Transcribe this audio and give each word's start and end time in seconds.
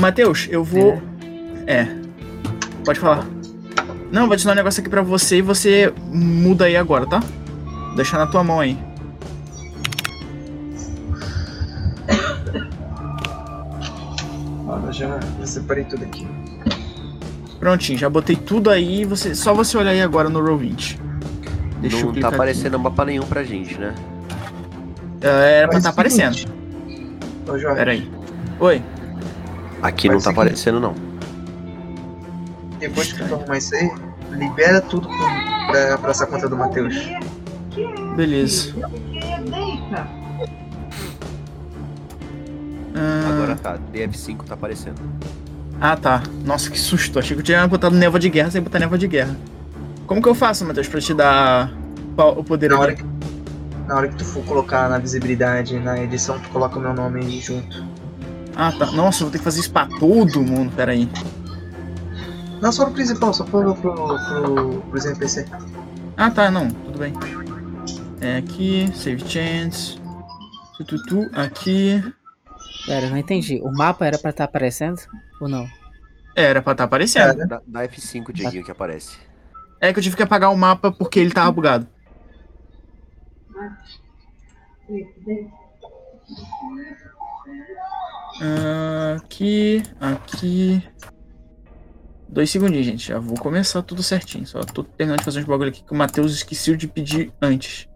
Matheus, 0.00 0.48
eu 0.50 0.64
vou. 0.64 1.00
É. 1.66 1.86
Pode 2.84 2.98
falar. 2.98 3.26
Não, 4.10 4.24
vou 4.24 4.32
adicionar 4.32 4.54
um 4.54 4.56
negócio 4.56 4.80
aqui 4.80 4.90
pra 4.90 5.02
você 5.02 5.36
e 5.38 5.42
você 5.42 5.92
muda 6.10 6.64
aí 6.64 6.76
agora, 6.76 7.06
tá? 7.06 7.22
Deixar 7.94 8.18
na 8.18 8.26
tua 8.26 8.42
mão 8.42 8.58
aí. 8.60 8.76
Ó, 14.66 14.78
eu 14.86 14.92
já, 14.92 15.18
já 15.38 15.46
separei 15.46 15.84
tudo 15.84 16.04
aqui. 16.04 16.26
Prontinho, 17.58 17.98
já 17.98 18.08
botei 18.08 18.36
tudo 18.36 18.70
aí. 18.70 19.04
Você, 19.04 19.34
só 19.34 19.52
você 19.52 19.76
olhar 19.76 19.90
aí 19.90 20.00
agora 20.00 20.28
no 20.28 20.40
Roll20. 20.40 20.98
Deixa 21.80 21.96
eu 21.96 22.00
Não 22.00 22.06
tá 22.08 22.12
clicar 22.12 22.34
aparecendo 22.34 22.78
mapa 22.78 23.04
nenhum 23.04 23.24
pra 23.26 23.42
gente, 23.42 23.78
né? 23.78 23.88
aqui. 23.88 25.26
É, 25.26 25.58
Era 25.58 25.68
pra 25.68 25.76
Mas 25.76 25.76
estar 25.78 25.90
aparecendo. 25.90 26.34
seguinte. 26.34 26.52
Ô, 27.48 27.58
Jorge, 27.58 27.76
Pera 27.76 27.92
aí. 27.92 28.10
Oi. 28.58 28.82
Aqui 29.82 30.08
Mas 30.08 30.16
não 30.16 30.22
tá 30.22 30.30
aparecendo, 30.30 30.78
não. 30.80 30.94
depois 32.78 33.12
que 33.12 33.24
tu 33.24 33.34
arrumar 33.34 33.56
isso 33.58 33.74
aí, 33.74 33.90
libera 34.32 34.80
tudo 34.80 35.08
pro- 35.08 35.66
pra, 35.70 35.98
pra 35.98 36.10
essa 36.10 36.26
conta 36.26 36.48
do 36.48 36.56
Matheus. 36.56 36.96
Beleza. 38.16 38.74
Ah, 42.94 43.28
Agora 43.30 43.56
tá, 43.56 43.78
DF5 43.92 44.44
tá 44.44 44.54
aparecendo. 44.54 45.00
Ah, 45.80 45.96
tá. 45.96 46.22
Nossa, 46.44 46.70
que 46.70 46.78
susto. 46.78 47.18
Achei 47.18 47.34
que 47.34 47.40
eu 47.40 47.44
tinha 47.44 47.66
botado 47.66 47.94
névoa 47.96 48.20
de 48.20 48.28
guerra 48.28 48.50
sem 48.50 48.60
botar 48.60 48.78
névoa 48.78 48.98
de 48.98 49.08
guerra. 49.08 49.36
Como 50.06 50.20
que 50.20 50.28
eu 50.28 50.34
faço, 50.34 50.64
Matheus, 50.66 50.88
pra 50.88 51.00
te 51.00 51.14
dar 51.14 51.72
o 52.18 52.44
poder 52.44 52.68
Na 52.70 52.78
hora, 52.78 52.94
que, 52.94 53.04
na 53.86 53.94
hora 53.96 54.08
que 54.08 54.16
tu 54.16 54.24
for 54.24 54.44
colocar 54.44 54.88
na 54.90 54.98
visibilidade, 54.98 55.78
na 55.78 55.98
edição, 56.02 56.38
tu 56.38 56.48
coloca 56.50 56.78
o 56.78 56.82
meu 56.82 56.92
nome 56.92 57.20
aí 57.24 57.40
junto. 57.40 57.82
Ah, 58.62 58.72
tá. 58.72 58.92
Nossa, 58.92 59.22
eu 59.22 59.26
vou 59.26 59.32
ter 59.32 59.38
que 59.38 59.44
fazer 59.44 59.60
isso 59.60 59.72
pra 59.72 59.86
todo 59.86 60.42
mundo. 60.42 60.70
Pera 60.76 60.92
aí. 60.92 61.08
Não 62.60 62.70
só 62.70 62.84
pro 62.84 62.92
principal, 62.92 63.32
só 63.32 63.42
pro, 63.42 63.74
pro, 63.74 63.94
pro, 63.94 64.82
pros 64.82 65.06
NPC. 65.06 65.46
Ah, 66.14 66.30
tá. 66.30 66.50
Não. 66.50 66.68
Tudo 66.68 66.98
bem. 66.98 67.14
É 68.20 68.36
aqui. 68.36 68.92
Save 68.94 69.26
chance. 69.26 69.98
Tututu. 70.76 71.30
Aqui. 71.32 72.04
Pera, 72.84 73.06
eu 73.06 73.10
não 73.10 73.16
entendi. 73.16 73.58
O 73.62 73.72
mapa 73.72 74.04
era 74.04 74.18
pra 74.18 74.28
estar 74.28 74.44
aparecendo 74.44 75.00
ou 75.40 75.48
não? 75.48 75.66
É, 76.36 76.44
Era 76.44 76.60
pra 76.60 76.72
estar 76.72 76.84
aparecendo. 76.84 77.48
Dá, 77.48 77.62
dá 77.66 77.88
F5, 77.88 78.30
Dieguinho, 78.30 78.62
que 78.62 78.70
aparece. 78.70 79.16
É 79.80 79.90
que 79.90 79.98
eu 79.98 80.02
tive 80.02 80.16
que 80.16 80.22
apagar 80.22 80.52
o 80.52 80.56
mapa 80.56 80.92
porque 80.92 81.18
ele 81.18 81.32
tava 81.32 81.50
bugado. 81.50 81.88
Ah, 83.56 83.78
Aqui, 89.16 89.82
aqui. 90.00 90.82
Dois 92.28 92.50
segundinhos, 92.50 92.86
gente. 92.86 93.08
Já 93.08 93.18
vou 93.18 93.36
começar 93.36 93.82
tudo 93.82 94.02
certinho. 94.02 94.46
Só 94.46 94.60
tô 94.60 94.82
terminando 94.82 95.18
de 95.18 95.24
fazer 95.24 95.40
uns 95.40 95.46
bagulho 95.46 95.68
aqui 95.68 95.82
que 95.84 95.92
o 95.92 95.96
Matheus 95.96 96.32
esqueceu 96.32 96.76
de 96.76 96.88
pedir 96.88 97.32
antes. 97.42 97.86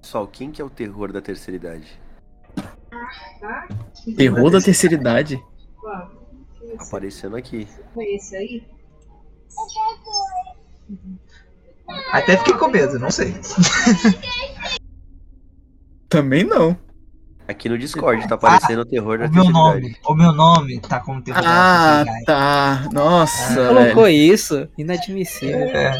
Pessoal, 0.00 0.28
quem 0.28 0.52
que 0.52 0.62
é 0.62 0.64
o 0.64 0.70
terror 0.70 1.12
da 1.12 1.20
terceira 1.20 1.56
idade? 1.56 2.00
Terror 4.16 4.50
da 4.50 4.60
terceira 4.60 4.94
idade? 4.94 5.42
Aparecendo 6.78 7.36
aqui. 7.36 7.66
Foi 7.94 8.04
esse 8.14 8.36
aí? 8.36 8.66
Até 12.12 12.36
fiquei 12.36 12.54
com 12.54 12.68
medo, 12.68 12.98
não 12.98 13.10
sei. 13.10 13.34
Também 16.08 16.44
não. 16.44 16.78
Aqui 17.48 17.66
no 17.68 17.78
Discord 17.78 18.28
tá 18.28 18.34
aparecendo 18.34 18.80
o 18.80 18.84
terror 18.84 19.18
da 19.18 19.24
O 19.26 19.30
meu 19.32 19.44
nome, 19.50 19.96
o 20.06 20.14
meu 20.14 20.32
nome 20.32 20.78
tá 20.80 21.00
como 21.00 21.22
terror 21.22 21.40
da 21.42 22.00
Ah, 22.02 22.04
tá. 22.26 22.88
Nossa, 22.92 23.54
velho. 23.54 23.68
Colocou 23.68 24.06
isso? 24.08 24.68
Inadmissível. 24.76 25.56
É. 25.58 25.96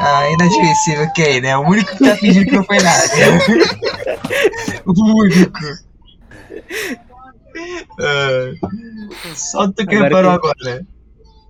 Ah, 0.00 0.28
inadmissível, 0.32 1.04
ok, 1.04 1.40
né? 1.40 1.56
O 1.56 1.60
único 1.68 1.96
que 1.96 2.04
tá 2.04 2.16
fingindo 2.16 2.46
que 2.46 2.56
não 2.56 2.64
foi 2.64 2.78
nada. 2.80 3.04
o 4.84 5.20
único. 5.22 5.60
Ah, 8.00 8.52
só 9.34 9.68
tu 9.68 9.86
que 9.86 9.94
Agora 9.94 10.08
reparou 10.08 10.40
que- 10.40 10.48
agora. 10.48 10.86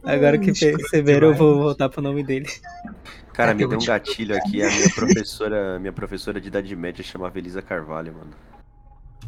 Agora 0.05 0.39
que 0.39 0.53
perceberam, 0.53 1.29
eu 1.29 1.35
vou 1.35 1.59
voltar 1.59 1.89
pro 1.89 2.01
nome 2.03 2.23
dele. 2.23 2.47
Cara, 3.33 3.53
É, 3.53 3.55
me 3.55 3.67
deu 3.67 3.79
um 3.79 3.83
um 3.83 3.85
gatilho 3.85 4.37
aqui. 4.37 4.63
A 4.63 4.69
minha 4.71 4.91
professora, 4.95 5.79
minha 5.79 5.93
professora 5.93 6.41
de 6.41 6.49
idade 6.49 6.75
média 6.77 7.03
chamava 7.05 7.39
Elisa 7.39 7.63
Carvalho, 7.63 8.13
mano. 8.13 8.31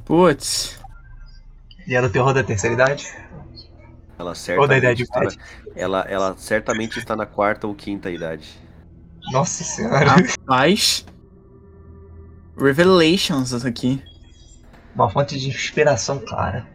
Putz. 0.04 0.78
E 1.86 1.94
era 1.94 2.06
o 2.06 2.10
terror 2.10 2.32
da 2.32 2.42
terceira 2.42 2.74
idade? 2.74 3.06
Ela 4.18 4.30
Ou 4.30 4.34
da 4.34 4.34
certamente, 4.34 4.78
idade 4.78 5.02
está 5.02 5.20
na, 5.20 5.30
ela, 5.74 6.00
ela 6.08 6.34
certamente 6.36 6.98
está 6.98 7.16
na 7.16 7.24
quarta 7.26 7.66
ou 7.66 7.74
quinta 7.74 8.10
idade. 8.10 8.48
Nossa 9.32 9.64
senhora. 9.64 10.10
Rapaz. 10.10 11.06
Revelations 12.58 13.64
aqui. 13.64 14.02
Uma 14.94 15.08
fonte 15.08 15.38
de 15.38 15.48
inspiração 15.48 16.18
clara. 16.18 16.68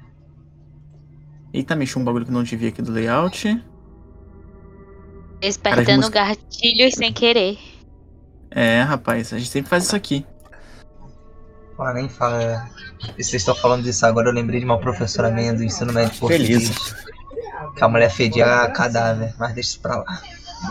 Eita, 1.53 1.75
mexeu 1.75 2.01
um 2.01 2.05
bagulho 2.05 2.25
que 2.25 2.31
eu 2.31 2.35
não 2.35 2.43
devia 2.43 2.69
aqui 2.69 2.81
do 2.81 2.91
layout. 2.91 3.63
Despertando 5.39 5.97
música- 5.97 6.25
gatilhos 6.25 6.95
sem 6.95 7.13
querer. 7.13 7.57
É, 8.49 8.81
rapaz, 8.81 9.31
a 9.33 9.37
gente 9.37 9.49
sempre 9.49 9.69
faz 9.69 9.83
isso 9.85 9.95
aqui. 9.95 10.25
Pô, 11.75 11.91
nem 11.91 12.07
fala. 12.07 12.69
E 13.17 13.23
vocês 13.23 13.41
estão 13.41 13.55
falando 13.55 13.83
disso 13.83 14.05
agora, 14.05 14.29
eu 14.29 14.33
lembrei 14.33 14.59
de 14.59 14.65
uma 14.65 14.79
professora 14.79 15.29
minha 15.29 15.53
do 15.53 15.63
ensino 15.63 15.91
médio 15.91 16.17
português. 16.19 16.69
Feliz. 16.69 16.95
Que 17.75 17.83
a 17.83 17.89
mulher 17.89 18.09
fedia 18.09 18.67
cadáver, 18.69 19.33
mas 19.37 19.53
deixa 19.53 19.71
isso 19.71 19.79
pra 19.81 19.97
lá. 19.97 20.21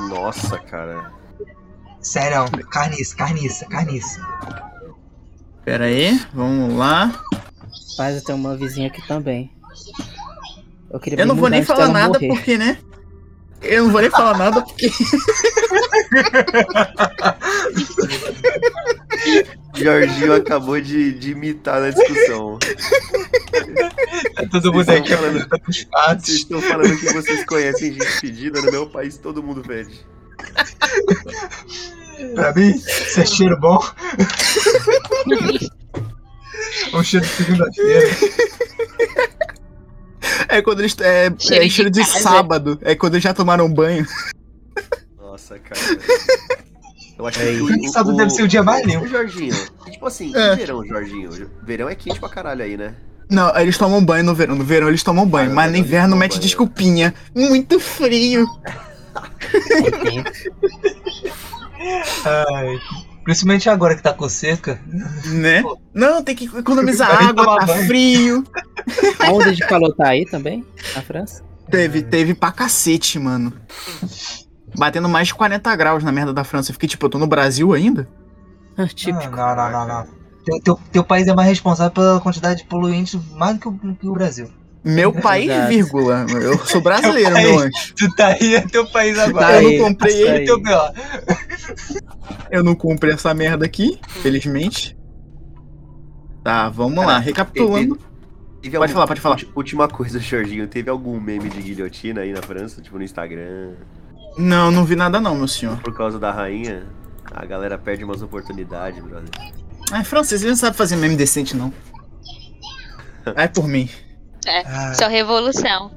Nossa, 0.09 0.59
cara. 0.59 1.12
Sério, 2.00 2.50
carniça, 2.70 3.15
carniça, 3.16 3.66
carniça. 3.66 4.20
Pera 5.65 5.84
aí, 5.84 6.19
vamos 6.32 6.75
lá. 6.76 7.12
Mas 7.98 8.16
eu 8.16 8.25
tenho 8.25 8.38
uma 8.38 8.56
vizinha 8.56 8.88
aqui 8.88 9.06
também. 9.06 9.53
Eu, 10.91 11.00
queria 11.00 11.21
Eu 11.21 11.26
não 11.26 11.34
vou 11.34 11.48
nem 11.50 11.62
falar 11.62 11.88
nada 11.88 12.15
morrer. 12.15 12.28
porque, 12.28 12.56
né? 12.56 12.78
Eu 13.60 13.84
não 13.84 13.92
vou 13.92 14.00
nem 14.00 14.10
falar 14.10 14.38
nada 14.38 14.62
porque. 14.62 14.91
Jorginho 19.75 20.35
acabou 20.35 20.81
de, 20.81 21.12
de 21.19 21.31
imitar 21.33 21.81
na 21.81 21.91
discussão. 21.91 22.59
Todo 24.51 24.73
mundo 24.73 24.91
estão 24.93 25.07
falando- 25.19 25.47
os 25.69 25.87
Vocês 26.25 26.29
estão 26.39 26.61
falando 26.62 26.97
que 26.99 27.12
vocês 27.12 27.45
conhecem 27.45 27.93
gente 27.93 28.07
fedida, 28.21 28.61
no 28.63 28.71
meu 28.71 28.89
país 28.89 29.17
todo 29.19 29.43
mundo 29.43 29.63
fede. 29.65 30.07
Pra 32.34 32.53
mim, 32.55 32.71
isso 32.71 33.21
é 33.21 33.27
cheiro 33.27 33.59
bom. 33.61 33.79
um 36.93 37.03
cheiro 37.03 37.27
de 37.27 37.33
segunda-feira. 37.33 38.09
É 40.49 40.63
quando 40.63 40.81
eles. 40.81 40.97
É, 41.01 41.33
Cheiro 41.39 41.63
é 41.65 41.67
de 41.67 41.71
cheiro 41.75 41.91
de 41.91 42.01
casa. 42.01 42.21
sábado. 42.21 42.79
É 42.83 42.95
quando 42.95 43.15
eles 43.15 43.25
já 43.25 43.34
tomaram 43.34 43.73
banho. 43.73 44.07
Nossa, 45.19 45.59
cara. 45.59 45.81
Eu 47.19 47.27
acho 47.27 47.39
que 47.39 47.45
Ei. 47.45 47.61
o, 47.61 47.89
Sábado 47.93 48.17
deve 48.17 48.31
ser 48.31 48.43
o 48.43 48.49
dia 48.49 48.63
mais 48.63 48.85
limpo. 48.87 49.05
Ô, 49.05 49.09
Jorginho, 49.09 49.55
tipo 49.91 50.07
assim, 50.07 50.33
É. 50.35 50.57
verão, 50.57 50.85
Jorginho? 50.87 51.31
Verão 51.63 51.89
é 51.89 51.95
quente 51.95 52.19
pra 52.19 52.29
caralho 52.29 52.63
aí, 52.63 52.77
né? 52.77 52.95
Não, 53.31 53.57
eles 53.59 53.79
tomam 53.79 54.05
banho 54.05 54.25
no 54.25 54.35
verão. 54.35 54.55
No 54.55 54.65
verão 54.65 54.89
eles 54.89 55.03
tomam 55.03 55.27
banho. 55.27 55.51
Ah, 55.51 55.55
mas 55.55 55.71
no 55.73 55.79
inverno 55.79 56.17
mete 56.17 56.33
banho. 56.33 56.43
desculpinha. 56.43 57.15
Muito 57.35 57.81
frio. 57.81 58.47
Ai, 62.25 62.79
principalmente 63.25 63.69
agora 63.69 63.95
que 63.97 64.03
tá 64.03 64.13
com 64.13 64.29
seca. 64.29 64.81
Né? 65.27 65.63
Não, 65.93 66.23
tem 66.23 66.35
que 66.35 66.45
economizar 66.47 67.11
água, 67.29 67.59
tá 67.61 67.67
banho. 67.67 67.87
frio. 67.87 68.45
A 69.19 69.31
onda 69.33 69.53
de 69.55 69.60
calor 69.67 69.95
tá 69.95 70.09
aí 70.09 70.27
também? 70.27 70.65
Na 70.95 71.03
França? 71.03 71.43
Teve, 71.71 72.03
teve 72.03 72.34
pra 72.34 72.53
cacete, 72.53 73.19
mano. 73.19 73.53
Batendo 74.76 75.09
mais 75.09 75.28
de 75.28 75.34
40 75.34 75.76
graus 75.76 76.03
na 76.04 76.10
merda 76.12 76.32
da 76.32 76.44
França. 76.44 76.71
Eu 76.71 76.74
fiquei 76.74 76.88
tipo, 76.88 77.06
eu 77.06 77.10
tô 77.10 77.18
no 77.18 77.26
Brasil 77.26 77.72
ainda? 77.72 78.09
Ah, 78.76 78.88
Típico. 78.88 79.36
Não, 79.36 79.54
não, 79.54 79.71
não, 79.71 79.86
não. 79.86 80.06
Teu, 80.44 80.60
teu, 80.60 80.80
teu 80.91 81.04
país 81.04 81.28
é 81.28 81.32
mais 81.32 81.48
responsável 81.48 81.92
pela 81.92 82.21
quantidade 82.21 82.62
de 82.62 82.66
poluentes 82.68 83.16
mais 83.36 83.54
do 83.56 83.60
que 83.60 83.68
o, 83.68 83.94
que 83.94 84.09
o 84.09 84.12
Brasil. 84.12 84.50
Meu 84.82 85.12
país, 85.22 85.48
Exato. 85.48 85.68
vírgula. 85.68 86.26
Eu 86.28 86.59
sou 86.66 86.80
brasileiro, 86.80 87.30
Meu 87.34 87.42
meu 87.42 87.60
país. 87.60 87.72
anjo. 87.76 87.94
Tu 87.94 88.16
tá 88.16 88.26
aí, 88.26 88.56
é 88.56 88.60
teu 88.62 88.84
país 88.91 89.16
Tá 89.16 89.24
agora. 89.26 89.62
eu 89.62 89.68
aí, 89.68 89.78
não 89.78 89.84
comprei 89.88 90.24
tá 90.24 90.30
ele. 90.34 90.44
Teu 90.44 90.60
B.O. 90.60 90.92
Eu 92.50 92.65
não 92.65 92.74
comprei 92.74 93.15
essa 93.15 93.32
merda 93.32 93.65
aqui, 93.65 93.97
felizmente. 94.09 94.97
Tá, 96.42 96.68
vamos 96.68 97.06
lá. 97.06 97.18
Recapitulando. 97.21 97.97
Teve 98.60 98.76
Pode 98.76 98.92
falar, 98.92 99.06
pode 99.06 99.21
falar. 99.21 99.38
Última 99.54 99.86
coisa, 99.86 100.18
Jorginho. 100.18 100.66
Teve 100.66 100.91
algum 100.91 101.21
meme 101.21 101.48
de 101.48 101.62
guilhotina 101.62 102.22
aí 102.22 102.32
na 102.32 102.42
França, 102.42 102.82
tipo 102.82 102.97
no 102.98 103.04
Instagram? 103.04 103.74
Não, 104.36 104.71
não 104.71 104.84
vi 104.84 104.97
nada 104.97 105.21
não, 105.21 105.34
meu 105.34 105.48
senhor. 105.48 105.78
Por 105.78 105.95
causa 105.95 106.19
da 106.19 106.33
rainha? 106.33 106.84
A 107.33 107.45
galera 107.45 107.78
perde 107.78 108.04
umas 108.04 108.22
oportunidades, 108.22 109.03
brother. 109.03 109.28
Ai, 109.92 110.04
francês, 110.04 110.42
ele 110.42 110.51
não 110.51 110.57
sabe 110.57 110.77
fazer 110.77 110.97
meme 110.97 111.16
decente, 111.16 111.57
não. 111.57 111.72
Ai, 113.36 113.48
por 113.48 113.66
mim. 113.66 113.89
Ah, 114.47 114.92
Só 114.95 115.09
revolução. 115.09 115.91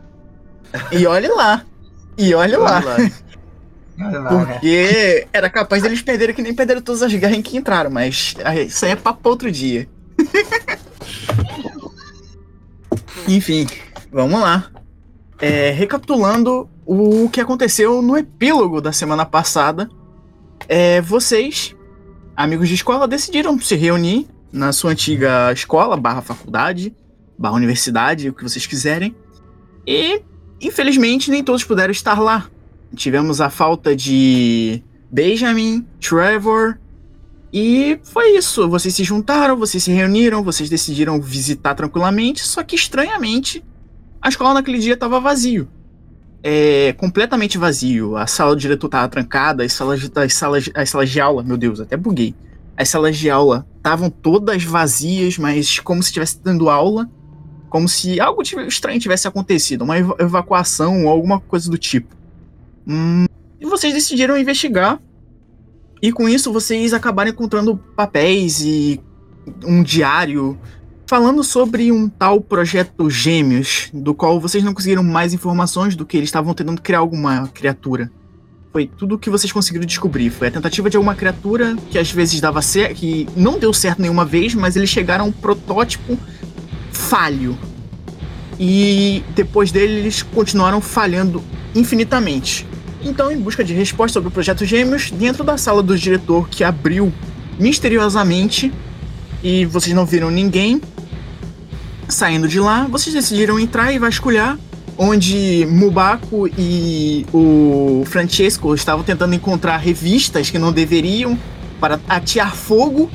E 0.91 1.05
olhe 1.05 1.27
lá. 1.27 1.65
E 2.17 2.33
olhe 2.33 2.55
lá. 2.55 2.81
Olha 3.99 4.19
lá, 4.19 4.29
né? 4.29 4.29
Porque 4.29 5.27
era 5.33 5.49
capaz 5.49 5.81
deles 5.81 6.01
perderem 6.01 6.35
que 6.35 6.41
nem 6.41 6.53
perderam 6.53 6.81
todas 6.81 7.01
as 7.01 7.13
guerras 7.13 7.37
em 7.37 7.41
que 7.41 7.57
entraram, 7.57 7.89
mas 7.89 8.35
ah, 8.43 8.55
isso 8.55 8.85
aí 8.85 8.91
é 8.91 8.95
papo 8.95 9.21
pra 9.21 9.31
outro 9.31 9.51
dia. 9.51 9.87
Enfim, 13.27 13.67
vamos 14.11 14.39
lá. 14.39 14.69
É, 15.39 15.71
recapitulando 15.71 16.69
o 16.85 17.29
que 17.29 17.39
aconteceu 17.39 18.01
no 18.01 18.17
epílogo 18.17 18.81
da 18.81 18.91
semana 18.91 19.25
passada, 19.25 19.89
é, 20.67 20.99
vocês, 21.01 21.75
amigos 22.35 22.67
de 22.67 22.75
escola, 22.75 23.07
decidiram 23.07 23.59
se 23.59 23.75
reunir 23.75 24.27
na 24.51 24.71
sua 24.71 24.91
antiga 24.91 25.51
escola, 25.51 25.95
barra 25.97 26.21
faculdade, 26.21 26.95
barra 27.37 27.55
universidade, 27.55 28.29
o 28.29 28.33
que 28.33 28.43
vocês 28.43 28.65
quiserem. 28.65 29.15
E, 29.85 30.21
infelizmente, 30.59 31.29
nem 31.29 31.43
todos 31.43 31.63
puderam 31.63 31.91
estar 31.91 32.19
lá. 32.19 32.49
Tivemos 32.95 33.39
a 33.39 33.49
falta 33.49 33.95
de 33.95 34.81
Benjamin, 35.11 35.85
Trevor. 35.99 36.77
E 37.53 37.99
foi 38.03 38.37
isso. 38.37 38.67
Vocês 38.69 38.93
se 38.93 39.03
juntaram, 39.03 39.55
vocês 39.55 39.83
se 39.83 39.91
reuniram, 39.91 40.43
vocês 40.43 40.69
decidiram 40.69 41.21
visitar 41.21 41.75
tranquilamente. 41.75 42.45
Só 42.45 42.63
que 42.63 42.75
estranhamente, 42.75 43.63
a 44.21 44.29
escola 44.29 44.55
naquele 44.55 44.79
dia 44.79 44.93
estava 44.93 45.19
vazio. 45.19 45.67
É, 46.43 46.93
completamente 46.93 47.57
vazio. 47.57 48.15
A 48.15 48.27
sala 48.27 48.55
do 48.55 48.61
diretor 48.61 48.87
estava 48.87 49.07
trancada, 49.09 49.63
as 49.63 49.73
salas, 49.73 50.09
as, 50.15 50.33
salas, 50.33 50.69
as 50.73 50.89
salas 50.89 51.09
de 51.09 51.19
aula, 51.19 51.43
meu 51.43 51.57
Deus, 51.57 51.79
até 51.79 51.97
buguei. 51.97 52.35
As 52.75 52.89
salas 52.89 53.17
de 53.17 53.29
aula 53.29 53.65
estavam 53.77 54.09
todas 54.09 54.63
vazias, 54.63 55.37
mas 55.37 55.79
como 55.79 56.01
se 56.03 56.09
estivesse 56.09 56.39
dando 56.41 56.69
aula. 56.69 57.09
Como 57.69 57.89
se 57.89 58.19
algo 58.19 58.41
estranho 58.41 58.99
tivesse 58.99 59.27
acontecido, 59.27 59.83
uma 59.83 59.97
eva- 59.97 60.15
evacuação 60.19 61.03
ou 61.03 61.09
alguma 61.09 61.39
coisa 61.39 61.69
do 61.69 61.77
tipo. 61.77 62.15
Hum, 62.87 63.25
e 63.59 63.65
vocês 63.65 63.93
decidiram 63.93 64.37
investigar. 64.37 65.01
E 66.01 66.11
com 66.11 66.29
isso 66.29 66.53
vocês 66.53 66.93
acabaram 66.93 67.31
encontrando 67.31 67.75
papéis 67.95 68.61
e 68.61 69.01
um 69.65 69.81
diário 69.83 70.57
falando 71.07 71.41
sobre 71.41 71.89
um 71.89 72.09
tal 72.09 72.41
projeto 72.41 73.09
Gêmeos, 73.09 73.89
do 73.93 74.13
qual 74.13 74.41
vocês 74.41 74.61
não 74.61 74.73
conseguiram 74.73 75.01
mais 75.01 75.33
informações 75.33 75.95
do 75.95 76.05
que 76.05 76.17
eles 76.17 76.27
estavam 76.27 76.53
tentando 76.53 76.81
criar 76.81 76.99
alguma 76.99 77.47
criatura. 77.47 78.11
Foi 78.73 78.85
tudo 78.85 79.15
o 79.15 79.17
que 79.17 79.29
vocês 79.29 79.51
conseguiram 79.51 79.85
descobrir. 79.85 80.29
Foi 80.29 80.49
a 80.49 80.51
tentativa 80.51 80.89
de 80.89 80.97
alguma 80.97 81.15
criatura 81.15 81.77
que 81.89 81.97
às 81.97 82.11
vezes 82.11 82.41
dava 82.41 82.61
certo, 82.61 82.95
que 82.95 83.25
não 83.37 83.57
deu 83.57 83.71
certo 83.71 84.01
nenhuma 84.01 84.25
vez, 84.25 84.53
mas 84.53 84.75
eles 84.75 84.89
chegaram 84.89 85.25
a 85.25 85.27
um 85.29 85.31
protótipo 85.31 86.19
falho. 86.91 87.57
E 88.59 89.23
depois 89.33 89.71
dele 89.71 89.93
eles 89.93 90.21
continuaram 90.21 90.81
falhando 90.81 91.41
infinitamente. 91.73 92.67
Então, 93.01 93.31
em 93.31 93.39
busca 93.39 93.63
de 93.63 93.73
resposta 93.73 94.15
sobre 94.15 94.27
o 94.27 94.31
projeto 94.31 94.65
Gêmeos, 94.65 95.09
dentro 95.09 95.43
da 95.45 95.57
sala 95.57 95.81
do 95.81 95.97
diretor 95.97 96.49
que 96.49 96.65
abriu 96.65 97.13
misteriosamente 97.57 98.73
e 99.41 99.65
vocês 99.65 99.95
não 99.95 100.05
viram 100.05 100.29
ninguém 100.29 100.81
saindo 102.07 102.47
de 102.47 102.59
lá, 102.59 102.87
vocês 102.89 103.13
decidiram 103.13 103.59
entrar 103.59 103.91
e 103.91 103.99
vasculhar 103.99 104.57
onde 104.97 105.67
Mubako 105.69 106.47
e 106.57 107.25
o 107.31 108.03
Francesco 108.07 108.73
estavam 108.73 109.03
tentando 109.03 109.35
encontrar 109.35 109.77
revistas 109.77 110.49
que 110.49 110.57
não 110.57 110.71
deveriam 110.71 111.37
para 111.79 111.99
atear 112.09 112.55
fogo, 112.55 113.09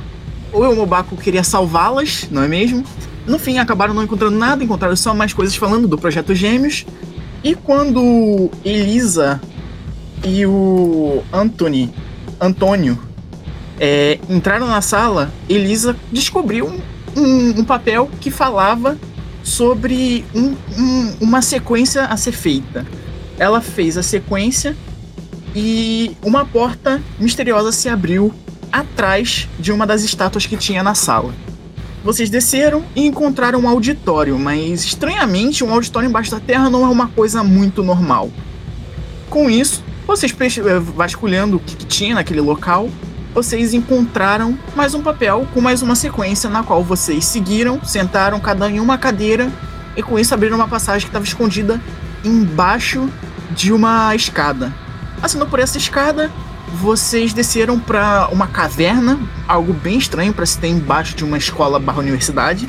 ou 0.53 0.71
o 0.71 0.77
Mubako 0.77 1.17
queria 1.17 1.43
salvá-las, 1.43 2.29
não 2.31 2.43
é 2.43 2.49
mesmo? 2.49 2.85
No 3.27 3.39
fim, 3.39 3.59
acabaram 3.59 3.95
não 3.95 4.05
encontrando 4.05 4.37
nada, 4.37 4.63
encontraram 4.63 4.95
só 4.95 5.13
mais 5.15 5.33
coisas 5.33 5.57
falando 5.57 5.89
do 5.89 5.99
projeto 5.99 6.35
Gêmeos. 6.35 6.87
E 7.43 7.55
quando 7.55 8.51
Elisa 8.65 9.41
e 10.25 10.47
o 10.47 11.23
Anthony, 11.33 11.93
Antônio, 12.41 12.99
é, 13.81 14.21
entraram 14.29 14.69
na 14.69 14.81
sala, 14.81 15.33
Elisa 15.49 15.97
descobriu 16.13 16.81
um, 17.17 17.61
um- 17.61 17.65
papel 17.65 18.11
que 18.21 18.31
falava 18.31 18.99
sobre 19.43 20.25
um- 20.35 20.55
um- 20.79 21.17
uma 21.21 21.43
sequência 21.43 22.05
a 22.05 22.17
ser 22.17 22.33
feita. 22.33 22.87
Ela 23.39 23.61
fez 23.61 23.97
a 23.97 24.03
sequência 24.03 24.77
e 25.55 26.17
uma 26.23 26.45
porta 26.45 27.01
misteriosa 27.19 27.73
se 27.73 27.89
abriu 27.89 28.33
atrás 28.71 29.49
de 29.59 29.73
uma 29.73 29.87
das 29.87 30.03
estátuas 30.03 30.47
que 30.47 30.57
tinha 30.57 30.83
na 30.83 30.95
sala. 30.95 31.35
Vocês 32.05 32.29
desceram 32.31 32.85
e 32.97 33.07
encontraram 33.07 33.61
um 33.61 33.69
auditório, 33.69 34.39
mas 34.39 34.85
estranhamente 34.85 35.63
um 35.63 35.73
auditório 35.73 36.09
embaixo 36.09 36.31
da 36.31 36.41
terra 36.41 36.69
não 36.69 36.85
é 36.85 36.89
uma 36.89 37.07
coisa 37.09 37.45
muito 37.45 37.83
normal. 37.83 38.31
Com 39.31 39.49
isso, 39.49 39.85
vocês 40.07 40.33
eh, 40.33 40.79
vasculhando 40.97 41.57
o 41.57 41.61
que 41.61 41.77
tinha 41.87 42.15
naquele 42.15 42.41
local, 42.41 42.89
vocês 43.35 43.73
encontraram 43.73 44.59
mais 44.77 44.95
um 44.95 45.03
papel 45.03 45.47
com 45.55 45.61
mais 45.61 45.81
uma 45.81 45.95
sequência 45.95 46.51
na 46.51 46.63
qual 46.63 46.85
vocês 46.85 47.25
seguiram, 47.25 47.83
sentaram 47.83 48.39
cada 48.39 48.67
um 48.67 48.71
em 48.71 48.81
uma 48.81 48.99
cadeira 48.99 49.51
e 49.97 50.03
com 50.03 50.19
isso 50.19 50.35
abriram 50.35 50.57
uma 50.57 50.69
passagem 50.69 51.03
que 51.03 51.09
estava 51.09 51.25
escondida 51.25 51.81
embaixo 52.23 53.09
de 53.51 53.73
uma 53.73 54.15
escada. 54.15 54.73
Passando 55.21 55.47
por 55.47 55.59
essa 55.59 55.79
escada, 55.79 56.31
vocês 56.75 57.33
desceram 57.33 57.79
para 57.79 58.29
uma 58.31 58.47
caverna, 58.47 59.19
algo 59.49 59.73
bem 59.73 59.97
estranho 59.97 60.33
para 60.33 60.47
se 60.47 60.59
ter 60.59 60.69
embaixo 60.69 61.17
de 61.17 61.25
uma 61.25 61.39
escola 61.39 61.79
barra 61.79 62.01
universidade, 62.01 62.69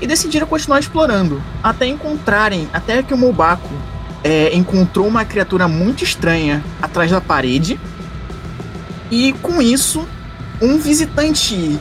e 0.00 0.06
decidiram 0.06 0.46
continuar 0.46 0.80
explorando, 0.80 1.42
até 1.62 1.86
encontrarem, 1.86 2.68
até 2.72 3.02
que 3.02 3.14
o 3.14 3.16
Mobako 3.16 3.70
é, 4.22 4.54
encontrou 4.54 5.06
uma 5.06 5.24
criatura 5.24 5.68
muito 5.68 6.04
estranha 6.04 6.62
atrás 6.82 7.10
da 7.10 7.20
parede, 7.20 7.78
e 9.10 9.32
com 9.34 9.60
isso, 9.60 10.06
um 10.60 10.78
visitante 10.78 11.78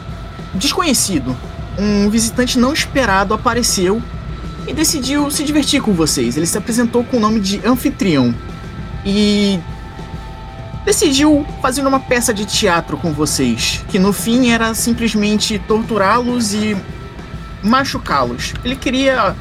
desconhecido, 0.54 1.36
um 1.78 2.10
visitante 2.10 2.60
não 2.60 2.74
esperado 2.74 3.34
apareceu 3.34 4.02
e 4.68 4.74
decidiu 4.74 5.30
se 5.32 5.44
divertir 5.44 5.82
com 5.82 5.94
vocês. 5.94 6.38
Ele 6.38 6.46
se 6.46 6.58
apresentou 6.58 7.04
com 7.04 7.18
o 7.18 7.20
nome 7.20 7.40
de 7.40 7.66
anfitrião 7.66 8.34
e 9.06 9.60
decidiu 10.86 11.46
fazer 11.62 11.86
uma 11.86 12.00
peça 12.00 12.34
de 12.34 12.46
teatro 12.46 12.98
com 12.98 13.12
vocês, 13.12 13.84
que 13.90 13.98
no 13.98 14.14
fim 14.14 14.52
era 14.52 14.74
simplesmente 14.74 15.60
torturá-los 15.60 16.54
e 16.54 16.78
machucá-los. 17.64 18.54
Ele 18.64 18.76
queria 18.76 19.36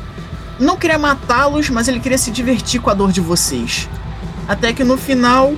não 0.58 0.76
queria 0.76 0.98
matá-los, 0.98 1.68
mas 1.70 1.88
ele 1.88 1.98
queria 1.98 2.18
se 2.18 2.30
divertir 2.30 2.80
com 2.80 2.90
a 2.90 2.94
dor 2.94 3.10
de 3.10 3.20
vocês. 3.20 3.88
Até 4.46 4.72
que 4.72 4.84
no 4.84 4.96
final, 4.96 5.54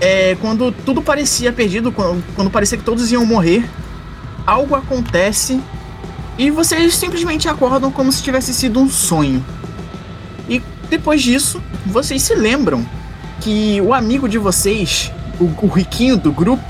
é, 0.00 0.36
quando 0.40 0.70
tudo 0.72 1.02
parecia 1.02 1.52
perdido, 1.52 1.90
quando, 1.92 2.22
quando 2.34 2.50
parecia 2.50 2.78
que 2.78 2.84
todos 2.84 3.10
iam 3.10 3.24
morrer, 3.26 3.68
algo 4.46 4.74
acontece 4.74 5.60
e 6.38 6.50
vocês 6.50 6.94
simplesmente 6.94 7.48
acordam 7.48 7.90
como 7.90 8.12
se 8.12 8.22
tivesse 8.22 8.54
sido 8.54 8.78
um 8.80 8.88
sonho. 8.88 9.44
E 10.48 10.62
depois 10.88 11.22
disso, 11.22 11.60
vocês 11.86 12.22
se 12.22 12.34
lembram 12.34 12.86
que 13.40 13.80
o 13.80 13.92
amigo 13.92 14.28
de 14.28 14.38
vocês, 14.38 15.10
o, 15.40 15.44
o 15.66 15.68
riquinho 15.68 16.16
do 16.16 16.32
grupo, 16.32 16.62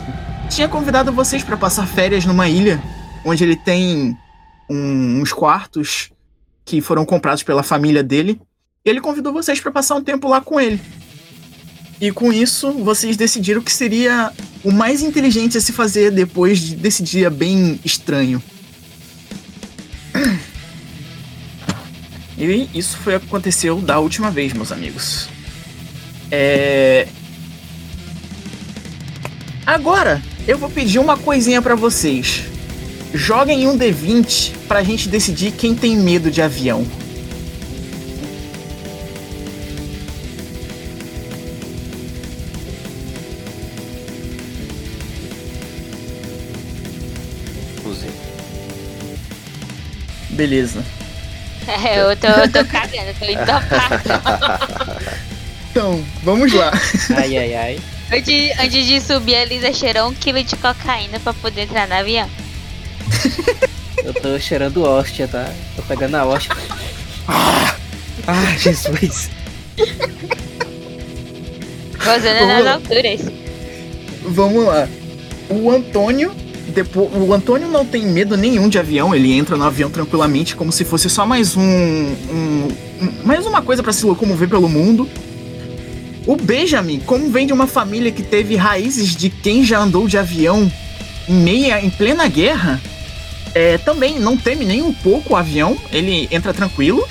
tinha 0.49 0.68
convidado 0.68 1.12
vocês 1.12 1.44
para 1.44 1.56
passar 1.56 1.87
férias 1.87 2.25
numa 2.25 2.49
ilha 2.49 2.82
onde 3.25 3.44
ele 3.44 3.56
tem 3.56 4.16
um- 4.68 5.20
uns 5.20 5.32
quartos 5.32 6.11
que 6.64 6.80
foram 6.80 7.04
comprados 7.04 7.42
pela 7.42 7.62
família 7.62 8.02
dele. 8.02 8.40
Ele 8.85 9.00
convidou 9.00 9.32
vocês 9.32 9.61
para 9.61 9.70
passar 9.70 9.94
um 9.97 10.02
tempo 10.02 10.28
lá 10.28 10.40
com 10.40 10.58
ele. 10.58 10.80
E 12.00 12.12
com 12.12 12.33
isso, 12.33 12.73
vocês 12.73 13.17
decidiram 13.17 13.61
que 13.61 13.73
seria 13.73 14.33
o 14.62 14.71
mais 14.71 15.02
inteligente 15.02 15.59
a 15.59 15.61
se 15.61 15.73
fazer 15.73 16.11
depois 16.12 16.61
de- 16.61 16.76
desse 16.76 17.02
dia 17.02 17.28
bem 17.28 17.81
estranho. 17.85 18.43
E 22.37 22.69
isso 22.73 22.97
foi 22.99 23.17
o 23.17 23.21
que 23.21 23.26
aconteceu 23.26 23.81
da 23.81 23.99
última 23.99 24.31
vez, 24.31 24.52
meus 24.52 24.71
amigos. 24.71 25.28
É. 26.31 27.09
Agora, 29.67 30.23
eu 30.47 30.57
vou 30.57 30.71
pedir 30.71 30.99
uma 31.00 31.17
coisinha 31.17 31.61
pra 31.61 31.75
vocês. 31.75 32.45
Joguem 33.12 33.67
um 33.67 33.76
D20 33.76 34.52
pra 34.69 34.85
gente 34.85 35.09
decidir 35.09 35.50
quem 35.52 35.75
tem 35.75 35.97
medo 35.97 36.31
de 36.31 36.40
avião. 36.40 36.87
Beleza. 50.38 50.85
É, 51.66 52.00
eu 52.00 52.16
tô, 52.16 52.28
eu 52.28 52.52
tô 52.52 52.64
cagando, 52.64 53.12
tô 53.18 53.25
entopado. 53.25 55.18
Então, 55.71 56.02
vamos 56.25 56.52
lá. 56.54 56.73
Ai, 57.14 57.37
ai, 57.37 57.54
ai. 57.54 57.80
Antes, 58.11 58.59
antes 58.59 58.87
de 58.87 59.00
subir, 59.00 59.37
a 59.37 59.45
Lisa 59.45 59.73
cheirou 59.73 60.09
um 60.09 60.14
quilo 60.14 60.42
de 60.42 60.57
cocaína 60.57 61.21
pra 61.21 61.33
poder 61.35 61.62
entrar 61.62 61.87
no 61.87 61.95
avião. 61.95 62.28
Eu 64.02 64.14
tô 64.14 64.40
cheirando 64.40 64.83
hóstia, 64.83 65.28
tá? 65.28 65.52
Tô 65.76 65.83
pegando 65.83 66.16
a 66.16 66.25
hóstia. 66.25 66.57
Ah, 67.28 68.57
Jesus. 68.59 69.30
Gozando 72.02 72.47
nas 72.47 72.66
alturas. 72.66 73.21
Vamos 74.23 74.64
lá. 74.64 74.88
O 75.50 75.71
Antônio. 75.71 76.35
Depois, 76.78 77.11
o 77.12 77.35
Antônio 77.35 77.66
não 77.66 77.85
tem 77.85 78.06
medo 78.06 78.37
nenhum 78.37 78.68
de 78.68 78.78
avião, 78.78 79.12
ele 79.12 79.32
entra 79.32 79.56
no 79.56 79.64
avião 79.64 79.90
tranquilamente, 79.90 80.54
como 80.54 80.70
se 80.70 80.85
fosse 80.85 81.11
só 81.11 81.26
mais 81.26 81.56
um. 81.56 81.61
um- 81.62 82.68
mais 83.25 83.44
uma 83.47 83.61
coisa 83.61 83.82
pra 83.82 83.92
se 83.92 84.06
locomover 84.06 84.49
pelo 84.49 84.68
mundo. 84.68 85.08
O 86.25 86.37
Benjamin, 86.37 87.00
como 87.00 87.30
vem 87.30 87.49
de 87.49 87.52
uma 87.52 87.66
família 87.66 88.12
que 88.12 88.23
teve 88.23 88.54
raízes 88.54 89.16
de 89.16 89.28
quem 89.28 89.64
já 89.64 89.80
andou 89.80 90.06
de 90.06 90.16
avião 90.16 90.70
em 91.28 91.35
meia, 91.35 91.80
em 91.85 91.90
plena 91.90 92.28
guerra, 92.28 92.80
é, 93.56 93.76
também 93.78 94.20
não 94.20 94.37
teme 94.37 94.64
nem 94.64 94.80
um 94.80 94.92
pouco 94.94 95.32
o 95.32 95.37
avião, 95.37 95.76
ele 95.90 96.28
entra 96.30 96.54
tranquilo. 96.54 97.04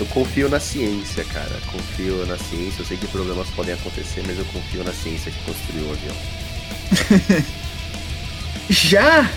Eu 0.00 0.06
confio 0.06 0.48
na 0.48 0.58
ciência, 0.58 1.22
cara. 1.24 1.52
Confio 1.70 2.24
na 2.26 2.38
ciência. 2.38 2.80
Eu 2.80 2.86
sei 2.86 2.96
que 2.96 3.06
problemas 3.08 3.46
podem 3.54 3.74
acontecer, 3.74 4.22
mas 4.26 4.38
eu 4.38 4.44
confio 4.46 4.82
na 4.82 4.92
ciência 4.92 5.30
que 5.30 5.38
construiu 5.44 5.86
o 5.86 5.92
avião. 5.92 7.44
Já 8.68 9.28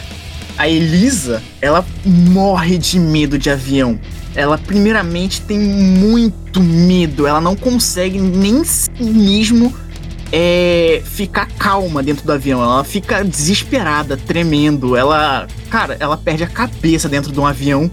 a 0.58 0.68
Elisa, 0.68 1.44
ela 1.62 1.86
morre 2.04 2.78
de 2.78 3.00
medo 3.00 3.38
de 3.38 3.50
avião. 3.50 4.00
Ela, 4.34 4.58
primeiramente, 4.58 5.42
tem 5.42 5.60
muito 5.60 6.62
medo. 6.62 7.28
Ela 7.28 7.42
não 7.42 7.56
consegue 7.56 8.20
nem 8.20 8.64
si 8.64 8.90
mesmo 9.00 9.74
é, 10.32 11.02
ficar 11.06 11.48
calma 11.58 12.02
dentro 12.02 12.26
do 12.26 12.32
avião. 12.32 12.62
Ela 12.62 12.84
fica 12.84 13.24
desesperada, 13.24 14.18
tremendo. 14.18 14.96
Ela, 14.96 15.48
cara, 15.70 15.98
ela 16.00 16.18
perde 16.18 16.44
a 16.44 16.48
cabeça 16.48 17.08
dentro 17.08 17.32
de 17.32 17.40
um 17.40 17.46
avião. 17.46 17.90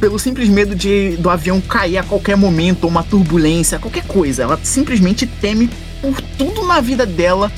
Pelo 0.00 0.18
simples 0.18 0.48
medo 0.48 0.74
de 0.74 1.16
do 1.16 1.30
avião 1.30 1.60
cair 1.60 1.98
a 1.98 2.02
qualquer 2.02 2.36
momento, 2.36 2.84
ou 2.84 2.90
uma 2.90 3.02
turbulência, 3.02 3.78
qualquer 3.78 4.04
coisa. 4.04 4.42
Ela 4.42 4.58
simplesmente 4.62 5.26
teme 5.26 5.70
por 6.00 6.20
tudo 6.36 6.66
na 6.66 6.80
vida 6.80 7.06
dela 7.06 7.50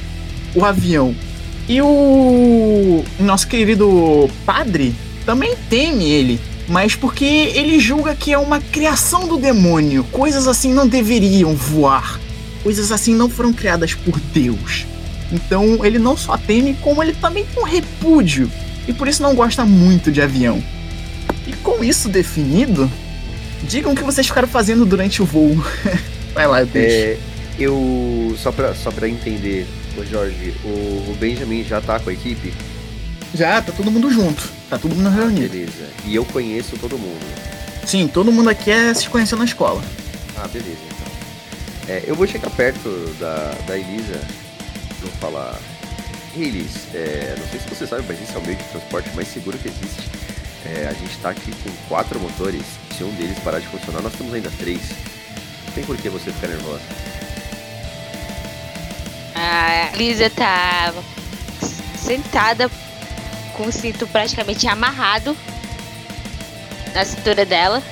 o 0.54 0.64
avião. 0.64 1.14
E 1.69 1.81
o 1.83 3.05
nosso 3.19 3.49
querido 3.49 4.31
padre 4.45 4.95
também 5.25 5.57
teme 5.69 6.09
ele, 6.09 6.41
mas 6.69 6.95
porque 6.95 7.25
ele 7.25 7.81
julga 7.81 8.15
que 8.15 8.33
é 8.33 8.39
uma 8.39 8.61
criação 8.61 9.27
do 9.27 9.37
demônio. 9.37 10.05
Coisas 10.05 10.47
assim 10.47 10.73
não 10.73 10.87
deveriam 10.87 11.55
voar. 11.55 12.21
Coisas 12.63 12.93
assim 12.93 13.15
não 13.15 13.29
foram 13.29 13.53
criadas 13.53 13.95
por 13.95 14.19
Deus. 14.33 14.87
Então 15.33 15.85
ele 15.85 15.99
não 15.99 16.17
só 16.17 16.37
teme, 16.37 16.75
como 16.81 17.03
ele 17.03 17.15
também 17.15 17.45
tem 17.45 17.63
um 17.63 17.67
repúdio. 17.67 18.51
E 18.87 18.93
por 18.93 19.09
isso 19.09 19.23
não 19.23 19.35
gosta 19.35 19.65
muito 19.65 20.13
de 20.13 20.23
avião. 20.23 20.63
E 21.47 21.53
com 21.55 21.83
isso 21.83 22.09
definido, 22.09 22.91
digam 23.65 23.93
o 23.93 23.97
que 23.97 24.05
vocês 24.05 24.27
ficaram 24.27 24.49
fazendo 24.49 24.85
durante 24.85 25.21
o 25.21 25.25
voo. 25.25 25.57
Vai 26.33 26.47
lá, 26.47 26.61
eu 26.61 26.67
deixo. 26.67 26.97
É, 26.97 27.17
eu. 27.59 28.37
Só 28.39 28.53
pra, 28.53 28.75
só 28.75 28.91
pra 28.91 29.09
entender, 29.09 29.67
ô 29.97 30.05
Jorge, 30.05 30.55
o, 30.65 31.11
o 31.11 31.17
Benjamin 31.19 31.65
já 31.65 31.81
tá 31.81 31.99
com 31.99 32.11
a 32.11 32.12
equipe? 32.12 32.53
Já, 33.35 33.61
tá 33.61 33.73
todo 33.73 33.91
mundo 33.91 34.11
junto. 34.11 34.49
Tá 34.69 34.79
todo 34.79 34.95
mundo 34.95 35.11
reunido. 35.11 35.49
Beleza. 35.49 35.88
E 36.05 36.15
eu 36.15 36.25
conheço 36.25 36.76
todo 36.79 36.99
mundo. 36.99 37.25
Sim, 37.85 38.09
todo 38.09 38.33
mundo 38.33 38.50
aqui 38.50 38.71
é 38.71 38.93
se 38.95 39.09
conhecendo 39.09 39.41
na 39.41 39.45
escola. 39.45 39.83
Ah, 40.37 40.49
beleza, 40.49 40.79
então. 40.87 41.95
É, 41.95 42.03
eu 42.07 42.15
vou 42.15 42.26
chegar 42.26 42.50
perto 42.50 42.88
da, 43.21 43.55
da 43.67 43.79
Elisa. 43.79 44.21
Vou 45.00 45.11
falar. 45.21 45.59
Elis, 46.37 46.88
é, 46.95 47.35
não 47.38 47.49
sei 47.49 47.61
se 47.61 47.69
você 47.69 47.87
sabe, 47.87 48.05
mas 48.07 48.21
esse 48.21 48.35
é 48.35 48.38
o 48.38 48.43
meio 48.43 48.57
de 48.57 48.65
transporte 48.65 49.09
mais 49.15 49.29
seguro 49.29 49.57
que 49.57 49.69
existe. 49.69 50.11
É, 50.67 50.88
a 50.88 50.93
gente 50.93 51.17
tá 51.19 51.31
aqui 51.31 51.53
com 51.62 51.71
quatro 51.88 52.19
motores. 52.21 52.62
Se 52.97 53.05
um 53.05 53.11
deles 53.15 53.38
parar 53.38 53.61
de 53.61 53.67
funcionar, 53.69 54.03
nós 54.03 54.12
temos 54.15 54.35
ainda 54.35 54.50
três. 54.59 54.81
Não 55.67 55.73
tem 55.75 55.85
por 55.85 55.97
que 55.97 56.09
você 56.09 56.33
ficar 56.33 56.49
nervosa. 56.49 56.83
A 59.37 59.95
Lisa 59.97 60.31
tá 60.31 60.95
sentada 61.97 62.71
com 63.52 63.64
o 63.66 63.73
cinto 63.73 64.07
praticamente 64.07 64.66
amarrado 64.66 65.37
na 66.95 67.05
cintura 67.05 67.45
dela. 67.45 67.83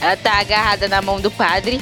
Ela 0.00 0.16
tá 0.16 0.38
agarrada 0.40 0.88
na 0.88 1.00
mão 1.00 1.20
do 1.20 1.30
padre. 1.30 1.80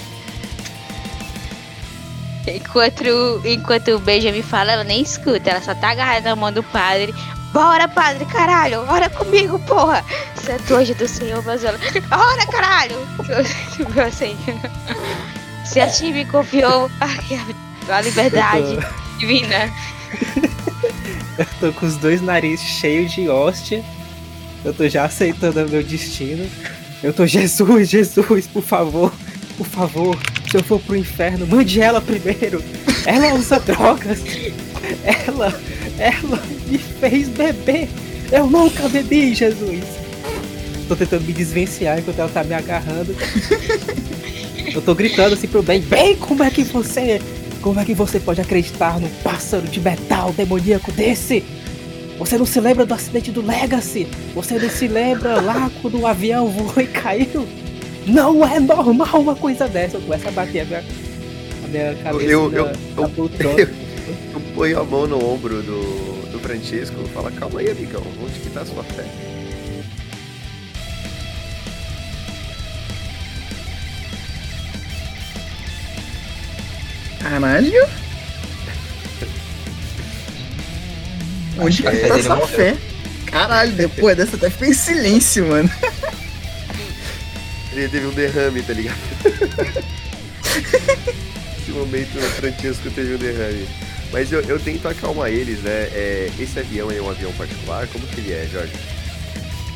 Enquanto, 2.46 3.40
enquanto 3.44 3.88
o 3.88 3.98
Benjamin 3.98 4.42
fala, 4.42 4.72
ela 4.72 4.84
nem 4.84 5.02
escuta. 5.02 5.50
Ela 5.50 5.60
só 5.60 5.74
tá 5.74 5.90
agarrada 5.90 6.30
na 6.30 6.36
mão 6.36 6.52
do 6.52 6.62
padre. 6.62 7.12
Bora, 7.52 7.86
padre, 7.86 8.24
caralho! 8.24 8.80
Ora 8.88 9.10
comigo, 9.10 9.58
porra! 9.60 10.02
Santo 10.34 10.74
anjo 10.74 10.94
do 10.94 11.06
Senhor, 11.06 11.44
mas 11.44 11.62
ela... 11.62 11.78
Ora, 12.10 12.46
caralho! 12.46 12.96
Meu 13.94 14.10
Senhor. 14.10 14.38
Se 15.64 15.80
a 15.80 16.12
me 16.12 16.24
confiou 16.24 16.90
a, 16.98 17.71
a 17.88 18.00
liberdade 18.00 18.78
divina. 19.18 19.72
Eu 21.38 21.46
tô 21.58 21.72
com 21.72 21.86
os 21.86 21.96
dois 21.96 22.20
narizes 22.20 22.66
cheios 22.66 23.12
de 23.12 23.28
hóstia. 23.28 23.82
Eu 24.64 24.72
tô 24.72 24.86
já 24.88 25.04
aceitando 25.04 25.64
o 25.64 25.68
meu 25.68 25.82
destino. 25.82 26.48
Eu 27.02 27.12
tô, 27.12 27.26
Jesus, 27.26 27.88
Jesus, 27.88 28.46
por 28.46 28.62
favor, 28.62 29.12
por 29.56 29.66
favor, 29.66 30.18
se 30.48 30.56
eu 30.56 30.62
for 30.62 30.78
pro 30.80 30.96
inferno, 30.96 31.46
mande 31.46 31.80
ela 31.80 32.00
primeiro. 32.00 32.62
Ela 33.06 33.34
usa 33.34 33.58
drogas. 33.60 34.20
Ela, 35.02 35.60
ela 35.98 36.42
me 36.68 36.78
fez 36.78 37.28
beber. 37.28 37.88
Eu 38.30 38.46
nunca 38.46 38.88
bebi, 38.88 39.34
Jesus. 39.34 39.82
Tô 40.86 40.94
tentando 40.94 41.24
me 41.24 41.32
desvencilhar 41.32 41.98
enquanto 41.98 42.18
ela 42.18 42.28
tá 42.28 42.44
me 42.44 42.54
agarrando. 42.54 43.16
Eu 44.74 44.80
tô 44.80 44.94
gritando 44.94 45.34
assim 45.34 45.48
pro 45.48 45.62
bem, 45.62 45.80
bem, 45.80 46.16
como 46.16 46.42
é 46.42 46.50
que 46.50 46.62
você. 46.62 47.20
Como 47.62 47.78
é 47.78 47.84
que 47.84 47.94
você 47.94 48.18
pode 48.18 48.40
acreditar 48.40 48.98
num 49.00 49.08
pássaro 49.22 49.62
de 49.68 49.80
metal 49.80 50.32
demoníaco 50.32 50.90
desse? 50.92 51.44
Você 52.18 52.36
não 52.36 52.44
se 52.46 52.60
lembra 52.60 52.84
do 52.84 52.92
acidente 52.92 53.30
do 53.30 53.40
Legacy? 53.44 54.06
Você 54.34 54.58
não 54.58 54.68
se 54.68 54.88
lembra 54.88 55.40
lá 55.40 55.70
quando 55.80 55.98
o 56.00 56.06
avião 56.06 56.48
voou 56.48 56.74
e 56.82 56.86
caiu? 56.86 57.46
Não 58.06 58.44
é 58.46 58.58
normal 58.58 59.20
uma 59.20 59.36
coisa 59.36 59.68
dessa. 59.68 59.96
Eu 59.96 60.00
começo 60.02 60.28
a 60.28 60.32
bater 60.32 60.60
a 60.60 60.64
minha, 60.64 60.84
a 61.64 61.68
minha 61.68 61.94
cabeça 62.02 62.24
Eu- 62.30 62.50
na, 62.50 62.58
eu- 62.58 62.64
na 62.66 62.72
eu- 63.02 63.08
poltrona. 63.10 63.68
Eu 64.34 64.40
ponho 64.56 64.80
a 64.80 64.84
mão 64.84 65.06
no 65.06 65.24
ombro 65.32 65.62
do, 65.62 66.30
do 66.32 66.38
Francisco 66.40 66.96
e 67.04 67.08
falo, 67.10 67.30
calma 67.32 67.60
aí, 67.60 67.70
amigão, 67.70 68.02
onde 68.22 68.40
que 68.40 68.50
tá 68.50 68.62
a 68.62 68.66
sua 68.66 68.82
fé? 68.82 69.04
Caralho. 77.22 77.86
Onde 81.58 81.82
que 81.82 81.90
tá 81.90 82.18
essa 82.18 82.34
morreu. 82.34 82.48
fé? 82.48 82.76
Caralho, 83.26 83.72
depois 83.72 84.16
dessa 84.16 84.36
até 84.36 84.50
ficou 84.50 84.68
em 84.68 84.74
silêncio, 84.74 85.46
mano. 85.46 85.70
Ele 87.72 87.88
teve 87.88 88.06
um 88.06 88.10
derrame, 88.10 88.62
tá 88.62 88.72
ligado? 88.72 88.98
Nesse 91.56 91.70
momento 91.70 92.18
o 92.18 92.22
Francisco 92.22 92.90
teve 92.90 93.14
um 93.14 93.18
derrame. 93.18 93.66
Mas 94.12 94.30
eu, 94.30 94.42
eu 94.42 94.60
tento 94.60 94.86
acalmar 94.88 95.30
eles, 95.30 95.60
né? 95.60 95.88
É, 95.92 96.30
esse 96.38 96.58
avião 96.58 96.90
é 96.90 97.00
um 97.00 97.08
avião 97.08 97.32
particular? 97.32 97.86
Como 97.86 98.06
que 98.06 98.20
ele 98.20 98.32
é, 98.32 98.46
Jorge? 98.52 98.72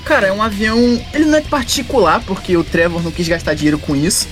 Cara, 0.04 0.26
é 0.26 0.32
um 0.32 0.42
avião. 0.42 0.78
Ele 1.14 1.24
não 1.24 1.38
é 1.38 1.40
particular, 1.40 2.22
porque 2.26 2.56
o 2.56 2.62
Trevor 2.62 3.02
não 3.02 3.10
quis 3.10 3.26
gastar 3.26 3.54
dinheiro 3.54 3.78
com 3.78 3.96
isso. 3.96 4.28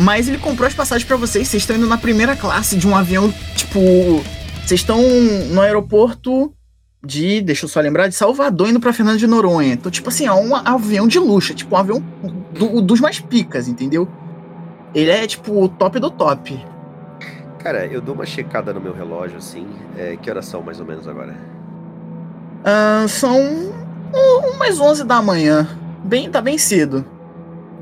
Mas 0.00 0.28
ele 0.28 0.38
comprou 0.38 0.66
as 0.66 0.74
passagens 0.74 1.06
pra 1.06 1.16
vocês. 1.16 1.46
Vocês 1.48 1.62
estão 1.62 1.76
indo 1.76 1.86
na 1.86 1.98
primeira 1.98 2.34
classe 2.36 2.76
de 2.76 2.86
um 2.88 2.96
avião, 2.96 3.32
tipo. 3.54 3.78
Vocês 4.64 4.80
estão 4.80 5.00
no 5.50 5.60
aeroporto 5.60 6.52
de. 7.04 7.40
Deixa 7.42 7.64
eu 7.64 7.68
só 7.68 7.80
lembrar, 7.80 8.08
de 8.08 8.14
Salvador 8.14 8.68
indo 8.68 8.80
pra 8.80 8.92
Fernando 8.92 9.18
de 9.18 9.26
Noronha. 9.26 9.72
Então, 9.74 9.90
tipo 9.90 10.08
assim, 10.08 10.26
é 10.26 10.32
um 10.32 10.54
avião 10.54 11.06
de 11.06 11.18
luxo. 11.18 11.52
é 11.52 11.54
Tipo, 11.54 11.74
um 11.74 11.78
avião 11.78 12.02
do- 12.58 12.80
dos 12.80 13.00
mais 13.00 13.20
picas, 13.20 13.68
entendeu? 13.68 14.08
Ele 14.94 15.10
é, 15.10 15.26
tipo, 15.26 15.62
o 15.62 15.68
top 15.68 15.98
do 16.00 16.10
top. 16.10 16.58
Cara, 17.58 17.84
eu 17.86 18.00
dou 18.00 18.14
uma 18.14 18.24
checada 18.24 18.72
no 18.72 18.80
meu 18.80 18.94
relógio, 18.94 19.36
assim. 19.38 19.66
É, 19.98 20.16
que 20.16 20.30
horas 20.30 20.46
são, 20.46 20.62
mais 20.62 20.80
ou 20.80 20.86
menos, 20.86 21.06
agora? 21.06 21.36
Ah, 22.64 23.04
são 23.08 23.38
um- 23.38 24.54
umas 24.56 24.80
11 24.80 25.04
da 25.04 25.20
manhã. 25.20 25.68
Bem, 26.04 26.30
tá 26.30 26.40
bem 26.40 26.56
cedo. 26.58 27.04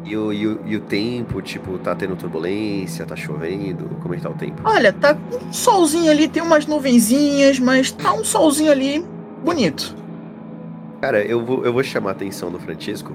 E 0.08 0.16
o, 0.16 0.32
e, 0.32 0.46
o, 0.46 0.60
e 0.64 0.76
o 0.76 0.80
tempo, 0.80 1.42
tipo, 1.42 1.76
tá 1.78 1.94
tendo 1.94 2.16
turbulência, 2.16 3.04
tá 3.04 3.14
chovendo? 3.14 3.84
Como 4.00 4.14
é 4.14 4.16
que 4.16 4.22
tá 4.22 4.30
o 4.30 4.34
tempo? 4.34 4.62
Olha, 4.64 4.90
tá 4.92 5.14
um 5.32 5.52
solzinho 5.52 6.10
ali, 6.10 6.26
tem 6.28 6.42
umas 6.42 6.66
nuvenzinhas, 6.66 7.58
mas 7.58 7.90
tá 7.90 8.12
um 8.14 8.24
solzinho 8.24 8.72
ali 8.72 9.04
bonito. 9.44 9.94
Cara, 11.02 11.22
eu 11.22 11.44
vou, 11.44 11.64
eu 11.64 11.72
vou 11.72 11.82
chamar 11.84 12.10
a 12.10 12.12
atenção 12.12 12.50
do 12.50 12.58
Francisco. 12.58 13.12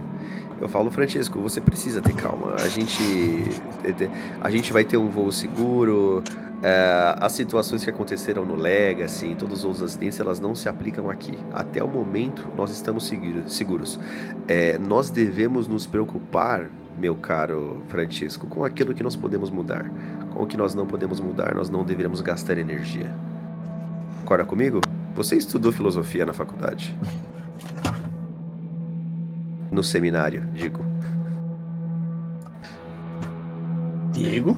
Eu 0.62 0.70
falo, 0.70 0.92
Francisco, 0.92 1.42
você 1.42 1.60
precisa 1.60 2.00
ter 2.02 2.14
calma. 2.14 2.54
A 2.64 2.68
gente, 2.70 3.02
a 4.40 4.50
gente 4.50 4.72
vai 4.72 4.84
ter 4.84 4.98
um 4.98 5.10
voo 5.10 5.32
seguro. 5.32 6.24
é, 6.62 7.16
as 7.20 7.34
situações 7.34 7.84
que 7.84 7.90
aconteceram 7.90 8.46
no 8.46 8.56
Legacy, 8.56 9.26
e 9.32 9.36
todos 9.36 9.60
os 9.60 9.66
outros 9.66 9.84
acidentes, 9.84 10.18
elas 10.20 10.40
não 10.40 10.56
se 10.56 10.70
aplicam 10.70 11.10
aqui. 11.10 11.38
Até 11.52 11.84
o 11.84 11.88
momento, 11.90 12.48
nós 12.56 12.72
estamos 12.72 13.06
seguro- 13.08 13.44
seguros. 13.50 14.00
É, 14.48 14.78
nós 14.78 15.10
devemos 15.10 15.68
nos 15.68 15.86
preocupar 15.86 16.70
meu 16.98 17.16
caro 17.16 17.82
Francisco, 17.90 18.48
com 18.48 18.64
aquilo 18.64 18.94
que 18.94 19.04
nós 19.04 19.16
podemos 19.16 19.50
mudar. 19.50 19.86
Com 20.34 20.44
o 20.44 20.48
que 20.48 20.58
nós 20.58 20.74
não 20.76 20.86
podemos 20.86 21.20
mudar, 21.20 21.54
nós 21.56 21.70
não 21.70 21.84
deveríamos 21.84 22.22
gastar 22.22 22.58
energia. 22.58 23.12
Concorda 24.22 24.46
comigo? 24.46 24.80
Você 25.16 25.36
estudou 25.36 25.72
filosofia 25.72 26.26
na 26.26 26.34
faculdade? 26.34 26.96
No 29.72 29.84
seminário, 29.84 30.44
digo. 30.54 30.84
Diego? 34.12 34.58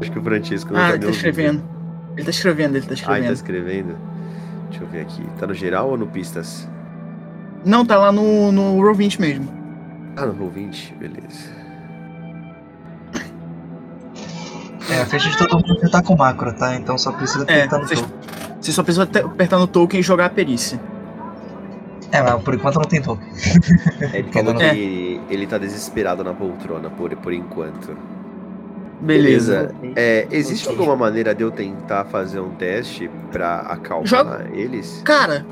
Acho 0.00 0.12
que 0.12 0.18
o 0.18 0.22
Francisco 0.22 0.72
não 0.72 0.80
Ah, 0.80 0.88
tá 0.90 0.94
ele 0.96 1.04
tá 1.06 1.10
escrevendo. 1.10 1.62
Ele 2.16 2.24
tá 2.24 2.30
escrevendo, 2.30 2.76
ele 2.76 2.86
tá 2.86 2.94
Ah, 3.06 3.18
ele 3.18 3.26
tá 3.28 3.32
escrevendo. 3.32 3.90
escrevendo? 3.92 3.96
Deixa 4.70 4.84
eu 4.84 4.88
ver 4.88 5.00
aqui. 5.02 5.22
Tá 5.38 5.46
no 5.46 5.54
geral 5.54 5.90
ou 5.90 5.96
no 5.98 6.06
pistas? 6.06 6.68
Não, 7.64 7.84
tá 7.84 7.96
lá 7.98 8.12
no, 8.12 8.52
no 8.52 8.76
Roll20 8.78 9.18
mesmo. 9.20 9.48
Ah, 10.16 10.26
no 10.26 10.34
Roll20, 10.34 10.96
beleza. 10.96 11.50
É, 14.90 15.02
a 15.02 15.06
ficha 15.06 15.28
de 15.30 15.36
todo 15.36 15.54
mundo 15.56 15.80
já 15.82 15.88
tá 15.90 16.02
com 16.02 16.16
macro, 16.16 16.52
tá? 16.54 16.74
Então 16.76 16.96
só 16.96 17.12
precisa 17.12 17.44
É, 17.48 17.62
apertar 17.64 17.78
no 17.80 17.86
vocês- 17.88 18.00
token. 18.00 18.16
Você 18.60 18.72
só 18.72 18.82
precisa 18.82 19.02
apertar 19.04 19.58
no 19.58 19.66
token 19.66 20.00
e 20.00 20.02
jogar 20.02 20.26
a 20.26 20.30
perícia. 20.30 20.80
É, 22.12 22.22
mas 22.22 22.40
por 22.42 22.54
enquanto 22.54 22.76
não 22.76 22.84
tem 22.84 23.02
token. 23.02 23.26
É, 24.12 24.18
ele 24.18 24.32
falou 24.32 24.54
É. 24.60 24.70
que 24.74 25.20
ele 25.28 25.46
tá 25.46 25.58
desesperado 25.58 26.22
na 26.22 26.32
poltrona 26.32 26.88
por, 26.90 27.14
por 27.16 27.32
enquanto. 27.32 27.96
Beleza. 29.00 29.74
É, 29.94 30.26
existe 30.30 30.68
alguma 30.68 30.96
maneira 30.96 31.34
de 31.34 31.42
eu 31.42 31.50
tentar 31.50 32.04
fazer 32.06 32.40
um 32.40 32.50
teste 32.50 33.10
pra 33.32 33.58
acalmar 33.60 34.06
Joga- 34.06 34.46
eles? 34.54 35.02
Cara, 35.04 35.44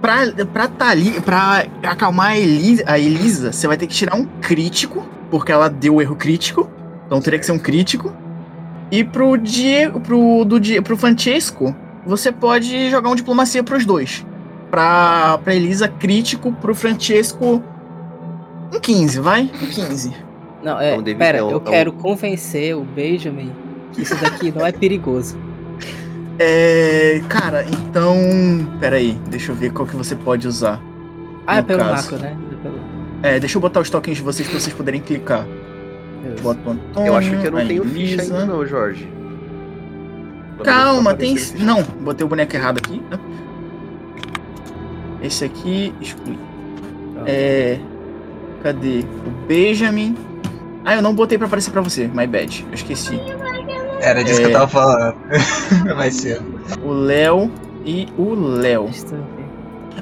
pra, 0.00 0.18
pra, 0.52 0.68
Thali, 0.68 1.20
pra 1.20 1.66
acalmar 1.82 2.30
a 2.32 2.38
Elisa, 2.38 2.84
a 2.86 2.98
Elisa, 2.98 3.52
você 3.52 3.66
vai 3.66 3.76
ter 3.76 3.86
que 3.86 3.94
tirar 3.94 4.16
um 4.16 4.24
crítico, 4.40 5.06
porque 5.30 5.50
ela 5.52 5.68
deu 5.68 5.96
o 5.96 6.02
erro 6.02 6.16
crítico. 6.16 6.68
Então 7.06 7.20
teria 7.20 7.38
que 7.38 7.46
ser 7.46 7.52
um 7.52 7.58
crítico. 7.58 8.12
E 8.90 9.02
pro 9.04 9.36
Diego, 9.36 10.00
pro, 10.00 10.44
do, 10.44 10.60
pro 10.82 10.96
Francesco, 10.96 11.74
você 12.06 12.30
pode 12.30 12.90
jogar 12.90 13.10
um 13.10 13.14
diplomacia 13.14 13.62
pros 13.62 13.84
dois. 13.84 14.24
Pra, 14.70 15.38
pra 15.42 15.54
Elisa, 15.54 15.88
crítico, 15.88 16.52
pro 16.52 16.74
Francesco. 16.74 17.62
Um 18.72 18.80
15, 18.80 19.20
vai? 19.20 19.42
Um 19.42 19.66
15. 19.66 20.12
Não, 20.62 20.80
é, 20.80 20.96
Então, 20.96 21.16
pera, 21.16 21.38
é 21.38 21.42
um- 21.42 21.50
eu 21.50 21.56
é 21.58 21.60
um- 21.60 21.64
quero 21.64 21.92
convencer 21.92 22.76
o 22.76 22.82
Benjamin 22.82 23.52
que 23.92 24.02
isso 24.02 24.16
daqui 24.16 24.52
não 24.52 24.66
é 24.66 24.72
perigoso. 24.72 25.38
É. 26.38 27.20
Cara, 27.28 27.64
então. 27.64 28.16
Pera 28.80 28.96
aí, 28.96 29.18
deixa 29.28 29.52
eu 29.52 29.56
ver 29.56 29.72
qual 29.72 29.86
que 29.86 29.96
você 29.96 30.14
pode 30.14 30.46
usar. 30.46 30.80
Ah, 31.46 31.58
é 31.58 31.62
pelo 31.62 31.78
caso. 31.80 32.12
macro, 32.12 32.18
né? 32.18 32.36
É 32.52 32.54
pelo- 32.62 32.80
É, 33.22 33.40
deixa 33.40 33.56
eu 33.56 33.62
botar 33.62 33.80
os 33.80 33.88
tokens 33.90 34.16
de 34.18 34.22
vocês 34.22 34.48
pra 34.48 34.58
vocês 34.60 34.74
poderem 34.74 35.00
clicar. 35.00 35.46
Beleza. 36.22 36.42
Bota 36.42 36.60
o 36.68 36.72
Antônio, 36.72 37.06
Eu 37.08 37.16
acho 37.16 37.30
que 37.30 37.46
eu 37.46 37.50
não 37.52 37.66
tenho 37.66 37.84
ficha 37.84 38.22
ainda 38.22 38.44
não, 38.44 38.66
Jorge. 38.66 39.08
Calma, 40.64 41.10
tá 41.12 41.18
tem. 41.18 41.36
Não, 41.58 41.82
botei 41.82 42.24
o 42.24 42.28
boneco 42.28 42.54
errado 42.56 42.78
aqui. 42.78 43.00
né? 43.10 43.18
Esse 45.22 45.44
aqui, 45.44 45.92
exclui. 46.00 46.38
Pronto. 47.14 47.26
É. 47.28 47.78
Cadê? 48.62 49.04
O 49.26 49.30
Benjamin. 49.46 50.16
Ah, 50.84 50.94
eu 50.96 51.02
não 51.02 51.14
botei 51.14 51.36
pra 51.36 51.46
aparecer 51.46 51.70
pra 51.70 51.80
você, 51.80 52.06
my 52.08 52.26
bad. 52.26 52.64
Eu 52.68 52.74
esqueci. 52.74 53.20
Era 54.00 54.22
disso 54.22 54.40
É. 54.40 54.44
que 54.44 54.48
eu 54.50 54.52
tava 54.52 54.68
falando. 54.68 55.16
Vai 55.96 56.10
ser. 56.10 56.40
O 56.82 56.92
Léo 56.92 57.50
e 57.84 58.08
o 58.16 58.34
Léo. 58.34 58.90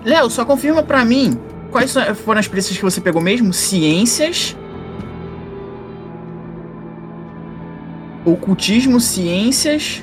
Léo, 0.05 0.29
só 0.31 0.45
confirma 0.45 0.83
pra 0.83 1.05
mim 1.05 1.39
quais 1.71 1.91
são- 1.91 2.15
foram 2.15 2.41
as 2.41 2.49
perícias 2.49 2.77
que 2.77 2.83
você 2.85 3.01
pegou 3.01 3.23
mesmo? 3.23 3.53
Ciências. 3.53 4.57
Ocultismo, 8.25 9.01
ciências. 9.01 10.03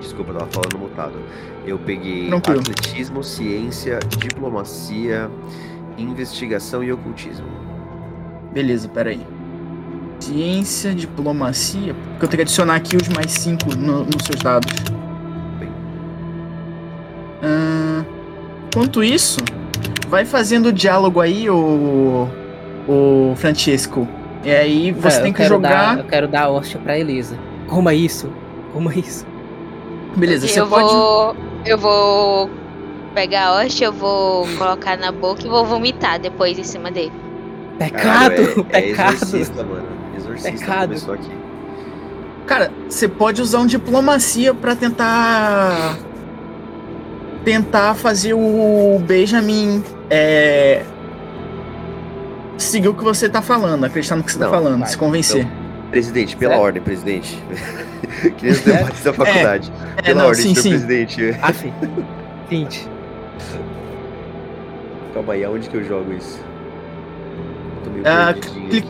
Desculpa, 0.00 0.32
eu 0.32 0.38
tava 0.38 0.50
falando 0.50 0.78
mutado. 0.78 1.14
Eu 1.66 1.78
peguei 1.78 2.28
Tranquilo. 2.28 2.60
atletismo, 2.60 3.22
ciência, 3.22 3.98
diplomacia, 4.18 5.30
investigação 5.98 6.82
e 6.82 6.92
ocultismo. 6.92 7.46
Beleza, 8.52 8.88
peraí. 8.88 9.20
Ciência, 10.20 10.94
diplomacia. 10.94 11.94
Porque 11.94 12.24
eu 12.24 12.28
tenho 12.28 12.38
que 12.38 12.42
adicionar 12.42 12.74
aqui 12.76 12.96
os 12.96 13.08
mais 13.08 13.30
5 13.32 13.74
no, 13.76 14.04
nos 14.04 14.24
seus 14.24 14.42
dados. 14.42 14.72
Bem. 15.60 15.68
Ahn, 17.42 18.04
Enquanto 18.66 19.02
isso, 19.02 19.40
vai 20.08 20.24
fazendo 20.24 20.66
o 20.66 20.72
diálogo 20.72 21.20
aí, 21.20 21.48
o. 21.48 22.28
O 22.88 23.34
Francesco. 23.36 24.08
E 24.42 24.50
aí 24.50 24.92
você 24.92 25.18
É, 25.18 25.20
tem 25.20 25.30
eu 25.30 25.34
que 25.34 25.44
jogar. 25.44 25.96
Dar, 25.96 25.98
eu 25.98 26.04
quero 26.08 26.26
dar 26.26 26.44
a 26.44 26.48
hóstia 26.50 26.80
pra 26.80 26.98
Elisa. 26.98 27.36
Coma 27.66 27.92
isso. 27.92 28.30
Coma 28.72 28.94
isso. 28.94 29.26
Beleza, 30.16 30.46
eu 30.46 30.48
você 30.48 30.60
pode. 30.64 30.88
vou. 30.88 31.36
Eu 31.66 31.76
vou 31.78 32.50
pegar 33.18 33.46
a 33.46 33.54
hóstia, 33.56 33.86
eu 33.86 33.92
vou 33.92 34.46
colocar 34.56 34.96
na 34.96 35.10
boca 35.10 35.44
e 35.44 35.48
vou 35.48 35.66
vomitar 35.66 36.20
depois 36.20 36.56
em 36.56 36.62
cima 36.62 36.88
dele. 36.88 37.10
Pecado! 37.76 38.00
Caralho, 38.00 38.66
é, 38.70 38.78
é 38.78 38.82
pecado! 38.82 39.14
exorcista, 39.14 39.64
mano. 39.64 39.88
Exorcista 40.16 40.52
Pecado. 40.52 40.88
começou 40.88 41.14
aqui. 41.14 41.30
Cara, 42.46 42.70
você 42.88 43.08
pode 43.08 43.42
usar 43.42 43.58
um 43.58 43.66
diplomacia 43.66 44.54
pra 44.54 44.76
tentar. 44.76 45.98
Tentar 47.44 47.94
fazer 47.94 48.34
o 48.34 49.02
Benjamin. 49.04 49.82
É. 50.08 50.84
Seguir 52.56 52.88
o 52.88 52.94
que 52.94 53.02
você 53.02 53.28
tá 53.28 53.42
falando, 53.42 53.84
acreditar 53.84 54.14
no 54.14 54.22
que 54.22 54.30
você 54.30 54.38
Não, 54.38 54.48
tá 54.48 54.56
falando, 54.56 54.78
vai. 54.78 54.88
se 54.88 54.96
convencer. 54.96 55.44
Presidente, 55.90 56.36
pela 56.36 56.52
Certo? 56.52 56.62
ordem, 56.62 56.82
presidente. 56.82 57.42
que 58.38 58.44
nem 58.44 58.52
os 58.52 58.60
debates 58.60 59.02
da 59.02 59.12
faculdade. 59.12 59.72
É, 59.96 60.02
Pela 60.02 60.22
não, 60.22 60.28
ordem, 60.28 60.42
sim, 60.44 60.54
senhor 60.54 60.62
sim. 60.62 60.70
presidente. 60.70 61.36
Aff. 61.42 61.72
20. 62.48 62.88
Calma 65.18 65.32
aí, 65.32 65.44
aonde 65.44 65.68
que 65.68 65.76
eu 65.76 65.82
jogo 65.82 66.12
isso? 66.12 66.38
Eu 67.78 67.82
tô 67.82 67.90
meio 67.90 68.06
Ah, 68.06 68.28
aqui. 68.28 68.84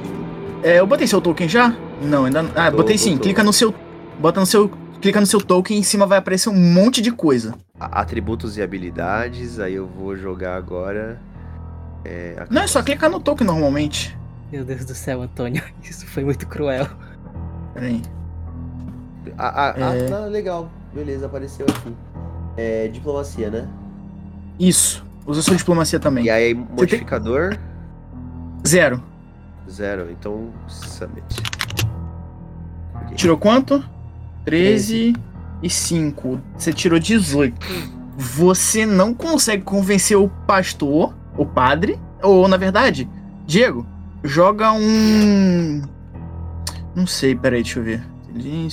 É, 0.62 0.78
eu 0.78 0.86
botei 0.86 1.06
seu 1.06 1.22
token 1.22 1.48
já? 1.48 1.74
Não, 2.02 2.26
ainda 2.26 2.42
não. 2.42 2.50
Ah, 2.54 2.70
Tô, 2.70 2.76
botei 2.76 2.98
sim. 2.98 3.12
botou. 3.12 3.22
Clica 3.22 3.42
no 3.42 3.50
seu. 3.50 3.74
Bota 4.20 4.38
no 4.38 4.44
seu. 4.44 4.68
Clica 5.00 5.20
no 5.20 5.26
seu 5.26 5.40
token 5.40 5.78
e 5.78 5.80
em 5.80 5.82
cima 5.82 6.04
vai 6.04 6.18
aparecer 6.18 6.50
um 6.50 6.54
monte 6.74 7.00
de 7.00 7.10
coisa. 7.10 7.54
Atributos 7.80 8.58
e 8.58 8.62
habilidades, 8.62 9.58
aí 9.58 9.72
eu 9.76 9.86
vou 9.86 10.14
jogar 10.18 10.56
agora. 10.56 11.18
É, 12.04 12.36
a- 12.40 12.46
Não, 12.50 12.60
é 12.60 12.66
só 12.66 12.82
clicar 12.82 13.08
no 13.08 13.20
token 13.20 13.46
normalmente. 13.46 14.14
Meu 14.52 14.66
Deus 14.66 14.84
do 14.84 14.94
céu, 14.94 15.22
Antônio. 15.22 15.62
Isso 15.82 16.06
foi 16.08 16.24
muito 16.24 16.46
cruel. 16.46 16.86
Pera 17.72 17.86
aí. 17.86 18.02
Ah, 19.38 19.68
ah, 19.70 19.74
ah, 19.78 19.96
É. 19.96 20.04
tá, 20.10 20.26
legal. 20.26 20.68
Beleza, 20.92 21.24
apareceu 21.24 21.64
aqui. 21.66 21.94
É 22.58 22.86
diplomacia, 22.88 23.48
né? 23.48 23.66
Isso. 24.60 25.07
Usa 25.28 25.42
sua 25.42 25.56
diplomacia 25.56 26.00
também. 26.00 26.24
E 26.24 26.30
aí, 26.30 26.54
modificador, 26.54 27.58
Zero. 28.66 29.02
zero. 29.70 30.10
Então, 30.10 30.48
submit. 30.66 31.22
Ok. 32.94 33.14
Tirou 33.14 33.36
quanto? 33.36 33.84
13 34.46 35.14
e 35.62 35.68
5. 35.68 36.40
Você 36.56 36.72
tirou 36.72 36.98
18. 36.98 37.54
Você 38.16 38.86
não 38.86 39.12
consegue 39.12 39.62
convencer 39.62 40.16
o 40.16 40.30
pastor, 40.46 41.14
o 41.36 41.44
padre, 41.44 41.98
ou 42.22 42.48
na 42.48 42.56
verdade, 42.56 43.06
Diego, 43.46 43.86
joga 44.24 44.72
um. 44.72 45.82
Não 46.96 47.06
sei, 47.06 47.34
peraí, 47.36 47.62
deixa 47.62 47.78
eu 47.80 47.84
ver. 47.84 48.02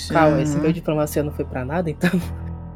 Calma, 0.10 0.42
esse 0.42 0.58
meu 0.58 0.72
diplomacia 0.72 1.22
não 1.22 1.34
foi 1.34 1.44
pra 1.44 1.66
nada, 1.66 1.90
então. 1.90 2.10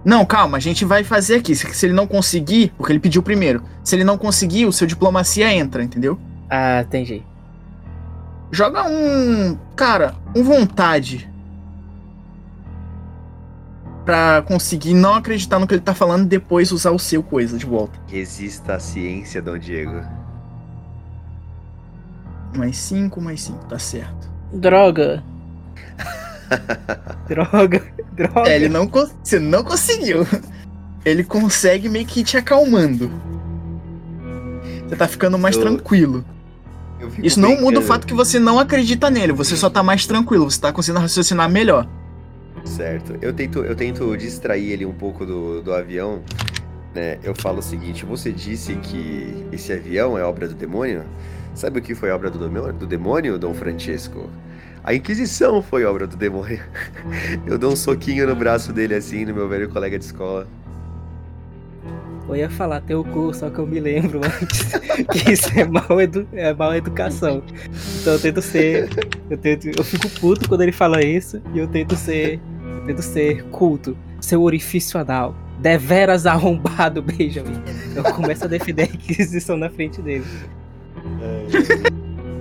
Não, 0.10 0.26
calma, 0.26 0.58
a 0.58 0.60
gente 0.60 0.84
vai 0.86 1.04
fazer 1.04 1.36
aqui. 1.36 1.56
Se, 1.56 1.72
se 1.72 1.86
ele 1.86 1.94
não 1.94 2.08
conseguir, 2.08 2.74
porque 2.76 2.92
ele 2.92 3.00
pediu 3.00 3.22
primeiro. 3.22 3.64
Se 3.84 3.96
ele 3.96 4.04
não 4.04 4.18
conseguir, 4.18 4.66
o 4.66 4.74
seu 4.74 4.88
diplomacia 4.88 5.54
entra, 5.54 5.84
entendeu? 5.84 6.20
Ah, 6.50 6.82
entendi. 6.82 7.22
Joga 8.52 8.90
um. 8.90 9.56
Cara, 9.76 10.16
um 10.36 10.44
vontade. 10.44 11.30
Pra 14.04 14.42
conseguir 14.48 14.96
não 14.96 15.14
acreditar 15.14 15.60
no 15.60 15.68
que 15.68 15.76
ele 15.76 15.82
tá 15.82 15.94
falando 15.94 16.26
e 16.26 16.30
depois 16.30 16.72
usar 16.72 16.90
o 16.90 16.98
seu 16.98 17.22
coisa 17.22 17.56
de 17.56 17.68
volta. 17.68 18.00
Resista 18.08 18.74
à 18.74 18.80
ciência, 18.80 19.44
Dom 19.44 19.60
Diego. 19.60 20.04
Mais 22.58 22.78
5, 22.78 23.22
mais 23.22 23.44
5, 23.44 23.66
tá 23.66 23.78
certo. 23.78 24.28
Droga. 24.52 25.24
droga. 27.28 27.82
Droga. 28.14 28.50
É, 28.50 28.56
ele 28.56 28.70
não. 28.70 28.88
Você 29.24 29.40
não 29.40 29.64
conseguiu. 29.64 30.26
Ele 31.06 31.24
consegue 31.24 31.88
meio 31.90 32.06
que 32.06 32.20
ir 32.22 32.24
te 32.24 32.38
acalmando. 32.38 33.12
Você 34.88 34.96
tá 34.96 35.08
ficando 35.08 35.38
mais 35.38 35.56
Eu- 35.56 35.62
tranquilo. 35.62 36.26
Eu 37.00 37.10
fico 37.10 37.26
Isso 37.26 37.40
não 37.40 37.52
muda 37.52 37.62
o 37.62 37.66
brincando. 37.68 37.86
fato 37.88 38.08
que 38.08 38.14
você 38.14 38.38
não 38.40 38.60
acredita 38.60 39.10
nele, 39.10 39.32
você 39.32 39.56
só 39.56 39.70
tá 39.70 39.82
mais 39.82 40.06
tranquilo, 40.06 40.52
você 40.52 40.60
tá 40.60 40.74
conseguindo 40.74 41.00
raciocinar 41.00 41.50
melhor. 41.50 41.88
Certo. 42.66 43.16
Eu 43.22 43.32
tento, 43.32 43.60
eu 43.64 43.74
tento 43.74 44.18
distrair 44.18 44.72
ele 44.74 44.86
um 44.86 44.92
pouco 44.92 45.26
do, 45.26 45.62
do 45.62 45.74
avião 45.74 46.22
né, 46.94 47.18
eu 47.24 47.34
falo 47.36 47.60
o 47.60 47.62
seguinte: 47.62 48.04
você 48.06 48.32
disse 48.32 48.76
que 48.76 49.46
esse 49.52 49.72
avião 49.72 50.18
é 50.18 50.24
obra 50.24 50.48
do 50.48 50.56
demônio? 50.56 51.04
Sabe 51.56 51.80
o 51.80 51.82
que 51.82 51.96
foi 51.96 52.10
obra 52.12 52.30
do 52.30 52.38
demônio, 52.40 52.74
do 52.74 52.86
demônio 52.86 53.38
Dom 53.40 53.54
Francisco? 53.54 54.30
A 54.84 54.94
Inquisição 54.94 55.62
foi 55.62 55.86
obra 55.86 56.08
do 56.08 56.16
demônio. 56.16 56.60
Eu 57.46 57.58
dou 57.58 57.74
um 57.74 57.76
soquinho 57.76 58.28
no 58.28 58.36
braço 58.36 58.72
dele 58.72 58.96
assim, 58.96 59.26
no 59.26 59.34
meu 59.34 59.48
velho 59.48 59.70
colega 59.70 59.98
de 60.00 60.06
escola. 60.06 60.48
Eu 62.28 62.36
ia 62.36 62.50
falar 62.50 62.82
teu 62.82 63.04
cu, 63.04 63.34
só 63.34 63.50
que 63.50 63.58
eu 63.58 63.66
me 63.66 63.80
lembro 63.80 64.22
antes 64.24 64.72
que 65.12 65.32
isso 65.32 65.50
é 65.58 65.66
mal, 65.66 66.00
edu 66.00 66.28
é 66.32 66.54
mal 66.54 66.76
educação. 66.76 67.42
Então 68.00 68.14
eu 68.14 68.20
tento 68.20 68.42
ser. 68.42 68.88
Eu, 69.30 69.38
tento, 69.38 69.68
eu 69.68 69.84
fico 69.84 70.08
puto 70.20 70.48
quando 70.48 70.62
ele 70.62 70.72
fala 70.72 71.04
isso 71.04 71.42
e 71.54 71.60
eu 71.60 71.68
tento 71.68 71.96
ser. 71.96 72.40
Eu 72.82 72.86
tento 72.86 73.02
ser 73.02 73.44
culto. 73.46 73.98
Seu 74.22 74.44
orifício 74.44 75.00
anal. 75.00 75.36
Deveras 75.60 76.28
arrombado, 76.28 77.02
Benjamin. 77.02 77.62
Eu 77.96 78.04
começo 78.04 78.46
a 78.46 78.48
defender 78.48 78.84
a 78.84 78.86
Inquisição 78.86 79.58
na 79.58 79.70
frente 79.70 80.00
dele. 80.02 80.26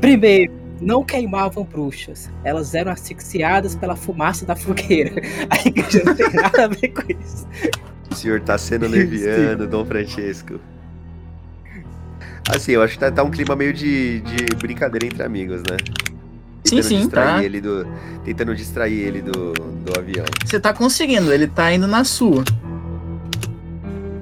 Primeiro, 0.00 0.52
não 0.80 1.04
queimavam 1.04 1.64
bruxas. 1.64 2.30
Elas 2.44 2.74
eram 2.74 2.92
asfixiadas 2.92 3.74
pela 3.74 3.96
fumaça 3.96 4.46
da 4.46 4.56
fogueira. 4.56 5.20
A 5.50 5.68
igreja 5.68 6.02
não 6.04 6.14
tem 6.14 6.32
nada 6.32 6.64
a 6.64 6.68
ver 6.68 6.88
com 6.88 7.02
isso. 7.12 7.46
O 8.10 8.14
senhor 8.14 8.40
tá 8.40 8.56
sendo 8.56 8.86
leviano, 8.86 9.66
Dom 9.66 9.84
Francesco. 9.84 10.60
Assim, 12.48 12.72
eu 12.72 12.82
acho 12.82 12.94
que 12.94 13.00
tá, 13.00 13.10
tá 13.10 13.22
um 13.22 13.30
clima 13.30 13.54
meio 13.54 13.74
de, 13.74 14.20
de 14.20 14.56
brincadeira 14.56 15.06
entre 15.06 15.22
amigos, 15.22 15.60
né? 15.60 15.76
Sim, 16.64 16.76
Tentando 16.76 16.82
sim, 16.88 16.98
distrair 17.00 17.36
tá. 17.36 17.44
ele 17.44 17.60
do 17.60 17.86
Tentando 18.24 18.54
distrair 18.54 19.00
ele 19.00 19.22
do, 19.22 19.52
do 19.52 19.98
avião. 19.98 20.24
Você 20.44 20.58
tá 20.58 20.72
conseguindo, 20.72 21.32
ele 21.32 21.46
tá 21.46 21.72
indo 21.72 21.86
na 21.86 22.04
sua. 22.04 22.44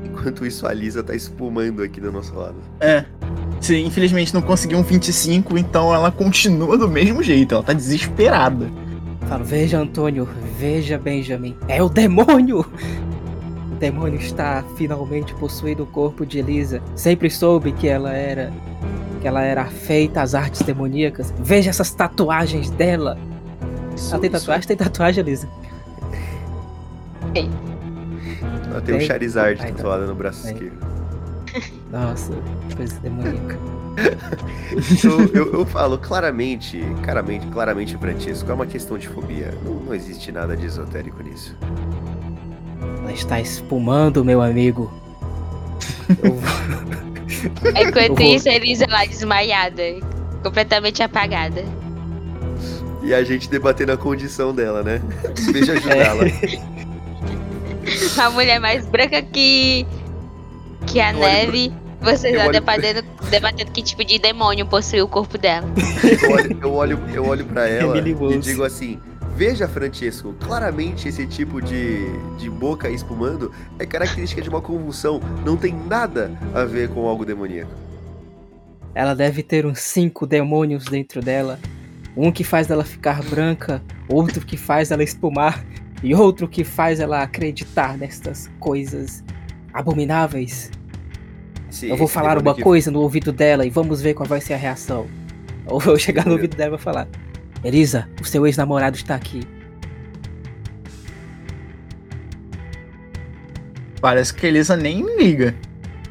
Enquanto 0.05 0.45
isso, 0.45 0.66
a 0.66 0.73
Lisa 0.73 1.03
tá 1.03 1.14
espumando 1.14 1.83
aqui 1.83 2.01
do 2.01 2.11
nosso 2.11 2.35
lado. 2.35 2.57
É. 2.81 3.05
Você 3.61 3.79
infelizmente 3.81 4.33
não 4.35 4.42
conseguiu 4.42 4.79
um 4.79 4.83
25, 4.83 5.59
então 5.59 5.92
ela 5.95 6.11
continua 6.11 6.77
do 6.79 6.88
mesmo 6.88 7.23
jeito. 7.23 7.55
Ela 7.55 7.64
tá 7.64 7.73
desesperada. 7.73 8.71
Falo, 9.29 9.45
veja, 9.45 9.79
Antônio, 9.79 10.29
veja, 10.59 10.99
Benjamin. 10.99 11.57
É 11.66 11.83
o 11.83 11.88
demônio! 11.88 12.61
O 13.73 13.75
demônio 13.79 14.19
está 14.21 14.64
finalmente 14.77 15.35
possuindo 15.35 15.83
o 15.83 15.87
corpo 15.87 16.25
de 16.25 16.38
Elisa. 16.38 16.81
Sempre 16.95 17.29
soube 17.29 17.73
que 17.73 17.88
ela 17.88 18.12
era. 18.12 18.53
que 19.21 19.27
ela 19.29 19.42
era 19.42 19.64
feita 19.66 20.23
às 20.23 20.35
artes 20.35 20.62
demoníacas. 20.62 21.33
Veja 21.40 21.71
essas 21.71 21.90
tatuagens 21.90 22.71
dela. 22.71 23.19
Isso, 23.97 24.12
Ela 24.12 24.21
tem 24.21 24.31
isso- 24.31 24.40
tatuagem? 24.40 24.69
Tem 24.69 24.77
tatuagem, 24.77 25.25
Elisa? 25.25 25.49
Ela 28.71 28.81
tem 28.81 28.95
um 28.95 28.99
Tem? 28.99 29.07
Charizard 29.07 29.61
Ai, 29.61 29.71
tá. 29.71 29.77
tatuado 29.77 30.07
no 30.07 30.14
braço 30.14 30.47
esquerdo. 30.47 30.96
Nossa, 31.90 32.33
coisa 32.77 32.99
demoníaca. 33.01 33.59
Eu, 35.05 35.21
eu, 35.33 35.53
eu 35.55 35.66
falo 35.66 35.97
claramente, 35.99 36.81
claramente, 37.03 37.47
claramente, 37.47 37.97
Francisco, 37.97 38.51
é 38.51 38.55
uma 38.55 38.66
questão 38.66 38.99
de 38.99 39.09
fobia. 39.09 39.55
Não, 39.64 39.75
não 39.75 39.95
existe 39.95 40.31
nada 40.31 40.57
de 40.57 40.66
esotérico 40.66 41.23
nisso. 41.23 41.57
Ela 43.01 43.12
está 43.12 43.40
espumando, 43.40 44.25
meu 44.25 44.42
amigo. 44.42 44.92
Vou- 46.23 46.37
Enquanto 47.75 47.97
Eu 48.11 48.14
vou- 48.16 48.35
isso, 48.37 48.49
a 48.49 48.53
Elisa 48.53 48.87
lá 48.88 49.05
desmaiada, 49.07 49.83
completamente 50.42 51.03
apagada. 51.03 51.64
E 53.03 53.14
a 53.14 53.23
gente 53.23 53.49
debatendo 53.49 53.92
a 53.92 53.97
condição 53.97 54.53
dela, 54.55 54.83
né? 54.83 55.01
Deixa 55.53 55.73
eu 55.73 55.77
É. 55.77 55.79
ajudá-la. 55.79 56.25
A 58.21 58.31
mulher 58.31 58.59
mais 58.59 58.85
branca 58.87 59.23
que. 59.23 59.87
Que 60.97 61.01
a 61.01 61.13
Eu 61.13 61.19
neve. 61.19 61.73
Vocês 62.01 62.33
eu 62.33 62.39
lá 62.39 62.45
olho- 62.45 62.53
debatendo, 62.53 63.03
debatendo 63.31 63.71
que 63.73 63.83
tipo 63.83 64.05
de 64.05 64.19
demônio 64.19 64.67
possui 64.67 65.01
o 65.03 65.09
corpo 65.09 65.37
dela. 65.37 65.67
Eu 66.23 66.31
olho, 66.31 66.59
eu 66.63 66.75
olho, 66.75 67.01
eu 67.13 67.27
olho 67.27 67.45
pra 67.45 67.67
ela 67.69 67.99
Emily 67.99 68.17
e 68.35 68.39
digo 68.39 68.65
assim: 68.65 68.99
Veja, 69.35 69.67
Francesco, 69.69 70.35
claramente 70.41 71.09
esse 71.09 71.27
tipo 71.27 71.61
de, 71.61 72.07
de 72.39 72.49
boca 72.49 72.89
espumando 72.89 73.53
é 73.79 73.85
característica 73.85 74.41
de 74.41 74.49
uma 74.49 74.63
convulsão. 74.63 75.21
Não 75.45 75.57
tem 75.57 75.75
nada 75.75 76.33
a 76.55 76.65
ver 76.65 76.89
com 76.89 77.07
algo 77.07 77.25
demoníaco. 77.25 77.73
Ela 78.95 79.15
deve 79.15 79.43
ter 79.43 79.67
uns 79.67 79.81
cinco 79.81 80.27
demônios 80.27 80.87
dentro 80.87 81.21
dela. 81.21 81.59
Um 82.17 82.33
que 82.33 82.45
faz 82.45 82.71
ela 82.71 82.85
ficar 82.85 83.23
branca, 83.23 83.83
outro 84.09 84.47
que 84.47 84.57
faz 84.57 84.91
ela 84.91 85.03
espumar 85.03 85.63
e 86.03 86.15
outro 86.15 86.49
que 86.49 86.65
faz 86.65 86.99
ela 87.01 87.23
acreditar 87.23 87.99
nestas 87.99 88.51
coisas 88.59 89.23
abomináveis. 89.75 90.71
Esse- 91.77 91.91
Eu 91.91 91.97
vou 91.97 92.09
falar 92.09 92.39
uma 92.39 92.55
que- 92.55 92.62
coisa 92.62 92.91
no 92.91 93.01
ouvido 93.01 93.33
dela 93.33 93.67
e 93.67 93.71
vamos 93.71 94.01
ver 94.01 94.15
qual 94.15 94.27
vai 94.27 94.41
ser 94.41 94.55
a 94.55 94.57
reação. 94.57 95.07
Ou 95.67 95.83
eu 95.83 95.99
chegar 95.99 96.25
no 96.25 96.33
ouvido 96.33 96.57
dela 96.57 96.69
e 96.69 96.71
vou 96.71 96.79
falar: 96.79 97.07
Elisa, 97.62 98.09
o 98.21 98.25
seu 98.25 98.47
ex-namorado 98.47 98.97
está 98.97 99.15
aqui. 99.15 99.43
Parece 104.01 104.33
que 104.33 104.47
a 104.47 104.49
Elisa 104.49 104.77
nem 104.77 105.05
liga. 105.19 105.55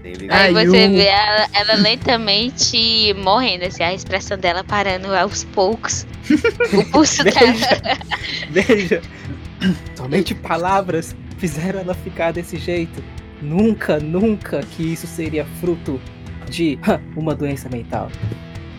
Nem 0.04 0.14
liga. 0.14 0.36
Aí 0.36 0.54
você 0.54 0.88
vê 0.90 1.06
ela, 1.06 1.48
ela 1.54 1.74
lentamente 1.76 3.14
morrendo, 3.24 3.66
assim, 3.66 3.84
a 3.84 3.94
expressão 3.94 4.38
dela 4.38 4.64
parando 4.64 5.14
aos 5.16 5.44
poucos. 5.46 6.06
O 6.74 6.84
pulso 6.92 7.24
dela. 7.26 7.54
Veja, 8.52 8.76
veja. 8.76 9.02
Somente 9.96 10.36
palavras 10.36 11.16
fizeram 11.38 11.80
ela 11.80 11.94
ficar 11.94 12.32
desse 12.34 12.58
jeito. 12.58 13.04
Nunca, 13.46 14.00
nunca 14.00 14.60
que 14.62 14.82
isso 14.94 15.06
seria 15.08 15.46
fruto 15.60 16.00
de 16.50 16.80
uma 17.16 17.36
doença 17.36 17.70
mental. 17.70 18.10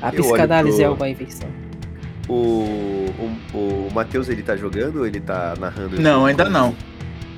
A 0.02 0.08
Eu 0.12 0.22
psicanálise 0.22 0.76
pro- 0.78 0.86
é 0.86 0.90
uma 0.90 1.08
invenção. 1.08 1.48
O, 2.28 2.34
o, 3.54 3.56
o 3.56 3.88
Matheus, 3.94 4.28
ele 4.28 4.42
tá 4.42 4.56
jogando 4.56 4.96
ou 5.00 5.06
ele 5.06 5.20
tá 5.20 5.54
narrando? 5.58 6.00
Não, 6.00 6.26
ainda 6.26 6.48
não. 6.48 6.74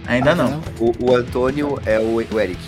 Ainda 0.06 0.34
não. 0.34 0.62
O, 0.80 0.92
o 1.10 1.14
Antônio 1.14 1.78
é 1.84 1.98
o, 1.98 2.16
o 2.34 2.40
Eric. 2.40 2.58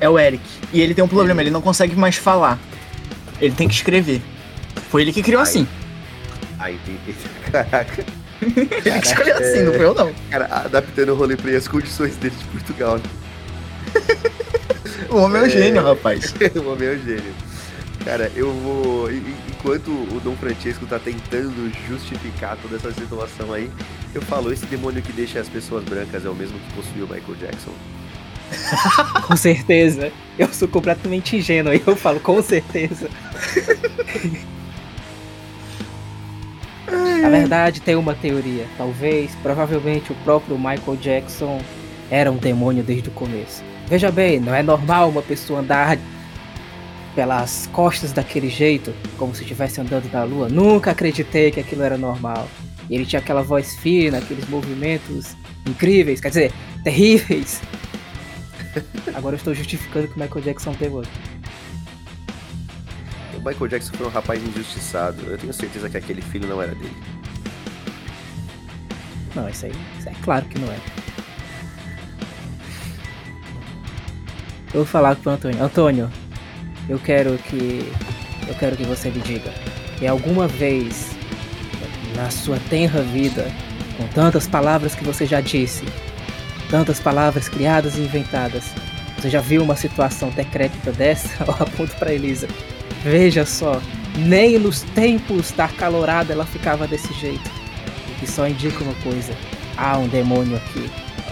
É 0.00 0.08
o 0.08 0.18
Eric. 0.18 0.42
E 0.72 0.80
ele 0.80 0.92
tem 0.94 1.04
um 1.04 1.08
problema, 1.08 1.40
ele 1.40 1.50
não 1.50 1.60
consegue 1.62 1.94
mais 1.94 2.16
falar. 2.16 2.58
Ele 3.40 3.54
tem 3.54 3.68
que 3.68 3.74
escrever. 3.74 4.20
Foi 4.90 5.02
ele 5.02 5.12
que 5.12 5.22
criou 5.22 5.40
Ai. 5.40 5.46
assim. 5.48 5.68
Ah, 6.58 6.72
entendi. 6.72 7.14
Caraca. 7.50 8.04
Ele 8.42 8.66
que 9.00 9.06
escolheu 9.06 9.36
assim, 9.38 9.62
não 9.62 9.72
foi 9.72 9.84
eu 9.84 9.94
não. 9.94 10.12
Cara, 10.30 10.46
adaptando 10.46 11.10
o 11.12 11.14
roleplay 11.14 11.54
às 11.56 11.68
condições 11.68 12.16
dele 12.16 12.34
de 12.36 12.44
Portugal. 12.46 12.96
né? 12.96 13.02
O 15.10 15.16
homem 15.18 15.42
é 15.42 15.44
um 15.44 15.46
É. 15.46 15.50
gênio, 15.50 15.82
rapaz. 15.82 16.34
o 16.56 16.68
homem 16.70 16.88
é 16.88 16.92
um 16.92 16.98
gênio. 16.98 17.34
Cara, 18.04 18.30
eu 18.36 18.52
vou. 18.52 19.08
Enquanto 19.10 19.88
o 19.90 20.20
Dom 20.22 20.36
Francesco 20.36 20.84
tá 20.86 20.98
tentando 20.98 21.72
justificar 21.88 22.56
toda 22.60 22.76
essa 22.76 22.92
situação 22.92 23.52
aí, 23.52 23.70
eu 24.14 24.20
falo: 24.22 24.52
esse 24.52 24.66
demônio 24.66 25.00
que 25.02 25.12
deixa 25.12 25.40
as 25.40 25.48
pessoas 25.48 25.84
brancas 25.84 26.24
é 26.24 26.28
o 26.28 26.34
mesmo 26.34 26.58
que 26.58 26.72
possuiu 26.74 27.06
o 27.06 27.08
Michael 27.08 27.36
Jackson. 27.40 27.70
Com 29.26 29.36
certeza. 29.36 30.12
Eu 30.38 30.52
sou 30.52 30.68
completamente 30.68 31.36
ingênuo 31.36 31.72
e 31.74 31.82
eu 31.86 31.96
falo 31.96 32.20
com 32.20 32.42
certeza. 32.42 33.08
Na 37.22 37.30
verdade, 37.30 37.80
tem 37.80 37.96
uma 37.96 38.14
teoria. 38.14 38.66
Talvez, 38.76 39.30
provavelmente, 39.42 40.12
o 40.12 40.14
próprio 40.16 40.58
Michael 40.58 40.96
Jackson 41.00 41.60
era 42.10 42.30
um 42.30 42.36
demônio 42.36 42.82
desde 42.84 43.08
o 43.08 43.12
começo. 43.12 43.62
Veja 43.86 44.10
bem, 44.10 44.40
não 44.40 44.54
é 44.54 44.62
normal 44.62 45.10
uma 45.10 45.22
pessoa 45.22 45.60
andar 45.60 45.98
pelas 47.14 47.68
costas 47.72 48.12
daquele 48.12 48.48
jeito, 48.48 48.94
como 49.16 49.34
se 49.34 49.42
estivesse 49.42 49.80
andando 49.80 50.10
na 50.10 50.24
lua. 50.24 50.48
Nunca 50.48 50.90
acreditei 50.90 51.50
que 51.50 51.60
aquilo 51.60 51.82
era 51.82 51.96
normal. 51.96 52.48
E 52.88 52.94
ele 52.94 53.06
tinha 53.06 53.20
aquela 53.20 53.42
voz 53.42 53.76
fina, 53.76 54.18
aqueles 54.18 54.48
movimentos 54.48 55.36
incríveis, 55.66 56.20
quer 56.20 56.28
dizer, 56.28 56.52
terríveis. 56.82 57.60
Agora 59.14 59.34
eu 59.34 59.38
estou 59.38 59.54
justificando 59.54 60.08
que 60.08 60.16
o 60.16 60.22
Michael 60.22 60.44
Jackson 60.44 60.70
um 60.70 60.74
demônio. 60.74 61.10
O 63.34 63.38
Michael 63.38 63.68
Jackson 63.68 63.92
foi 63.94 64.06
um 64.06 64.10
rapaz 64.10 64.42
injustiçado. 64.42 65.22
Eu 65.26 65.38
tenho 65.38 65.52
certeza 65.52 65.88
que 65.88 65.96
aquele 65.96 66.22
filho 66.22 66.48
não 66.48 66.60
era 66.60 66.74
dele. 66.74 66.96
Não, 69.34 69.48
isso 69.48 69.66
aí, 69.66 69.72
isso 69.98 70.08
é 70.08 70.14
claro 70.22 70.44
que 70.46 70.58
não 70.58 70.72
é. 70.72 70.76
Eu 74.74 74.80
vou 74.80 74.86
falar 74.86 75.14
pro 75.14 75.30
Antônio. 75.30 75.62
Antônio, 75.62 76.10
eu 76.88 76.98
quero 76.98 77.38
que. 77.38 77.88
Eu 78.48 78.54
quero 78.56 78.76
que 78.76 78.82
você 78.82 79.08
me 79.08 79.20
diga. 79.20 79.52
Que 79.96 80.06
alguma 80.06 80.48
vez 80.48 81.12
na 82.16 82.28
sua 82.28 82.58
tenra 82.68 83.00
vida, 83.02 83.46
com 83.96 84.06
tantas 84.08 84.48
palavras 84.48 84.94
que 84.96 85.04
você 85.04 85.26
já 85.26 85.40
disse, 85.40 85.84
tantas 86.68 86.98
palavras 86.98 87.48
criadas 87.48 87.96
e 87.96 88.00
inventadas, 88.00 88.64
você 89.16 89.30
já 89.30 89.40
viu 89.40 89.62
uma 89.62 89.76
situação 89.76 90.30
decrépita 90.30 90.90
dessa? 90.90 91.28
Eu 91.46 91.54
aponto 91.54 91.94
pra 91.96 92.12
Elisa. 92.12 92.48
Veja 93.04 93.46
só, 93.46 93.80
nem 94.16 94.58
nos 94.58 94.82
tempos 94.82 95.52
da 95.52 95.68
calorada 95.68 96.32
ela 96.32 96.44
ficava 96.44 96.86
desse 96.88 97.12
jeito. 97.14 97.48
O 98.08 98.18
que 98.18 98.26
só 98.26 98.48
indica 98.48 98.82
uma 98.82 98.94
coisa. 98.96 99.32
Há 99.76 99.98
um 99.98 100.08
demônio 100.08 100.56
aqui. 100.56 100.90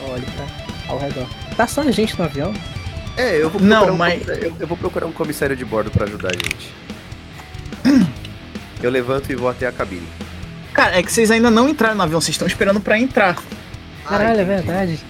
Olha, 0.08 0.24
tá 0.36 0.46
ao 0.88 0.98
redor. 0.98 1.26
Tá 1.56 1.66
só 1.66 1.80
a 1.80 1.90
gente 1.90 2.16
no 2.16 2.24
avião? 2.24 2.54
É, 3.16 3.36
eu 3.42 3.50
vou 3.50 3.60
Não, 3.60 3.76
procurar 3.86 3.92
um 3.92 3.96
mas- 3.96 4.12
comissário- 4.14 4.44
eu, 4.44 4.54
eu 4.60 4.66
vou 4.66 4.76
procurar 4.76 5.06
um 5.06 5.12
comissário 5.12 5.56
de 5.56 5.64
bordo 5.64 5.90
pra 5.90 6.06
ajudar 6.06 6.30
a 6.30 6.32
gente. 6.32 6.72
Eu 8.82 8.90
levanto 8.90 9.30
e 9.30 9.36
vou 9.36 9.48
até 9.48 9.66
a 9.66 9.72
cabine. 9.72 10.06
Cara, 10.72 10.98
é 10.98 11.02
que 11.02 11.12
vocês 11.12 11.30
ainda 11.30 11.50
não 11.50 11.68
entraram 11.68 11.94
no 11.94 12.02
avião, 12.02 12.20
vocês 12.20 12.34
estão 12.34 12.48
esperando 12.48 12.80
pra 12.80 12.98
entrar. 12.98 13.36
Caralho, 14.06 14.40
é 14.40 14.42
entendi. 14.42 14.48
verdade. 14.48 15.00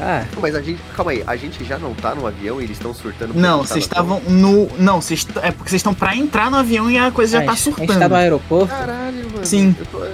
Ah, 0.00 0.24
Mas 0.40 0.54
a 0.54 0.62
gente. 0.62 0.80
Calma 0.96 1.10
aí, 1.12 1.22
a 1.26 1.36
gente 1.36 1.62
já 1.64 1.78
não 1.78 1.94
tá 1.94 2.14
no 2.14 2.26
avião 2.26 2.60
e 2.60 2.64
eles 2.64 2.76
estão 2.76 2.92
surtando. 2.94 3.34
Não, 3.34 3.58
vocês 3.62 3.84
estavam 3.84 4.20
no. 4.26 4.68
Não, 4.78 5.00
vocês. 5.00 5.26
É 5.42 5.50
porque 5.52 5.68
vocês 5.70 5.80
estão 5.80 5.94
pra 5.94 6.16
entrar 6.16 6.50
no 6.50 6.56
avião 6.56 6.90
e 6.90 6.98
a 6.98 7.10
coisa 7.12 7.32
já 7.32 7.38
a 7.38 7.46
tá 7.46 7.52
gente- 7.54 7.68
A 7.68 7.70
gente 7.70 7.76
surtando. 7.78 7.98
tá 8.00 8.08
no 8.08 8.14
aeroporto. 8.16 8.68
Caralho, 8.74 9.30
mano. 9.30 9.44
Sim. 9.46 9.76
Eu 9.78 9.86
tô- 9.86 10.06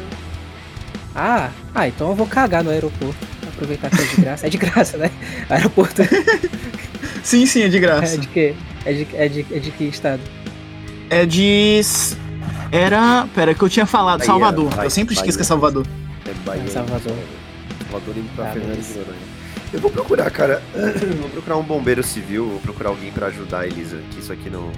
Ah, 1.15 1.51
ah, 1.75 1.89
então 1.89 2.09
eu 2.11 2.15
vou 2.15 2.27
cagar 2.27 2.63
no 2.63 2.71
aeroporto. 2.71 3.17
Aproveitar 3.59 3.91
que 3.91 4.01
é 4.01 4.05
de 4.07 4.17
graça. 4.23 4.47
É 4.47 4.51
de 4.51 4.57
graça, 4.59 4.97
né? 4.97 5.11
Aeroporto 5.51 6.03
Sim, 7.25 7.45
sim, 7.45 7.63
é 7.63 7.69
de 7.69 7.77
é 7.77 7.81
graça. 7.81 8.17
de 8.17 8.29
quê? 8.29 8.55
É 8.85 8.93
de, 8.93 9.07
é 9.15 9.29
de, 9.29 9.47
é 9.51 9.59
de 9.59 9.71
que 9.73 9.85
estado? 9.85 10.21
É 11.11 11.27
de. 11.27 11.81
Era. 12.71 13.27
Pera, 13.35 13.55
que 13.55 13.63
eu 13.63 13.69
tinha 13.69 13.85
falado, 13.87 14.19
Bahia, 14.21 14.27
Salvador. 14.27 14.71
Bahia, 14.71 14.87
eu 14.87 14.91
sempre 14.91 15.15
esqueço 15.15 15.33
Bahia. 15.33 15.37
que 15.37 15.43
é 15.43 15.45
Salvador. 15.45 15.87
É 16.25 16.33
Bahia. 16.47 16.63
Em 16.63 16.69
Salvador. 16.69 17.17
Salvador 17.91 18.17
indo 18.17 18.35
pra 18.37 18.45
Tá, 18.47 18.53
Fernando 18.53 18.81
de. 18.81 18.99
Noronha. 18.99 19.19
Eu 19.73 19.81
vou 19.81 19.91
procurar, 19.91 20.31
cara. 20.31 20.63
vou 21.21 21.31
procurar 21.31 21.57
um 21.57 21.63
bombeiro 21.65 22.03
civil, 22.03 22.49
vou 22.49 22.61
procurar 22.61 22.91
alguém 22.91 23.11
pra 23.11 23.27
ajudar 23.27 23.61
a 23.61 23.67
Elisa, 23.67 23.99
que 24.13 24.21
isso 24.21 24.33
aqui 24.33 24.49
não. 24.49 24.71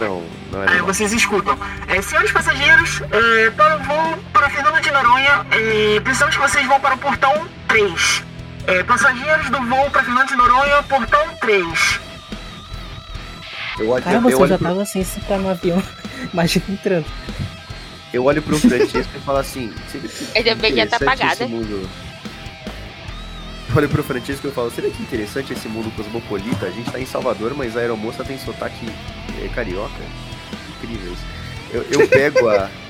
Não, 0.00 0.24
não 0.50 0.64
é 0.64 0.78
vocês 0.82 1.12
escutam. 1.12 1.58
É, 1.86 2.00
senhores 2.00 2.32
passageiros, 2.32 3.02
é, 3.02 3.50
para 3.50 3.76
o 3.76 3.78
voo 3.80 4.18
para 4.32 4.48
Fernando 4.48 4.80
de 4.80 4.90
Noronha, 4.90 5.46
é, 5.50 6.00
precisamos 6.00 6.36
que 6.36 6.42
vocês 6.42 6.66
vão 6.66 6.80
para 6.80 6.94
o 6.94 6.98
portão 6.98 7.46
3. 7.68 8.24
É, 8.66 8.82
passageiros 8.82 9.50
do 9.50 9.60
voo 9.66 9.90
para 9.90 10.02
Fernando 10.02 10.28
de 10.28 10.36
Noronha, 10.36 10.82
portão 10.84 11.28
3. 11.40 12.00
Eu 13.78 13.90
olho, 13.90 14.04
eu, 14.10 14.20
você 14.20 14.36
olho 14.36 14.48
já 14.48 14.58
pro, 14.58 14.68
tava 14.68 14.84
sem 14.84 15.04
se 15.04 15.20
entrar 15.20 15.38
no 15.38 15.50
avião. 15.50 15.82
Imagina 16.32 16.64
entrando. 16.68 17.06
eu 18.12 18.24
olho 18.24 18.42
pro 18.42 18.58
Francesco 18.58 19.12
e 19.16 19.20
falo 19.20 19.38
assim. 19.38 19.72
que 19.90 20.38
Ainda 20.38 20.54
bem 20.54 20.72
que 20.72 20.78
já 20.78 20.86
tá 20.86 20.96
interessante 20.96 21.42
apagada. 21.42 22.09
Olho 23.76 23.88
pro 23.88 24.02
Francisco 24.02 24.48
e 24.48 24.50
falo, 24.50 24.70
seria 24.70 24.90
que 24.90 25.02
interessante 25.02 25.52
esse 25.52 25.68
mundo 25.68 25.94
cosmopolita? 25.94 26.66
A 26.66 26.70
gente 26.70 26.90
tá 26.90 26.98
em 26.98 27.06
Salvador, 27.06 27.54
mas 27.54 27.76
a 27.76 27.80
aeromoça 27.80 28.24
tem 28.24 28.38
sotaque 28.38 28.86
é, 29.42 29.48
carioca. 29.48 30.02
Incrível 30.78 31.12
isso. 31.12 31.24
Eu, 31.72 31.82
eu 31.90 32.08
pego 32.08 32.48
a. 32.48 32.68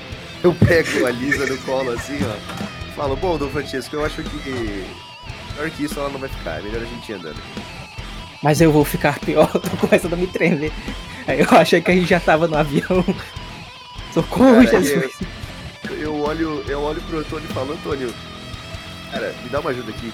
Eu 0.43 0.55
pego 0.55 1.05
a 1.05 1.11
Lisa 1.11 1.45
no 1.45 1.55
colo 1.59 1.91
assim, 1.91 2.17
ó. 2.23 2.95
Falo, 2.95 3.15
bom, 3.15 3.37
Dom 3.37 3.47
Francisco, 3.49 3.95
eu 3.95 4.03
acho 4.03 4.23
que. 4.23 4.85
Pior 5.53 5.69
que 5.69 5.83
isso 5.83 5.99
ela 5.99 6.09
não 6.09 6.19
vai 6.19 6.29
ficar, 6.29 6.59
é 6.59 6.63
melhor 6.63 6.81
a 6.81 6.85
gente 6.85 7.11
ir 7.11 7.13
andando. 7.13 7.39
Mas 8.41 8.59
eu 8.59 8.71
vou 8.71 8.83
ficar 8.83 9.19
pior, 9.19 9.47
tô 9.53 9.77
começando 9.77 10.13
a 10.13 10.17
me 10.17 10.25
tremer. 10.25 10.71
Aí 11.27 11.41
eu 11.41 11.47
achei 11.51 11.79
que 11.79 11.91
a 11.91 11.93
gente 11.93 12.09
já 12.09 12.19
tava 12.19 12.47
no 12.47 12.57
avião. 12.57 13.05
Socorro, 14.11 14.65
Cara, 14.65 14.81
Jesus. 14.81 15.13
Eu, 15.87 15.95
eu 15.97 16.19
olho, 16.21 16.63
eu 16.67 16.81
olho 16.81 17.01
pro 17.01 17.19
Antônio 17.19 17.47
e 17.47 17.53
falo, 17.53 17.73
Antônio, 17.73 18.11
cara, 19.11 19.35
me 19.43 19.49
dá 19.49 19.59
uma 19.59 19.69
ajuda 19.69 19.91
aqui. 19.91 20.11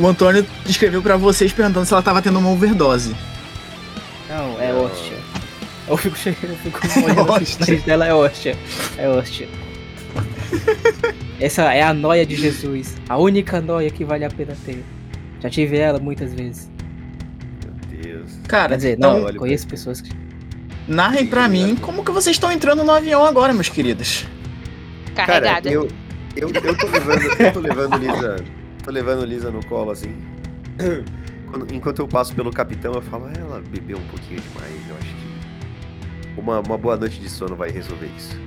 O 0.00 0.06
Antônio 0.06 0.46
escreveu 0.66 1.02
pra 1.02 1.16
vocês 1.16 1.52
perguntando 1.52 1.84
se 1.84 1.92
ela 1.92 2.02
tava 2.02 2.22
tendo 2.22 2.38
uma 2.38 2.48
overdose. 2.50 3.14
Não, 4.28 4.58
é 4.60 4.72
Não. 4.72 4.84
hóstia. 4.86 5.16
Eu 5.88 5.96
fico 5.96 6.16
chegando, 6.16 6.50
eu 6.52 6.56
fico 6.56 6.80
nariz 7.60 7.82
dela, 7.82 8.06
é 8.06 8.14
hóstia. 8.14 8.56
É 8.96 9.08
hóstia. 9.08 9.48
Essa 11.40 11.74
é 11.74 11.82
a 11.82 11.92
noia 11.92 12.24
de 12.24 12.36
Jesus. 12.36 12.96
A 13.08 13.18
única 13.18 13.60
noia 13.60 13.90
que 13.90 14.04
vale 14.04 14.24
a 14.24 14.30
pena 14.30 14.56
ter. 14.64 14.82
Já 15.40 15.50
tive 15.50 15.76
ela 15.76 15.98
muitas 15.98 16.32
vezes. 16.32 16.70
Meu 17.64 18.02
Deus. 18.02 18.30
Cara, 18.46 18.70
Quer 18.70 18.76
dizer, 18.76 18.96
então, 18.98 19.18
não, 19.18 19.24
olha, 19.26 19.38
conheço 19.38 19.66
pessoas 19.66 20.00
que. 20.00 20.10
narrem 20.88 21.26
pra 21.26 21.48
mim 21.48 21.76
como 21.76 22.04
que 22.04 22.10
vocês 22.10 22.36
estão 22.36 22.50
entrando 22.52 22.84
no 22.84 22.92
avião 22.92 23.24
agora, 23.24 23.52
meus 23.52 23.68
queridos. 23.68 24.26
Cara, 25.14 25.26
Carregada. 25.40 25.70
eu, 25.70 25.88
eu, 26.36 26.50
eu 26.50 26.76
tô 26.76 26.86
levando, 26.86 27.40
eu 27.40 27.52
tô 27.52 27.60
levando 27.60 27.96
Lisa, 27.96 28.36
tô 28.90 28.94
levando 28.94 29.24
Lisa 29.24 29.50
no 29.52 29.64
colo 29.66 29.92
assim. 29.92 30.16
Quando- 31.50 31.72
enquanto 31.74 31.98
eu 32.00 32.08
passo 32.08 32.34
pelo 32.34 32.50
capitão, 32.52 32.92
eu 32.92 33.02
falo, 33.02 33.26
"Ah, 33.26 33.32
ela 33.40 33.62
bebeu 33.70 33.96
um 33.98 34.06
pouquinho 34.08 34.40
demais, 34.40 34.72
eu 34.88 34.94
acho 34.96 35.14
que 36.34 36.40
uma, 36.40 36.60
uma 36.60 36.76
boa 36.78 36.96
noite 36.96 37.18
de 37.20 37.28
sono 37.28 37.56
vai 37.56 37.70
resolver 37.70 38.08
isso. 38.16 38.38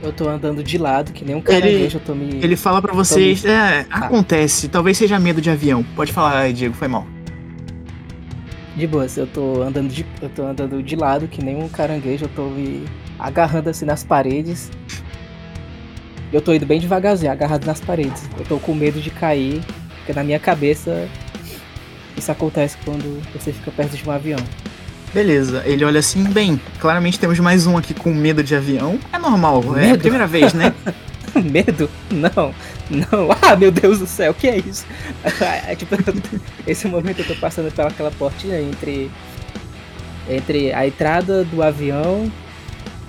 Eu 0.00 0.12
tô 0.12 0.28
andando 0.28 0.62
de 0.62 0.78
lado, 0.78 1.12
que 1.12 1.24
nem 1.24 1.34
um 1.34 1.40
caranguejo, 1.40 1.96
eu 1.96 2.00
tô 2.00 2.14
me. 2.14 2.36
Ele 2.42 2.56
fala 2.56 2.80
pra 2.80 2.94
vocês, 2.94 3.44
é, 3.44 3.84
acontece, 3.90 4.68
talvez 4.68 4.96
seja 4.96 5.18
medo 5.18 5.40
de 5.40 5.50
avião. 5.50 5.82
Pode 5.96 6.12
falar, 6.12 6.50
Diego, 6.52 6.72
foi 6.74 6.88
mal. 6.88 7.06
De 8.76 8.86
boas, 8.86 9.16
eu 9.16 9.26
tô 9.26 9.60
andando 9.62 9.88
de. 9.88 10.06
Eu 10.22 10.28
tô 10.28 10.46
andando 10.46 10.82
de 10.82 10.94
lado, 10.96 11.26
que 11.26 11.44
nem 11.44 11.56
um 11.62 11.68
caranguejo, 11.68 12.26
eu 12.26 12.28
tô 12.28 12.44
me 12.48 12.84
agarrando 13.18 13.68
assim 13.70 13.84
nas 13.84 14.04
paredes. 14.04 14.70
Eu 16.32 16.40
tô 16.42 16.52
indo 16.52 16.66
bem 16.66 16.78
devagarzinho, 16.78 17.32
agarrado 17.32 17.64
nas 17.64 17.80
paredes. 17.80 18.28
Eu 18.38 18.44
tô 18.44 18.58
com 18.58 18.74
medo 18.74 19.00
de 19.00 19.10
cair, 19.10 19.62
porque 19.96 20.12
na 20.12 20.22
minha 20.22 20.38
cabeça 20.38 21.08
isso 22.16 22.30
acontece 22.30 22.76
quando 22.84 23.22
você 23.32 23.52
fica 23.52 23.70
perto 23.70 23.96
de 23.96 24.06
um 24.08 24.12
avião. 24.12 24.38
Beleza, 25.14 25.62
ele 25.64 25.84
olha 25.84 26.00
assim, 26.00 26.22
bem, 26.24 26.60
claramente 26.78 27.18
temos 27.18 27.38
mais 27.40 27.66
um 27.66 27.78
aqui 27.78 27.94
com 27.94 28.12
medo 28.12 28.42
de 28.42 28.54
avião. 28.54 28.98
É 29.10 29.18
normal, 29.18 29.62
é 29.78 29.84
a 29.84 29.88
Medo? 29.88 30.00
primeira 30.00 30.26
vez, 30.26 30.52
né? 30.52 30.74
Medo? 31.34 31.88
Não, 32.10 32.54
não. 32.90 33.28
Ah, 33.40 33.56
meu 33.56 33.70
Deus 33.70 34.00
do 34.00 34.06
céu, 34.06 34.32
o 34.32 34.34
que 34.34 34.48
é 34.48 34.58
isso? 34.58 34.84
É, 35.66 35.74
tipo, 35.74 35.94
esse 36.66 36.86
momento 36.88 37.20
eu 37.20 37.26
tô 37.26 37.34
passando 37.36 37.72
pelaquela 37.72 38.10
portinha 38.10 38.60
entre 38.60 39.10
entre 40.28 40.74
a 40.74 40.86
entrada 40.86 41.42
do 41.44 41.62
avião 41.62 42.30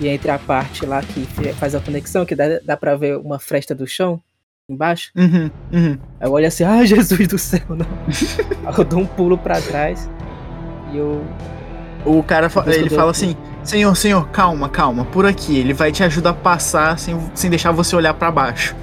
e 0.00 0.08
entre 0.08 0.30
a 0.30 0.38
parte 0.38 0.84
lá 0.86 1.02
que 1.02 1.26
faz 1.54 1.74
a 1.74 1.80
conexão, 1.80 2.24
que 2.24 2.34
dá, 2.34 2.44
dá 2.64 2.76
pra 2.76 2.96
ver 2.96 3.16
uma 3.18 3.38
fresta 3.38 3.74
do 3.74 3.86
chão 3.86 4.20
embaixo. 4.68 5.10
Uhum, 5.16 5.50
uhum. 5.72 5.98
Aí 6.20 6.26
eu 6.28 6.32
olho 6.32 6.46
assim, 6.46 6.64
ai 6.64 6.86
Jesus 6.86 7.28
do 7.28 7.38
céu, 7.38 7.60
não. 7.68 7.86
Aí 8.66 8.74
eu 8.78 8.84
dou 8.84 9.00
um 9.00 9.06
pulo 9.06 9.36
pra 9.36 9.60
trás 9.60 10.08
e 10.92 10.96
eu. 10.96 11.24
O 12.04 12.22
cara, 12.22 12.48
fa- 12.48 12.64
ele 12.66 12.88
fala 12.88 13.10
assim, 13.10 13.36
senhor, 13.62 13.94
senhor, 13.94 14.26
calma, 14.30 14.68
calma, 14.70 15.04
por 15.04 15.26
aqui. 15.26 15.58
Ele 15.58 15.74
vai 15.74 15.92
te 15.92 16.02
ajudar 16.02 16.30
a 16.30 16.34
passar 16.34 16.98
sem, 16.98 17.14
sem 17.34 17.50
deixar 17.50 17.72
você 17.72 17.94
olhar 17.94 18.14
pra 18.14 18.30
baixo. 18.30 18.74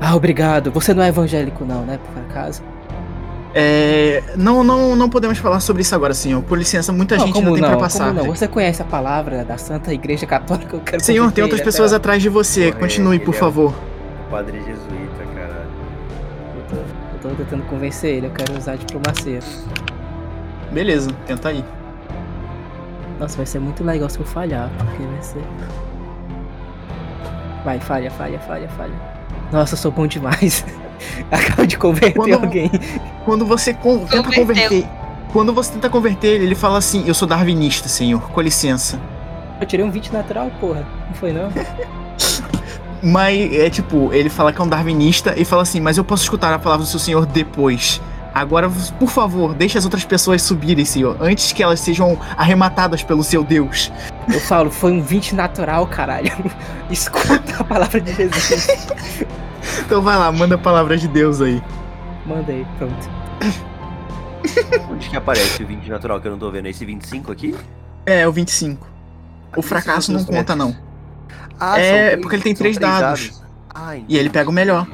Ah, 0.00 0.14
obrigado. 0.14 0.70
Você 0.70 0.94
não 0.94 1.02
é 1.02 1.08
evangélico, 1.08 1.64
não, 1.64 1.84
né? 1.84 1.98
Por 1.98 2.22
acaso? 2.22 2.62
É, 3.52 4.22
não, 4.36 4.62
não, 4.62 4.94
não 4.94 5.10
podemos 5.10 5.38
falar 5.38 5.58
sobre 5.60 5.82
isso 5.82 5.94
agora, 5.94 6.14
senhor. 6.14 6.40
Por 6.42 6.56
licença, 6.56 6.92
muita 6.92 7.16
não, 7.16 7.26
gente 7.26 7.38
ainda 7.38 7.50
tem 7.52 7.60
não? 7.60 7.68
pra 7.70 7.78
passar. 7.78 8.14
Como 8.14 8.26
não? 8.26 8.34
Você 8.34 8.46
conhece 8.46 8.80
a 8.80 8.84
palavra 8.84 9.44
da 9.44 9.58
Santa 9.58 9.92
Igreja 9.92 10.24
Católica? 10.26 10.76
Eu 10.76 10.80
quero 10.80 11.02
Senhor, 11.02 11.30
tem 11.32 11.42
outras 11.42 11.60
pessoas 11.60 11.92
até 11.92 11.96
atrás 11.96 12.22
de 12.22 12.28
você. 12.28 12.68
Porra, 12.68 12.80
Continue, 12.80 13.16
ele 13.16 13.24
por 13.24 13.34
é 13.34 13.36
um- 13.36 13.40
favor. 13.40 13.74
Padre 14.30 14.58
jesuíta, 14.58 15.24
caralho. 15.34 15.70
Eu 16.56 16.62
tô, 17.22 17.28
eu 17.28 17.34
tô 17.34 17.42
tentando 17.42 17.64
convencer 17.64 18.14
ele, 18.16 18.26
eu 18.26 18.30
quero 18.30 18.56
usar 18.56 18.72
a 18.72 18.76
diplomacia. 18.76 19.40
Beleza, 20.70 21.10
tenta 21.26 21.48
aí. 21.48 21.64
Nossa, 23.18 23.36
vai 23.36 23.46
ser 23.46 23.58
muito 23.58 23.82
legal 23.82 24.08
se 24.08 24.18
eu 24.20 24.24
falhar, 24.24 24.70
porque 24.78 25.02
vai 25.02 25.22
ser. 25.22 25.42
Vai, 27.64 27.80
falha, 27.80 28.10
falha, 28.12 28.38
falha, 28.38 28.68
falha. 28.68 28.94
Nossa, 29.52 29.74
eu 29.74 29.78
sou 29.78 29.90
bom 29.90 30.06
demais. 30.06 30.64
Acabo 31.30 31.66
de 31.66 31.76
converter 31.78 32.14
Quando- 32.14 32.34
alguém. 32.34 32.70
Quando 33.24 33.46
você 33.46 33.74
con- 33.74 33.98
tenta 34.06 34.22
Converteu. 34.32 34.68
converter. 34.68 34.88
Quando 35.32 35.52
você 35.52 35.72
tenta 35.72 35.88
converter 35.88 36.28
ele, 36.34 36.44
ele 36.44 36.54
fala 36.54 36.78
assim: 36.78 37.04
Eu 37.06 37.14
sou 37.14 37.26
darwinista, 37.28 37.88
senhor, 37.88 38.20
com 38.30 38.40
licença. 38.40 38.98
Eu 39.60 39.66
tirei 39.66 39.84
um 39.84 39.90
20 39.90 40.12
natural, 40.12 40.50
porra. 40.60 40.86
Não 41.08 41.14
foi 41.14 41.32
não? 41.32 41.50
Mas 43.02 43.52
é 43.54 43.70
tipo, 43.70 44.12
ele 44.12 44.28
fala 44.28 44.52
que 44.52 44.60
é 44.60 44.64
um 44.64 44.68
darwinista 44.68 45.34
e 45.36 45.44
fala 45.44 45.62
assim: 45.62 45.80
Mas 45.80 45.96
eu 45.96 46.04
posso 46.04 46.22
escutar 46.22 46.52
a 46.52 46.58
palavra 46.58 46.84
do 46.84 46.88
seu 46.90 46.98
senhor 47.00 47.24
depois. 47.26 48.00
Agora, 48.32 48.70
por 48.98 49.08
favor, 49.08 49.54
deixe 49.54 49.76
as 49.76 49.84
outras 49.84 50.04
pessoas 50.04 50.40
subirem, 50.42 50.84
senhor, 50.84 51.16
antes 51.20 51.52
que 51.52 51.62
elas 51.64 51.80
sejam 51.80 52.16
arrematadas 52.36 53.02
pelo 53.02 53.24
seu 53.24 53.42
Deus. 53.42 53.90
Eu 54.32 54.38
falo, 54.40 54.70
foi 54.70 54.92
um 54.92 55.02
20 55.02 55.34
natural, 55.34 55.84
caralho. 55.88 56.30
Escuta 56.88 57.40
a 57.58 57.64
palavra 57.64 58.00
de 58.00 58.12
Jesus. 58.14 58.86
Então 59.84 60.02
vai 60.02 60.16
lá, 60.16 60.30
manda 60.30 60.54
a 60.54 60.58
palavra 60.58 60.96
de 60.96 61.08
Deus 61.08 61.40
aí. 61.40 61.62
Manda 62.26 62.52
aí, 62.52 62.66
pronto. 62.78 63.10
Onde 64.90 65.08
que 65.08 65.16
aparece 65.16 65.62
o 65.62 65.66
20 65.66 65.88
natural 65.88 66.20
que 66.20 66.28
eu 66.28 66.32
não 66.32 66.38
tô 66.38 66.50
vendo? 66.50 66.66
Esse 66.66 66.84
25 66.84 67.32
aqui? 67.32 67.54
É, 68.06 68.26
o 68.26 68.32
25. 68.32 68.86
O 69.56 69.60
Ah, 69.60 69.62
fracasso 69.62 70.12
não 70.12 70.20
são 70.20 70.34
conta, 70.34 70.54
não. 70.54 70.76
Ah, 71.58 71.78
É, 71.78 72.10
três- 72.10 72.22
porque 72.22 72.36
ele 72.36 72.42
tem 72.42 72.54
são 72.54 72.62
três 72.64 72.78
dados. 72.78 73.42
Ah, 73.74 73.96
E 73.96 74.16
ele 74.16 74.30
pega 74.30 74.48
o 74.48 74.52
melhor. 74.52 74.86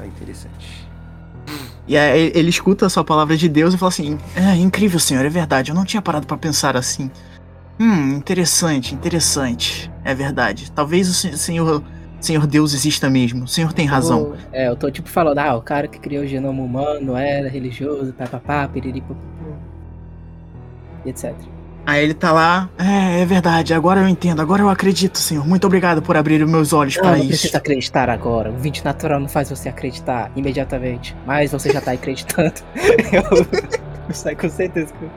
Ah, 0.00 0.06
interessante. 0.06 0.84
E 1.86 1.96
aí 1.98 2.32
ele 2.34 2.48
escuta 2.48 2.86
a 2.86 2.90
sua 2.90 3.04
palavra 3.04 3.36
de 3.36 3.48
Deus 3.48 3.74
e 3.74 3.78
fala 3.78 3.90
assim: 3.90 4.18
É 4.34 4.54
incrível, 4.56 4.98
senhor, 4.98 5.24
é 5.24 5.28
verdade. 5.28 5.70
Eu 5.70 5.74
não 5.74 5.84
tinha 5.84 6.00
parado 6.00 6.26
pra 6.26 6.36
pensar 6.36 6.76
assim. 6.76 7.10
Hum, 7.78 8.14
interessante, 8.16 8.94
interessante. 8.94 9.90
É 10.04 10.14
verdade. 10.14 10.70
Talvez 10.72 11.08
o 11.08 11.12
sen- 11.14 11.36
senhor 11.36 11.82
Senhor 12.24 12.46
Deus 12.46 12.72
exista 12.72 13.10
mesmo. 13.10 13.44
O 13.44 13.48
senhor 13.48 13.72
tem 13.72 13.86
razão. 13.86 14.18
Eu- 14.20 14.36
é, 14.52 14.68
eu 14.68 14.76
tô 14.76 14.90
tipo 14.90 15.08
falando, 15.08 15.38
ah, 15.38 15.54
o 15.56 15.62
cara 15.62 15.86
que 15.86 15.98
criou 15.98 16.24
o 16.24 16.26
genoma 16.26 16.62
humano 16.62 17.16
era 17.16 17.48
religioso, 17.48 18.12
papapá, 18.14 18.66
piriri, 18.68 19.00
papapá, 19.00 19.20
etc. 21.04 21.34
Aí 21.86 22.02
ele 22.02 22.14
tá 22.14 22.32
lá. 22.32 22.70
É, 22.78 23.20
é 23.20 23.26
verdade, 23.26 23.74
agora 23.74 24.00
eu 24.00 24.08
entendo, 24.08 24.40
agora 24.40 24.62
eu 24.62 24.70
acredito, 24.70 25.18
senhor. 25.18 25.46
Muito 25.46 25.66
obrigado 25.66 26.00
por 26.00 26.16
abrir 26.16 26.42
os 26.42 26.50
meus 26.50 26.72
olhos 26.72 26.96
Não, 26.96 27.02
para 27.02 27.10
não 27.12 27.18
isso. 27.18 27.28
precisa 27.28 27.58
acreditar 27.58 28.08
agora. 28.08 28.50
O 28.50 28.56
20 28.56 28.82
natural 28.84 29.20
não 29.20 29.28
faz 29.28 29.50
você 29.50 29.68
acreditar 29.68 30.30
imediatamente. 30.34 31.14
Mas 31.26 31.52
você 31.52 31.70
já 31.70 31.82
tá 31.82 31.92
acreditando. 31.92 32.54
eu, 33.12 33.22
eu 34.08 34.14
sei 34.14 34.34
com 34.34 34.48
certeza 34.48 34.94
que 34.94 35.04
eu, 35.04 35.10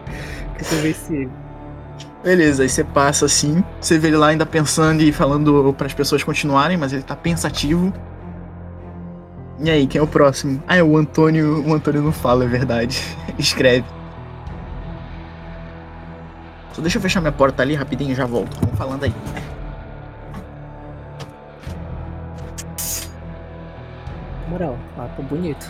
que 0.58 0.64
eu 0.66 0.70
convenci 0.78 1.14
ele. 1.16 1.32
Beleza, 2.28 2.64
aí 2.64 2.68
você 2.68 2.84
passa 2.84 3.26
assim. 3.26 3.64
Você 3.80 3.98
vê 3.98 4.10
ele 4.10 4.18
lá 4.18 4.28
ainda 4.28 4.46
pensando 4.46 5.02
e 5.02 5.14
falando 5.14 5.74
para 5.74 5.88
as 5.88 5.94
pessoas 5.94 6.22
continuarem, 6.26 6.76
mas 6.76 6.92
ele 6.92 7.02
tá 7.02 7.16
pensativo. 7.16 7.94
E 9.62 9.70
aí, 9.70 9.88
quem 9.88 9.98
é 9.98 10.02
o 10.02 10.08
próximo? 10.08 10.62
Ah, 10.68 10.76
é 10.76 10.84
o 10.84 10.98
Antônio. 10.98 11.66
O 11.66 11.74
Antônio 11.74 12.02
não 12.02 12.12
fala, 12.12 12.44
é 12.44 12.48
verdade. 12.50 13.02
Escreve. 13.40 13.86
Só 16.74 16.82
deixa 16.82 16.98
eu 16.98 17.02
fechar 17.02 17.22
minha 17.22 17.32
porta 17.32 17.64
ali 17.64 17.76
rapidinho 17.76 18.12
e 18.12 18.16
já 18.16 18.26
volto. 18.26 18.60
Vamos 18.60 18.78
falando 18.78 19.06
aí. 19.06 19.14
Moral, 24.50 24.78
tô 25.16 25.24
bonito. 25.24 25.66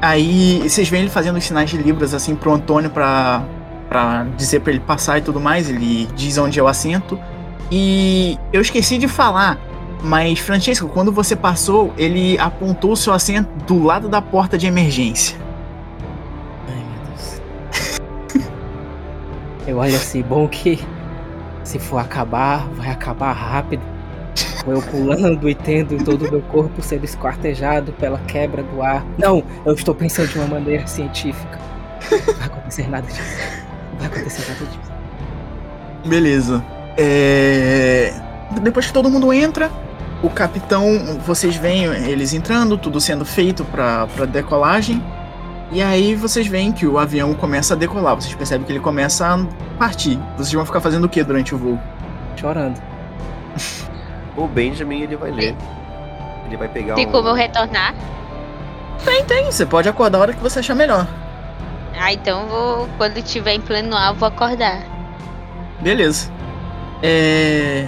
Aí 0.00 0.60
vocês 0.68 0.88
veem 0.88 1.02
ele 1.02 1.10
fazendo 1.10 1.36
os 1.36 1.44
sinais 1.44 1.68
de 1.68 1.76
Libras 1.76 2.14
assim 2.14 2.34
pro 2.34 2.52
Antônio 2.52 2.90
pra, 2.90 3.42
pra 3.88 4.24
dizer 4.36 4.60
pra 4.60 4.72
ele 4.72 4.80
passar 4.80 5.18
e 5.18 5.20
tudo 5.20 5.40
mais. 5.40 5.68
Ele 5.68 6.06
diz 6.16 6.38
onde 6.38 6.58
é 6.58 6.62
o 6.62 6.66
assento. 6.66 7.18
E 7.70 8.38
eu 8.52 8.60
esqueci 8.60 8.98
de 8.98 9.06
falar, 9.06 9.58
mas 10.02 10.38
Francesco, 10.38 10.88
quando 10.88 11.12
você 11.12 11.36
passou, 11.36 11.92
ele 11.96 12.38
apontou 12.38 12.92
o 12.92 12.96
seu 12.96 13.12
assento 13.12 13.48
do 13.66 13.82
lado 13.82 14.08
da 14.08 14.22
porta 14.22 14.56
de 14.56 14.66
emergência. 14.66 15.38
Ai, 16.68 16.76
meu 16.76 17.00
Deus. 17.06 18.50
Eu 19.68 19.76
olho 19.78 19.94
assim, 19.94 20.22
bom 20.22 20.48
que 20.48 20.82
se 21.62 21.78
for 21.78 21.98
acabar, 21.98 22.66
vai 22.70 22.90
acabar 22.90 23.32
rápido. 23.32 23.82
Eu 24.66 24.82
pulando 24.82 25.48
e 25.48 25.54
tendo 25.54 26.02
todo 26.04 26.26
o 26.26 26.30
meu 26.30 26.42
corpo 26.42 26.82
sendo 26.82 27.04
esquartejado 27.04 27.92
pela 27.92 28.18
quebra 28.20 28.62
do 28.62 28.82
ar. 28.82 29.04
Não, 29.18 29.42
eu 29.64 29.72
estou 29.72 29.94
pensando 29.94 30.28
de 30.28 30.38
uma 30.38 30.48
maneira 30.48 30.86
científica. 30.86 31.58
Não 32.10 32.34
vai 32.34 32.46
acontecer 32.46 32.88
nada 32.88 33.06
disso. 33.06 33.20
Não 33.92 33.98
vai 33.98 34.06
acontecer 34.08 34.52
nada 34.52 34.64
disso. 34.66 34.92
Beleza. 36.06 36.64
É... 36.96 38.12
Depois 38.62 38.86
que 38.86 38.92
todo 38.92 39.08
mundo 39.08 39.32
entra, 39.32 39.70
o 40.22 40.28
capitão, 40.28 41.18
vocês 41.24 41.56
veem 41.56 41.84
eles 41.84 42.34
entrando, 42.34 42.76
tudo 42.76 43.00
sendo 43.00 43.24
feito 43.24 43.64
pra, 43.64 44.06
pra 44.08 44.26
decolagem. 44.26 45.02
E 45.72 45.80
aí 45.80 46.14
vocês 46.14 46.46
veem 46.46 46.72
que 46.72 46.86
o 46.86 46.98
avião 46.98 47.32
começa 47.32 47.74
a 47.74 47.76
decolar. 47.76 48.16
Vocês 48.16 48.34
percebem 48.34 48.66
que 48.66 48.72
ele 48.72 48.80
começa 48.80 49.26
a 49.26 49.38
partir. 49.78 50.18
Vocês 50.36 50.52
vão 50.52 50.66
ficar 50.66 50.80
fazendo 50.80 51.04
o 51.04 51.08
que 51.08 51.22
durante 51.22 51.54
o 51.54 51.58
voo? 51.58 51.78
Chorando. 52.36 52.80
O 54.40 54.48
Benjamin, 54.48 55.02
ele 55.02 55.16
vai 55.16 55.30
ler. 55.30 55.54
Ele 56.46 56.56
vai 56.56 56.66
pegar 56.66 56.94
Tem 56.94 57.06
um... 57.06 57.10
como 57.10 57.28
eu 57.28 57.34
retornar? 57.34 57.94
Tem, 59.28 59.44
você 59.44 59.66
pode 59.66 59.86
acordar 59.86 60.16
a 60.16 60.20
hora 60.22 60.32
que 60.32 60.42
você 60.42 60.60
achar 60.60 60.74
melhor. 60.74 61.06
Ah, 61.98 62.10
então 62.10 62.46
vou. 62.46 62.88
Quando 62.96 63.18
estiver 63.18 63.52
em 63.52 63.60
pleno 63.60 63.94
ar, 63.94 64.14
vou 64.14 64.28
acordar. 64.28 64.82
Beleza. 65.80 66.30
É... 67.02 67.86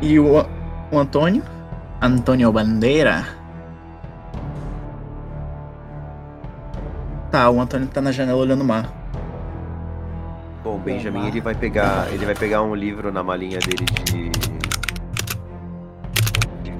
E 0.00 0.18
o, 0.18 0.44
o 0.90 0.98
Antônio? 0.98 1.44
Antônio 2.00 2.50
Bandeira? 2.50 3.24
Tá, 7.30 7.48
o 7.48 7.60
Antônio 7.60 7.86
tá 7.86 8.00
na 8.00 8.10
janela 8.10 8.38
olhando 8.38 8.62
o 8.62 8.64
mar. 8.64 8.92
Bom, 10.64 10.74
o 10.74 10.78
Benjamin, 10.78 11.28
ele 11.28 11.40
vai 11.40 11.54
pegar... 11.54 12.08
Ele 12.12 12.26
vai 12.26 12.34
pegar 12.34 12.62
um 12.62 12.74
livro 12.74 13.12
na 13.12 13.22
malinha 13.22 13.58
dele 13.60 13.84
de... 14.04 14.51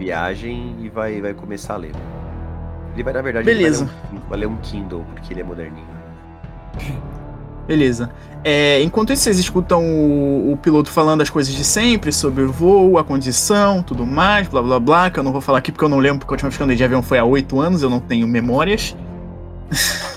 Viagem 0.02 0.74
e 0.80 0.88
vai, 0.88 1.20
vai 1.20 1.32
começar 1.32 1.74
a 1.74 1.76
ler. 1.76 1.92
Ele 2.92 3.04
vai, 3.04 3.12
na 3.12 3.22
verdade, 3.22 3.48
ele 3.48 3.56
Beleza. 3.56 3.84
Vai, 3.84 3.94
ler 3.94 4.18
um, 4.18 4.28
vai 4.28 4.38
ler 4.40 4.46
um 4.46 4.56
Kindle, 4.56 5.04
porque 5.14 5.32
ele 5.32 5.42
é 5.42 5.44
moderninho. 5.44 5.86
Beleza. 7.68 8.10
É, 8.42 8.82
enquanto 8.82 9.12
isso, 9.12 9.22
vocês 9.22 9.38
escutam 9.38 9.84
o, 9.84 10.52
o 10.52 10.56
piloto 10.56 10.90
falando 10.90 11.20
as 11.20 11.30
coisas 11.30 11.54
de 11.54 11.62
sempre, 11.62 12.10
sobre 12.10 12.42
o 12.42 12.50
voo, 12.50 12.98
a 12.98 13.04
condição, 13.04 13.80
tudo 13.80 14.04
mais, 14.04 14.48
blá 14.48 14.60
blá 14.60 14.80
blá, 14.80 15.08
que 15.08 15.20
eu 15.20 15.22
não 15.22 15.30
vou 15.30 15.40
falar 15.40 15.58
aqui 15.58 15.70
porque 15.70 15.84
eu 15.84 15.88
não 15.88 16.00
lembro, 16.00 16.18
porque 16.18 16.32
a 16.32 16.34
última 16.34 16.50
vez 16.50 16.56
que 16.56 16.62
eu 16.62 16.64
andei 16.64 16.76
de 16.76 16.82
avião 16.82 17.00
foi 17.00 17.18
há 17.18 17.24
oito 17.24 17.60
anos, 17.60 17.84
eu 17.84 17.88
não 17.88 18.00
tenho 18.00 18.26
memórias. 18.26 18.96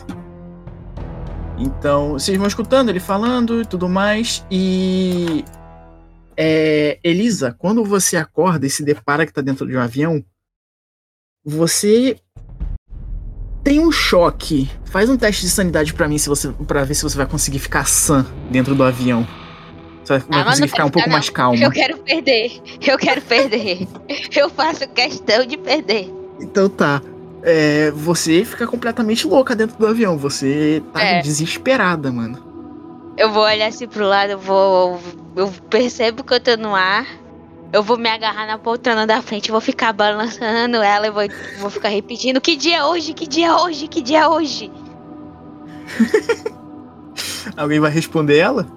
então, 1.59 2.13
vocês 2.13 2.35
vão 2.35 2.47
escutando 2.47 2.89
ele 2.89 2.99
falando 2.99 3.61
e 3.61 3.65
tudo 3.65 3.87
mais, 3.87 4.43
e... 4.49 5.45
É, 6.37 6.99
Elisa, 7.03 7.55
quando 7.57 7.83
você 7.83 8.17
acorda 8.17 8.65
e 8.65 8.69
se 8.69 8.83
depara 8.83 9.25
que 9.25 9.31
tá 9.33 9.41
dentro 9.41 9.65
de 9.67 9.75
um 9.75 9.79
avião, 9.81 10.23
você 11.43 12.17
tem 13.63 13.79
um 13.79 13.91
choque. 13.91 14.69
Faz 14.85 15.09
um 15.09 15.17
teste 15.17 15.43
de 15.43 15.49
sanidade 15.49 15.93
pra 15.93 16.07
mim, 16.07 16.17
se 16.17 16.29
você, 16.29 16.49
para 16.67 16.83
ver 16.83 16.93
se 16.95 17.03
você 17.03 17.17
vai 17.17 17.25
conseguir 17.25 17.59
ficar 17.59 17.85
sã 17.85 18.25
dentro 18.51 18.75
do 18.75 18.83
avião. 18.83 19.27
Você 20.03 20.19
vai, 20.19 20.39
Ah, 20.41 20.43
conseguir 20.43 20.61
não 20.61 20.67
ficar 20.67 20.85
um 20.85 20.89
pouco 20.91 21.05
ficar, 21.05 21.11
mais 21.11 21.27
não. 21.27 21.33
calma. 21.33 21.63
Eu 21.63 21.71
quero 21.71 21.97
perder. 21.97 22.61
Eu 22.85 22.97
quero 22.97 23.21
perder. 23.21 23.87
Eu 24.35 24.49
faço 24.49 24.87
questão 24.89 25.45
de 25.45 25.57
perder. 25.57 26.11
Então 26.39 26.69
tá. 26.69 27.01
É, 27.41 27.91
você 27.91 28.43
fica 28.43 28.67
completamente 28.67 29.25
louca 29.27 29.55
dentro 29.55 29.77
do 29.77 29.87
avião. 29.87 30.17
Você 30.17 30.81
tá 30.93 31.01
É. 31.01 31.21
desesperada, 31.21 32.11
mano. 32.11 32.44
Eu 33.17 33.31
vou 33.31 33.43
olhar 33.43 33.67
assim 33.67 33.87
pro 33.87 34.05
lado, 34.05 34.31
eu 34.31 34.39
vou. 34.39 34.99
Eu 35.35 35.51
percebo 35.69 36.23
que 36.23 36.33
eu 36.33 36.39
tô 36.39 36.57
no 36.57 36.75
ar. 36.75 37.05
Eu 37.71 37.81
vou 37.81 37.97
me 37.97 38.09
agarrar 38.09 38.45
na 38.45 38.57
poltrona 38.57 39.05
da 39.05 39.21
frente, 39.21 39.51
vou 39.51 39.59
ficar 39.59 39.91
balançando 39.91 40.77
ela 40.77 41.07
e 41.07 41.11
vou, 41.11 41.23
vou 41.59 41.69
ficar 41.69 41.89
repetindo: 41.89 42.39
Que 42.39 42.55
dia 42.55 42.77
é 42.77 42.85
hoje? 42.85 43.13
Que 43.13 43.27
dia 43.27 43.47
é 43.47 43.53
hoje? 43.53 43.87
Que 43.87 44.01
dia 44.01 44.19
é 44.21 44.27
hoje? 44.27 44.71
Alguém 47.57 47.79
vai 47.79 47.91
responder 47.91 48.37
ela? 48.37 48.67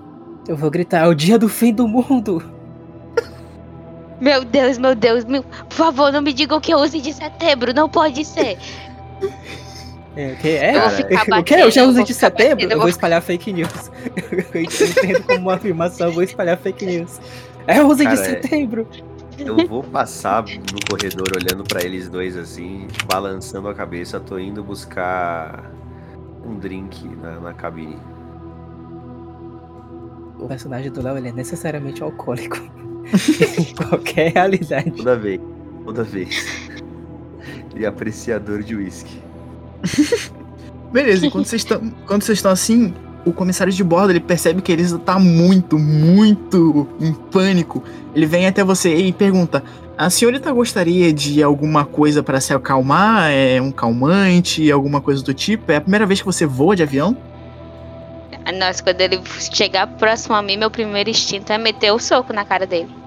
Eu 0.47 0.57
vou 0.57 0.71
gritar, 0.71 1.05
é 1.05 1.09
o 1.09 1.15
dia 1.15 1.39
do 1.39 1.49
fim 1.49 1.73
do 1.73 1.87
mundo. 1.87 2.43
Meu 4.21 4.45
Deus, 4.45 4.79
meu 4.79 4.95
Deus, 4.95 5.25
meu, 5.25 5.43
por 5.43 5.73
favor, 5.77 6.13
não 6.13 6.21
me 6.21 6.33
digam 6.33 6.61
que 6.61 6.73
é 6.73 6.77
11 6.77 7.01
de 7.01 7.13
setembro, 7.13 7.73
não 7.73 7.89
pode 7.89 8.25
ser. 8.25 8.59
É, 10.19 10.33
o 10.33 10.37
que 10.37 10.49
é? 10.49 10.75
Eu 10.75 10.81
vou 10.81 10.91
ficar 10.91 11.39
o 11.41 11.45
que? 11.45 11.55
Eu 11.55 11.71
já 11.71 11.83
batendo, 11.83 11.91
usei 11.91 12.05
de 12.05 12.15
setembro? 12.15 12.55
batendo, 12.57 12.73
Eu 12.73 12.77
eu 12.77 12.81
vou 12.81 12.89
espalhar 12.89 13.23
fake 13.23 13.53
news. 13.53 13.91
Eu 14.53 14.61
entendo 14.63 15.23
como 15.27 15.39
uma 15.39 15.55
afirmação, 15.55 16.09
eu 16.09 16.13
vou 16.13 16.25
espalhar 16.25 16.59
fake 16.59 16.85
news. 16.85 17.21
É 17.69 17.81
11 17.81 17.99
de 17.99 18.05
Cara, 18.17 18.21
é- 18.21 18.25
setembro. 18.25 18.89
Eu 19.39 19.69
vou 19.69 19.85
passar 19.85 20.43
no 20.43 20.81
corredor 20.91 21.29
olhando 21.37 21.63
pra 21.63 21.85
eles 21.85 22.09
dois 22.09 22.37
assim, 22.37 22.89
balançando 23.07 23.69
a 23.69 23.75
cabeça. 23.75 24.19
Tô 24.19 24.37
indo 24.41 24.65
buscar 24.65 25.71
um 26.45 26.59
drink 26.59 27.07
na, 27.23 27.39
na 27.39 27.55
cabine. 27.55 27.97
O 30.41 30.49
personagem 30.49 30.91
do 30.91 31.01
Léo 31.01 31.17
ele 31.19 31.29
é 31.29 31.33
necessariamente 31.33 32.03
alcoólico. 32.03 32.57
em 32.59 33.75
qualquer 33.77 34.33
realidade. 34.33 34.91
Toda 34.91 35.17
vez. 35.17 35.41
Toda 35.85 36.03
vez. 36.03 36.71
E 37.77 37.87
apreciador 37.87 38.65
de 38.65 38.75
uísque. 38.75 39.28
Beleza, 40.93 41.27
enquanto 41.27 41.47
vocês 41.47 41.63
estão 41.63 41.81
quando 42.07 42.23
vocês 42.23 42.39
estão 42.39 42.51
assim, 42.51 42.95
o 43.25 43.33
comissário 43.33 43.73
de 43.73 43.85
bordo 43.85 44.11
ele 44.11 44.21
percebe 44.21 44.63
que 44.63 44.73
Elisa 44.73 44.99
tá 44.99 45.19
muito, 45.19 45.79
muito 45.79 46.89
em 47.01 47.13
pânico. 47.13 47.83
Ele 48.15 48.27
vem 48.27 48.47
até 48.47 48.65
você 48.65 48.95
e 48.95 49.13
pergunta: 49.13 49.63
A 49.97 50.09
senhorita 50.09 50.51
gostaria 50.53 51.13
de 51.13 51.43
alguma 51.43 51.85
coisa 51.85 52.23
para 52.23 52.41
se 52.41 52.55
acalmar? 52.55 53.31
É 53.31 53.61
um 53.61 53.71
calmante, 53.71 54.71
alguma 54.71 55.01
coisa 55.01 55.23
do 55.23 55.35
tipo? 55.35 55.71
É 55.71 55.77
a 55.77 55.81
primeira 55.81 56.07
vez 56.07 56.21
que 56.21 56.27
você 56.27 56.47
voa 56.47 56.75
de 56.75 56.83
avião? 56.83 57.17
Nossa, 58.59 58.83
quando 58.83 59.01
ele 59.03 59.21
chegar 59.53 59.87
próximo 59.87 60.35
a 60.35 60.41
mim, 60.41 60.57
meu 60.57 60.71
primeiro 60.71 61.11
instinto 61.11 61.53
é 61.53 61.59
meter 61.59 61.93
o 61.93 61.99
soco 61.99 62.33
na 62.33 62.47
cara 62.47 62.67
dele. 62.67 62.98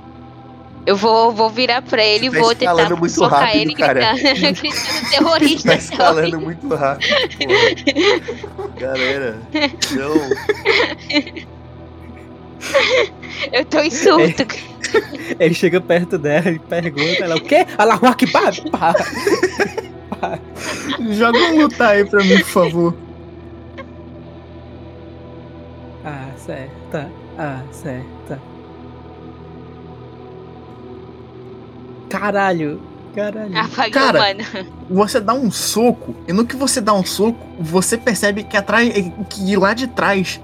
Eu 0.85 0.95
vou, 0.95 1.31
vou 1.31 1.49
virar 1.49 1.81
pra 1.81 2.03
ele 2.03 2.27
e 2.27 2.31
tá 2.31 2.39
vou 2.39 2.55
tentar 2.55 2.95
muito 2.95 3.23
rápido, 3.25 3.61
ele 3.61 3.75
cara. 3.75 4.13
gritando, 4.13 4.53
gritando 4.61 5.09
terrorista. 5.09 5.69
Tá 5.69 5.75
escalando 5.75 6.41
muito 6.41 6.75
rápido, 6.75 7.15
porra. 7.39 8.69
Galera, 8.77 9.39
não. 9.91 10.15
Eu 13.51 13.65
tô 13.65 13.79
em 13.79 13.91
surto. 13.91 14.45
Ele 15.39 15.53
chega 15.53 15.79
perto 15.79 16.17
dela 16.17 16.49
e 16.49 16.59
pergunta, 16.59 17.23
ela, 17.23 17.35
o 17.35 17.41
quê? 17.41 17.65
Allahu 17.77 18.07
Akbar! 18.07 18.53
Pá. 18.71 18.93
Caralho. 18.93 20.41
Joga 21.13 21.37
um 21.39 21.61
lutar 21.61 21.95
aí 21.95 22.05
pra 22.05 22.23
mim, 22.23 22.37
por 22.39 22.47
favor. 22.47 22.95
Acerta, 26.03 27.11
acerta. 27.37 28.20
Caralho, 32.11 32.81
caralho. 33.15 33.57
Apagou, 33.57 33.91
Cara. 33.91 34.19
mano. 34.19 34.67
Você 34.89 35.19
dá 35.19 35.33
um 35.33 35.49
soco, 35.49 36.15
e 36.27 36.33
no 36.33 36.45
que 36.45 36.55
você 36.55 36.81
dá 36.81 36.93
um 36.93 37.05
soco, 37.05 37.39
você 37.59 37.97
percebe 37.97 38.43
que 38.43 38.57
atrás. 38.57 38.91
que 39.29 39.55
lá 39.55 39.73
de 39.73 39.87
trás, 39.87 40.39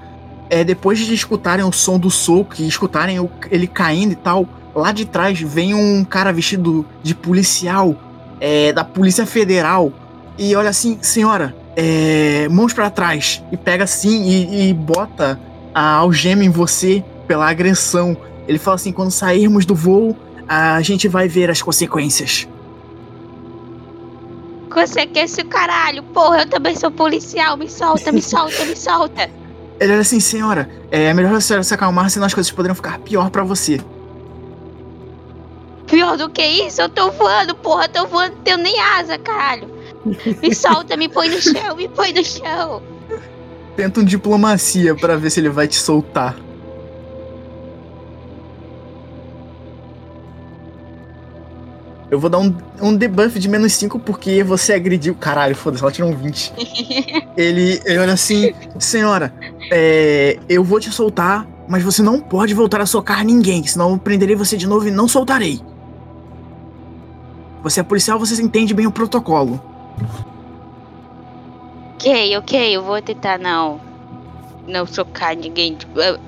é, 0.50 0.64
depois 0.64 0.98
de 0.98 1.12
escutarem 1.14 1.64
o 1.64 1.72
som 1.72 1.98
do 1.98 2.10
soco 2.10 2.54
e 2.58 2.66
escutarem 2.66 3.20
o- 3.20 3.30
ele 3.50 3.66
caindo 3.66 4.12
e 4.12 4.16
tal, 4.16 4.46
lá 4.74 4.92
de 4.92 5.04
trás 5.04 5.40
vem 5.40 5.74
um 5.74 6.04
cara 6.04 6.32
vestido 6.32 6.86
de 7.02 7.14
policial 7.14 7.94
é, 8.40 8.72
da 8.72 8.84
Polícia 8.84 9.26
Federal 9.26 9.92
e 10.38 10.54
olha 10.54 10.70
assim, 10.70 10.98
senhora, 11.02 11.54
é, 11.76 12.48
mãos 12.48 12.72
pra 12.72 12.88
trás 12.88 13.42
e 13.52 13.56
pega 13.56 13.84
assim 13.84 14.28
e, 14.28 14.70
e 14.70 14.72
bota 14.74 15.38
a 15.74 15.94
algema 15.96 16.44
em 16.44 16.48
você 16.50 17.04
pela 17.26 17.48
agressão. 17.50 18.16
Ele 18.46 18.58
fala 18.58 18.76
assim: 18.76 18.92
quando 18.92 19.10
sairmos 19.10 19.66
do 19.66 19.74
voo, 19.74 20.16
a 20.48 20.80
gente 20.80 21.06
vai 21.06 21.28
ver 21.28 21.50
as 21.50 21.60
consequências. 21.60 22.48
Esse 25.14 25.42
caralho? 25.42 26.02
Porra, 26.04 26.42
eu 26.42 26.46
também 26.46 26.76
sou 26.76 26.90
policial. 26.90 27.56
Me 27.56 27.68
solta, 27.68 28.12
me 28.12 28.22
solta, 28.22 28.64
me 28.64 28.76
solta. 28.76 29.28
Ele 29.80 29.92
era 29.92 30.00
assim, 30.00 30.18
senhora, 30.18 30.68
é 30.90 31.12
melhor 31.14 31.34
a 31.34 31.40
senhora 31.40 31.62
se 31.62 31.72
acalmar, 31.72 32.10
senão 32.10 32.26
as 32.26 32.34
coisas 32.34 32.50
poderiam 32.50 32.74
ficar 32.74 32.98
pior 32.98 33.30
pra 33.30 33.44
você. 33.44 33.80
Pior 35.86 36.16
do 36.16 36.28
que 36.28 36.44
isso, 36.44 36.82
eu 36.82 36.88
tô 36.88 37.10
voando, 37.12 37.54
porra. 37.54 37.88
Tô 37.88 38.06
voando, 38.06 38.34
não 38.36 38.42
tenho 38.42 38.58
nem 38.58 38.78
asa, 38.80 39.18
caralho. 39.18 39.68
Me 40.42 40.54
solta, 40.54 40.96
me 40.96 41.08
põe 41.08 41.28
no 41.28 41.40
chão, 41.40 41.76
me 41.76 41.88
põe 41.88 42.12
no 42.12 42.24
chão. 42.24 42.82
Tenta 43.76 44.00
um 44.00 44.04
diplomacia 44.04 44.94
pra 44.94 45.16
ver 45.16 45.30
se 45.30 45.40
ele 45.40 45.48
vai 45.48 45.68
te 45.68 45.76
soltar. 45.76 46.36
Eu 52.10 52.18
vou 52.18 52.30
dar 52.30 52.38
um, 52.38 52.54
um 52.80 52.96
debuff 52.96 53.38
de 53.38 53.48
menos 53.48 53.74
5 53.74 53.98
porque 53.98 54.42
você 54.42 54.72
agrediu. 54.72 55.14
Caralho, 55.14 55.54
foda-se, 55.54 55.82
ela 55.82 55.92
tirou 55.92 56.10
um 56.10 56.16
20. 56.16 56.52
ele, 57.36 57.80
ele 57.84 57.98
olha 57.98 58.14
assim: 58.14 58.52
Senhora, 58.78 59.32
é, 59.70 60.38
eu 60.48 60.64
vou 60.64 60.80
te 60.80 60.90
soltar, 60.90 61.46
mas 61.68 61.82
você 61.82 62.02
não 62.02 62.20
pode 62.20 62.54
voltar 62.54 62.80
a 62.80 62.86
socar 62.86 63.24
ninguém, 63.24 63.66
senão 63.66 63.92
eu 63.92 63.98
prenderei 63.98 64.34
você 64.34 64.56
de 64.56 64.66
novo 64.66 64.88
e 64.88 64.90
não 64.90 65.06
soltarei. 65.06 65.60
Você 67.62 67.80
é 67.80 67.82
policial, 67.82 68.18
você 68.18 68.40
entende 68.40 68.72
bem 68.72 68.86
o 68.86 68.92
protocolo. 68.92 69.60
Ok, 71.94 72.36
ok, 72.38 72.76
eu 72.76 72.82
vou 72.82 73.02
tentar 73.02 73.38
não. 73.38 73.80
Não 74.66 74.86
socar 74.86 75.36
ninguém. 75.36 75.76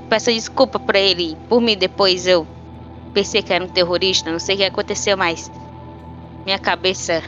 Peço 0.09 0.33
desculpa 0.33 0.79
pra 0.79 0.99
ele. 0.99 1.37
Por 1.49 1.61
mim, 1.61 1.77
depois 1.77 2.27
eu 2.27 2.47
pensei 3.15 3.41
que 3.43 3.53
era 3.53 3.65
um 3.65 3.69
terrorista. 3.69 4.33
Não 4.33 4.39
sei 4.39 4.57
o 4.57 4.59
que 4.59 4.65
aconteceu, 4.65 5.17
mas. 5.17 5.51
Minha 6.45 6.59
cabeça. 6.59 7.23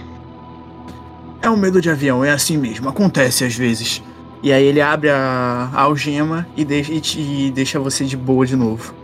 É 1.41 1.51
um 1.51 1.57
medo 1.57 1.81
de 1.81 1.91
avião, 1.91 2.25
é 2.25 2.31
assim 2.31 2.57
mesmo, 2.57 2.89
acontece 2.89 3.45
às 3.45 3.55
vezes. 3.55 4.03
E 4.43 4.53
aí 4.53 4.65
ele 4.65 4.81
abre 4.81 5.09
a, 5.11 5.71
a 5.73 5.83
algema 5.83 6.47
e 6.57 6.65
deixa, 6.65 6.93
e 6.93 7.01
te- 7.01 7.21
e 7.21 7.51
deixa 7.51 7.79
você 7.79 8.05
de 8.05 8.17
boa 8.17 8.45
de 8.47 8.57
novo. 8.57 8.95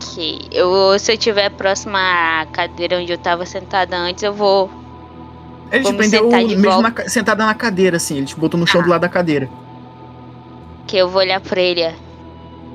Que 0.00 0.48
eu, 0.52 0.98
se 0.98 1.10
eu 1.12 1.14
estiver 1.14 1.50
próxima 1.50 1.98
à 2.40 2.46
cadeira 2.46 2.98
onde 2.98 3.12
eu 3.12 3.18
tava 3.18 3.44
sentada 3.46 3.96
antes, 3.96 4.22
eu 4.22 4.32
vou. 4.32 4.70
Ele 5.72 5.82
te 5.82 5.86
Vamos 5.92 5.98
prendeu 5.98 6.28
de 6.46 6.56
mesmo 6.56 6.82
na 6.82 6.92
sentada 7.08 7.44
na 7.46 7.54
cadeira, 7.54 7.96
assim, 7.96 8.18
ele 8.18 8.26
te 8.26 8.36
botou 8.36 8.58
no 8.58 8.66
chão 8.66 8.80
Ah. 8.80 8.84
do 8.84 8.90
lado 8.90 9.00
da 9.00 9.08
cadeira. 9.08 9.48
Que 10.86 10.96
eu 10.98 11.08
vou 11.08 11.20
olhar 11.22 11.40
pra 11.40 11.60
ele. 11.60 11.92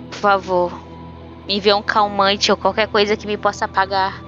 Por 0.09 0.17
favor. 0.17 0.88
Me 1.49 1.57
envia 1.57 1.75
um 1.75 1.81
calmante 1.81 2.51
ou 2.51 2.57
qualquer 2.57 2.87
coisa 2.89 3.17
que 3.17 3.25
me 3.25 3.35
possa 3.35 3.65
apagar. 3.65 4.23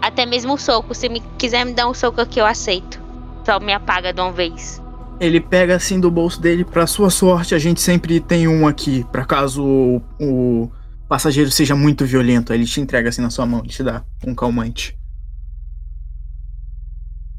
Até 0.00 0.24
mesmo 0.24 0.54
um 0.54 0.56
soco. 0.56 0.94
Se 0.94 1.08
me 1.08 1.20
quiser 1.36 1.64
me 1.66 1.72
dar 1.74 1.88
um 1.88 1.92
soco 1.92 2.20
aqui, 2.20 2.38
eu 2.38 2.46
aceito. 2.46 3.00
Só 3.44 3.58
me 3.58 3.72
apaga 3.72 4.12
de 4.12 4.20
uma 4.20 4.30
vez. 4.30 4.80
Ele 5.18 5.40
pega 5.40 5.74
assim 5.74 5.98
do 5.98 6.08
bolso 6.08 6.40
dele, 6.40 6.64
pra 6.64 6.86
sua 6.86 7.10
sorte, 7.10 7.52
a 7.52 7.58
gente 7.58 7.80
sempre 7.80 8.20
tem 8.20 8.46
um 8.46 8.64
aqui, 8.68 9.04
pra 9.10 9.24
caso 9.24 9.64
o, 9.64 10.02
o 10.20 10.72
passageiro 11.08 11.50
seja 11.50 11.74
muito 11.74 12.06
violento. 12.06 12.52
Aí 12.52 12.58
ele 12.60 12.64
te 12.64 12.80
entrega 12.80 13.08
assim 13.08 13.22
na 13.22 13.30
sua 13.30 13.44
mão, 13.44 13.58
ele 13.58 13.68
te 13.68 13.82
dá 13.82 14.04
um 14.24 14.32
calmante. 14.32 14.96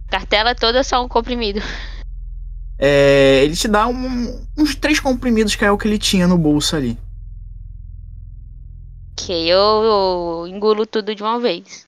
Cartela 0.09 0.53
toda 0.53 0.83
só 0.83 1.01
um 1.01 1.07
comprimido. 1.07 1.61
É, 2.77 3.41
ele 3.45 3.55
te 3.55 3.69
dá 3.69 3.87
um- 3.87 4.45
uns 4.57 4.75
três 4.75 4.99
comprimidos 4.99 5.55
que 5.55 5.63
é 5.63 5.71
o 5.71 5.77
que 5.77 5.87
ele 5.87 5.97
tinha 5.97 6.27
no 6.27 6.37
bolso 6.37 6.75
ali. 6.75 6.97
Ok, 9.13 9.29
eu, 9.47 10.47
engulo 10.47 10.85
tudo 10.87 11.13
de 11.13 11.21
uma 11.21 11.39
vez. 11.39 11.83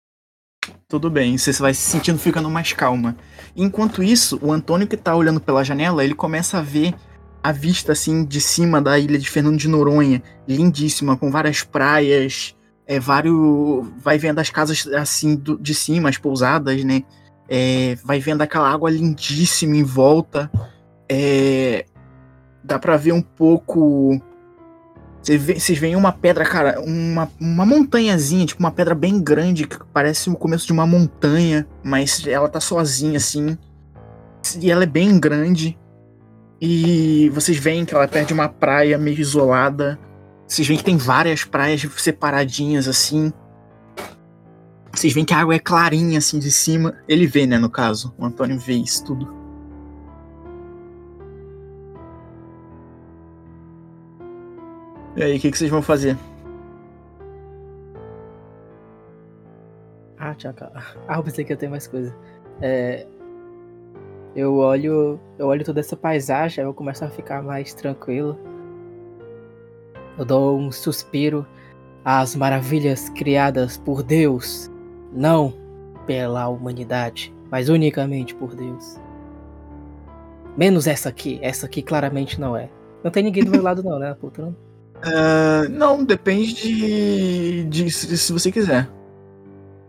Tudo 0.87 1.09
bem, 1.09 1.37
você 1.37 1.51
vai 1.53 1.73
se 1.73 1.81
sentindo 1.81 2.19
ficando 2.19 2.49
mais 2.49 2.71
calma. 2.71 3.17
Enquanto 3.55 4.03
isso, 4.03 4.39
o 4.41 4.51
Antônio 4.51 4.87
que 4.87 4.95
tá 4.95 5.15
olhando 5.15 5.39
pela 5.41 5.63
janela, 5.63 6.03
ele 6.03 6.13
começa 6.13 6.59
a 6.59 6.61
ver 6.61 6.93
a 7.43 7.51
vista 7.51 7.91
assim 7.91 8.23
de 8.23 8.39
cima 8.39 8.81
da 8.81 8.97
ilha 8.97 9.17
de 9.17 9.29
Fernando 9.29 9.57
de 9.57 9.67
Noronha, 9.67 10.21
lindíssima, 10.47 11.17
com 11.17 11.31
várias 11.31 11.63
praias, 11.63 12.55
é, 12.87 12.99
vários, 12.99 13.87
vai 13.97 14.17
vendo 14.17 14.39
as 14.39 14.49
casas 14.49 14.87
assim 14.87 15.35
do- 15.35 15.57
de 15.57 15.73
cima, 15.73 16.09
as 16.09 16.17
pousadas, 16.17 16.83
né? 16.83 17.03
É, 17.49 17.95
vai 18.03 18.19
vendo 18.19 18.41
aquela 18.41 18.69
água 18.71 18.89
lindíssima 18.89 19.75
em 19.75 19.83
volta. 19.83 20.49
É, 21.09 21.85
dá 22.63 22.77
pra 22.79 22.97
ver 22.97 23.11
um 23.13 23.21
pouco. 23.21 24.19
Vocês 25.25 25.79
veem 25.79 25.95
uma 25.95 26.11
pedra, 26.11 26.45
cara, 26.45 26.79
uma, 26.81 27.31
uma 27.39 27.65
montanhazinha, 27.65 28.45
tipo 28.45 28.59
uma 28.59 28.71
pedra 28.71 28.93
bem 28.93 29.19
grande, 29.19 29.65
que 29.65 29.77
parece 29.91 30.29
o 30.29 30.35
começo 30.35 30.67
de 30.67 30.73
uma 30.73 30.85
montanha, 30.85 31.67
mas 31.83 32.25
ela 32.27 32.47
tá 32.47 32.59
sozinha 32.59 33.17
assim. 33.17 33.57
E 34.61 34.69
ela 34.69 34.83
é 34.83 34.87
bem 34.87 35.19
grande. 35.19 35.77
E 36.61 37.29
vocês 37.33 37.57
veem 37.57 37.85
que 37.85 37.95
ela 37.95 38.03
é 38.03 38.07
perto 38.07 38.27
de 38.27 38.33
uma 38.33 38.47
praia 38.47 38.99
meio 38.99 39.19
isolada. 39.19 39.99
Vocês 40.47 40.67
veem 40.67 40.77
que 40.77 40.85
tem 40.85 40.97
várias 40.97 41.43
praias 41.43 41.81
separadinhas 41.97 42.87
assim. 42.87 43.33
Vocês 44.93 45.11
veem 45.11 45.25
que 45.25 45.33
a 45.33 45.39
água 45.39 45.55
é 45.55 45.59
clarinha 45.59 46.19
assim 46.19 46.37
de 46.37 46.51
cima. 46.51 46.93
Ele 47.07 47.25
vê, 47.25 47.47
né, 47.47 47.57
no 47.57 47.69
caso. 47.69 48.13
O 48.17 48.25
Antônio 48.25 48.59
vê 48.59 48.73
isso 48.73 49.03
tudo. 49.03 49.44
E 55.15 55.23
aí, 55.23 55.37
o 55.37 55.39
que, 55.39 55.49
que 55.49 55.57
vocês 55.57 55.71
vão 55.71 55.81
fazer? 55.81 56.17
Ah, 60.17 60.35
tchaca. 60.35 60.71
Ah, 61.07 61.17
eu 61.17 61.23
pensei 61.23 61.45
que 61.45 61.53
ia 61.53 61.57
ter 61.57 61.69
mais 61.69 61.87
coisa. 61.87 62.13
É, 62.61 63.05
eu 64.35 64.57
olho, 64.57 65.17
eu 65.39 65.47
olho 65.47 65.63
toda 65.63 65.79
essa 65.79 65.95
paisagem, 65.95 66.63
eu 66.63 66.73
começo 66.73 67.05
a 67.05 67.09
ficar 67.09 67.41
mais 67.41 67.73
tranquilo. 67.73 68.37
Eu 70.17 70.25
dou 70.25 70.59
um 70.59 70.69
suspiro 70.71 71.47
às 72.03 72.35
maravilhas 72.35 73.07
criadas 73.09 73.77
por 73.77 74.03
Deus, 74.03 74.69
não 75.13 75.53
pela 76.05 76.49
humanidade, 76.49 77.33
mas 77.49 77.69
unicamente 77.69 78.35
por 78.35 78.53
Deus. 78.53 78.99
Menos 80.57 80.87
essa 80.87 81.07
aqui, 81.07 81.39
essa 81.41 81.65
aqui 81.65 81.81
claramente 81.81 82.39
não 82.39 82.57
é. 82.57 82.69
Não 83.03 83.11
tem 83.11 83.23
ninguém 83.23 83.43
do 83.43 83.51
meu 83.51 83.61
lado 83.61 83.81
não, 83.83 83.97
né, 83.97 84.13
puta? 84.13 84.53
Não? 85.03 85.11
Ah, 85.13 85.67
não, 85.69 86.03
depende 86.03 86.53
de, 86.53 87.63
de 87.65 87.91
se, 87.91 88.17
se 88.17 88.33
você 88.33 88.51
quiser. 88.51 88.89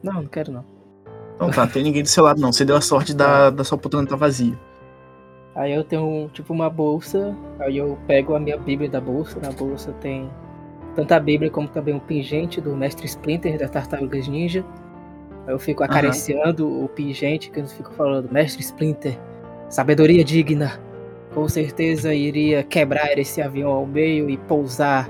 Não, 0.03 0.15
não 0.15 0.27
quero 0.27 0.53
não. 0.53 0.65
Então 1.35 1.51
tá, 1.51 1.67
tem 1.67 1.83
ninguém 1.83 2.03
do 2.03 2.09
seu 2.09 2.25
lado 2.25 2.41
não. 2.41 2.53
Você 2.53 2.65
deu 2.65 2.77
a 2.77 2.81
sorte 2.81 3.15
da, 3.15 3.51
da 3.51 3.65
sua 3.65 3.77
poltrona 3.77 4.07
tá 4.07 4.17
vazia. 4.17 4.59
Aí 5.55 5.73
eu 5.73 5.83
tenho 5.85 6.29
tipo 6.33 6.53
uma 6.53 6.69
bolsa, 6.69 7.35
aí 7.59 7.79
eu 7.79 7.99
pego 8.07 8.35
a 8.35 8.41
minha 8.41 8.59
Bíblia 8.59 8.91
da 8.91 9.01
bolsa, 9.01 9.41
na 9.41 9.51
bolsa 9.51 9.91
tem 10.01 10.31
tanto 10.95 11.13
a 11.13 11.21
Bíblia 11.21 11.51
como 11.51 11.67
também 11.69 11.95
um 11.95 11.99
pingente 11.99 12.61
do 12.61 12.77
Mestre 12.77 13.07
Splinter 13.07 13.59
das 13.59 13.71
Tartarugas 13.71 14.29
Ninja. 14.29 14.65
Aí 15.47 15.55
eu 15.55 15.59
fico 15.59 15.83
acariciando 15.83 16.85
o 16.85 16.89
pingente 16.89 17.51
que 17.51 17.61
eu 17.61 17.67
fico 17.67 17.93
falando, 17.93 18.31
Mestre 18.31 18.63
Splinter, 18.63 19.19
sabedoria 19.69 20.25
digna, 20.25 20.79
com 21.37 21.47
certeza 21.51 22.15
iria 22.15 22.63
quebrar 22.63 23.19
esse 23.19 23.43
avião 23.43 23.71
ao 23.71 23.87
meio 23.87 24.31
e 24.31 24.39
pousar 24.39 25.07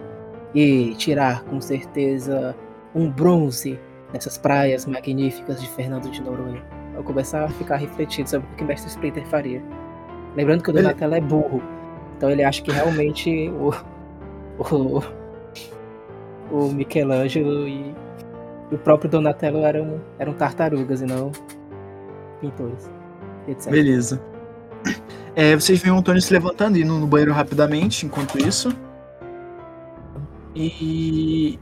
e 0.52 0.92
tirar 0.96 1.44
com 1.44 1.60
certeza 1.60 2.52
um 2.92 3.08
bronze 3.08 3.78
nessas 4.12 4.36
praias 4.36 4.86
magníficas 4.86 5.62
de 5.62 5.68
Fernando 5.68 6.10
de 6.10 6.20
Noronha. 6.20 6.60
Eu 6.96 7.04
começar 7.04 7.44
a 7.44 7.48
ficar 7.48 7.76
refletindo 7.76 8.28
sobre 8.28 8.48
o 8.52 8.56
que 8.56 8.64
Mestre 8.64 8.90
Splinter 8.90 9.24
faria. 9.28 9.62
Lembrando 10.34 10.64
que 10.64 10.70
o 10.70 10.72
Ele- 10.72 10.82
Donatello 10.82 11.14
é 11.14 11.20
burro. 11.20 11.62
Então 12.16 12.28
ele 12.28 12.42
acha 12.42 12.60
que 12.60 12.72
realmente 12.72 13.48
o. 13.50 13.72
O, 14.58 15.02
o 16.50 16.72
Michelangelo 16.72 17.68
e 17.68 17.94
o 18.72 18.78
próprio 18.78 19.10
Donatello 19.10 19.64
eram, 19.64 20.00
eram 20.18 20.32
tartarugas 20.32 21.02
e 21.02 21.06
não 21.06 21.30
pintores, 22.40 22.90
etc. 23.46 23.70
Beleza. 23.70 24.20
É, 25.34 25.54
vocês 25.54 25.78
veem 25.80 25.94
o 25.94 25.98
Antônio 25.98 26.20
se 26.22 26.32
levantando 26.32 26.78
e 26.78 26.82
indo 26.82 26.94
no 26.94 27.06
banheiro 27.06 27.32
rapidamente 27.32 28.06
enquanto 28.06 28.38
isso. 28.38 28.70
E. 30.54 31.58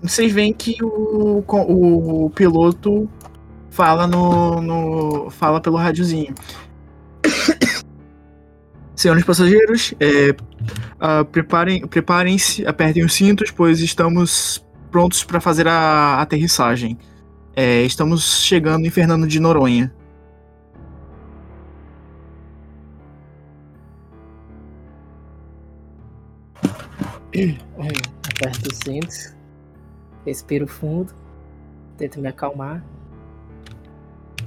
Vocês 0.00 0.32
veem 0.32 0.52
que 0.52 0.76
o, 0.82 1.42
o, 1.46 2.30
piloto 2.30 3.08
fala 3.70 4.06
no, 4.06 4.60
no. 4.60 5.30
fala 5.30 5.60
pelo 5.60 5.76
rádiozinho. 5.76 6.32
Senhores 8.94 9.24
passageiros, 9.24 9.92
é, 9.98 10.36
ah, 11.00 11.24
preparem, 11.24 11.84
preparem-se, 11.86 12.64
apertem 12.64 13.04
os 13.04 13.12
cintos, 13.12 13.50
pois 13.50 13.80
estamos 13.80 14.64
prontos 14.90 15.24
para 15.24 15.40
fazer 15.40 15.66
a 15.66 16.20
aterrissagem. 16.20 16.96
É, 17.56 17.82
estamos 17.82 18.42
chegando 18.42 18.86
em 18.86 18.90
Fernando 18.90 19.26
de 19.26 19.40
Noronha. 19.40 19.92
Aperto 27.34 28.70
os 28.70 28.78
cintos, 28.78 29.34
respiro 30.24 30.68
fundo, 30.68 31.12
tento 31.98 32.20
me 32.20 32.28
acalmar. 32.28 32.84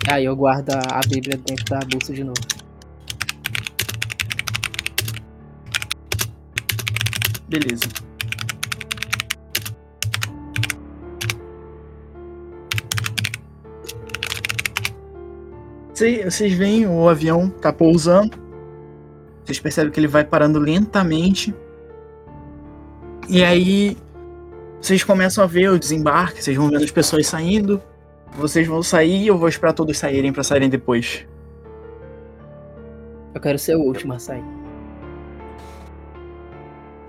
Aí 0.09 0.23
eu 0.23 0.33
guardo 0.37 0.69
a, 0.71 1.01
Bíblia 1.09 1.37
dentro 1.37 1.65
da 1.65 1.79
bolsa 1.79 2.13
de 2.13 2.23
novo. 2.23 2.39
Beleza. 7.49 7.89
Cê- 15.93 16.23
Vocês 16.29 16.53
veem 16.53 16.85
o 16.87 17.07
avião 17.09 17.49
tá 17.49 17.73
pousando. 17.73 18.37
Vocês 19.43 19.59
percebem 19.59 19.91
que 19.91 19.99
ele 19.99 20.07
vai 20.07 20.23
parando 20.23 20.59
lentamente. 20.59 21.53
E 23.29 23.43
aí 23.43 23.97
vocês 24.79 25.03
começam 25.03 25.43
a 25.43 25.47
ver 25.47 25.69
o 25.69 25.77
desembarque, 25.77 26.41
vocês 26.41 26.55
vão 26.55 26.69
vendo 26.69 26.83
as 26.83 26.91
pessoas 26.91 27.27
saindo. 27.27 27.81
Vocês 28.37 28.67
vão 28.67 28.83
sair 28.83 29.23
e 29.23 29.27
eu 29.27 29.37
vou 29.37 29.49
esperar 29.49 29.73
todos 29.73 29.97
saírem 29.97 30.31
pra 30.31 30.43
saírem 30.43 30.69
depois. 30.69 31.25
Eu 33.33 33.41
quero 33.41 33.57
ser 33.57 33.75
o 33.75 33.81
último 33.81 34.13
a 34.13 34.19
sair. 34.19 34.43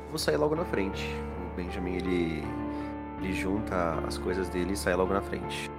Vou 0.09 0.19
sair 0.19 0.37
logo 0.37 0.57
na 0.57 0.65
frente. 0.65 1.07
O 1.53 1.57
Benjamin, 1.57 1.97
ele, 1.97 2.43
ele 3.21 3.33
junta 3.33 3.99
as 4.07 4.19
coisas 4.19 4.49
dele 4.49 4.73
e 4.73 4.77
sai 4.77 4.95
logo 4.95 5.13
na 5.13 5.21
frente. 5.21 5.71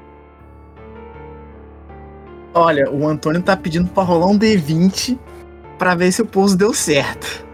Olha, 2.54 2.90
o 2.92 3.08
Antônio 3.08 3.42
tá 3.42 3.58
pedindo 3.58 3.90
pra 3.90 4.04
rolar 4.04 4.28
um 4.28 4.38
D20 4.38 5.18
pra 5.78 5.96
ver 5.96 6.12
se 6.12 6.22
o 6.22 6.26
pouso 6.26 6.58
deu 6.58 6.74
certo. 6.74 7.46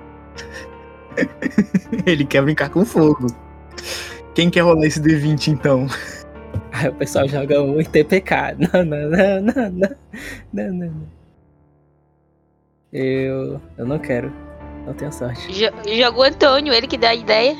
Ele 2.05 2.25
quer 2.25 2.41
brincar 2.41 2.69
com 2.69 2.85
fogo. 2.85 3.27
Quem 4.33 4.49
quer 4.49 4.61
rolar 4.61 4.85
esse 4.85 5.01
D20 5.01 5.47
então? 5.47 5.87
Aí 6.71 6.89
o 6.89 6.93
pessoal 6.93 7.27
joga 7.27 7.61
um 7.61 7.79
em 7.79 7.85
TPK. 7.85 8.55
Não, 8.59 8.85
não, 8.85 9.09
não, 9.09 9.41
não, 9.41 9.71
não. 9.71 9.95
Não, 10.53 10.73
não, 10.73 10.87
não. 10.91 11.07
Eu. 12.91 13.61
Eu 13.77 13.85
não 13.85 13.99
quero. 13.99 14.31
Não 14.85 14.93
tenho 14.93 15.11
sorte. 15.11 15.51
Jo 15.51 15.69
joga 15.85 16.17
o 16.17 16.23
Antônio, 16.23 16.73
ele 16.73 16.87
que 16.87 16.97
dá 16.97 17.09
a 17.09 17.15
ideia. 17.15 17.55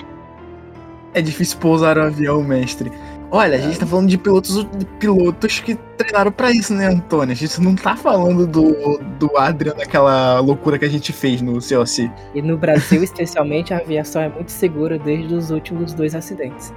É 1.14 1.22
difícil 1.22 1.58
pousar 1.60 1.98
o 1.98 2.04
avião, 2.04 2.44
mestre. 2.44 2.92
Olha, 3.32 3.58
a 3.58 3.60
gente 3.62 3.80
tá 3.80 3.86
falando 3.86 4.08
de 4.08 4.18
pilotos, 4.18 4.64
de 4.78 4.86
pilotos 5.00 5.60
que 5.60 5.76
treinaram 5.98 6.32
pra 6.32 6.52
isso, 6.52 6.74
né, 6.74 6.88
Antônio? 6.88 7.34
A 7.34 7.36
gente 7.36 7.60
não 7.60 7.76
tá 7.76 7.96
falando 7.96 8.46
do, 8.48 9.00
do 9.20 9.38
Adrian 9.38 9.74
naquela 9.76 10.40
loucura 10.40 10.78
que 10.78 10.86
a 10.86 10.90
gente 10.90 11.12
fez 11.12 11.42
no 11.42 11.54
COC. 11.54 12.10
E 12.34 12.42
no 12.42 12.58
Brasil, 12.58 13.02
especialmente, 13.04 13.74
a 13.74 13.78
aviação 13.78 14.22
é 14.22 14.30
muito 14.30 14.52
segura 14.52 14.98
desde 15.00 15.34
os 15.34 15.50
últimos 15.52 15.94
dois 15.94 16.16
acidentes. 16.16 16.74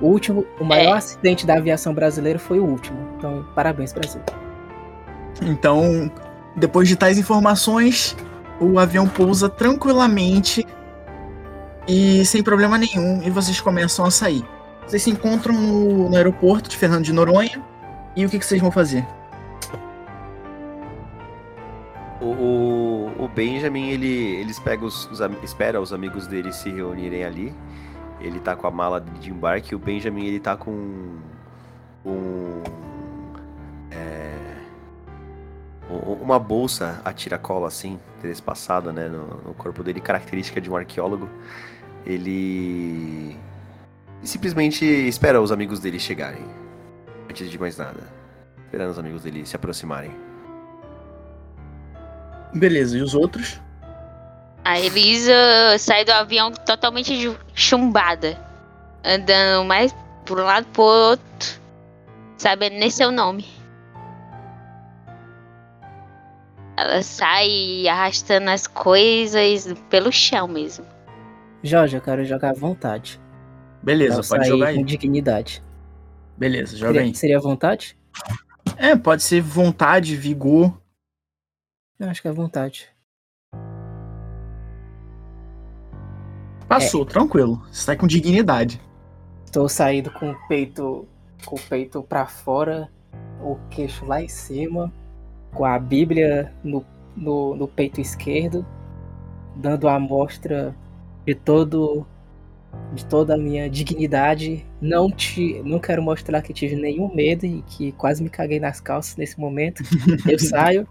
O 0.00 0.06
último, 0.06 0.46
o 0.58 0.64
maior 0.64 0.94
É. 0.94 0.98
acidente 0.98 1.44
da 1.46 1.54
aviação 1.54 1.92
brasileira 1.92 2.38
foi 2.38 2.58
o 2.58 2.64
último. 2.64 2.98
Então, 3.18 3.44
parabéns, 3.54 3.92
Brasil. 3.92 4.20
Então, 5.42 6.10
depois 6.56 6.88
de 6.88 6.96
tais 6.96 7.18
informações, 7.18 8.16
o 8.60 8.78
avião 8.78 9.08
pousa 9.08 9.48
tranquilamente 9.48 10.66
e 11.88 12.24
sem 12.24 12.42
problema 12.42 12.78
nenhum, 12.78 13.20
e 13.22 13.30
vocês 13.30 13.60
começam 13.60 14.04
a 14.04 14.10
sair. 14.10 14.44
Vocês 14.86 15.02
se 15.02 15.10
encontram 15.10 15.54
no, 15.54 16.10
no 16.10 16.16
aeroporto 16.16 16.68
de 16.68 16.76
Fernando 16.76 17.04
de 17.04 17.12
Noronha, 17.12 17.62
e 18.14 18.26
o 18.26 18.28
que, 18.28 18.38
que 18.38 18.44
vocês 18.44 18.60
vão 18.60 18.70
fazer? 18.70 19.06
O, 22.20 22.26
o, 22.26 23.24
o 23.24 23.28
Benjamin, 23.28 23.88
ele, 23.88 24.06
eles 24.06 24.58
pegam 24.58 24.86
os, 24.86 25.06
os 25.10 25.20
espera 25.42 25.80
os 25.80 25.92
amigos 25.92 26.26
dele 26.26 26.52
se 26.52 26.70
reunirem 26.70 27.24
ali. 27.24 27.54
Ele 28.20 28.38
tá 28.38 28.54
com 28.54 28.66
a 28.66 28.70
mala 28.70 29.00
de 29.00 29.30
embarque. 29.30 29.74
O 29.74 29.78
Benjamin, 29.78 30.26
ele 30.26 30.38
tá 30.38 30.56
com 30.56 30.70
um. 32.04 32.62
é, 33.90 34.34
uma 36.20 36.38
bolsa 36.38 37.00
a 37.04 37.12
tiracolo, 37.12 37.64
assim, 37.64 37.98
trespassada, 38.20 38.92
né, 38.92 39.08
no, 39.08 39.26
no 39.48 39.54
corpo 39.54 39.82
dele, 39.82 40.00
característica 40.00 40.60
de 40.60 40.70
um 40.70 40.76
arqueólogo. 40.76 41.28
Ele 42.06 43.36
simplesmente 44.22 44.84
espera 44.84 45.40
os 45.40 45.52
amigos 45.52 45.80
dele 45.80 45.98
chegarem. 45.98 46.44
Antes 47.28 47.50
de 47.50 47.58
mais 47.58 47.76
nada. 47.76 48.00
Esperando 48.64 48.90
os 48.90 48.98
amigos 48.98 49.22
dele 49.22 49.44
se 49.44 49.56
aproximarem. 49.56 50.10
Beleza, 52.54 52.96
e 52.98 53.02
os 53.02 53.14
outros? 53.14 53.60
A 54.64 54.78
Elisa 54.78 55.32
sai 55.78 56.04
do 56.04 56.12
avião 56.12 56.52
totalmente 56.52 57.36
chumbada. 57.54 58.38
Andando 59.04 59.64
mais 59.64 59.94
por 60.24 60.38
um 60.38 60.44
lado 60.44 60.66
pro 60.72 60.82
outro. 60.82 61.60
Sabendo 62.36 62.76
nem 62.76 62.90
seu 62.90 63.10
nome. 63.10 63.46
Ela 66.76 67.02
sai 67.02 67.86
arrastando 67.88 68.50
as 68.50 68.66
coisas 68.66 69.74
pelo 69.90 70.10
chão 70.10 70.48
mesmo. 70.48 70.84
Jorge, 71.62 71.96
eu 71.96 72.00
quero 72.00 72.24
jogar 72.24 72.50
à 72.50 72.54
vontade. 72.54 73.20
Beleza, 73.82 74.22
pode 74.22 74.46
jogar 74.46 74.72
com 74.72 74.78
aí. 74.78 74.84
dignidade. 74.84 75.62
Beleza, 76.36 76.76
joga 76.76 76.94
Seria, 76.94 77.08
aí. 77.08 77.14
seria 77.14 77.40
vontade? 77.40 77.96
É, 78.76 78.96
pode 78.96 79.22
ser 79.22 79.40
vontade, 79.40 80.16
vigor. 80.16 80.80
Eu 81.98 82.08
acho 82.08 82.22
que 82.22 82.28
é 82.28 82.32
vontade. 82.32 82.88
Passou, 86.68 87.04
tranquilo. 87.04 87.62
Você 87.70 87.86
tá 87.86 87.96
com 87.96 88.06
dignidade. 88.06 88.80
Estou 89.44 89.68
saindo 89.68 90.10
com 90.10 90.30
o 90.30 90.48
peito 90.48 91.06
com 91.44 91.56
o 91.56 91.60
peito 91.60 92.02
para 92.02 92.26
fora, 92.26 92.88
o 93.42 93.56
queixo 93.70 94.04
lá 94.04 94.22
em 94.22 94.28
cima, 94.28 94.92
com 95.52 95.64
a 95.64 95.78
Bíblia 95.78 96.52
no, 96.62 96.84
no, 97.16 97.54
no 97.54 97.68
peito 97.68 98.00
esquerdo, 98.00 98.64
dando 99.56 99.88
a 99.88 99.96
amostra 99.96 100.74
de 101.26 101.34
todo 101.34 102.06
de 102.94 103.04
toda 103.06 103.34
a 103.34 103.38
minha 103.38 103.68
dignidade. 103.70 104.66
Não 104.80 105.10
te 105.10 105.62
não 105.64 105.78
quero 105.78 106.02
mostrar 106.02 106.42
que 106.42 106.52
tive 106.52 106.76
nenhum 106.76 107.14
medo 107.14 107.44
e 107.46 107.62
que 107.62 107.92
quase 107.92 108.22
me 108.22 108.28
caguei 108.30 108.60
nas 108.60 108.80
calças 108.80 109.16
nesse 109.16 109.38
momento. 109.40 109.82
Eu 110.28 110.38
saio, 110.40 110.86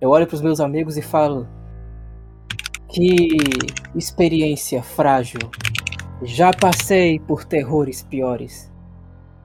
eu 0.00 0.10
olho 0.10 0.26
para 0.26 0.34
os 0.36 0.42
meus 0.42 0.60
amigos 0.60 0.96
e 0.96 1.02
falo: 1.02 1.46
Que 2.88 3.36
experiência 3.94 4.82
frágil. 4.82 5.40
Já 6.22 6.50
passei 6.52 7.18
por 7.20 7.44
terrores 7.44 8.02
piores. 8.02 8.72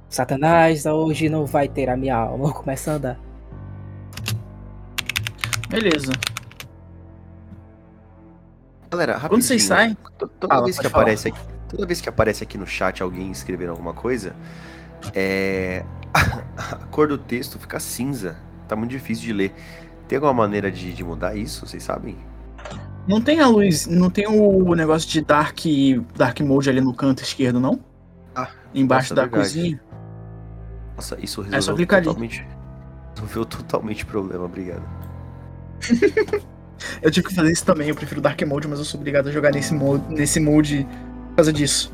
Satanás 0.09 0.85
hoje 0.85 1.29
não 1.29 1.45
vai 1.45 1.67
ter 1.69 1.89
a 1.89 1.95
minha 1.97 2.15
alma. 2.15 2.51
Começa 2.53 2.91
a 2.91 2.95
andar. 2.95 3.19
Beleza. 5.69 6.11
Galera, 8.89 9.13
rapidinho. 9.13 9.29
Quando 9.29 9.41
vocês 9.43 9.63
saem, 9.63 9.95
to- 10.17 10.27
Toda 10.39 10.53
Fala, 10.53 10.65
vez 10.65 10.77
que 10.77 10.89
falar. 10.89 11.01
aparece 11.03 11.27
aqui, 11.29 11.39
toda 11.71 11.85
vez 11.87 12.01
que 12.01 12.09
aparece 12.09 12.43
aqui 12.43 12.57
no 12.57 12.67
chat 12.67 13.01
alguém 13.03 13.31
escrevendo 13.31 13.71
alguma 13.71 13.93
coisa, 13.93 14.35
é 15.13 15.85
a 16.13 16.85
cor 16.87 17.07
do 17.07 17.17
texto 17.17 17.59
fica 17.59 17.79
cinza. 17.79 18.37
Tá 18.67 18.75
muito 18.75 18.91
difícil 18.91 19.25
de 19.25 19.33
ler. 19.33 19.53
Tem 20.07 20.17
alguma 20.17 20.33
maneira 20.33 20.71
de, 20.71 20.93
de 20.93 21.03
mudar 21.03 21.35
isso? 21.35 21.67
Vocês 21.67 21.83
sabem? 21.83 22.17
não 23.07 23.21
tem 23.21 23.39
a 23.39 23.47
luz, 23.47 23.87
não 23.87 24.09
tem 24.09 24.27
o 24.27 24.73
negócio 24.75 25.09
de 25.09 25.21
dark, 25.21 25.59
dark 26.15 26.39
mode 26.41 26.69
ali 26.69 26.81
no 26.81 26.93
canto 26.93 27.23
esquerdo, 27.23 27.59
não? 27.59 27.83
Ah, 28.35 28.51
Embaixo 28.73 29.13
nossa, 29.13 29.15
da 29.15 29.25
verdade. 29.25 29.53
cozinha? 29.53 29.81
Nossa, 30.95 31.19
isso 31.19 31.43
É 31.51 31.61
só 31.61 31.75
resolveu 31.75 31.87
ali. 31.91 32.13
totalmente. 32.13 32.45
Resolveu 33.15 33.45
totalmente 33.45 34.03
o 34.03 34.07
problema, 34.07 34.45
obrigado. 34.45 34.89
Eu 37.01 37.11
tive 37.11 37.27
que 37.27 37.35
fazer 37.35 37.51
isso 37.51 37.65
também, 37.65 37.89
eu 37.89 37.95
prefiro 37.95 38.21
Dark 38.21 38.41
Mode, 38.43 38.67
mas 38.67 38.79
eu 38.79 38.85
sou 38.85 38.99
obrigado 38.99 39.29
a 39.29 39.31
jogar 39.31 39.51
nesse 39.51 39.73
mode, 39.73 40.03
nesse 40.13 40.39
mode 40.39 40.87
causa 41.41 41.51
disso. 41.53 41.91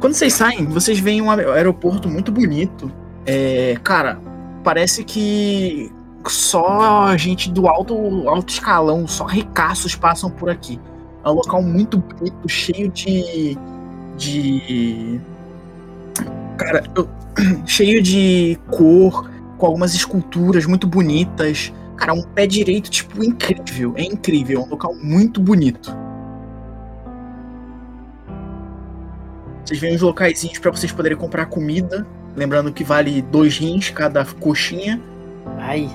Quando 0.00 0.14
vocês 0.14 0.32
saem, 0.32 0.64
vocês 0.66 0.98
veem 0.98 1.20
um 1.22 1.30
aer- 1.30 1.48
aeroporto 1.48 2.08
muito 2.08 2.32
bonito. 2.32 2.90
É, 3.24 3.76
cara, 3.82 4.18
parece 4.64 5.04
que 5.04 5.90
só 6.26 7.16
gente 7.16 7.50
do 7.50 7.68
alto, 7.68 7.94
alto 8.28 8.50
escalão, 8.52 9.06
só 9.06 9.24
ricaços 9.24 9.94
passam 9.94 10.30
por 10.30 10.48
aqui. 10.50 10.80
É 11.24 11.28
um 11.28 11.34
local 11.34 11.62
muito 11.62 11.98
bonito, 11.98 12.48
cheio 12.48 12.88
de. 12.90 13.56
de. 14.16 15.20
Cara, 16.56 16.82
eu- 16.94 17.08
cheio 17.66 18.02
de 18.02 18.58
cor, 18.70 19.28
com 19.58 19.66
algumas 19.66 19.94
esculturas 19.94 20.66
muito 20.66 20.86
bonitas. 20.86 21.72
Cara, 21.96 22.12
um 22.12 22.22
pé 22.22 22.46
direito, 22.46 22.90
tipo, 22.90 23.24
incrível. 23.24 23.94
É 23.96 24.04
incrível, 24.04 24.60
é 24.60 24.64
um 24.64 24.68
local 24.68 24.94
muito 24.94 25.40
bonito. 25.40 25.94
Vocês 29.66 29.80
veem 29.80 29.96
os 29.96 30.02
locaizinhos 30.02 30.60
pra 30.60 30.70
vocês 30.70 30.92
poderem 30.92 31.18
comprar 31.18 31.46
comida. 31.46 32.06
Lembrando 32.36 32.72
que 32.72 32.84
vale 32.84 33.20
dois 33.20 33.58
rins 33.58 33.90
cada 33.90 34.24
coxinha. 34.24 35.02
Ai, 35.58 35.90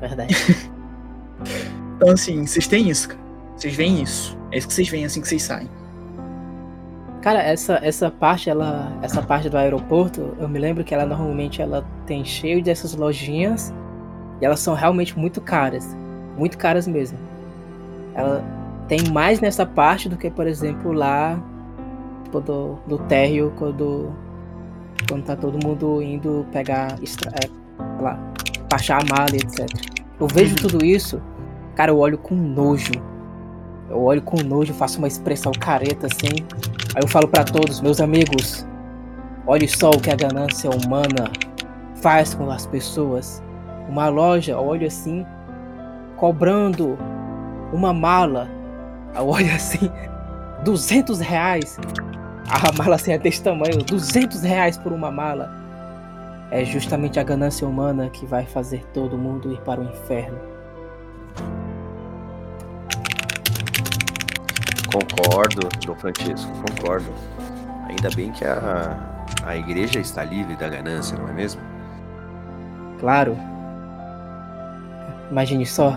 verdade. 0.00 0.34
Então, 1.96 2.10
assim, 2.10 2.46
vocês 2.46 2.68
têm 2.68 2.88
isso, 2.88 3.08
cara. 3.08 3.20
Vocês 3.56 3.74
veem 3.74 4.02
isso. 4.02 4.38
É 4.52 4.58
isso 4.58 4.68
que 4.68 4.74
vocês 4.74 4.88
veem 4.88 5.04
assim 5.04 5.20
que 5.20 5.26
vocês 5.26 5.42
saem. 5.42 5.68
Cara, 7.20 7.42
essa, 7.42 7.80
essa 7.82 8.08
parte, 8.08 8.48
ela. 8.48 8.96
Essa 9.02 9.20
parte 9.20 9.48
do 9.48 9.56
aeroporto, 9.56 10.36
eu 10.38 10.48
me 10.48 10.60
lembro 10.60 10.84
que 10.84 10.94
ela 10.94 11.04
normalmente 11.04 11.60
ela 11.60 11.84
tem 12.06 12.24
cheio 12.24 12.62
dessas 12.62 12.94
lojinhas. 12.94 13.74
E 14.40 14.44
elas 14.44 14.60
são 14.60 14.74
realmente 14.74 15.18
muito 15.18 15.40
caras. 15.40 15.84
Muito 16.36 16.56
caras 16.56 16.86
mesmo. 16.86 17.18
Ela 18.14 18.44
tem 18.86 19.00
mais 19.10 19.40
nessa 19.40 19.66
parte 19.66 20.08
do 20.08 20.16
que, 20.16 20.30
por 20.30 20.46
exemplo, 20.46 20.92
lá 20.92 21.42
tipo, 22.28 22.40
do, 22.40 22.78
do 22.86 22.98
térreo 22.98 23.52
quando. 23.56 24.12
Quando 25.08 25.24
tá 25.24 25.34
todo 25.34 25.58
mundo 25.66 26.02
indo 26.02 26.46
pegar. 26.52 27.02
Extra, 27.02 27.30
é, 27.30 28.02
lá, 28.02 28.18
baixar 28.70 29.02
a 29.02 29.06
mala 29.06 29.30
e 29.32 29.36
etc. 29.36 29.66
Eu 30.20 30.26
vejo 30.26 30.54
tudo 30.56 30.84
isso, 30.84 31.20
cara, 31.74 31.90
eu 31.90 31.98
olho 31.98 32.18
com 32.18 32.34
nojo. 32.34 32.92
Eu 33.88 34.02
olho 34.02 34.20
com 34.20 34.36
nojo, 34.42 34.74
faço 34.74 34.98
uma 34.98 35.08
expressão 35.08 35.52
careta 35.58 36.06
assim. 36.06 36.44
Aí 36.94 37.02
eu 37.02 37.08
falo 37.08 37.26
pra 37.26 37.44
todos, 37.44 37.80
meus 37.80 38.00
amigos, 38.00 38.66
olhe 39.46 39.66
só 39.66 39.90
o 39.90 40.00
que 40.00 40.10
a 40.10 40.16
ganância 40.16 40.68
humana 40.68 41.30
faz 41.94 42.34
com 42.34 42.50
as 42.50 42.66
pessoas. 42.66 43.42
Uma 43.88 44.08
loja, 44.08 44.58
olha 44.58 44.88
assim, 44.88 45.24
cobrando 46.16 46.98
uma 47.72 47.94
mala. 47.94 48.50
Eu 49.14 49.26
olho 49.26 49.54
assim, 49.54 49.90
200 50.64 51.20
reais. 51.20 51.78
A 52.50 52.72
mala 52.72 52.96
assim 52.96 53.12
é 53.12 53.18
desse 53.18 53.42
tamanho, 53.42 53.84
200 53.84 54.42
reais 54.42 54.78
por 54.78 54.90
uma 54.92 55.10
mala. 55.10 55.50
É 56.50 56.64
justamente 56.64 57.20
a 57.20 57.22
ganância 57.22 57.68
humana 57.68 58.08
que 58.08 58.24
vai 58.24 58.46
fazer 58.46 58.82
todo 58.94 59.18
mundo 59.18 59.52
ir 59.52 59.60
para 59.60 59.80
o 59.80 59.84
inferno. 59.84 60.38
Concordo, 64.90 65.68
Dom 65.84 65.94
Francisco, 65.96 66.50
concordo. 66.62 67.12
Ainda 67.86 68.08
bem 68.16 68.32
que 68.32 68.46
a, 68.46 68.98
a 69.44 69.54
igreja 69.54 70.00
está 70.00 70.24
livre 70.24 70.56
da 70.56 70.68
ganância, 70.68 71.18
não 71.18 71.28
é 71.28 71.32
mesmo? 71.32 71.60
Claro. 72.98 73.36
Imagine 75.30 75.66
só. 75.66 75.94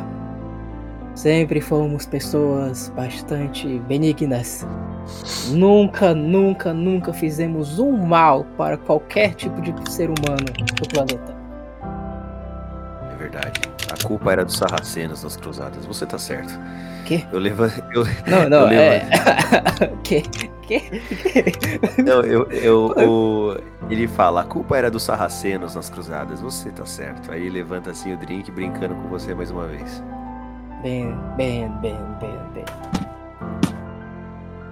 Sempre 1.16 1.60
fomos 1.62 2.06
pessoas 2.06 2.92
bastante 2.96 3.68
benignas. 3.88 4.66
Nunca, 5.50 6.14
nunca, 6.14 6.74
nunca 6.74 7.12
fizemos 7.14 7.80
um 7.80 7.92
mal 7.92 8.46
para 8.58 8.78
qualquer 8.78 9.34
tipo 9.36 9.60
de 9.62 9.74
ser 9.92 10.06
humano 10.10 10.46
do 10.80 10.88
planeta. 10.88 11.36
É 13.12 13.16
verdade. 13.18 13.62
A 13.92 14.08
culpa 14.08 14.32
era 14.32 14.46
dos 14.46 14.58
sarracenos 14.58 15.24
nas 15.24 15.36
cruzadas. 15.36 15.86
Você 15.86 16.06
tá 16.06 16.18
certo. 16.18 16.58
Quê? 17.06 17.26
Eu 17.32 17.40
levo. 17.40 17.66
Eu, 17.94 18.06
Não, 18.28 18.50
não, 18.50 18.72
Eu 18.72 18.80
é. 18.80 19.02
que? 20.04 20.22
Que? 20.62 20.82
não, 22.02 22.22
eu, 22.22 22.50
eu, 22.52 22.86
o- 23.10 23.58
ele 23.90 24.08
fala, 24.08 24.42
a 24.42 24.46
culpa 24.46 24.78
era 24.78 24.90
dos 24.90 25.04
sarracenos 25.04 25.76
nas 25.76 25.90
cruzadas. 25.90 26.40
Você 26.40 26.70
tá 26.72 26.86
certo. 26.86 27.32
Aí 27.32 27.50
levanta 27.50 27.92
assim 27.92 28.14
o 28.14 28.18
drink, 28.18 28.50
brincando 28.50 28.96
com 28.96 29.10
você 29.10 29.36
mais 29.36 29.52
uma 29.52 29.68
vez. 29.68 30.02
Bem, 30.82 31.16
bem, 31.38 31.70
bem, 31.82 31.96
bem, 32.20 32.40
bem. 32.54 32.66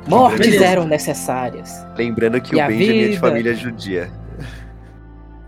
Mortes 0.08 0.40
Beleza. 0.40 0.66
eram 0.66 0.88
necessárias. 0.88 1.86
Lembrando 1.96 2.42
que 2.42 2.56
E 2.56 2.64
o 2.64 2.68
Benjamin 2.68 2.88
é 2.88 3.02
de 3.04 3.08
vida? 3.10 3.20
família 3.20 3.54
judia. 3.54 4.12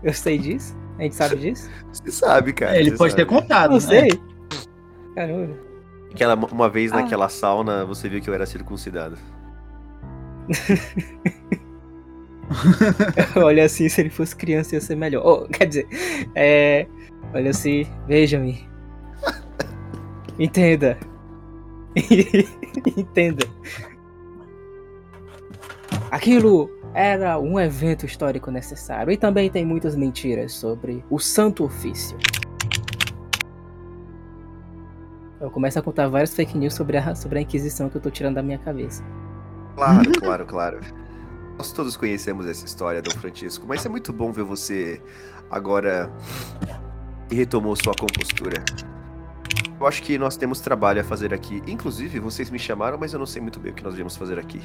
Eu 0.02 0.12
sei 0.12 0.38
disso? 0.38 0.76
A 0.98 1.02
gente 1.02 1.14
sabe 1.16 1.36
disso? 1.36 1.68
Você 1.92 2.10
sabe, 2.12 2.52
cara. 2.52 2.76
É, 2.76 2.80
ele 2.80 2.92
pode 2.96 3.14
ter 3.16 3.22
sabe. 3.26 3.34
contado. 3.34 3.70
Não 3.70 3.76
né? 3.78 3.80
sei. 3.80 4.08
Caramba. 5.16 5.54
Aquela, 6.12 6.34
uma 6.34 6.68
vez 6.68 6.92
Ah. 6.92 6.96
naquela 6.96 7.28
sauna, 7.28 7.84
você 7.84 8.08
viu 8.08 8.20
que 8.20 8.28
eu 8.30 8.34
era 8.34 8.46
circuncidado. 8.46 9.16
Olha 13.36 13.64
assim, 13.64 13.88
se 13.88 14.00
ele 14.00 14.10
fosse 14.10 14.36
criança 14.36 14.74
ia 14.74 14.80
ser 14.80 14.96
melhor. 14.96 15.22
Oh, 15.24 15.48
quer 15.48 15.66
dizer, 15.66 15.86
é. 16.34 16.86
Olha 17.34 17.50
assim, 17.50 17.86
veja-me. 18.06 18.68
Entenda. 20.38 20.98
Entenda. 22.96 23.46
Aquilo 26.10 26.70
era 26.94 27.38
um 27.38 27.58
evento 27.58 28.04
histórico 28.04 28.50
necessário. 28.50 29.12
E 29.12 29.16
também 29.16 29.50
tem 29.50 29.64
muitas 29.64 29.96
mentiras 29.96 30.52
sobre 30.52 31.04
o 31.10 31.18
Santo 31.18 31.64
Ofício. 31.64 32.16
Eu 35.40 35.50
começo 35.50 35.78
a 35.78 35.82
contar 35.82 36.08
várias 36.08 36.34
fake 36.34 36.56
news 36.56 36.74
sobre 36.74 36.96
a, 36.96 37.14
sobre 37.14 37.38
a 37.38 37.42
Inquisição 37.42 37.88
que 37.88 37.96
eu 37.96 38.00
tô 38.00 38.10
tirando 38.10 38.36
da 38.36 38.42
minha 38.42 38.58
cabeça. 38.58 39.02
Claro, 39.74 40.12
claro, 40.20 40.46
claro. 40.46 40.80
Nós 41.58 41.72
todos 41.72 41.96
conhecemos 41.96 42.46
essa 42.46 42.64
história, 42.64 43.02
Dom 43.02 43.10
Francisco, 43.18 43.66
mas 43.66 43.84
é 43.84 43.88
muito 43.88 44.12
bom 44.12 44.30
ver 44.30 44.44
você 44.44 45.02
agora 45.50 46.10
que 47.28 47.34
retomou 47.34 47.74
sua 47.74 47.94
compostura. 47.94 48.64
Eu 49.82 49.86
acho 49.88 50.00
que 50.00 50.16
nós 50.16 50.36
temos 50.36 50.60
trabalho 50.60 51.00
a 51.00 51.04
fazer 51.04 51.34
aqui. 51.34 51.60
Inclusive, 51.66 52.20
vocês 52.20 52.48
me 52.50 52.58
chamaram, 52.58 52.96
mas 52.96 53.12
eu 53.12 53.18
não 53.18 53.26
sei 53.26 53.42
muito 53.42 53.58
bem 53.58 53.72
o 53.72 53.74
que 53.74 53.82
nós 53.82 53.96
viemos 53.96 54.16
fazer 54.16 54.38
aqui. 54.38 54.60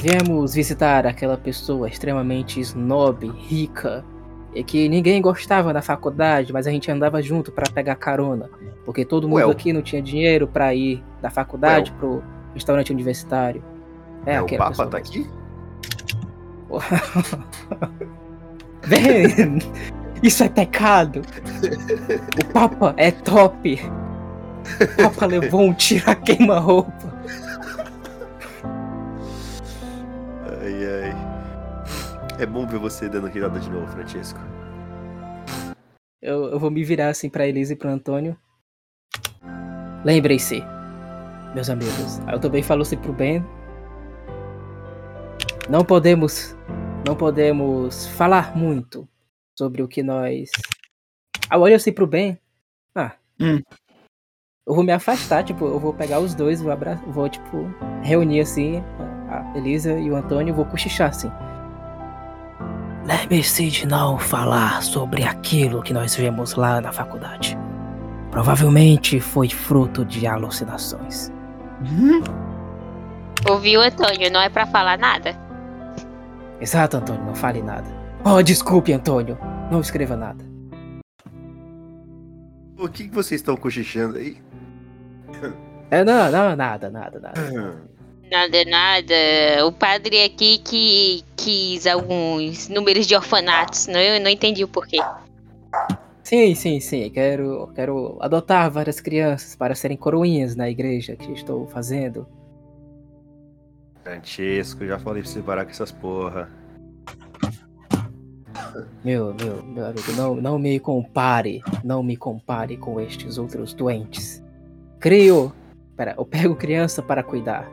Viemos 0.00 0.54
visitar 0.54 1.06
aquela 1.06 1.36
pessoa 1.36 1.88
extremamente 1.88 2.58
snob, 2.58 3.28
rica, 3.28 4.04
e 4.52 4.64
que 4.64 4.88
ninguém 4.88 5.22
gostava 5.22 5.72
na 5.72 5.80
faculdade, 5.80 6.52
mas 6.52 6.66
a 6.66 6.72
gente 6.72 6.90
andava 6.90 7.22
junto 7.22 7.52
pra 7.52 7.70
pegar 7.72 7.94
carona, 7.94 8.50
porque 8.84 9.04
todo 9.04 9.28
mundo 9.28 9.36
Well. 9.36 9.50
aqui 9.52 9.72
não 9.72 9.82
tinha 9.82 10.02
dinheiro 10.02 10.48
pra 10.48 10.74
ir 10.74 11.00
da 11.20 11.30
faculdade 11.30 11.92
pro 11.92 12.24
restaurante 12.54 12.90
universitário. 12.90 13.62
É, 14.26 14.34
É, 14.34 14.42
o 14.42 14.46
Papa 14.48 14.84
tá 14.88 14.98
mesmo. 14.98 15.06
aqui? 15.20 15.30
Bem, 18.88 19.58
isso 20.22 20.44
é 20.44 20.48
pecado. 20.48 21.22
O 22.40 22.52
Papa 22.52 22.94
é 22.96 23.10
top. 23.10 23.80
O 24.80 25.02
Papa 25.02 25.26
levou 25.26 25.62
um 25.62 25.74
tiro 25.74 26.08
a 26.08 26.14
queima-roupa. 26.14 27.12
Ai, 30.60 30.86
ai. 30.86 31.32
É 32.38 32.46
bom 32.46 32.66
ver 32.66 32.78
você 32.78 33.08
dando 33.08 33.26
risada 33.26 33.58
de 33.58 33.68
novo, 33.68 33.86
Francisco. 33.88 34.38
Eu, 36.20 36.44
eu 36.50 36.58
vou 36.58 36.70
me 36.70 36.84
virar 36.84 37.08
assim 37.08 37.28
pra 37.28 37.46
Elisa 37.46 37.72
e 37.72 37.76
pro 37.76 37.90
Antônio. 37.90 38.36
Lembrem-se, 40.04 40.62
meus 41.52 41.68
amigos. 41.68 42.20
Eu 42.30 42.38
também 42.38 42.62
falo 42.62 42.82
assim 42.82 42.96
pro 42.96 43.12
Ben. 43.12 43.44
Não 45.68 45.84
podemos. 45.84 46.56
Não 47.04 47.16
podemos 47.16 48.06
falar 48.06 48.56
muito 48.56 49.08
sobre 49.62 49.80
o 49.80 49.86
que 49.88 50.02
nós. 50.02 50.50
Aí 51.48 51.60
eu 51.60 51.76
assim 51.76 51.92
pro 51.92 52.06
Ben. 52.06 52.36
Ah. 52.96 53.12
Hum. 53.40 53.60
Eu 54.66 54.74
vou 54.74 54.82
me 54.82 54.92
afastar, 54.92 55.44
tipo, 55.44 55.64
eu 55.64 55.78
vou 55.78 55.92
pegar 55.92 56.18
os 56.18 56.34
dois, 56.34 56.60
vou 56.60 56.72
abraçar, 56.72 57.04
vou, 57.06 57.28
tipo, 57.28 57.72
reunir 58.02 58.40
assim 58.40 58.82
a 59.28 59.56
Elisa 59.56 59.98
e 59.98 60.10
o 60.10 60.16
Antônio, 60.16 60.54
vou 60.54 60.64
cochichar 60.64 61.10
assim. 61.10 61.30
Lembre-se 63.04 63.68
de 63.70 63.86
não 63.86 64.18
falar 64.18 64.82
sobre 64.82 65.24
aquilo 65.24 65.82
que 65.82 65.92
nós 65.92 66.14
vemos 66.14 66.54
lá 66.54 66.80
na 66.80 66.92
faculdade. 66.92 67.58
Provavelmente 68.30 69.20
foi 69.20 69.48
fruto 69.48 70.04
de 70.04 70.26
alucinações. 70.26 71.30
Uhum. 71.80 72.22
Ouviu, 73.48 73.80
Antônio? 73.80 74.30
Não 74.30 74.40
é 74.40 74.48
pra 74.48 74.66
falar 74.66 74.98
nada. 74.98 75.36
Exato, 76.60 76.96
Antônio, 76.96 77.24
não 77.24 77.34
fale 77.34 77.60
nada. 77.62 77.86
Oh, 78.24 78.40
desculpe, 78.40 78.92
Antônio. 78.92 79.36
Não 79.72 79.80
escreva 79.80 80.14
nada. 80.18 80.44
O 82.78 82.86
que, 82.90 83.08
que 83.08 83.14
vocês 83.14 83.40
estão 83.40 83.56
cochichando 83.56 84.18
aí? 84.18 84.36
É, 85.90 86.04
não, 86.04 86.30
não, 86.30 86.54
nada, 86.54 86.90
nada, 86.90 87.18
nada. 87.18 87.82
Nada, 88.30 88.64
nada. 88.66 89.66
O 89.66 89.72
padre 89.72 90.24
aqui 90.24 90.58
que 90.58 91.24
quis 91.36 91.86
alguns 91.86 92.68
números 92.68 93.06
de 93.06 93.16
orfanatos. 93.16 93.86
Não, 93.86 93.98
eu 93.98 94.20
não 94.20 94.30
entendi 94.30 94.62
o 94.62 94.68
porquê. 94.68 94.98
Sim, 96.22 96.54
sim, 96.54 96.78
sim. 96.78 97.08
Quero, 97.08 97.72
quero 97.74 98.18
adotar 98.20 98.70
várias 98.70 99.00
crianças 99.00 99.56
para 99.56 99.74
serem 99.74 99.96
coroinhas 99.96 100.54
na 100.54 100.68
igreja 100.68 101.16
que 101.16 101.32
estou 101.32 101.66
fazendo. 101.66 102.28
Francesco, 104.02 104.84
já 104.84 104.98
falei 104.98 105.22
pra 105.22 105.30
você 105.30 105.40
parar 105.40 105.64
com 105.64 105.70
essas 105.70 105.90
porra. 105.90 106.61
Meu, 109.04 109.34
meu, 109.34 109.62
meu 109.62 109.86
amigo, 109.86 110.12
não, 110.16 110.34
não 110.34 110.58
me 110.58 110.78
compare. 110.78 111.62
Não 111.84 112.02
me 112.02 112.16
compare 112.16 112.76
com 112.76 113.00
estes 113.00 113.38
outros 113.38 113.74
doentes. 113.74 114.42
Crio. 114.98 115.52
Pera, 115.96 116.14
eu 116.16 116.24
pego 116.24 116.56
criança 116.56 117.02
para 117.02 117.22
cuidar. 117.22 117.70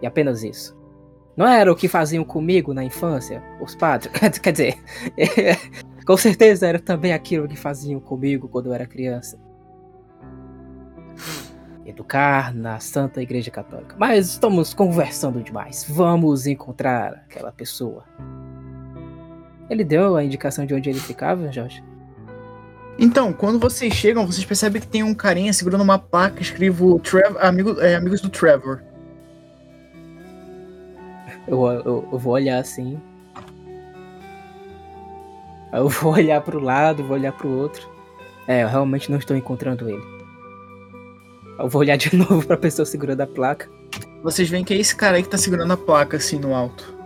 E 0.00 0.06
apenas 0.06 0.42
isso. 0.42 0.76
Não 1.36 1.46
era 1.46 1.72
o 1.72 1.76
que 1.76 1.88
faziam 1.88 2.24
comigo 2.24 2.74
na 2.74 2.84
infância, 2.84 3.42
os 3.60 3.74
padres? 3.74 4.12
Quer 4.38 4.52
dizer, 4.52 4.78
com 6.06 6.16
certeza 6.16 6.66
era 6.66 6.78
também 6.78 7.12
aquilo 7.12 7.48
que 7.48 7.56
faziam 7.56 8.00
comigo 8.00 8.48
quando 8.48 8.66
eu 8.66 8.74
era 8.74 8.86
criança. 8.86 9.38
Educar 11.86 12.54
na 12.54 12.78
Santa 12.80 13.22
Igreja 13.22 13.50
Católica. 13.50 13.96
Mas 13.98 14.28
estamos 14.28 14.74
conversando 14.74 15.42
demais. 15.42 15.84
Vamos 15.88 16.46
encontrar 16.46 17.24
aquela 17.28 17.50
pessoa. 17.50 18.04
Ele 19.70 19.84
deu 19.84 20.16
a 20.16 20.24
indicação 20.24 20.66
de 20.66 20.74
onde 20.74 20.90
ele 20.90 21.00
ficava, 21.00 21.50
Jorge? 21.50 21.82
Então, 22.98 23.32
quando 23.32 23.58
vocês 23.58 23.94
chegam, 23.94 24.26
vocês 24.26 24.44
percebem 24.44 24.80
que 24.80 24.86
tem 24.86 25.02
um 25.02 25.14
carinha 25.14 25.52
segurando 25.52 25.82
uma 25.82 25.98
placa 25.98 26.42
escrito 26.42 26.98
Trev 27.00 27.36
amigo, 27.40 27.80
é, 27.80 27.94
Amigos 27.94 28.20
do 28.20 28.28
Trevor. 28.28 28.82
Eu, 31.48 31.66
eu, 31.66 32.08
eu 32.12 32.18
vou 32.18 32.34
olhar 32.34 32.58
assim. 32.58 33.00
Eu 35.72 35.88
vou 35.88 36.12
olhar 36.14 36.40
pro 36.42 36.60
lado, 36.60 37.02
vou 37.02 37.16
olhar 37.16 37.32
pro 37.32 37.48
outro. 37.48 37.90
É, 38.46 38.62
eu 38.62 38.68
realmente 38.68 39.10
não 39.10 39.18
estou 39.18 39.36
encontrando 39.36 39.88
ele. 39.88 40.02
Eu 41.58 41.68
vou 41.68 41.80
olhar 41.80 41.96
de 41.96 42.14
novo 42.16 42.46
pra 42.46 42.56
pessoa 42.56 42.84
segurando 42.84 43.22
a 43.22 43.26
placa. 43.26 43.68
Vocês 44.22 44.48
veem 44.48 44.64
que 44.64 44.74
é 44.74 44.76
esse 44.76 44.94
cara 44.94 45.16
aí 45.16 45.22
que 45.22 45.28
tá 45.28 45.38
segurando 45.38 45.72
a 45.72 45.76
placa 45.76 46.18
assim 46.18 46.38
no 46.38 46.54
alto. 46.54 47.01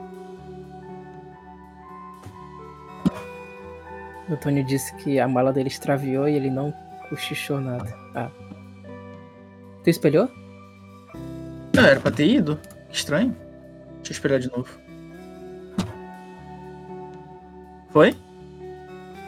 Antônio 4.29 4.65
disse 4.65 4.95
que 4.97 5.21
a 5.21 5.29
mala 5.29 5.53
dele 5.53 5.69
extraviou 5.69 6.29
e 6.29 6.35
ele 6.35 6.51
não 6.51 6.73
cochichou 7.09 7.61
nada. 7.61 7.95
Ah. 8.15 8.31
Tu 9.85 9.91
espelhou? 9.91 10.29
Não, 11.75 11.85
era 11.85 12.01
pra 12.01 12.11
ter 12.11 12.27
ido. 12.27 12.59
Que 12.89 12.97
estranho. 12.97 13.37
Deixa 13.97 14.11
eu 14.11 14.13
esperar 14.13 14.41
de 14.41 14.51
novo. 14.51 14.69
Foi? 17.91 18.15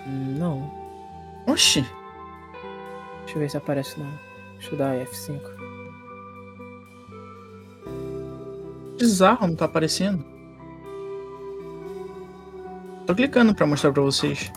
Não. 0.06 0.70
Oxi. 1.46 1.82
Deixa 3.20 3.36
eu 3.36 3.38
ver 3.38 3.50
se 3.50 3.56
aparece 3.56 3.98
não. 4.00 4.10
Deixa 4.58 4.74
eu 4.74 4.78
dar 4.78 4.96
F5. 4.96 5.40
Bizarro, 8.98 9.46
não 9.46 9.54
tá 9.54 9.66
aparecendo. 9.66 10.24
Tô 13.06 13.14
clicando 13.14 13.54
pra 13.54 13.66
mostrar 13.66 13.92
pra 13.92 14.02
vocês. 14.02 14.52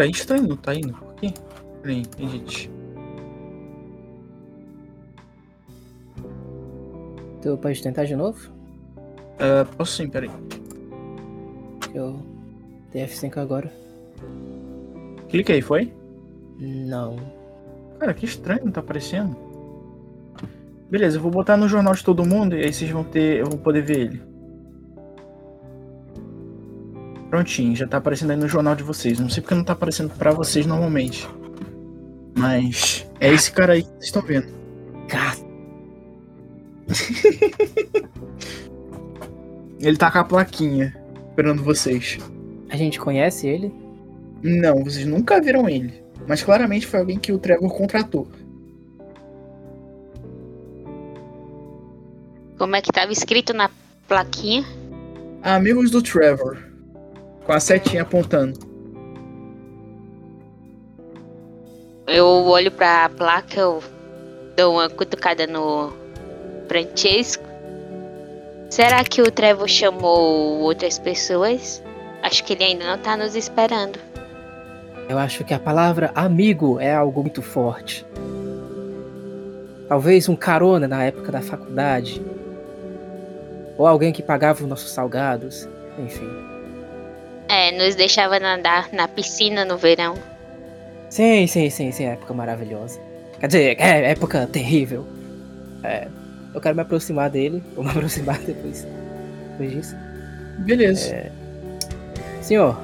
Cara, 0.00 0.08
é 0.08 0.12
estranho, 0.12 0.48
não 0.48 0.56
tá 0.56 0.74
indo. 0.74 0.94
Por 0.94 1.14
quê? 1.16 1.30
Peraí, 1.82 2.02
gente. 2.18 2.70
Tu 7.42 7.58
pode 7.58 7.82
tentar 7.82 8.04
de 8.04 8.16
novo? 8.16 8.50
Ah, 9.38 9.66
posso 9.76 9.98
sim, 9.98 10.08
peraí. 10.08 10.30
Eu 11.92 12.18
dei 12.90 13.04
F5 13.04 13.36
agora. 13.36 13.70
Clica 15.28 15.52
aí, 15.52 15.60
foi? 15.60 15.92
Não. 16.58 17.16
Cara, 17.98 18.14
que 18.14 18.24
estranho, 18.24 18.64
não 18.64 18.72
tá 18.72 18.80
aparecendo. 18.80 19.36
Beleza, 20.88 21.18
eu 21.18 21.22
vou 21.22 21.30
botar 21.30 21.58
no 21.58 21.68
jornal 21.68 21.92
de 21.92 22.02
todo 22.02 22.24
mundo 22.24 22.56
e 22.56 22.64
aí 22.64 22.72
vocês 22.72 22.90
vão 22.90 23.04
ter. 23.04 23.40
Eu 23.40 23.50
vou 23.50 23.58
poder 23.58 23.82
ver 23.82 23.98
ele. 23.98 24.29
Prontinho, 27.30 27.76
já 27.76 27.86
tá 27.86 27.96
aparecendo 27.98 28.32
aí 28.32 28.36
no 28.36 28.48
jornal 28.48 28.74
de 28.74 28.82
vocês. 28.82 29.18
Não 29.20 29.28
sei 29.30 29.40
porque 29.40 29.54
não 29.54 29.64
tá 29.64 29.72
aparecendo 29.72 30.10
pra 30.10 30.32
vocês 30.32 30.66
normalmente. 30.66 31.28
Mas 32.36 33.08
é 33.20 33.32
esse 33.32 33.52
cara 33.52 33.74
aí 33.74 33.82
que 33.82 33.88
vocês 33.88 34.04
estão 34.06 34.22
vendo. 34.22 34.48
Cara, 35.08 35.36
Ele 39.80 39.96
tá 39.96 40.10
com 40.10 40.18
a 40.18 40.24
plaquinha 40.24 40.94
esperando 41.30 41.62
vocês. 41.62 42.18
a 42.68 42.76
gente 42.76 42.98
conhece 42.98 43.46
ele? 43.46 43.72
Não, 44.42 44.82
vocês 44.84 45.06
nunca 45.06 45.40
viram 45.40 45.68
ele. 45.68 46.02
Mas 46.26 46.42
claramente 46.42 46.86
foi 46.86 47.00
alguém 47.00 47.18
que 47.18 47.32
o 47.32 47.38
Trevor 47.38 47.72
contratou. 47.74 48.28
Como 52.58 52.76
é 52.76 52.82
que 52.82 52.92
tava 52.92 53.10
escrito 53.12 53.54
na 53.54 53.70
plaquinha? 54.06 54.64
Amigos 55.42 55.90
do 55.90 56.02
Trevor. 56.02 56.58
Com 57.50 57.54
a 57.54 57.58
setinha 57.58 58.02
apontando. 58.02 58.60
Eu 62.06 62.24
olho 62.24 62.70
pra 62.70 63.08
placa, 63.08 63.58
eu 63.58 63.82
dou 64.56 64.74
uma 64.74 64.88
cutucada 64.88 65.48
no 65.48 65.92
Francesco. 66.68 67.42
Será 68.70 69.02
que 69.02 69.20
o 69.20 69.32
Trevor 69.32 69.66
chamou 69.66 70.60
outras 70.60 71.00
pessoas? 71.00 71.82
Acho 72.22 72.44
que 72.44 72.52
ele 72.52 72.62
ainda 72.62 72.84
não 72.84 73.02
tá 73.02 73.16
nos 73.16 73.34
esperando. 73.34 73.98
Eu 75.08 75.18
acho 75.18 75.42
que 75.42 75.52
a 75.52 75.58
palavra 75.58 76.12
amigo 76.14 76.78
é 76.78 76.94
algo 76.94 77.20
muito 77.20 77.42
forte. 77.42 78.06
Talvez 79.88 80.28
um 80.28 80.36
carona 80.36 80.86
na 80.86 81.02
época 81.02 81.32
da 81.32 81.42
faculdade. 81.42 82.22
Ou 83.76 83.88
alguém 83.88 84.12
que 84.12 84.22
pagava 84.22 84.62
os 84.62 84.68
nossos 84.68 84.92
salgados. 84.92 85.68
Enfim. 85.98 86.49
É, 87.50 87.72
nos 87.72 87.96
deixava 87.96 88.38
nadar 88.38 88.88
na 88.92 89.08
piscina 89.08 89.64
no 89.64 89.76
verão. 89.76 90.14
Sim, 91.08 91.46
sim, 91.48 91.68
sim, 91.68 91.90
sim, 91.90 92.04
época 92.04 92.32
maravilhosa. 92.32 93.00
Quer 93.40 93.46
dizer, 93.48 93.80
é 93.80 94.10
época 94.12 94.46
terrível. 94.46 95.04
É, 95.82 96.06
eu 96.54 96.60
quero 96.60 96.76
me 96.76 96.82
aproximar 96.82 97.28
dele. 97.28 97.62
Vou 97.74 97.84
me 97.84 97.90
aproximar 97.90 98.38
depois, 98.38 98.86
depois 99.50 99.70
disso. 99.72 99.96
Beleza. 100.58 101.32
Senhor, 102.40 102.76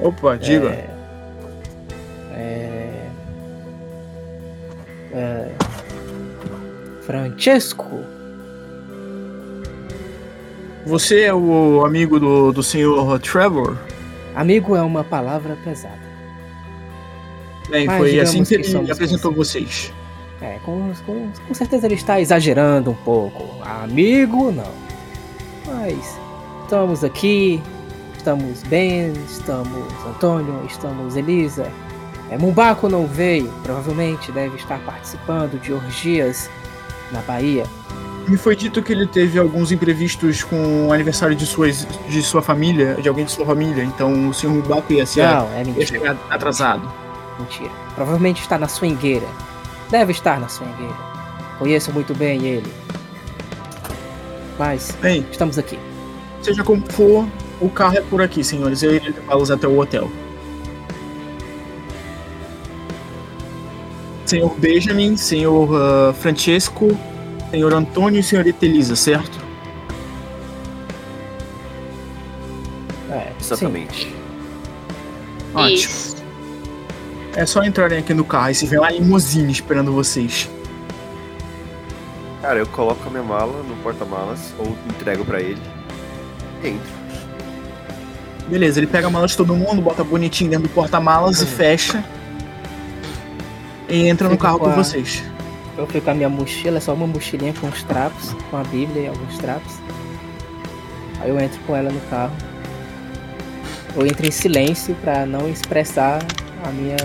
Opa, 0.00 0.36
diga. 0.36 0.70
É, 0.70 0.88
é, 2.32 3.08
é, 5.12 5.48
Francesco, 7.02 8.04
Você 10.86 11.22
é 11.22 11.34
o 11.34 11.84
amigo 11.84 12.20
do, 12.20 12.52
do 12.52 12.62
senhor 12.62 13.18
Trevor? 13.20 13.78
amigo 14.34 14.76
é 14.76 14.82
uma 14.82 15.04
palavra 15.04 15.56
pesada. 15.64 16.04
Bem, 17.70 17.86
Mas 17.86 17.98
foi 17.98 18.20
assim 18.20 18.44
que 18.44 18.58
que 18.58 18.76
ele 18.76 18.92
apresentou 18.92 19.32
vocês. 19.32 19.92
É, 20.42 20.58
com, 20.64 20.92
com, 21.06 21.30
com 21.46 21.54
certeza 21.54 21.86
ele 21.86 21.94
está 21.94 22.20
exagerando 22.20 22.90
um 22.90 22.94
pouco. 22.94 23.62
Amigo, 23.62 24.52
não. 24.52 24.74
Mas 25.66 26.18
estamos 26.62 27.02
aqui, 27.02 27.62
estamos 28.16 28.62
Ben, 28.64 29.12
estamos 29.26 29.86
Antônio, 30.06 30.60
estamos 30.68 31.16
Elisa. 31.16 31.70
É, 32.30 32.36
Mumbaco 32.36 32.88
não 32.88 33.06
veio, 33.06 33.50
provavelmente 33.62 34.30
deve 34.32 34.56
estar 34.56 34.78
participando 34.80 35.58
de 35.60 35.72
orgias 35.72 36.50
na 37.10 37.22
Bahia. 37.22 37.64
Me 38.26 38.38
foi 38.38 38.56
dito 38.56 38.82
que 38.82 38.90
ele 38.92 39.06
teve 39.06 39.38
alguns 39.38 39.70
imprevistos 39.70 40.42
com 40.42 40.88
o 40.88 40.92
aniversário 40.92 41.36
de, 41.36 41.44
suas, 41.44 41.86
de 42.08 42.22
sua 42.22 42.40
família, 42.40 42.94
de 42.94 43.08
alguém 43.08 43.24
de 43.26 43.30
sua 43.32 43.44
família, 43.44 43.84
então 43.84 44.30
o 44.30 44.34
senhor 44.34 44.54
Mubaco 44.54 44.90
ia, 44.92 45.04
ser, 45.04 45.26
Não, 45.26 45.46
é 45.52 45.58
ia 45.58 45.64
mentira. 45.64 45.86
chegar 45.86 46.16
atrasado. 46.30 46.90
Mentira. 47.38 47.70
Provavelmente 47.94 48.40
está 48.40 48.56
na 48.56 48.66
swingueira. 48.66 49.26
Deve 49.90 50.12
estar 50.12 50.40
na 50.40 50.48
swingueira. 50.48 50.94
Conheço 51.58 51.92
muito 51.92 52.14
bem 52.14 52.44
ele. 52.46 52.72
Mas 54.58 54.96
Bem, 55.02 55.26
estamos 55.30 55.58
aqui. 55.58 55.78
seja 56.40 56.64
como 56.64 56.82
for, 56.92 57.26
o 57.60 57.68
carro 57.68 57.98
é 57.98 58.00
por 58.00 58.22
aqui, 58.22 58.42
senhores. 58.42 58.82
Eu 58.82 58.94
irei 58.94 59.10
levá-los 59.10 59.50
até 59.50 59.66
o 59.68 59.78
hotel. 59.78 60.10
Senhor 64.26 64.54
Benjamin, 64.58 65.16
senhor 65.16 65.68
ah, 65.76 66.12
Francesco, 66.14 66.96
senhor 67.54 67.72
Antônio 67.72 68.18
e 68.18 68.22
senhorita 68.22 68.64
Elisa, 68.66 68.96
certo? 68.96 69.38
É, 73.10 73.28
sim. 73.38 73.54
Exatamente. 73.54 74.14
Ótimo. 75.54 75.68
Isso. 75.74 76.14
É 77.36 77.46
só 77.46 77.62
entrarem 77.64 77.98
aqui 77.98 78.12
no 78.12 78.24
carro 78.24 78.50
e 78.50 78.54
se 78.54 78.66
vê 78.66 78.78
uma 78.78 78.90
limusine 78.90 79.52
esperando 79.52 79.92
vocês. 79.92 80.48
Cara, 82.42 82.58
eu 82.58 82.66
coloco 82.66 83.00
a 83.06 83.10
minha 83.10 83.22
mala 83.22 83.62
no 83.62 83.74
porta-malas 83.76 84.52
ou 84.58 84.76
entrego 84.88 85.24
pra 85.24 85.40
ele. 85.40 85.60
E 86.62 86.68
entro. 86.68 87.04
Beleza, 88.48 88.78
ele 88.80 88.86
pega 88.86 89.06
a 89.06 89.10
mala 89.10 89.26
de 89.26 89.36
todo 89.36 89.54
mundo, 89.54 89.80
bota 89.80 90.04
bonitinho 90.04 90.50
dentro 90.50 90.68
do 90.68 90.74
porta-malas 90.74 91.40
e 91.40 91.46
fecha. 91.46 92.04
E 93.88 94.06
entra 94.08 94.28
no 94.28 94.34
Fica 94.34 94.42
carro 94.46 94.58
com 94.58 94.64
com 94.66 94.70
a- 94.72 94.74
vocês. 94.74 95.22
Eu 95.76 95.86
fico 95.86 96.04
com 96.04 96.10
a 96.10 96.14
minha 96.14 96.28
mochila, 96.28 96.76
é 96.78 96.80
só 96.80 96.94
uma 96.94 97.06
mochilinha 97.06 97.52
com 97.60 97.66
os 97.66 97.82
trapos, 97.82 98.32
com 98.50 98.56
a 98.56 98.62
Bíblia 98.64 99.02
e 99.02 99.06
alguns 99.08 99.38
trapos. 99.38 99.74
Aí 101.20 101.30
eu 101.30 101.40
entro 101.40 101.58
com 101.66 101.74
ela 101.74 101.90
no 101.90 102.00
carro. 102.02 102.34
Eu 103.96 104.06
entro 104.06 104.26
em 104.26 104.30
silêncio 104.30 104.94
pra 104.96 105.26
não 105.26 105.48
expressar 105.48 106.20
a 106.64 106.70
minha 106.70 106.96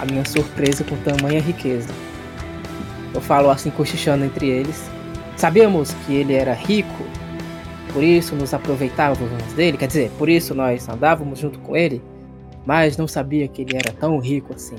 a 0.00 0.04
minha 0.04 0.24
surpresa 0.24 0.84
com 0.84 0.96
tamanha 0.96 1.40
riqueza. 1.40 1.88
Eu 3.12 3.20
falo 3.20 3.50
assim 3.50 3.70
cochichando 3.70 4.24
entre 4.24 4.48
eles. 4.48 4.90
Sabíamos 5.36 5.94
que 6.04 6.14
ele 6.14 6.34
era 6.34 6.52
rico, 6.52 7.04
por 7.92 8.02
isso 8.02 8.34
nos 8.34 8.52
aproveitávamos 8.54 9.52
dele, 9.54 9.76
quer 9.76 9.86
dizer, 9.86 10.10
por 10.18 10.28
isso 10.28 10.54
nós 10.54 10.88
andávamos 10.88 11.38
junto 11.38 11.58
com 11.58 11.76
ele, 11.76 12.02
mas 12.64 12.96
não 12.96 13.08
sabia 13.08 13.48
que 13.48 13.62
ele 13.62 13.76
era 13.76 13.92
tão 13.92 14.18
rico 14.18 14.52
assim. 14.54 14.76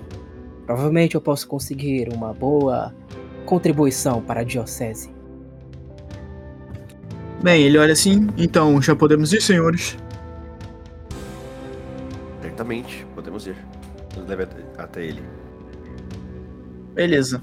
Provavelmente 0.66 1.16
eu 1.16 1.22
posso 1.22 1.48
conseguir 1.48 2.10
uma 2.14 2.34
boa 2.34 2.94
contribuição 3.46 4.22
para 4.22 4.42
a 4.42 4.44
diocese. 4.44 5.14
Bem, 7.44 7.62
ele 7.64 7.78
olha 7.78 7.94
assim, 7.94 8.28
então 8.38 8.82
já 8.82 8.96
podemos 8.96 9.32
ir, 9.32 9.42
senhores. 9.42 9.96
Certamente, 12.42 13.06
podemos 13.14 13.46
ir. 13.46 13.56
Nos 14.18 14.28
leve 14.28 14.44
até- 14.44 14.64
até 14.82 15.06
ele. 15.06 15.22
Beleza. 16.94 17.42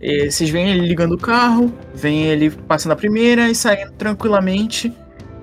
E 0.00 0.30
vocês 0.30 0.50
veem 0.50 0.70
ele 0.70 0.86
ligando 0.86 1.12
o 1.12 1.18
carro, 1.18 1.72
vem 1.94 2.24
ele 2.24 2.50
passando 2.50 2.92
a 2.92 2.96
primeira 2.96 3.48
e 3.48 3.54
saindo 3.54 3.92
tranquilamente. 3.92 4.92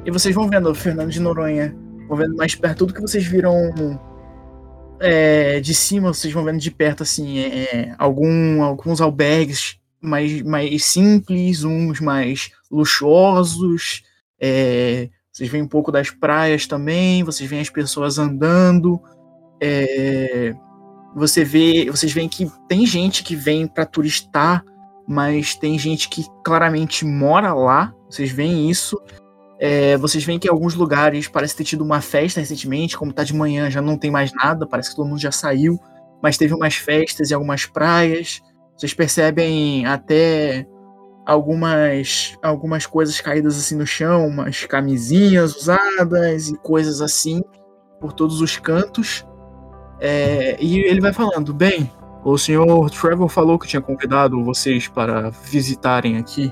E 0.06 0.12
vocês 0.12 0.34
vão 0.36 0.50
vendo 0.50 0.70
o 0.70 0.76
Fernando 0.76 1.10
de 1.10 1.20
Noronha, 1.20 1.76
vão 2.08 2.18
vendo 2.18 2.36
mais 2.36 2.56
perto 2.56 2.80
tudo 2.80 2.94
que 2.94 3.02
vocês 3.02 3.24
viram 3.26 3.54
é, 5.02 5.60
de 5.60 5.74
cima, 5.74 6.14
vocês 6.14 6.34
vão 6.34 6.44
vendo 6.44 6.60
de 6.60 6.72
perto 6.72 7.04
assim, 7.04 7.40
é, 7.40 7.96
algum, 7.98 8.62
alguns 8.62 9.02
albergues 9.02 9.80
mais, 10.00 10.42
mais 10.42 10.86
simples, 10.86 11.64
uns 11.64 12.00
mais 12.00 12.52
luxuosos. 12.70 14.04
é, 14.40 15.10
vocês 15.32 15.50
veem 15.50 15.64
um 15.64 15.68
pouco 15.68 15.92
das 15.92 16.10
praias 16.10 16.68
também, 16.68 17.24
vocês 17.24 17.50
veem 17.50 17.62
as 17.62 17.70
pessoas 17.70 18.18
andando. 18.18 19.02
É, 19.62 20.54
você 21.16 21.44
vê, 21.44 21.90
vocês 21.90 22.12
veem 22.12 22.30
que 22.30 22.50
tem 22.68 22.86
gente 22.86 23.24
que 23.24 23.36
vem 23.36 23.68
para 23.68 23.86
turistar, 23.86 24.64
mas 25.08 25.56
tem 25.56 25.80
gente 25.80 26.10
que 26.10 26.26
claramente 26.44 27.06
mora 27.06 27.54
lá. 27.54 27.94
Vocês 28.10 28.32
veem 28.32 28.70
isso. 28.70 29.02
É, 29.64 29.96
vocês 29.98 30.24
veem 30.24 30.40
que 30.40 30.48
em 30.48 30.52
alguns 30.52 30.74
lugares 30.74 31.28
parece 31.28 31.56
ter 31.56 31.64
tido 31.64 31.84
uma 31.84 32.02
festa 32.02 32.40
recentemente, 32.40 32.98
como 32.98 33.14
tá 33.14 33.24
de 33.24 33.36
manhã 33.36 33.70
já 33.70 33.80
não 33.80 33.96
tem 33.96 34.10
mais 34.10 34.34
nada, 34.34 34.66
parece 34.66 34.90
que 34.90 34.96
todo 34.96 35.08
mundo 35.08 35.22
já 35.22 35.32
saiu, 35.32 35.80
mas 36.20 36.36
teve 36.36 36.56
umas 36.56 36.74
festas 36.74 37.30
em 37.30 37.36
algumas 37.36 37.68
praias. 37.68 38.42
Vocês 38.76 38.92
percebem 38.96 39.86
até 39.86 40.66
algumas 41.28 42.36
algumas 42.42 42.88
coisas 42.88 43.22
caídas 43.22 43.56
assim 43.56 43.76
no 43.76 43.86
chão, 43.86 44.28
umas 44.28 44.66
camisinhas 44.66 45.56
usadas 45.56 46.50
e 46.50 46.58
coisas 46.58 47.00
assim 47.00 47.44
por 48.00 48.14
todos 48.14 48.42
os 48.42 48.58
cantos. 48.58 49.24
É, 50.00 50.58
e 50.60 50.80
ele 50.80 51.00
vai 51.00 51.14
falando, 51.14 51.54
bem, 51.54 51.88
o 52.26 52.36
senhor 52.36 52.90
Trevor 52.90 53.30
falou 53.30 53.60
que 53.60 53.68
tinha 53.68 53.82
convidado 53.82 54.44
vocês 54.44 54.88
para 54.88 55.30
visitarem 55.30 56.18
aqui. 56.18 56.52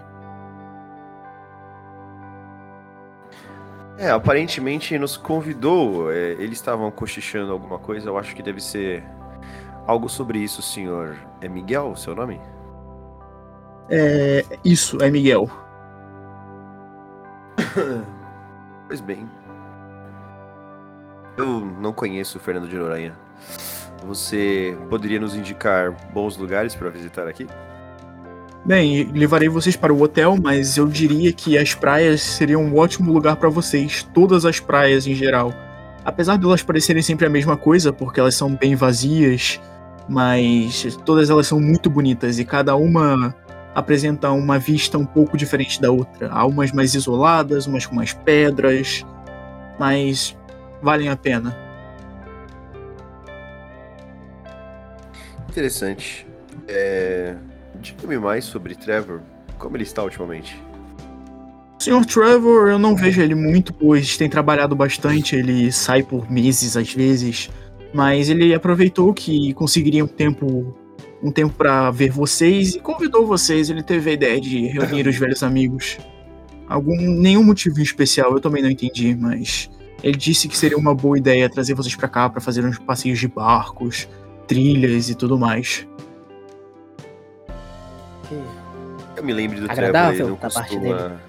É, 3.99 4.09
aparentemente 4.11 4.97
nos 4.97 5.17
convidou. 5.17 6.09
é, 6.09 6.31
eles 6.31 6.57
estavam 6.57 6.89
cochichando 6.89 7.51
alguma 7.51 7.77
coisa. 7.77 8.07
Eu 8.07 8.17
acho 8.17 8.33
que 8.33 8.41
deve 8.41 8.61
ser 8.61 9.03
algo 9.85 10.07
sobre 10.07 10.39
isso, 10.39 10.61
senhor. 10.61 11.17
É 11.41 11.49
Miguel, 11.49 11.93
seu 11.97 12.15
nome? 12.15 12.39
É, 13.89 14.45
isso, 14.63 14.97
é 15.03 15.11
Miguel. 15.11 15.49
Pois 18.87 19.01
bem. 19.01 19.29
Eu 21.37 21.59
não 21.59 21.93
conheço 21.93 22.39
o 22.39 22.41
Fernando 22.41 22.67
de 22.67 22.75
Noronha. 22.75 23.15
Você 24.03 24.75
poderia 24.89 25.19
nos 25.19 25.35
indicar 25.35 25.91
bons 26.11 26.35
lugares 26.37 26.73
para 26.73 26.89
visitar 26.89 27.27
aqui? 27.27 27.45
Bem, 28.65 29.09
levarei 29.13 29.47
vocês 29.47 29.75
para 29.75 29.93
o 29.93 30.01
hotel, 30.01 30.37
mas 30.41 30.77
eu 30.77 30.85
diria 30.85 31.31
que 31.31 31.57
as 31.57 31.73
praias 31.73 32.21
seriam 32.21 32.63
um 32.63 32.77
ótimo 32.77 33.11
lugar 33.11 33.37
para 33.37 33.49
vocês, 33.49 34.03
todas 34.13 34.45
as 34.45 34.59
praias 34.59 35.07
em 35.07 35.15
geral. 35.15 35.53
Apesar 36.03 36.37
de 36.37 36.45
elas 36.45 36.61
parecerem 36.61 37.01
sempre 37.01 37.25
a 37.25 37.29
mesma 37.29 37.55
coisa, 37.55 37.93
porque 37.93 38.19
elas 38.19 38.35
são 38.35 38.53
bem 38.53 38.75
vazias, 38.75 39.59
mas 40.07 40.97
todas 41.05 41.29
elas 41.29 41.47
são 41.47 41.59
muito 41.59 41.89
bonitas 41.89 42.37
e 42.37 42.45
cada 42.45 42.75
uma 42.75 43.33
apresenta 43.73 44.29
uma 44.31 44.59
vista 44.59 44.97
um 44.97 45.05
pouco 45.05 45.37
diferente 45.37 45.81
da 45.81 45.89
outra. 45.91 46.29
Há 46.29 46.45
umas 46.45 46.71
mais 46.71 46.93
isoladas, 46.93 47.65
umas 47.65 47.85
com 47.85 47.95
mais 47.95 48.13
pedras, 48.13 49.05
mas 49.79 50.37
valem 50.81 51.09
a 51.09 51.15
pena. 51.15 51.57
Interessante. 55.49 56.27
É... 56.67 57.35
Diga-me 57.81 58.17
mais 58.17 58.45
sobre 58.45 58.75
Trevor. 58.75 59.21
Como 59.57 59.75
ele 59.75 59.83
está 59.83 60.03
ultimamente? 60.03 60.61
O. 61.87 62.05
Trevor, 62.05 62.69
eu 62.69 62.79
não 62.79 62.95
vejo 62.95 63.21
ele 63.21 63.33
muito, 63.33 63.73
pois 63.73 64.17
tem 64.17 64.29
trabalhado 64.29 64.75
bastante, 64.75 65.35
ele 65.35 65.71
sai 65.71 66.03
por 66.03 66.29
meses 66.29 66.75
às 66.75 66.93
vezes, 66.93 67.49
mas 67.93 68.29
ele 68.29 68.53
aproveitou 68.53 69.13
que 69.13 69.53
conseguiria 69.53 70.03
um 70.03 70.07
tempo 70.07 70.75
um 71.21 71.31
tempo 71.31 71.53
para 71.53 71.91
ver 71.91 72.11
vocês 72.11 72.75
e 72.75 72.79
convidou 72.79 73.25
vocês, 73.25 73.69
ele 73.69 73.83
teve 73.83 74.09
a 74.09 74.13
ideia 74.13 74.39
de 74.39 74.67
reunir 74.67 75.07
os 75.07 75.17
velhos 75.17 75.43
amigos. 75.43 75.97
Algum 76.67 76.95
nenhum 76.95 77.43
motivo 77.43 77.81
especial, 77.81 78.31
eu 78.31 78.39
também 78.39 78.61
não 78.61 78.69
entendi, 78.69 79.15
mas 79.15 79.69
ele 80.03 80.17
disse 80.17 80.47
que 80.47 80.57
seria 80.57 80.77
uma 80.77 80.95
boa 80.95 81.17
ideia 81.17 81.49
trazer 81.49 81.73
vocês 81.73 81.95
para 81.95 82.07
cá 82.07 82.29
para 82.29 82.39
fazer 82.39 82.63
uns 82.63 82.77
passeios 82.77 83.19
de 83.19 83.27
barcos, 83.27 84.07
trilhas 84.47 85.09
e 85.09 85.15
tudo 85.15 85.37
mais. 85.37 85.85
Eu 89.19 89.25
me 89.25 89.33
lembro 89.33 89.59
do 89.59 89.69
Agradável 89.69 89.91
Trevor, 89.91 90.13
ele 90.13 90.23
não 90.29 90.35
da 90.35 90.49
parte 90.49 90.75
costuma. 90.77 91.21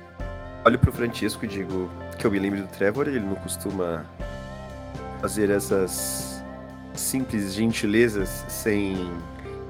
Olho 0.65 0.79
pro 0.79 0.93
Francisco 0.93 1.45
e 1.45 1.49
digo 1.49 1.91
que 2.17 2.25
eu 2.25 2.31
me 2.31 2.39
lembro 2.39 2.61
do 2.61 2.69
Trevor, 2.69 3.09
ele 3.09 3.19
não 3.19 3.35
costuma 3.35 4.05
fazer 5.21 5.51
essas 5.51 6.41
simples 6.95 7.53
gentilezas 7.53 8.45
sem 8.47 9.11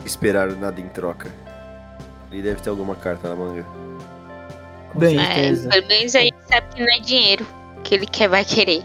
esperar 0.04 0.50
nada 0.52 0.78
em 0.78 0.88
troca. 0.88 1.30
Ele 2.30 2.42
deve 2.42 2.60
ter 2.60 2.68
alguma 2.68 2.94
carta 2.94 3.26
na 3.26 3.34
manga. 3.34 3.64
Com 4.92 4.98
Bem, 4.98 5.18
É, 5.18 5.54
pelo 5.54 5.88
menos 5.88 6.14
a 6.14 6.20
gente 6.20 6.36
sabe 6.46 6.66
que 6.74 6.82
não 6.82 6.92
é 6.92 7.00
dinheiro 7.00 7.46
que 7.82 7.94
ele 7.94 8.06
quer, 8.06 8.28
vai 8.28 8.44
querer. 8.44 8.82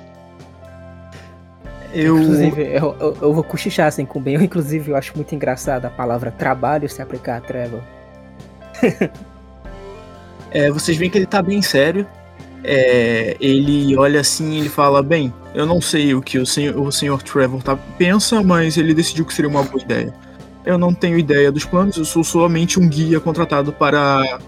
Eu 1.94 2.18
Inclusive, 2.18 2.62
eu, 2.62 2.96
eu, 3.02 3.18
eu 3.22 3.34
vou 3.34 3.44
cochichar 3.44 3.88
assim 3.88 4.06
com 4.06 4.20
o 4.20 4.22
Ben. 4.22 4.36
Eu, 4.36 4.42
inclusive, 4.42 4.92
eu 4.92 4.96
acho 4.96 5.14
muito 5.14 5.36
engraçado 5.36 5.84
a 5.84 5.90
palavra 5.90 6.32
trabalho 6.32 6.88
se 6.88 7.02
aplicar 7.02 7.36
a 7.36 7.42
Trevor. 7.42 7.82
É, 10.52 10.72
vocês 10.72 10.96
veem 10.96 11.12
que 11.12 11.18
ele 11.18 11.26
tá 11.26 11.42
bem 11.42 11.62
sério. 11.62 12.08
É, 12.64 13.36
ele 13.42 13.96
olha 13.98 14.22
assim 14.22 14.54
e 14.54 14.60
ele 14.60 14.70
fala: 14.70 15.04
Bem, 15.04 15.34
eu 15.54 15.66
não 15.66 15.82
sei 15.82 16.16
o 16.16 16.22
que 16.22 16.40
o 16.40 16.46
senhor, 16.46 16.80
o 16.80 16.92
senhor 16.94 17.22
Trevor 17.22 17.62
tá, 17.62 17.76
pensa, 17.98 18.42
mas 18.42 18.78
ele 18.78 18.94
decidiu 18.94 19.26
que 19.26 19.34
seria 19.34 19.50
uma 19.50 19.64
boa 19.64 19.84
ideia. 19.84 20.14
Eu 20.66 20.78
não 20.78 20.94
tenho 20.94 21.18
ideia 21.18 21.52
dos 21.52 21.66
planos, 21.66 21.98
eu 21.98 22.06
sou 22.06 22.24
somente 22.24 22.80
um 22.80 22.88
guia 22.88 23.20
contratado 23.20 23.74
para 23.74 24.40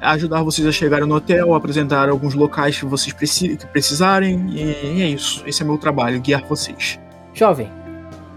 ajudar 0.00 0.42
vocês 0.42 0.66
a 0.66 0.72
chegarem 0.72 1.06
no 1.06 1.14
hotel, 1.14 1.54
apresentar 1.54 2.08
alguns 2.08 2.34
locais 2.34 2.78
que 2.78 2.84
vocês 2.84 3.12
que 3.12 3.66
precisarem, 3.66 4.46
e 4.50 5.02
é 5.02 5.08
isso. 5.08 5.44
Esse 5.46 5.62
é 5.62 5.64
meu 5.66 5.78
trabalho, 5.78 6.20
guiar 6.20 6.42
vocês. 6.44 6.98
Jovem, 7.32 7.70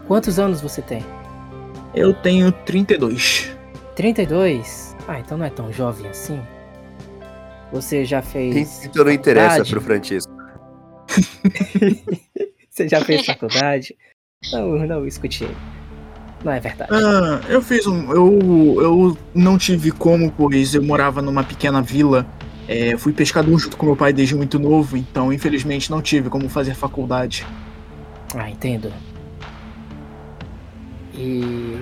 quantos 0.07 0.37
anos 0.37 0.61
você 0.61 0.81
tem? 0.81 1.03
Eu 1.95 2.13
tenho 2.13 2.51
32. 2.51 3.51
32? 3.95 4.94
Ah, 5.07 5.19
então 5.19 5.37
não 5.37 5.45
é 5.45 5.49
tão 5.49 5.71
jovem 5.71 6.09
assim. 6.09 6.41
Você 7.71 8.05
já 8.05 8.21
fez. 8.21 8.85
Então 8.85 9.05
não 9.05 9.11
interessa 9.11 9.63
pro 9.65 9.81
Francisco. 9.81 10.31
Você 12.69 12.87
já 12.89 13.03
fez 13.05 13.25
faculdade? 13.25 13.95
Não, 14.51 14.85
não 14.85 15.07
escute 15.07 15.45
ele. 15.45 15.55
Não 16.43 16.51
é 16.51 16.59
verdade. 16.59 16.91
Ah, 16.93 17.41
eu 17.49 17.61
fiz 17.61 17.87
um. 17.87 18.11
Eu, 18.11 18.81
eu 18.81 19.17
não 19.33 19.57
tive 19.57 19.91
como, 19.91 20.31
pois 20.31 20.75
eu 20.75 20.83
morava 20.83 21.21
numa 21.21 21.43
pequena 21.43 21.81
vila. 21.81 22.25
É, 22.67 22.97
fui 22.97 23.13
pescador 23.13 23.57
junto 23.59 23.77
com 23.77 23.85
meu 23.85 23.95
pai 23.95 24.11
desde 24.11 24.35
muito 24.35 24.57
novo, 24.57 24.97
então 24.97 25.31
infelizmente 25.31 25.91
não 25.91 26.01
tive 26.01 26.29
como 26.29 26.49
fazer 26.49 26.73
faculdade. 26.73 27.45
Ah, 28.35 28.49
entendo. 28.49 28.91
E 31.13 31.77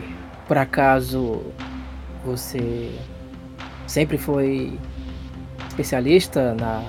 por 0.47 0.57
acaso 0.57 1.41
você 2.24 2.91
sempre 3.94 4.18
foi 4.18 4.74
especialista 5.70 6.56
na, 6.56 6.84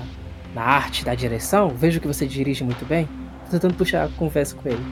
na 0.55 0.63
arte 0.63 1.05
da 1.05 1.15
direção. 1.15 1.69
Vejo 1.69 2.01
que 2.01 2.07
você 2.07 2.27
dirige 2.27 2.65
muito 2.65 2.83
bem. 2.87 3.07
Tô 3.45 3.51
tentando 3.51 3.75
puxar 3.75 4.07
a 4.07 4.09
conversa 4.09 4.57
com 4.57 4.67
ele. 4.67 4.83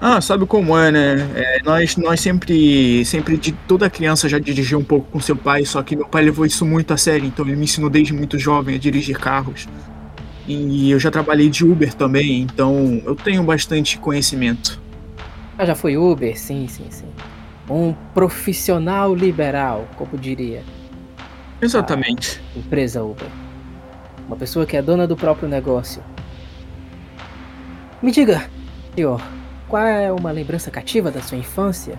Ah, 0.00 0.18
sabe 0.22 0.46
como 0.46 0.76
é, 0.76 0.90
né? 0.90 1.30
É, 1.34 1.62
nós, 1.62 1.94
nós 1.98 2.20
sempre, 2.20 3.04
sempre, 3.04 3.36
de 3.36 3.52
toda 3.52 3.90
criança 3.90 4.30
já 4.30 4.38
dirigiu 4.38 4.78
um 4.78 4.84
pouco 4.84 5.10
com 5.10 5.20
seu 5.20 5.36
pai, 5.36 5.64
só 5.66 5.82
que 5.82 5.94
meu 5.94 6.06
pai 6.06 6.24
levou 6.24 6.46
isso 6.46 6.64
muito 6.64 6.92
a 6.92 6.96
sério, 6.96 7.26
então 7.26 7.46
ele 7.46 7.54
me 7.54 7.64
ensinou 7.64 7.90
desde 7.90 8.14
muito 8.14 8.38
jovem 8.38 8.74
a 8.74 8.78
dirigir 8.78 9.18
carros. 9.18 9.68
E 10.48 10.90
eu 10.90 10.98
já 10.98 11.10
trabalhei 11.10 11.50
de 11.50 11.64
Uber 11.64 11.92
também, 11.92 12.40
então 12.40 13.00
eu 13.04 13.14
tenho 13.14 13.42
bastante 13.44 13.98
conhecimento. 13.98 14.80
Ah, 15.58 15.66
já 15.66 15.74
foi 15.74 15.98
Uber? 15.98 16.36
Sim, 16.36 16.66
sim, 16.66 16.86
sim. 16.88 17.06
Um 17.70 17.92
profissional 18.14 19.14
liberal, 19.14 19.86
como 19.96 20.18
diria. 20.18 20.62
Exatamente. 21.62 22.42
Empresa 22.56 23.04
Uber. 23.04 23.28
Uma 24.26 24.36
pessoa 24.36 24.66
que 24.66 24.76
é 24.76 24.82
dona 24.82 25.06
do 25.06 25.16
próprio 25.16 25.48
negócio. 25.48 26.02
Me 28.02 28.10
diga, 28.10 28.50
senhor, 28.96 29.22
qual 29.68 29.86
é 29.86 30.10
uma 30.10 30.32
lembrança 30.32 30.72
cativa 30.72 31.08
da 31.08 31.22
sua 31.22 31.38
infância? 31.38 31.96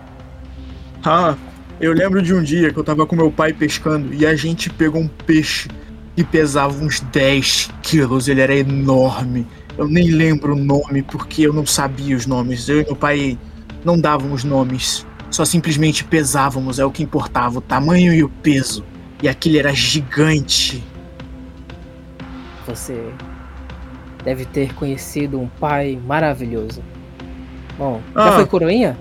Ah, 1.02 1.34
eu 1.80 1.94
lembro 1.94 2.20
de 2.20 2.34
um 2.34 2.42
dia 2.42 2.70
que 2.70 2.78
eu 2.78 2.84
tava 2.84 3.06
com 3.06 3.16
meu 3.16 3.32
pai 3.32 3.54
pescando 3.54 4.12
e 4.12 4.26
a 4.26 4.36
gente 4.36 4.68
pegou 4.68 5.00
um 5.00 5.08
peixe 5.08 5.68
que 6.14 6.22
pesava 6.22 6.84
uns 6.84 7.00
10 7.00 7.70
quilos, 7.82 8.28
ele 8.28 8.42
era 8.42 8.54
enorme. 8.54 9.46
Eu 9.78 9.88
nem 9.88 10.10
lembro 10.10 10.54
o 10.54 10.58
nome 10.58 11.02
porque 11.02 11.42
eu 11.42 11.54
não 11.54 11.64
sabia 11.64 12.14
os 12.14 12.26
nomes. 12.26 12.68
Eu 12.68 12.82
e 12.82 12.84
meu 12.84 12.94
pai 12.94 13.38
não 13.82 13.98
dávamos 13.98 14.44
nomes, 14.44 15.06
só 15.30 15.44
simplesmente 15.44 16.04
pesávamos, 16.04 16.78
é 16.78 16.84
o 16.84 16.90
que 16.90 17.02
importava, 17.02 17.58
o 17.58 17.62
tamanho 17.62 18.12
e 18.12 18.22
o 18.22 18.28
peso. 18.28 18.84
E 19.24 19.28
aquele 19.28 19.58
era 19.58 19.72
gigante. 19.72 20.84
Você 22.66 23.02
deve 24.22 24.44
ter 24.44 24.74
conhecido 24.74 25.40
um 25.40 25.48
pai 25.48 25.98
maravilhoso. 26.06 26.82
Bom, 27.78 28.02
já 28.14 28.28
Ah. 28.28 28.32
foi 28.32 28.44
coroinha? 28.44 28.98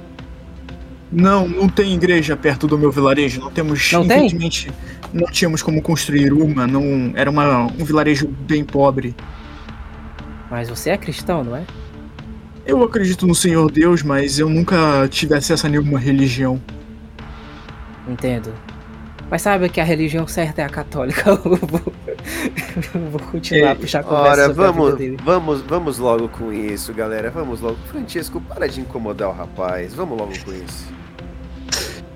Não, 1.12 1.46
não 1.46 1.68
tem 1.68 1.94
igreja 1.94 2.38
perto 2.38 2.68
do 2.68 2.78
meu 2.78 2.90
vilarejo. 2.90 3.42
Não 3.42 3.52
temos, 3.52 3.92
Não 3.92 4.08
tem? 4.08 4.26
infelizmente, 4.28 4.72
não 5.12 5.26
tínhamos 5.30 5.62
como 5.62 5.82
construir 5.82 6.32
uma. 6.32 6.66
Não, 6.66 7.12
era 7.16 7.30
uma, 7.30 7.64
um 7.66 7.84
vilarejo 7.84 8.26
bem 8.30 8.64
pobre. 8.64 9.14
Mas 10.50 10.70
você 10.70 10.92
é 10.92 10.98
cristão, 10.98 11.44
não 11.44 11.58
é? 11.58 11.66
Eu 12.66 12.82
acredito 12.82 13.28
no 13.28 13.36
Senhor 13.36 13.70
Deus, 13.70 14.02
mas 14.02 14.40
eu 14.40 14.48
nunca 14.48 15.06
tive 15.10 15.36
acesso 15.36 15.68
a 15.68 15.70
nenhuma 15.70 16.00
religião. 16.00 16.62
Entendo. 18.08 18.54
Mas 19.34 19.42
sabe 19.42 19.68
que 19.68 19.82
a 19.82 19.84
religião 19.84 20.28
certa 20.28 20.62
é 20.62 20.66
a 20.66 20.70
católica. 20.70 21.32
Eu 21.34 21.38
vou, 21.42 21.82
eu 22.94 23.10
vou 23.10 23.20
continuar 23.20 23.72
a 23.72 23.76
puxar 23.76 24.00
a 24.02 24.04
conversa 24.04 24.30
Ora, 24.30 24.46
sobre 24.46 24.64
a 24.64 24.68
vida 24.68 24.72
vamos, 24.80 24.98
dele. 24.98 25.18
vamos, 25.24 25.62
vamos 25.62 25.98
logo 25.98 26.30
com 26.30 26.54
isso, 26.54 26.94
galera. 26.94 27.32
Vamos 27.32 27.60
logo. 27.60 27.76
Francisco, 27.88 28.40
para 28.42 28.68
de 28.70 28.82
incomodar 28.82 29.30
o 29.30 29.32
rapaz. 29.34 29.96
Vamos 29.96 30.20
logo 30.20 30.34
com 30.46 30.54
isso. 30.54 30.88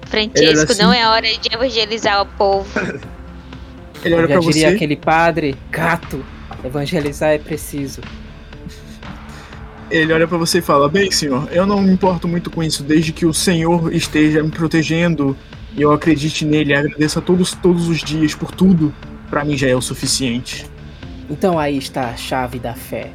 Francisco, 0.05 0.71
assim- 0.71 0.81
não 0.83 0.93
é 0.93 1.07
hora 1.07 1.25
de 1.27 1.49
evangelizar 1.51 2.21
o 2.21 2.25
povo. 2.27 2.69
Ele 4.05 4.13
olha 4.13 4.27
Já 4.27 4.33
pra 4.33 4.39
diria 4.39 4.69
você. 4.69 4.75
aquele 4.75 4.95
padre, 4.95 5.55
gato, 5.71 6.23
evangelizar 6.63 7.29
é 7.31 7.39
preciso. 7.39 7.99
Ele 9.89 10.13
olha 10.13 10.27
pra 10.27 10.37
você 10.37 10.59
e 10.59 10.61
fala: 10.61 10.87
Bem, 10.87 11.09
senhor, 11.09 11.49
eu 11.51 11.65
não 11.65 11.81
me 11.81 11.91
importo 11.91 12.27
muito 12.27 12.51
com 12.51 12.61
isso, 12.63 12.83
desde 12.83 13.11
que 13.11 13.25
o 13.25 13.33
Senhor 13.33 13.91
esteja 13.91 14.43
me 14.43 14.51
protegendo 14.51 15.35
e 15.77 15.81
eu 15.83 15.91
acredite 15.91 16.43
nele, 16.43 16.73
agradeça 16.73 17.19
a 17.19 17.21
todos, 17.21 17.53
todos 17.53 17.87
os 17.87 17.99
dias 17.99 18.33
por 18.33 18.51
tudo, 18.51 18.91
pra 19.29 19.45
mim 19.45 19.55
já 19.55 19.67
é 19.67 19.75
o 19.75 19.81
suficiente. 19.81 20.65
Então 21.29 21.59
aí 21.59 21.77
está 21.77 22.09
a 22.09 22.15
chave 22.17 22.57
da 22.57 22.73
fé. 22.73 23.11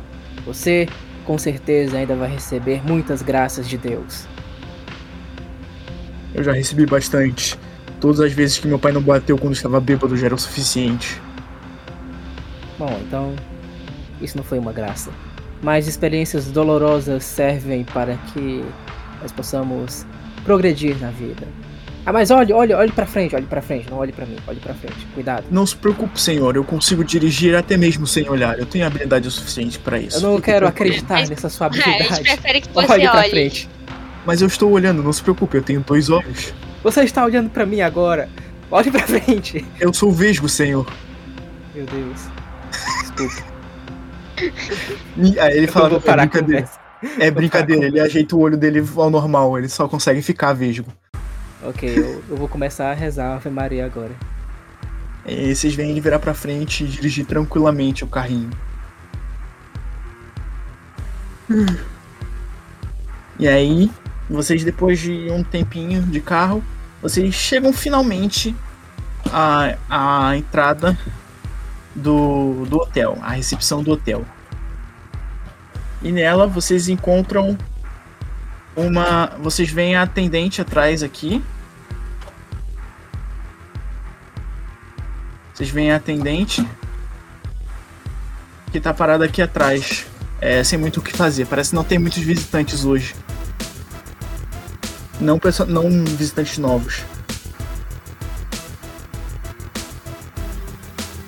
Você, 0.47 0.89
com 1.25 1.37
certeza, 1.37 1.99
ainda 1.99 2.15
vai 2.15 2.31
receber 2.31 2.81
muitas 2.87 3.21
graças 3.21 3.69
de 3.69 3.77
Deus. 3.77 4.29
Eu 6.33 6.45
já 6.45 6.53
recebi 6.53 6.87
bastante. 6.87 7.59
Todas 8.01 8.21
as 8.21 8.33
vezes 8.33 8.59
que 8.59 8.69
meu 8.69 8.79
pai 8.79 8.93
não 8.93 9.03
bateu 9.03 9.37
quando 9.37 9.55
estava 9.55 9.81
bêbado 9.81 10.17
já 10.17 10.27
era 10.27 10.35
o 10.35 10.39
suficiente. 10.39 11.21
Bom, 12.79 12.97
então, 13.07 13.35
isso 14.21 14.37
não 14.37 14.45
foi 14.45 14.59
uma 14.59 14.73
graça. 14.73 15.11
Mas 15.61 15.89
experiências 15.89 16.47
dolorosas 16.47 17.25
servem 17.25 17.85
para 17.85 18.17
que 18.33 18.65
nós 19.21 19.33
possamos 19.33 20.07
progredir 20.45 20.99
na 21.01 21.11
vida. 21.11 21.47
Ah, 22.05 22.13
mas 22.13 22.31
olhe, 22.33 22.53
olhe, 22.53 22.75
olhe 22.75 22.91
pra 22.91 23.07
frente, 23.07 23.37
olhe 23.37 23.47
pra 23.47 23.63
frente, 23.63 23.89
não 23.89 23.99
olhe 23.99 24.13
pra 24.13 24.27
mim, 24.27 24.37
olhe 24.47 24.59
pra 24.59 24.75
frente. 24.75 25.07
Cuidado. 25.15 25.45
Não 25.51 25.65
se 25.65 25.77
preocupe, 25.77 26.21
senhor, 26.21 26.57
eu 26.57 26.65
consigo 26.65 27.05
dirigir 27.05 27.55
até 27.55 27.77
mesmo 27.77 28.07
sem 28.09 28.29
olhar. 28.29 28.59
Eu 28.59 28.67
tenho 28.67 28.85
habilidade 28.87 29.29
o 29.29 29.31
suficiente 29.31 29.79
pra 29.79 29.99
isso. 29.99 30.17
Eu 30.17 30.23
não 30.23 30.37
Fique 30.37 30.47
quero 30.47 30.67
tranquilo. 30.67 30.91
acreditar 30.91 31.15
Mas- 31.21 31.31
nessa 31.31 31.49
sua 31.49 31.69
Ah, 31.69 31.71
a 31.71 31.73
gente 31.75 31.89
habilidade. 31.89 32.23
prefere 32.23 32.61
que 32.61 32.69
você 32.71 32.93
Olhe 32.93 33.09
pra 33.09 33.23
frente. 33.25 33.71
Mas 34.27 34.41
eu 34.43 34.49
estou 34.49 34.71
olhando, 34.73 35.03
não 35.03 35.13
se 35.13 35.23
preocupe, 35.23 35.57
eu 35.57 35.63
tenho 35.63 35.81
dois 35.81 36.11
olhos. 36.11 36.53
Você 36.83 37.03
está 37.03 37.25
olhando 37.25 37.51
pra 37.51 37.65
mim 37.65 37.81
agora. 37.81 38.29
Olhe 38.71 38.91
pra 38.91 39.07
frente. 39.07 39.65
Eu 39.79 39.93
sou 39.95 40.11
vesgo, 40.11 40.49
senhor. 40.49 40.87
Meu 41.75 41.87
Deus. 41.87 42.21
Desculpa. 43.03 43.53
E 45.17 45.39
aí 45.39 45.57
ele 45.59 45.67
Eu 45.69 45.73
fala, 45.73 45.97
é 46.05 46.17
brincadeira. 46.17 46.71
É 47.19 47.31
brincadeira, 47.31 47.87
ele 47.87 48.01
ajeita 48.01 48.35
o 48.35 48.41
olho 48.41 48.57
dele 48.57 48.83
ao 48.97 49.11
normal, 49.11 49.59
ele 49.59 49.69
só 49.69 49.87
consegue 49.87 50.23
ficar 50.23 50.53
vesgo. 50.53 50.87
Ok, 51.65 51.89
eu, 51.97 52.25
eu 52.29 52.37
vou 52.37 52.49
começar 52.49 52.91
a 52.91 52.95
rezar 52.95 53.33
a 53.33 53.35
Ave 53.37 53.51
Maria 53.51 53.87
agora. 53.87 54.13
E 55.25 55.55
vocês 55.55 55.75
veem 55.75 55.91
ele 55.91 56.01
virar 56.01 56.19
pra 56.19 56.35
frente 56.35 56.83
e 56.83 56.89
dirigir 56.89 57.25
tranquilamente 57.25 58.03
o 58.03 58.09
carrinho. 58.09 58.51
E 63.39 63.47
aí, 63.47 63.91
vocês 64.29 64.65
depois 64.65 64.99
de 64.99 65.31
um 65.31 65.45
tempinho 65.45 66.03
de 66.03 66.21
carro, 66.21 66.65
vocês 67.01 67.35
chegam 67.35 67.73
finalmente 67.73 68.55
à, 69.33 69.77
à 69.89 70.37
entrada 70.37 70.99
do, 71.95 72.65
do 72.67 72.79
hotel, 72.79 73.19
à 73.23 73.31
recepção 73.31 73.83
do 73.83 73.93
hotel. 73.93 74.25
E 76.03 76.11
nela 76.11 76.47
vocês 76.47 76.89
encontram 76.89 77.57
uma. 78.77 79.27
Vocês 79.39 79.71
veem 79.71 79.95
a 79.95 80.03
atendente 80.03 80.61
atrás 80.61 81.03
aqui. 81.03 81.43
Vocês 85.55 85.71
veem 85.71 85.93
a 85.93 85.97
atendente 85.97 86.67
que 88.71 88.81
tá 88.81 88.95
parada 88.95 89.25
aqui 89.25 89.43
atrás, 89.43 90.07
é, 90.41 90.65
sem 90.65 90.79
muito 90.79 91.01
o 91.01 91.03
que 91.03 91.13
fazer. 91.13 91.47
Parece 91.47 91.71
que 91.71 91.77
não 91.77 91.85
tem 91.85 91.99
muitos 91.99 92.23
visitantes 92.23 92.85
hoje. 92.85 93.15
Não, 95.21 95.39
não 95.69 96.05
visitantes 96.05 96.59
novos. 96.59 97.03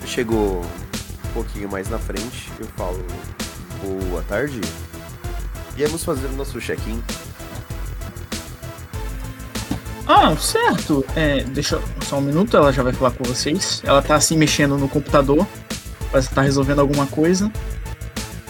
Chegou 0.06 0.64
um 0.64 1.32
pouquinho 1.34 1.68
mais 1.68 1.88
na 1.90 1.98
frente, 1.98 2.50
eu 2.58 2.66
falo 2.76 3.04
boa 4.08 4.22
tarde. 4.22 4.60
Viemos 5.76 6.04
fazer 6.04 6.26
o 6.26 6.32
nosso 6.32 6.60
check-in. 6.60 7.02
Ah, 10.06 10.36
certo. 10.36 11.04
É, 11.16 11.42
deixa 11.44 11.80
só 12.02 12.18
um 12.18 12.20
minuto, 12.20 12.56
ela 12.56 12.72
já 12.72 12.82
vai 12.82 12.92
falar 12.92 13.12
com 13.12 13.24
vocês. 13.24 13.82
Ela 13.84 14.02
tá 14.02 14.16
assim 14.16 14.36
mexendo 14.36 14.76
no 14.76 14.88
computador. 14.88 15.46
Parece 16.10 16.28
que 16.28 16.34
tá 16.34 16.42
resolvendo 16.42 16.80
alguma 16.80 17.06
coisa. 17.06 17.50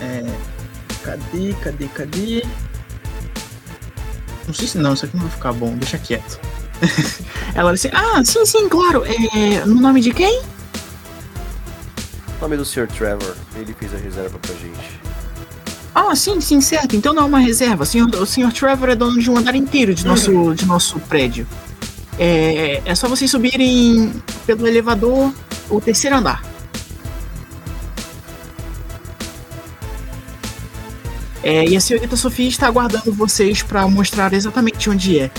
É, 0.00 0.24
cadê, 1.02 1.54
cadê, 1.62 1.86
cadê? 1.88 2.44
Não 4.46 4.52
sei 4.52 4.68
se 4.68 4.78
não, 4.78 4.92
isso 4.92 5.06
aqui 5.06 5.16
não 5.16 5.22
vai 5.22 5.32
ficar 5.32 5.52
bom, 5.52 5.74
deixa 5.76 5.96
quieto. 5.98 6.38
ela 7.54 7.72
disse, 7.72 7.90
ah, 7.92 8.22
sim, 8.24 8.44
sim, 8.44 8.68
claro. 8.68 9.04
É, 9.04 9.64
no 9.64 9.76
nome 9.80 10.00
de 10.00 10.12
quem? 10.12 10.42
O 12.38 12.40
nome 12.42 12.56
do 12.56 12.64
Sr. 12.64 12.86
Trevor, 12.88 13.34
ele 13.56 13.72
fez 13.72 13.94
a 13.94 13.96
reserva 13.96 14.38
pra 14.38 14.54
gente. 14.54 15.03
Ah, 15.94 16.16
sim, 16.16 16.40
sim, 16.40 16.60
certo. 16.60 16.96
Então 16.96 17.14
não 17.14 17.22
é 17.22 17.26
uma 17.26 17.38
reserva. 17.38 17.84
O 17.84 17.86
senhor, 17.86 18.12
o 18.16 18.26
senhor 18.26 18.52
Trevor 18.52 18.88
é 18.88 18.96
dono 18.96 19.20
de 19.20 19.30
um 19.30 19.36
andar 19.36 19.54
inteiro 19.54 19.94
de 19.94 20.04
nosso, 20.04 20.52
de 20.54 20.66
nosso 20.66 20.98
prédio. 21.00 21.46
É, 22.18 22.82
é 22.84 22.94
só 22.94 23.08
vocês 23.08 23.30
subirem 23.30 24.12
pelo 24.44 24.66
elevador 24.66 25.32
o 25.70 25.80
terceiro 25.80 26.16
andar. 26.16 26.42
É, 31.44 31.64
e 31.68 31.76
a 31.76 31.80
senhorita 31.80 32.16
Sofia 32.16 32.48
está 32.48 32.66
aguardando 32.66 33.12
vocês 33.12 33.62
para 33.62 33.86
mostrar 33.86 34.32
exatamente 34.32 34.88
onde 34.88 35.18
é. 35.18 35.30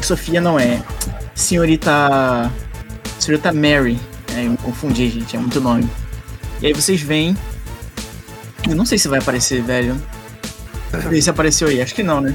Sofia 0.00 0.40
não 0.40 0.58
é. 0.58 0.82
Senhorita. 1.34 2.50
Senhorita 3.18 3.52
Mary. 3.52 3.98
É, 4.34 4.46
eu 4.46 4.50
me 4.50 4.56
confundi, 4.56 5.08
gente, 5.10 5.36
é 5.36 5.38
muito 5.38 5.60
nome. 5.60 5.88
E 6.62 6.66
aí 6.66 6.72
vocês 6.72 7.00
veem. 7.00 7.36
Eu 8.68 8.74
não 8.74 8.86
sei 8.86 8.98
se 8.98 9.08
vai 9.08 9.18
aparecer, 9.18 9.62
velho. 9.62 10.00
Vê 11.08 11.20
se 11.20 11.28
apareceu 11.28 11.68
aí, 11.68 11.82
acho 11.82 11.94
que 11.94 12.02
não, 12.02 12.20
né? 12.20 12.34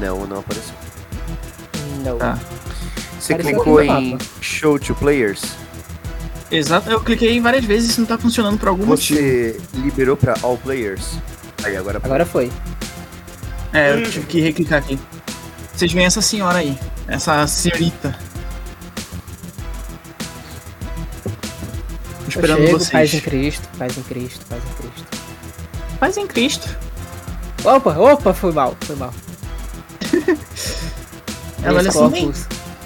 Não, 0.00 0.26
não 0.26 0.38
apareceu. 0.38 0.74
Não. 2.04 2.18
Tá. 2.18 2.38
Você 3.18 3.34
Apareceu 3.34 3.62
clicou 3.62 3.82
em 3.82 4.18
Show 4.40 4.78
to 4.78 4.94
Players? 4.94 5.42
Exato, 6.50 6.90
eu 6.90 7.00
cliquei 7.00 7.40
várias 7.40 7.64
vezes 7.64 7.96
e 7.96 8.00
não 8.00 8.06
tá 8.06 8.18
funcionando 8.18 8.58
por 8.58 8.68
algum 8.68 8.84
motivo. 8.84 9.18
Você 9.20 9.60
liberou 9.74 10.16
pra 10.16 10.34
all 10.42 10.58
players. 10.58 11.18
Aí 11.64 11.76
agora. 11.76 12.00
Agora 12.02 12.26
foi. 12.26 12.50
É, 13.72 13.94
eu 13.94 14.10
tive 14.10 14.26
que 14.26 14.40
reclicar 14.40 14.80
aqui. 14.80 14.98
Vocês 15.74 15.92
veem 15.92 16.04
essa 16.04 16.20
senhora 16.20 16.58
aí, 16.58 16.78
essa 17.08 17.46
senhorita. 17.46 18.14
Esperando 22.36 22.60
chego, 22.60 22.78
vocês. 22.78 22.90
paz 22.90 23.14
em 23.14 23.20
Cristo, 23.20 23.68
paz 23.78 23.98
em 23.98 24.02
Cristo, 24.02 24.46
paz 24.46 24.62
em 24.62 24.82
Cristo. 24.82 25.06
Paz 25.98 26.16
em 26.16 26.26
Cristo. 26.26 26.76
Opa, 27.64 27.96
opa, 27.96 28.34
foi 28.34 28.52
mal, 28.52 28.76
foi 28.80 28.96
mal. 28.96 29.14
Ela 31.62 31.78
olha 31.78 31.88
assim, 31.90 32.32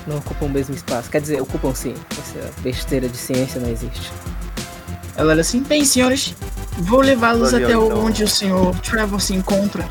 não 0.06 0.18
ocupam 0.18 0.46
o 0.46 0.48
mesmo 0.48 0.74
espaço. 0.74 1.10
Quer 1.10 1.20
dizer, 1.20 1.40
ocupam 1.40 1.74
sim. 1.74 1.94
Essa 2.12 2.52
besteira 2.60 3.08
de 3.08 3.16
ciência 3.16 3.60
não 3.60 3.70
existe. 3.70 4.12
ela 5.16 5.32
olha 5.32 5.40
assim, 5.40 5.62
bem, 5.62 5.84
senhores, 5.84 6.34
vou 6.78 7.00
levá-los 7.00 7.54
até 7.54 7.64
então. 7.64 8.04
onde 8.04 8.22
o 8.22 8.28
senhor 8.28 8.78
Trevor 8.80 9.20
se 9.20 9.34
encontra. 9.34 9.88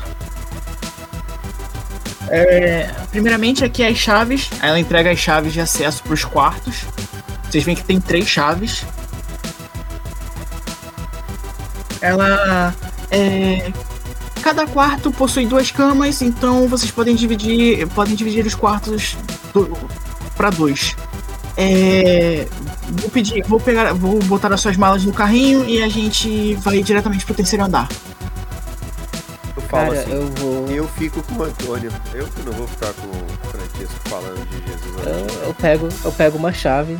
É, 2.28 2.90
primeiramente, 3.10 3.64
aqui 3.64 3.84
as 3.84 3.96
chaves. 3.96 4.48
Aí 4.60 4.68
Ela 4.68 4.80
entrega 4.80 5.10
as 5.10 5.18
chaves 5.18 5.52
de 5.52 5.60
acesso 5.60 6.02
para 6.02 6.14
os 6.14 6.24
quartos. 6.24 6.84
Vocês 7.48 7.64
veem 7.64 7.76
que 7.76 7.84
tem 7.84 8.00
três 8.00 8.26
chaves. 8.26 8.84
Ela. 12.00 12.74
É, 13.10 13.72
cada 14.42 14.66
quarto 14.66 15.10
possui 15.10 15.46
duas 15.46 15.70
camas, 15.70 16.22
então 16.22 16.68
vocês 16.68 16.90
podem 16.90 17.14
dividir, 17.14 17.86
podem 17.88 18.14
dividir 18.14 18.46
os 18.46 18.54
quartos 18.54 19.16
para 20.36 20.50
dois. 20.50 20.94
É, 21.56 22.46
vou 22.90 23.10
pedir, 23.10 23.42
vou 23.48 23.58
pegar, 23.58 23.92
vou 23.94 24.22
botar 24.24 24.52
as 24.52 24.60
suas 24.60 24.76
malas 24.76 25.04
no 25.04 25.12
carrinho 25.12 25.64
e 25.66 25.82
a 25.82 25.88
gente 25.88 26.54
vai 26.56 26.82
diretamente 26.82 27.24
pro 27.24 27.34
terceiro 27.34 27.64
andar. 27.64 27.88
Eu 29.56 29.62
falo 29.62 29.88
Cara, 29.88 30.00
assim. 30.00 30.12
eu 30.12 30.26
vou. 30.36 30.68
Eu 30.68 30.88
fico 30.88 31.22
com 31.22 31.34
o 31.36 31.42
Antônio. 31.42 31.90
Eu 32.12 32.26
que 32.28 32.42
não 32.42 32.52
vou 32.52 32.68
ficar 32.68 32.92
com 32.92 33.08
o 33.08 33.50
Francisco 33.50 34.00
falando 34.04 34.46
de 34.50 34.58
Jesus. 34.58 35.06
Eu, 35.06 35.46
eu 35.46 35.54
pego, 35.54 35.88
eu 36.04 36.12
pego 36.12 36.38
uma 36.38 36.52
chave. 36.52 36.98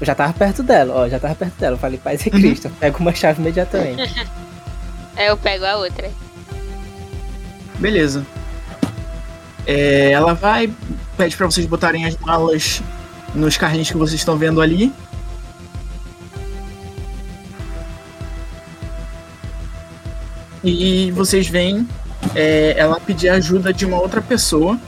Eu 0.00 0.06
já 0.06 0.14
tava 0.14 0.32
perto 0.32 0.62
dela, 0.62 0.94
ó, 0.94 1.08
já 1.08 1.18
tava 1.18 1.34
perto 1.34 1.54
dela. 1.58 1.74
Eu 1.74 1.80
falei, 1.80 1.98
paz 1.98 2.26
em 2.26 2.30
Uhum. 2.30 2.40
Cristo. 2.40 2.66
Eu 2.68 2.72
pego 2.78 2.98
uma 2.98 3.14
chave 3.14 3.40
imediatamente. 3.40 4.02
Aí 5.16 5.26
eu 5.28 5.36
pego 5.36 5.64
a 5.64 5.76
outra. 5.76 6.10
Beleza. 7.78 8.24
É, 9.66 10.10
ela 10.12 10.34
vai, 10.34 10.70
pede 11.16 11.36
pra 11.36 11.46
vocês 11.46 11.66
botarem 11.66 12.04
as 12.04 12.16
malas 12.18 12.82
nos 13.34 13.56
carrinhos 13.56 13.90
que 13.90 13.96
vocês 13.96 14.20
estão 14.20 14.36
vendo 14.36 14.60
ali. 14.60 14.92
E 20.64 21.10
vocês 21.12 21.48
veem 21.48 21.86
é, 22.34 22.74
ela 22.76 22.98
pedir 23.00 23.28
ajuda 23.28 23.72
de 23.72 23.86
uma 23.86 24.00
outra 24.00 24.20
pessoa. 24.20 24.78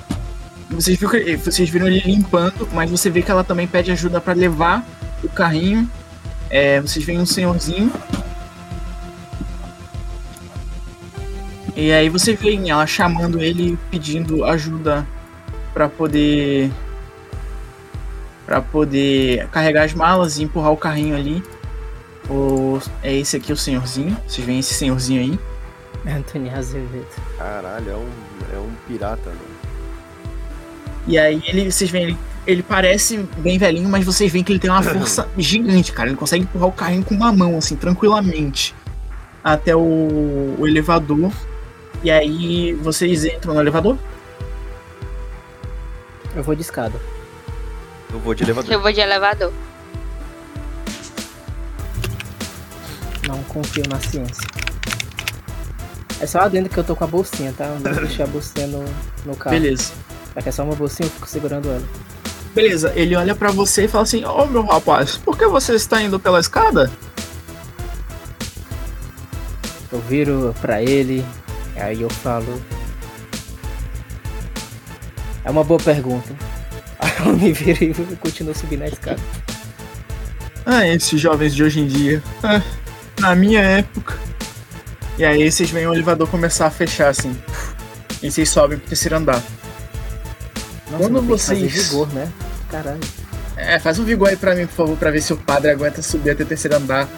Vocês, 0.70 0.98
viram, 0.98 1.38
vocês 1.42 1.70
viram 1.70 1.86
ele 1.86 2.00
limpando, 2.00 2.68
mas 2.72 2.90
você 2.90 3.08
vê 3.08 3.22
que 3.22 3.30
ela 3.30 3.44
também 3.44 3.66
pede 3.66 3.90
ajuda 3.90 4.20
pra 4.20 4.34
levar 4.34 4.86
o 5.22 5.28
carrinho. 5.28 5.90
É, 6.50 6.80
vocês 6.80 7.04
veem 7.04 7.20
um 7.20 7.26
senhorzinho 7.26 7.92
E 11.80 11.92
aí 11.92 12.08
você 12.08 12.34
vê 12.34 12.56
ela 12.68 12.84
chamando 12.88 13.40
ele, 13.40 13.78
pedindo 13.88 14.44
ajuda 14.44 15.06
pra 15.72 15.88
poder 15.88 16.72
para 18.44 18.60
poder 18.60 19.46
carregar 19.50 19.84
as 19.84 19.94
malas 19.94 20.38
e 20.38 20.42
empurrar 20.42 20.72
o 20.72 20.76
carrinho 20.76 21.14
ali. 21.14 21.40
O, 22.28 22.80
é 23.00 23.14
esse 23.14 23.36
aqui 23.36 23.52
o 23.52 23.56
senhorzinho. 23.56 24.16
Vocês 24.26 24.44
veem 24.44 24.58
esse 24.58 24.74
senhorzinho 24.74 25.20
aí. 25.20 25.38
Antônio 26.12 26.52
Azevedo. 26.52 27.06
Caralho, 27.38 27.90
é 27.90 27.94
um, 27.94 28.10
é 28.56 28.58
um 28.58 28.72
pirata, 28.88 29.30
mano. 29.30 29.40
E 31.06 31.16
aí 31.16 31.40
ele, 31.46 31.70
vocês 31.70 31.88
veem 31.88 32.04
ele, 32.06 32.18
ele 32.48 32.62
parece 32.62 33.18
bem 33.36 33.58
velhinho, 33.58 33.90
mas 33.90 34.06
vocês 34.06 34.32
veem 34.32 34.42
que 34.42 34.50
ele 34.50 34.58
tem 34.58 34.70
uma 34.70 34.80
força 34.82 35.28
gigante, 35.36 35.92
cara. 35.92 36.08
Ele 36.08 36.16
consegue 36.16 36.44
empurrar 36.44 36.68
o 36.68 36.72
carrinho 36.72 37.04
com 37.04 37.14
uma 37.14 37.30
mão, 37.30 37.58
assim, 37.58 37.76
tranquilamente, 37.76 38.74
até 39.44 39.76
o, 39.76 40.56
o 40.58 40.66
elevador. 40.66 41.30
E 42.02 42.10
aí 42.10 42.72
vocês 42.72 43.26
entram 43.26 43.52
no 43.52 43.60
elevador. 43.60 43.98
Eu 46.34 46.42
vou 46.42 46.54
de 46.54 46.62
escada. 46.62 46.98
Eu 48.10 48.18
vou 48.18 48.34
de 48.34 48.44
elevador. 48.44 48.72
Eu 48.72 48.80
vou 48.80 48.92
de 48.92 49.00
elevador. 49.00 49.52
Não 53.26 53.42
confio 53.42 53.82
na 53.90 54.00
ciência. 54.00 54.46
É 56.18 56.26
só 56.26 56.40
adendo 56.40 56.70
que 56.70 56.78
eu 56.78 56.84
tô 56.84 56.96
com 56.96 57.04
a 57.04 57.06
bolsinha, 57.06 57.52
tá? 57.52 57.66
Eu 57.66 57.80
não 57.80 57.92
deixei 57.92 58.24
a 58.24 58.28
bolsinha 58.28 58.66
no, 58.66 58.82
no 59.26 59.36
carro. 59.36 59.54
Beleza. 59.54 59.92
Que 60.42 60.48
é 60.48 60.52
só 60.52 60.62
uma 60.62 60.74
bolsinha, 60.76 61.06
eu 61.06 61.10
fico 61.10 61.28
segurando 61.28 61.68
ela. 61.68 61.82
Beleza, 62.54 62.92
ele 62.96 63.14
olha 63.14 63.34
pra 63.34 63.50
você 63.50 63.84
e 63.84 63.88
fala 63.88 64.04
assim: 64.04 64.24
Ô 64.24 64.46
meu 64.46 64.64
rapaz, 64.64 65.16
por 65.16 65.36
que 65.36 65.46
você 65.46 65.74
está 65.74 66.02
indo 66.02 66.18
pela 66.18 66.40
escada? 66.40 66.90
Eu 69.90 70.00
viro 70.00 70.54
pra 70.60 70.82
ele, 70.82 71.24
aí 71.76 72.02
eu 72.02 72.10
falo. 72.10 72.60
É 75.44 75.50
uma 75.50 75.64
boa 75.64 75.80
pergunta. 75.80 76.34
Aí 77.00 77.12
eu 77.24 77.36
me 77.36 77.52
viro 77.52 77.84
e 77.84 78.16
continuo 78.16 78.54
subindo 78.54 78.82
a 78.82 78.88
escada. 78.88 79.20
Ah, 80.66 80.86
esses 80.86 81.18
jovens 81.18 81.54
de 81.54 81.62
hoje 81.62 81.80
em 81.80 81.86
dia. 81.86 82.22
Ah, 82.42 82.60
na 83.20 83.34
minha 83.34 83.62
época. 83.62 84.18
E 85.16 85.24
aí 85.24 85.50
vocês 85.50 85.70
veem 85.70 85.86
o 85.86 85.94
elevador 85.94 86.28
começar 86.28 86.66
a 86.66 86.70
fechar 86.70 87.08
assim. 87.08 87.34
E 88.22 88.30
vocês 88.30 88.48
sobem 88.50 88.78
pro 88.78 88.88
terceiro 88.88 89.16
andar. 89.16 89.42
Nossa, 90.90 91.04
Quando 91.04 91.22
vocês- 91.22 91.72
vigor, 91.88 92.08
né? 92.14 92.30
Caralho. 92.70 93.00
É, 93.56 93.78
faz 93.78 93.98
um 93.98 94.04
vigor 94.04 94.28
aí 94.28 94.36
pra 94.36 94.54
mim, 94.54 94.66
por 94.66 94.74
favor, 94.74 94.96
pra 94.96 95.10
ver 95.10 95.20
se 95.20 95.32
o 95.32 95.36
padre 95.36 95.70
aguenta 95.70 96.00
subir 96.00 96.30
até 96.30 96.42
o 96.44 96.46
terceiro 96.46 96.76
andar. 96.76 97.08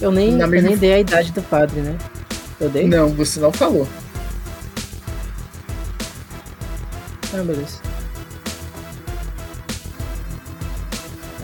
Eu 0.00 0.10
nem, 0.12 0.32
Na 0.32 0.44
eu 0.44 0.48
mesma- 0.48 0.68
nem 0.68 0.78
dei 0.78 0.92
a 0.94 0.98
idade 1.00 1.32
do 1.32 1.42
padre, 1.42 1.80
né? 1.80 1.96
Eu 2.60 2.68
dei? 2.68 2.86
Não, 2.86 3.08
você 3.08 3.40
não 3.40 3.52
falou. 3.52 3.88
Ah, 7.34 7.42
beleza. 7.42 7.78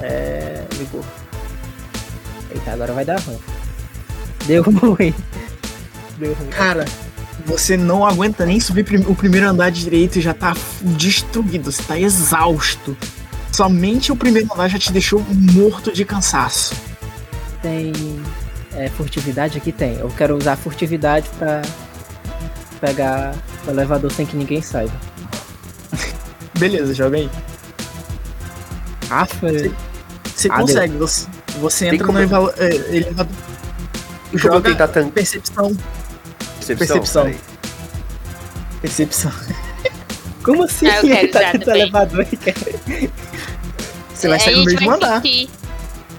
É. 0.03 0.65
Ligou. 0.79 1.05
Eita, 2.51 2.73
agora 2.73 2.93
vai 2.93 3.05
dar 3.05 3.19
ruim. 3.21 3.39
Deu 4.47 4.63
ruim. 4.71 5.15
Deu 6.19 6.33
ruim. 6.35 6.49
Cara, 6.51 6.85
você 7.45 7.77
não 7.77 8.05
aguenta 8.07 8.45
nem 8.47 8.59
subir 8.61 8.85
prim- 8.85 9.05
o 9.07 9.15
primeiro 9.15 9.49
andar 9.49 9.71
direito 9.71 10.19
e 10.19 10.23
já 10.23 10.33
tá 10.35 10.55
destruído, 10.81 11.71
você 11.71 11.83
tá 11.83 11.99
exausto. 11.99 12.97
Somente 13.53 14.11
o 14.11 14.17
primeiro 14.17 14.53
andar 14.53 14.69
já 14.69 14.79
te 14.79 14.93
deixou 14.93 15.25
morto 15.31 15.93
de 15.93 16.05
cansaço. 16.05 16.75
Tem. 17.63 17.93
É, 18.73 18.89
furtividade 18.89 19.57
aqui 19.59 19.71
tem. 19.71 19.97
Eu 19.99 20.09
quero 20.17 20.37
usar 20.37 20.57
furtividade 20.57 21.29
pra 21.39 21.63
pegar 22.81 23.35
o 23.67 23.71
elevador 23.71 24.11
sem 24.11 24.27
que 24.27 24.37
ninguém 24.37 24.61
saiba. 24.61 24.93
Beleza, 26.59 26.93
joga 26.93 27.17
aí. 27.17 27.31
Ah, 29.11 29.27
foi. 29.27 29.73
Você 30.35 30.49
Ah, 30.51 30.61
consegue, 30.61 30.97
você, 30.97 31.27
você 31.61 31.87
entra 31.87 32.07
no 32.07 32.19
é, 32.19 32.97
elevador. 32.97 33.33
E 34.33 34.39
como 34.41 34.55
eu 34.55 34.59
Joga 34.59 34.71
tentar 34.71 34.89
tancar 34.89 35.13
percepção. 35.13 35.77
Percepção? 36.67 37.25
percepção. 37.25 37.33
Percepção. 38.81 39.33
Como 40.43 40.63
assim? 40.63 40.87
Ah, 40.87 40.97
eu 40.99 41.03
quero 41.03 41.29
tá 41.31 41.53
do 41.53 41.59
também. 41.65 41.83
elevador, 41.83 42.27
cara? 42.27 43.11
Você 44.15 44.29
vai 44.29 44.39
Aí 44.39 44.45
sair 44.45 44.55
a 44.55 44.59
no 44.59 44.65
mesmo 44.65 44.91
andar. 44.91 45.23
sentir. 45.23 45.51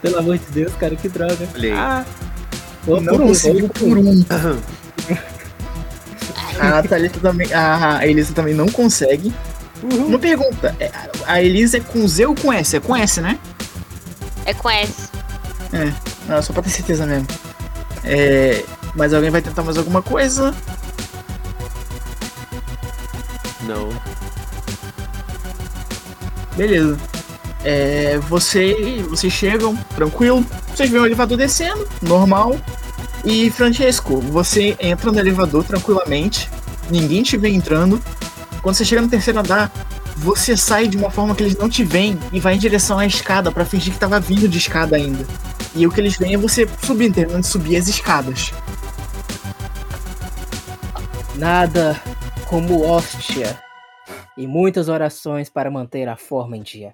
Pelo 0.02 0.20
amor 0.20 0.38
de 0.38 0.46
Deus, 0.52 0.74
cara, 0.76 0.96
que 0.96 1.10
droga. 1.10 1.48
Olha 1.56 1.70
aí. 1.74 1.78
Ah, 1.78 2.06
Não 2.88 3.04
por 3.04 3.22
um, 3.22 3.28
conseguiu 3.28 3.60
vou 3.62 3.70
por 3.70 3.98
um. 3.98 4.26
A 6.60 6.84
Thalita 6.84 7.20
também. 7.20 7.48
A 7.54 8.06
Elisa 8.08 8.34
também 8.34 8.54
não 8.54 8.68
consegue. 8.68 9.34
Uma 9.84 10.18
pergunta: 10.20 10.76
é, 10.80 10.92
a 11.26 11.42
Elisa 11.42 11.78
é 11.78 11.80
com 11.82 12.08
Z 12.08 12.26
ou 12.28 12.36
com 12.36 12.52
S? 12.52 12.76
É 12.78 12.80
com 12.80 12.96
S, 12.96 13.22
né? 13.22 13.38
É 14.46 14.54
com 14.54 14.70
S. 14.70 15.10
Não, 16.28 16.42
só 16.42 16.54
pra 16.54 16.62
ter 16.64 16.70
certeza 16.70 17.06
mesmo. 17.06 17.28
É, 18.04 18.64
mas 18.96 19.14
alguém 19.14 19.30
vai 19.30 19.42
tentar 19.42 19.64
mais 19.64 19.78
alguma 19.78 20.02
coisa? 20.02 20.56
Não. 23.64 23.90
Beleza. 26.56 26.98
É, 27.64 28.18
você, 28.30 29.04
vocês 29.10 29.34
chegam, 29.34 29.76
tranquilo. 29.96 30.46
Vocês 30.74 30.90
veem 30.90 31.02
o 31.02 31.06
elevador 31.06 31.38
descendo, 31.38 31.88
normal. 32.02 32.56
E 33.24 33.50
Francesco, 33.50 34.20
você 34.22 34.78
entra 34.80 35.12
no 35.12 35.20
elevador 35.20 35.64
tranquilamente. 35.64 36.50
Ninguém 36.90 37.24
te 37.24 37.38
vê 37.38 37.50
entrando. 37.50 38.02
Quando 38.62 38.76
você 38.76 38.86
chega 38.86 39.02
no 39.02 39.10
terceiro 39.10 39.40
andar, 39.40 39.72
você 40.16 40.56
sai 40.56 40.88
de 40.88 40.98
uma 40.98 41.10
forma 41.10 41.36
que 41.36 41.44
eles 41.44 41.58
não 41.58 41.70
te 41.70 41.84
veem 41.84 42.18
e 42.32 42.40
vai 42.40 42.56
em 42.56 42.60
direção 42.60 42.98
à 42.98 43.06
escada 43.06 43.52
pra 43.52 43.66
fingir 43.66 43.94
que 43.94 44.00
tava 44.00 44.20
vindo 44.20 44.48
de 44.48 44.58
escada 44.58 44.96
ainda. 44.96 45.26
E 45.76 45.86
o 45.86 45.92
que 45.92 46.00
eles 46.00 46.18
veem 46.18 46.36
é 46.36 46.38
você 46.38 46.68
subindo, 46.82 47.16
terminando 47.16 47.42
de 47.42 47.48
subir 47.48 47.76
as 47.76 47.88
escadas. 47.88 48.54
Nada 51.36 52.02
como 52.48 52.86
hóstia 52.86 53.60
e 54.38 54.48
muitas 54.48 54.88
orações 54.88 55.50
para 55.50 55.70
manter 55.70 56.08
a 56.08 56.16
forma 56.16 56.56
em 56.56 56.62
dia. 56.62 56.94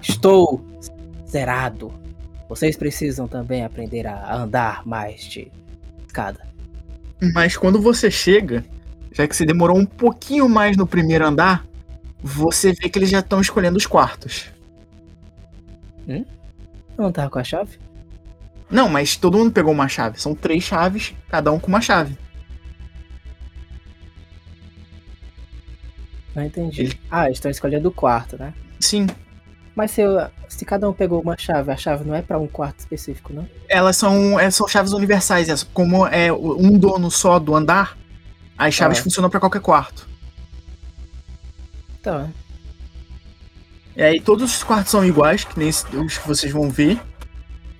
Estou 0.00 0.64
zerado. 1.28 1.92
Vocês 2.48 2.76
precisam 2.76 3.26
também 3.26 3.64
aprender 3.64 4.06
a 4.06 4.36
andar 4.36 4.86
mais 4.86 5.22
de 5.24 5.50
escada. 6.06 6.46
Mas 7.32 7.56
quando 7.56 7.80
você 7.80 8.10
chega, 8.10 8.64
já 9.10 9.26
que 9.26 9.34
você 9.34 9.44
demorou 9.44 9.76
um 9.76 9.86
pouquinho 9.86 10.48
mais 10.48 10.76
no 10.76 10.86
primeiro 10.86 11.26
andar, 11.26 11.66
você 12.26 12.72
vê 12.72 12.88
que 12.88 12.98
eles 12.98 13.10
já 13.10 13.18
estão 13.18 13.38
escolhendo 13.38 13.76
os 13.76 13.84
quartos. 13.86 14.46
Não 16.96 17.12
tava 17.12 17.28
com 17.28 17.38
a 17.38 17.44
chave? 17.44 17.78
Não, 18.70 18.88
mas 18.88 19.14
todo 19.16 19.36
mundo 19.36 19.52
pegou 19.52 19.72
uma 19.72 19.88
chave. 19.88 20.18
São 20.20 20.34
três 20.34 20.64
chaves, 20.64 21.14
cada 21.28 21.52
um 21.52 21.58
com 21.60 21.66
uma 21.68 21.82
chave. 21.82 22.16
Não 26.34 26.44
entendi. 26.44 26.82
Ele- 26.82 27.00
Ah, 27.10 27.30
estão 27.30 27.50
escolhendo 27.50 27.88
o 27.88 27.92
quarto, 27.92 28.36
né? 28.38 28.54
Sim, 28.80 29.06
Mas 29.76 29.90
se, 29.90 30.02
eu- 30.02 30.30
se 30.48 30.64
cada 30.64 30.88
um 30.88 30.92
pegou 30.92 31.20
uma 31.20 31.36
chave, 31.36 31.72
a 31.72 31.76
chave 31.76 32.04
não 32.04 32.14
é 32.14 32.22
pra 32.22 32.38
um 32.38 32.46
quarto 32.46 32.78
específico, 32.78 33.32
não? 33.32 33.44
elas 33.68 33.96
são, 33.96 34.38
é, 34.38 34.48
são 34.48 34.68
chaves 34.68 34.92
universais. 34.92 35.48
é, 35.48 35.54
Como 35.74 36.06
é 36.06 36.32
um 36.32 36.78
dono 36.78 37.10
só 37.10 37.40
do 37.40 37.56
andar, 37.56 37.98
as 38.56 38.72
chaves 38.72 38.98
Ah. 38.98 39.02
funcionam 39.02 39.28
pra 39.28 39.40
qualquer 39.40 39.60
quarto. 39.60 40.08
Então, 42.04 42.30
E 43.96 44.02
aí 44.02 44.20
todos 44.20 44.56
os 44.56 44.62
quartos 44.62 44.90
são 44.90 45.02
iguais, 45.02 45.42
que 45.44 45.58
nem 45.58 45.70
os 45.70 46.18
que 46.18 46.28
vocês 46.28 46.52
vão 46.52 46.68
ver. 46.68 47.00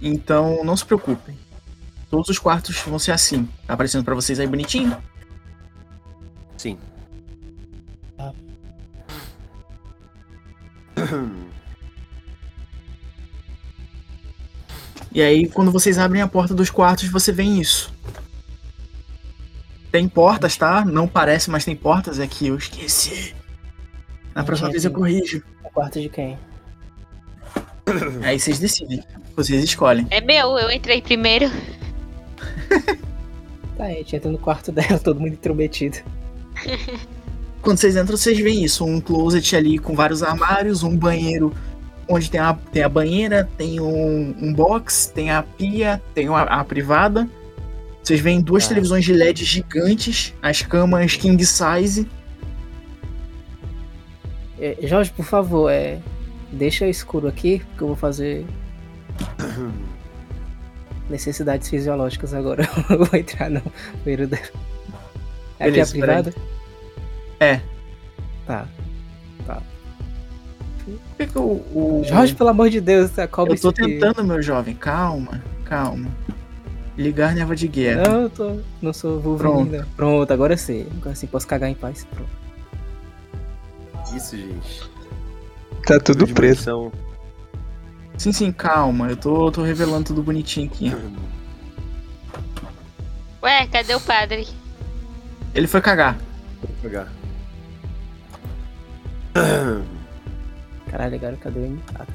Então 0.01 0.65
não 0.65 0.75
se 0.75 0.87
preocupem. 0.87 1.39
Todos 2.09 2.31
os 2.31 2.39
quartos 2.39 2.79
vão 2.79 2.99
ser 2.99 3.13
assim. 3.13 3.45
Tá 3.67 3.75
aparecendo 3.75 4.03
pra 4.03 4.15
vocês 4.15 4.41
aí 4.41 4.47
bonitinho? 4.47 4.97
Sim. 6.57 6.79
Tá. 8.17 8.33
E 15.13 15.21
aí, 15.23 15.49
quando 15.49 15.71
vocês 15.71 15.99
abrem 15.99 16.23
a 16.23 16.27
porta 16.27 16.55
dos 16.55 16.71
quartos, 16.71 17.09
você 17.09 17.31
vê 17.31 17.45
isso. 17.45 17.93
Tem 19.93 20.09
portas, 20.09 20.57
tá? 20.57 20.85
Não 20.85 21.07
parece, 21.07 21.51
mas 21.51 21.65
tem 21.65 21.77
portas. 21.77 22.19
É 22.19 22.27
que 22.27 22.47
eu 22.49 22.57
esqueci. 22.57 23.35
Na 24.35 24.40
Não 24.43 24.44
próxima 24.47 24.70
vez 24.70 24.85
eu 24.85 24.90
corrijo. 24.90 25.43
o 25.65 25.70
quarto 25.70 26.01
de 26.01 26.09
quem? 26.09 26.39
Aí 28.24 28.39
vocês 28.40 28.59
decidem. 28.59 29.02
Vocês 29.36 29.62
escolhem. 29.62 30.06
É 30.11 30.20
meu, 30.20 30.59
eu 30.59 30.70
entrei 30.70 31.01
primeiro. 31.02 31.51
Tá, 33.77 33.86
a 33.86 33.89
gente 33.90 34.15
entra 34.15 34.31
no 34.31 34.39
quarto 34.39 34.70
dela, 34.70 35.01
todo 35.01 35.19
mundo 35.19 35.32
intrometido. 35.32 35.98
Quando 37.61 37.77
vocês 37.78 37.97
entram, 37.97 38.16
vocês 38.16 38.39
veem 38.39 38.62
isso. 38.62 38.85
Um 38.85 39.01
closet 39.01 39.56
ali 39.56 39.78
com 39.81 39.97
vários 39.97 40.23
armários, 40.23 40.85
um 40.85 40.97
banheiro 40.97 41.52
onde 42.09 42.31
tem 42.31 42.39
a, 42.39 42.55
tem 42.55 42.85
a 42.85 42.89
banheira, 42.89 43.48
tem 43.59 43.81
um, 43.81 44.32
um 44.40 44.52
box, 44.55 45.11
tem 45.12 45.32
a 45.32 45.43
pia, 45.43 46.01
tem 46.15 46.28
a, 46.28 46.43
a 46.43 46.62
privada. 46.65 47.28
Vocês 48.01 48.20
veem 48.20 48.40
duas 48.40 48.62
Tá. 48.62 48.69
televisões 48.69 49.05
de 49.05 49.12
LED 49.12 49.44
gigantes, 49.44 50.32
as 50.40 50.62
camas 50.62 51.16
king 51.16 51.44
size. 51.44 52.06
É, 54.65 54.78
Jorge, 54.86 55.12
por 55.12 55.27
favor, 55.27 55.70
é, 55.70 55.99
deixa 56.51 56.86
escuro 56.89 57.28
aqui, 57.28 57.59
porque 57.69 57.82
eu 57.82 57.89
vou 57.89 57.97
fazer 57.97 58.47
necessidades 61.11 61.69
fisiológicas 61.69 62.32
agora. 62.32 62.66
Eu 62.89 63.05
vou 63.05 63.19
entrar 63.20 63.51
no 63.51 63.61
dela. 64.27 64.43
É 65.59 65.69
aqui 65.69 65.81
a 65.81 65.86
privada? 65.86 66.35
É. 67.39 67.61
Tá. 68.47 68.66
Por 70.85 70.99
que 71.19 71.27
que 71.27 71.39
o, 71.39 71.43
o- 71.43 72.03
Jorge, 72.07 72.35
pelo 72.35 72.49
amor 72.51 72.70
de 72.70 72.81
Deus, 72.81 73.19
a 73.19 73.27
cobra 73.28 73.55
eu 73.55 73.61
tô 73.61 73.70
isso 73.70 73.82
aqui. 73.82 73.99
tentando, 73.99 74.24
meu 74.24 74.43
jovem. 74.43 74.74
Calma, 74.74 75.43
calma. 75.65 76.09
Ligar 76.97 77.35
neva 77.35 77.55
de 77.55 77.69
guerra. 77.69 78.03
Não, 78.09 78.20
eu 78.23 78.31
tô. 78.31 78.61
Não 78.81 78.93
sou 78.93 79.19
Wolverine, 79.20 79.78
não. 79.78 79.86
Pronto, 79.97 80.31
agora 80.32 80.57
sim. 80.57 80.86
Agora 81.01 81.15
sim, 81.15 81.27
posso 81.27 81.47
cagar 81.47 81.69
em 81.70 81.74
paz. 81.74 82.07
Pronto. 82.11 82.44
Isso, 84.15 84.36
gente. 84.36 84.91
Tá 85.86 85.99
tudo 85.99 86.27
preto. 86.27 86.70
munição. 86.70 86.93
Sim, 88.16 88.32
sim, 88.32 88.53
calma. 88.53 89.09
Eu 89.11 89.16
tô, 89.16 89.51
tô 89.51 89.62
revelando 89.62 90.05
tudo 90.05 90.23
bonitinho 90.23 90.66
aqui. 90.66 90.93
Ué, 93.43 93.66
cadê 93.66 93.95
o 93.95 94.01
padre? 94.01 94.47
Ele 95.55 95.66
foi 95.66 95.81
cagar. 95.81 96.16
Vou 96.62 96.70
pegar. 96.81 97.12
Caralho, 100.91 101.16
agora 101.16 101.36
cadê 101.36 101.59
o? 101.59 101.78
Ah, 101.95 102.07
tá. 102.07 102.15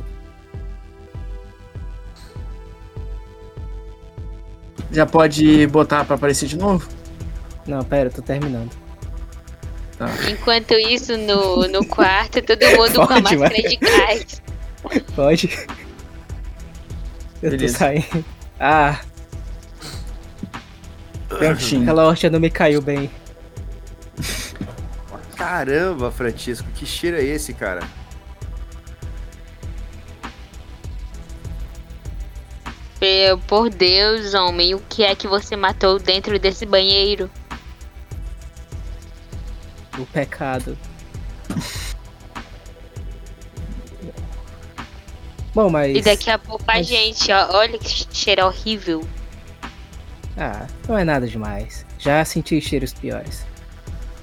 Já 4.91 5.05
pode 5.05 5.67
botar 5.67 6.03
pra 6.05 6.15
aparecer 6.15 6.47
de 6.47 6.57
novo? 6.57 6.87
Não, 7.67 7.83
pera, 7.83 8.09
eu 8.09 8.13
tô 8.13 8.21
terminando. 8.21 8.71
Enquanto 10.29 10.73
isso, 10.73 11.17
no, 11.17 11.67
no 11.67 11.83
quarto, 11.87 12.41
todo 12.41 12.65
mundo 12.69 12.93
com 12.95 13.01
a 13.13 13.21
Pode, 13.21 13.37
máscara 13.37 13.49
vai. 13.49 13.61
de 13.61 13.75
gás. 13.75 14.41
Pode? 15.15 15.67
Eu 17.41 17.51
Beleza. 17.51 17.73
tô 17.73 17.79
saindo. 17.79 18.25
Ah, 18.59 18.99
Prontinho. 21.27 21.81
aquela 21.83 22.07
hóstia 22.07 22.29
não 22.29 22.39
me 22.39 22.49
caiu 22.49 22.81
bem. 22.81 23.09
Caramba, 25.37 26.11
Francisco, 26.11 26.67
que 26.75 26.85
cheiro 26.85 27.15
é 27.17 27.23
esse, 27.23 27.53
cara? 27.53 27.81
Meu, 33.01 33.37
por 33.37 33.69
Deus, 33.69 34.33
homem, 34.33 34.75
o 34.75 34.79
que 34.89 35.03
é 35.03 35.15
que 35.15 35.27
você 35.27 35.55
matou 35.55 35.97
dentro 35.99 36.37
desse 36.37 36.65
banheiro? 36.65 37.29
O 39.99 40.05
pecado. 40.05 40.77
Bom, 45.53 45.69
mas. 45.69 45.95
E 45.97 46.01
daqui 46.01 46.29
a 46.29 46.37
pouco 46.37 46.63
a 46.67 46.75
mas- 46.75 46.87
gente, 46.87 47.31
ó, 47.31 47.57
olha 47.57 47.77
que 47.77 48.05
cheiro 48.11 48.45
horrível. 48.45 49.03
Ah, 50.37 50.67
não 50.87 50.97
é 50.97 51.03
nada 51.03 51.27
demais. 51.27 51.85
Já 51.97 52.23
senti 52.23 52.61
cheiros 52.61 52.93
piores. 52.93 53.45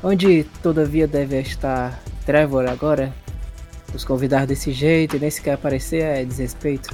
Onde, 0.02 0.44
todavia, 0.62 1.06
deve 1.06 1.40
estar 1.40 2.00
Trevor 2.24 2.66
agora? 2.66 3.12
Nos 3.92 4.04
convidar 4.04 4.46
desse 4.46 4.72
jeito 4.72 5.16
e 5.16 5.18
nem 5.18 5.30
sequer 5.30 5.54
aparecer 5.54 6.02
é 6.02 6.24
desrespeito. 6.24 6.88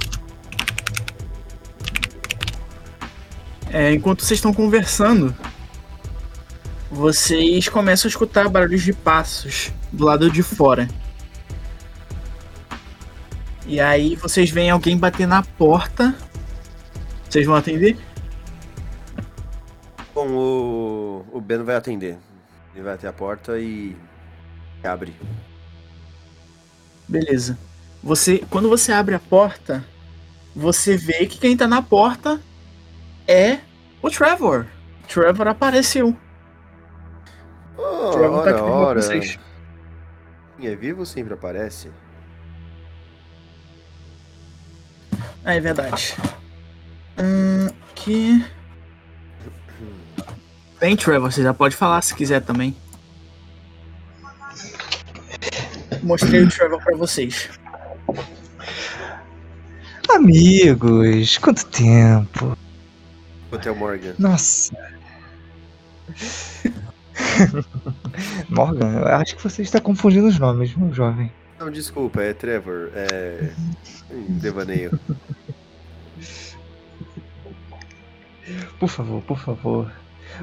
É, 3.71 3.91
enquanto 3.93 4.23
vocês 4.23 4.37
estão 4.37 4.53
conversando, 4.53 5.35
vocês 6.93 7.67
começam 7.67 8.07
a 8.07 8.09
escutar 8.09 8.47
barulhos 8.47 8.83
de 8.83 8.93
passos 8.93 9.71
do 9.91 10.05
lado 10.05 10.29
de 10.29 10.43
fora. 10.43 10.87
E 13.65 13.79
aí 13.79 14.15
vocês 14.15 14.51
veem 14.51 14.69
alguém 14.69 14.95
bater 14.95 15.27
na 15.27 15.41
porta. 15.41 16.15
Vocês 17.27 17.45
vão 17.47 17.55
atender? 17.55 17.97
Bom, 20.13 20.27
o, 20.27 21.25
o 21.31 21.41
Ben 21.41 21.63
vai 21.63 21.75
atender. 21.75 22.15
Ele 22.75 22.83
vai 22.83 22.93
até 22.93 23.07
a 23.07 23.13
porta 23.13 23.57
e 23.57 23.95
abre. 24.83 25.15
Beleza. 27.07 27.57
Você, 28.03 28.43
quando 28.51 28.69
você 28.69 28.91
abre 28.91 29.15
a 29.15 29.19
porta, 29.19 29.83
você 30.55 30.95
vê 30.95 31.25
que 31.25 31.39
quem 31.39 31.57
tá 31.57 31.67
na 31.67 31.81
porta 31.81 32.39
é 33.27 33.59
o 33.99 34.11
Trevor. 34.11 34.67
Trevor 35.07 35.47
apareceu. 35.47 36.15
Oh, 37.77 38.41
tá 38.43 38.49
aqui 38.51 38.61
ora, 38.61 39.01
vocês. 39.01 39.39
Quem 40.57 40.67
é 40.67 40.75
vivo 40.75 41.05
sempre 41.05 41.33
aparece. 41.33 41.91
Ah, 45.45 45.55
é 45.55 45.59
verdade. 45.59 46.15
Hum, 47.17 47.69
que. 47.95 48.45
Bem, 50.79 50.95
Trevor, 50.95 51.31
você 51.31 51.43
já 51.43 51.53
pode 51.53 51.75
falar 51.75 52.01
se 52.01 52.15
quiser 52.15 52.41
também. 52.41 52.75
Mostrei 56.01 56.43
o 56.43 56.49
Trevor 56.49 56.83
pra 56.83 56.95
vocês. 56.95 57.49
Amigos, 60.09 61.37
quanto 61.37 61.65
tempo. 61.67 62.57
Hotel 63.51 63.75
Morgan. 63.75 64.13
Nossa. 64.19 64.75
Morgan, 68.49 68.99
eu 68.99 69.07
acho 69.07 69.35
que 69.35 69.43
você 69.43 69.61
está 69.61 69.79
confundindo 69.79 70.27
os 70.27 70.39
nomes, 70.39 70.75
meu 70.75 70.93
jovem. 70.93 71.31
Não, 71.59 71.71
desculpa, 71.71 72.21
é 72.21 72.33
Trevor. 72.33 72.89
É. 72.93 73.51
Devaneio. 74.29 74.99
Por 78.79 78.89
favor, 78.89 79.21
por 79.21 79.39
favor. 79.39 79.91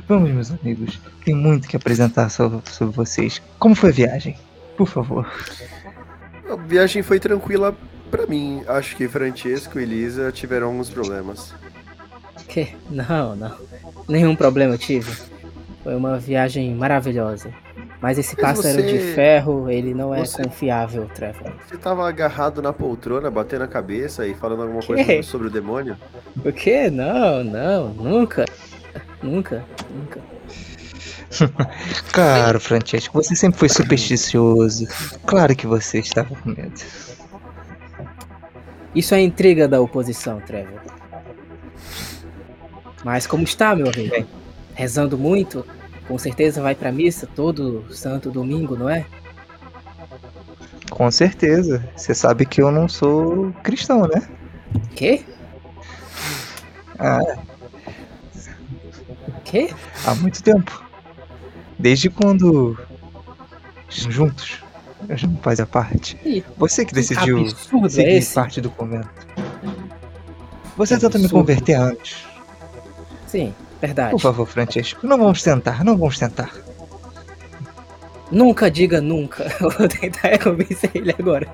Vamos, 0.09 0.31
meus 0.31 0.51
amigos. 0.51 1.01
Tem 1.25 1.35
muito 1.35 1.69
que 1.69 1.77
apresentar 1.77 2.29
sobre, 2.31 2.61
sobre 2.71 2.95
vocês. 2.95 3.43
Como 3.59 3.75
foi 3.75 3.91
a 3.91 3.93
viagem? 3.93 4.39
Por 4.77 4.89
favor. 4.89 5.31
A 6.49 6.57
viagem 6.57 7.03
foi 7.03 7.21
tranquila 7.21 7.77
pra 8.11 8.27
mim. 8.27 8.63
Acho 8.67 8.97
que 8.97 9.09
Francesco 9.09 9.79
e 9.79 9.83
Elisa 9.83 10.33
tiveram 10.33 10.69
alguns 10.69 10.89
problemas. 10.91 11.55
Que? 12.49 12.75
Não, 12.91 13.37
não. 13.37 13.57
Nenhum 14.09 14.35
problema 14.35 14.75
eu 14.75 14.79
tive. 14.79 15.30
Foi 15.83 15.95
uma 15.97 16.19
viagem 16.19 16.75
maravilhosa. 16.75 17.51
Mas 18.01 18.19
esse 18.19 18.35
Mas 18.41 18.57
pássaro 18.59 18.83
você- 18.83 18.93
de 18.93 18.99
ferro, 19.15 19.69
ele 19.71 19.93
não 19.95 20.15
é 20.15 20.25
você- 20.25 20.43
confiável, 20.43 21.07
Trevor. 21.15 21.53
Você 21.69 21.77
tava 21.77 22.09
agarrado 22.09 22.63
na 22.63 22.73
poltrona, 22.73 23.31
batendo 23.31 23.65
a 23.65 23.69
cabeça 23.69 24.27
e 24.27 24.35
falando 24.35 24.63
alguma 24.63 24.83
coisa 24.83 25.23
sobre 25.23 25.49
o 25.49 25.51
demônio? 25.51 25.97
O 26.45 26.53
quê? 26.53 26.91
Não, 26.91 27.45
não, 27.45 27.89
nunca. 27.91 28.45
Nunca, 29.23 29.65
nunca. 29.91 30.21
Claro, 32.13 32.59
Francesco, 32.59 33.23
você 33.23 33.37
sempre 33.37 33.59
foi 33.59 33.69
supersticioso. 33.69 34.87
Claro 35.25 35.55
que 35.55 35.65
você 35.67 36.01
estava 36.01 36.35
com 36.35 36.49
medo. 36.51 36.73
Isso 38.95 39.15
é 39.15 39.21
intriga 39.21 39.69
da 39.69 39.81
oposição, 39.81 40.41
Trevor. 40.41 40.81
Mas 43.05 43.27
como 43.29 43.45
está, 43.45 43.77
meu 43.77 43.89
amigo? 43.89 44.27
Rezando 44.81 45.19
muito? 45.19 45.63
Com 46.09 46.17
certeza 46.17 46.63
vai 46.63 46.75
pra 46.75 46.91
missa 46.91 47.27
todo 47.27 47.85
santo 47.95 48.31
domingo, 48.31 48.75
não 48.75 48.89
é? 48.89 49.05
Com 50.91 51.11
certeza. 51.11 51.87
Você 51.95 52.15
sabe 52.15 52.47
que 52.47 52.63
eu 52.63 52.73
não 52.73 52.89
sou 52.89 53.53
cristão, 53.63 54.09
né? 54.09 54.27
Quê? 54.97 55.23
Ah, 56.99 57.19
Quê? 59.45 59.69
há 60.07 60.15
muito 60.15 60.43
tempo. 60.43 60.83
Desde 61.79 62.09
quando. 62.09 62.79
Juntos. 63.91 64.63
A 65.11 65.15
gente 65.15 65.35
não 65.35 65.43
fazia 65.43 65.67
parte. 65.67 66.19
Ih, 66.25 66.43
Você 66.57 66.87
que 66.87 66.95
decidiu 66.95 67.45
é 67.85 67.89
seguir 67.91 68.27
parte 68.33 68.63
do 68.63 68.71
convento. 68.71 69.27
Você 70.75 70.95
Que 70.95 71.03
tenta 71.03 71.19
me 71.19 71.29
converter 71.29 71.75
antes. 71.75 72.25
Sim, 73.27 73.55
verdade. 73.81 74.11
Por 74.13 74.21
favor, 74.21 74.47
Francesco, 74.47 75.07
não 75.07 75.19
vamos 75.19 75.43
tentar, 75.43 75.85
não 75.85 75.97
vamos 75.97 76.19
tentar. 76.19 76.51
Nunca 78.31 78.71
diga 78.71 79.01
nunca. 79.01 79.45
Eu 79.61 79.71
vou 79.71 79.89
tentar 79.89 80.39
convencer 80.39 80.91
ele 80.95 81.15
agora. 81.19 81.49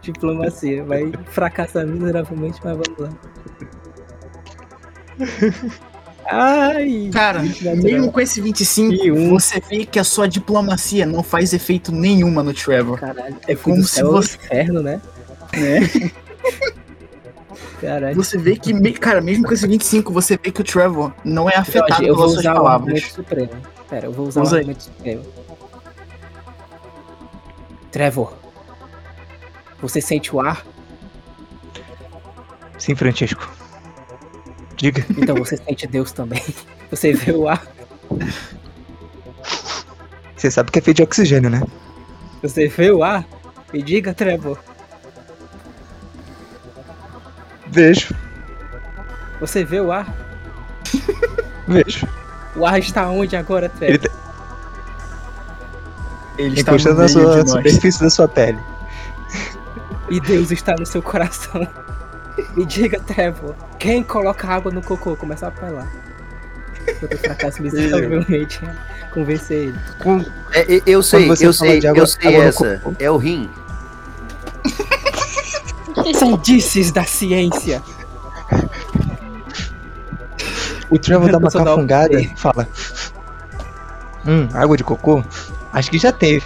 Diplomacia. 0.00 0.82
Vai 0.84 1.12
fracassar 1.26 1.86
miseravelmente, 1.86 2.58
mas 2.64 2.76
vamos 2.76 2.98
lá. 2.98 3.10
Ai! 6.30 7.10
Cara, 7.12 7.42
mesmo 7.82 8.10
com 8.12 8.20
esse 8.20 8.40
25, 8.40 8.94
E 9.04 9.12
um. 9.12 9.28
você 9.30 9.60
vê 9.60 9.84
que 9.84 9.98
a 9.98 10.04
sua 10.04 10.26
diplomacia 10.28 11.04
não 11.04 11.22
faz 11.22 11.52
efeito 11.52 11.92
nenhuma 11.92 12.42
no 12.42 12.54
Trevor. 12.54 12.98
Caralho, 12.98 13.36
É 13.46 13.52
é 13.52 13.56
como 13.56 13.82
se 13.82 14.00
fosse 14.00 14.36
você- 14.38 14.46
inferno, 14.46 14.82
né? 14.82 15.00
Né? 15.54 15.80
Caralho. 17.82 18.14
Você 18.14 18.38
vê 18.38 18.54
que, 18.54 18.72
cara, 18.92 19.20
mesmo 19.20 19.44
com 19.44 19.52
esse 19.52 19.66
25, 19.66 20.12
você 20.12 20.38
vê 20.40 20.52
que 20.52 20.60
o 20.60 20.64
Trevor 20.64 21.12
não 21.24 21.50
é 21.50 21.56
afetado 21.56 21.94
Jorge, 21.94 22.06
eu 22.06 22.14
vou 22.14 22.26
pelas 22.26 22.32
suas 22.32 22.44
usar 22.44 22.52
o 22.52 22.54
palavras. 22.54 23.02
supremo. 23.02 23.50
Pera, 23.90 24.06
eu 24.06 24.12
vou 24.12 24.28
usar 24.28 24.42
Usa 24.42 24.52
o 24.52 24.54
aí. 24.54 24.60
argumento 24.60 24.84
supremo. 24.84 25.22
Trevor, 27.90 28.34
você 29.80 30.00
sente 30.00 30.34
o 30.34 30.40
ar? 30.40 30.64
Sim, 32.78 32.94
Francesco. 32.94 33.50
Diga. 34.76 35.04
Então 35.18 35.34
você 35.36 35.56
sente 35.56 35.86
Deus 35.88 36.12
também. 36.12 36.42
Você 36.90 37.14
vê 37.14 37.32
o 37.32 37.48
ar? 37.48 37.66
Você 40.36 40.50
sabe 40.50 40.70
que 40.70 40.78
é 40.78 40.82
feito 40.82 40.98
de 40.98 41.02
oxigênio, 41.02 41.48
né? 41.48 41.62
Você 42.42 42.68
vê 42.68 42.90
o 42.90 43.02
ar? 43.02 43.26
Me 43.72 43.82
diga, 43.82 44.12
Trevor. 44.12 44.58
Vejo, 47.72 48.14
Você 49.40 49.64
vê 49.64 49.80
o 49.80 49.90
ar? 49.90 50.06
vejo. 51.66 52.06
O 52.54 52.66
ar 52.66 52.78
está 52.78 53.08
onde 53.08 53.34
agora, 53.34 53.68
Trevor? 53.70 53.94
Ele 53.94 53.98
tá 53.98 54.10
Ele 56.38 56.60
está 56.60 56.70
encostando 56.72 56.96
no 56.96 57.00
na 57.00 57.06
meio 57.06 57.18
sua 57.18 57.30
de 57.44 57.50
nós. 57.50 57.50
superfície 57.50 58.00
da 58.02 58.10
sua 58.10 58.28
pele. 58.28 58.58
E 60.10 60.20
Deus 60.20 60.50
está 60.50 60.74
no 60.78 60.84
seu 60.84 61.00
coração. 61.00 61.66
Me 62.54 62.66
diga, 62.66 63.00
Trevor. 63.00 63.54
Quem 63.78 64.02
coloca 64.02 64.46
água 64.48 64.70
no 64.70 64.82
cocô? 64.82 65.16
Começa 65.16 65.46
a 65.46 65.48
apelar. 65.48 65.90
Eu 67.00 67.08
tô 67.08 67.16
fracasso 67.16 67.62
miseravelmente 67.62 68.60
convencer 69.14 69.68
ele. 69.68 69.78
É, 70.52 70.74
é, 70.76 70.82
eu 70.86 71.02
sei, 71.02 71.30
eu 71.30 71.52
sei, 71.54 71.78
água- 71.86 72.00
eu 72.02 72.06
sei 72.06 72.36
essa. 72.36 72.82
É 72.98 73.10
o 73.10 73.16
rim. 73.16 73.48
Sandices 76.14 76.90
da 76.90 77.04
ciência. 77.04 77.82
O 80.90 80.98
Trevor 80.98 81.30
dá 81.30 81.38
uma 81.38 81.48
um 81.48 81.50
cafungada 81.50 82.20
e 82.20 82.28
fala: 82.36 82.68
Hum, 84.26 84.48
água 84.54 84.76
de 84.76 84.84
cocô? 84.84 85.24
Acho 85.72 85.90
que 85.90 85.98
já 85.98 86.12
teve. 86.12 86.44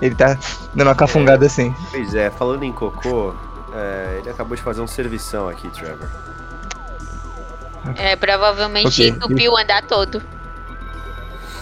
Ele 0.00 0.14
tá 0.14 0.38
dando 0.74 0.88
uma 0.88 0.94
cafungada 0.94 1.46
assim. 1.46 1.74
Pois 1.90 2.14
é, 2.14 2.30
falando 2.30 2.62
em 2.62 2.72
cocô, 2.72 3.34
é, 3.74 4.18
ele 4.20 4.30
acabou 4.30 4.56
de 4.56 4.62
fazer 4.62 4.80
um 4.80 4.86
servição 4.86 5.48
aqui, 5.48 5.68
Trevor. 5.70 6.08
É, 7.96 8.14
provavelmente 8.16 8.86
Ok. 8.86 9.08
entupiu 9.08 9.52
o 9.52 9.56
andar 9.56 9.82
todo. 9.82 10.22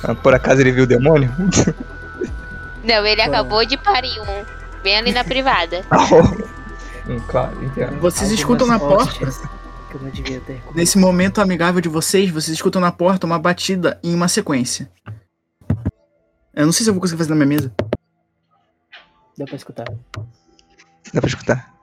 Ah, 0.03 0.15
Por 0.15 0.35
acaso 0.35 0.61
ele 0.61 0.73
viu 0.73 0.85
o 0.85 0.87
demônio? 0.87 1.33
Não, 2.85 3.07
ele 3.07 3.23
acabou 3.23 3.65
de 3.65 3.77
parir 3.77 4.21
um. 4.21 4.45
Bem 4.83 4.97
ali 4.99 5.13
na 5.13 5.25
privada. 5.25 5.83
hum, 7.09 7.21
claro, 7.29 7.65
entendo. 7.65 8.01
Vocês 8.01 8.31
Algumas 8.31 8.39
escutam 8.39 8.67
na 8.67 8.79
porta. 8.79 9.57
Que 9.89 9.95
eu 9.95 10.03
não 10.03 10.11
devia 10.11 10.41
ter. 10.41 10.61
Nesse 10.75 10.99
momento 10.99 11.41
amigável 11.41 11.81
de 11.81 11.89
vocês, 11.89 12.29
vocês 12.29 12.57
escutam 12.57 12.81
na 12.81 12.91
porta 12.91 13.25
uma 13.25 13.39
batida 13.39 14.01
em 14.03 14.13
uma 14.13 14.27
sequência. 14.27 14.91
Eu 16.53 16.67
não 16.67 16.73
sei 16.73 16.83
se 16.83 16.91
eu 16.91 16.95
vou 16.95 17.01
conseguir 17.01 17.19
fazer 17.19 17.31
na 17.31 17.37
minha 17.37 17.47
mesa. 17.47 17.73
Deu 19.39 19.47
pra 19.47 19.55
escutar. 19.55 19.85
Dá 21.15 21.21
pra 21.21 21.29
escutar. 21.29 21.75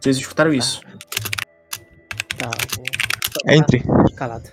Vocês 0.00 0.16
escutaram 0.16 0.52
isso. 0.52 0.80
Tá, 2.36 2.50
vou... 2.74 2.84
Entre. 3.54 3.84
Calado. 4.16 4.50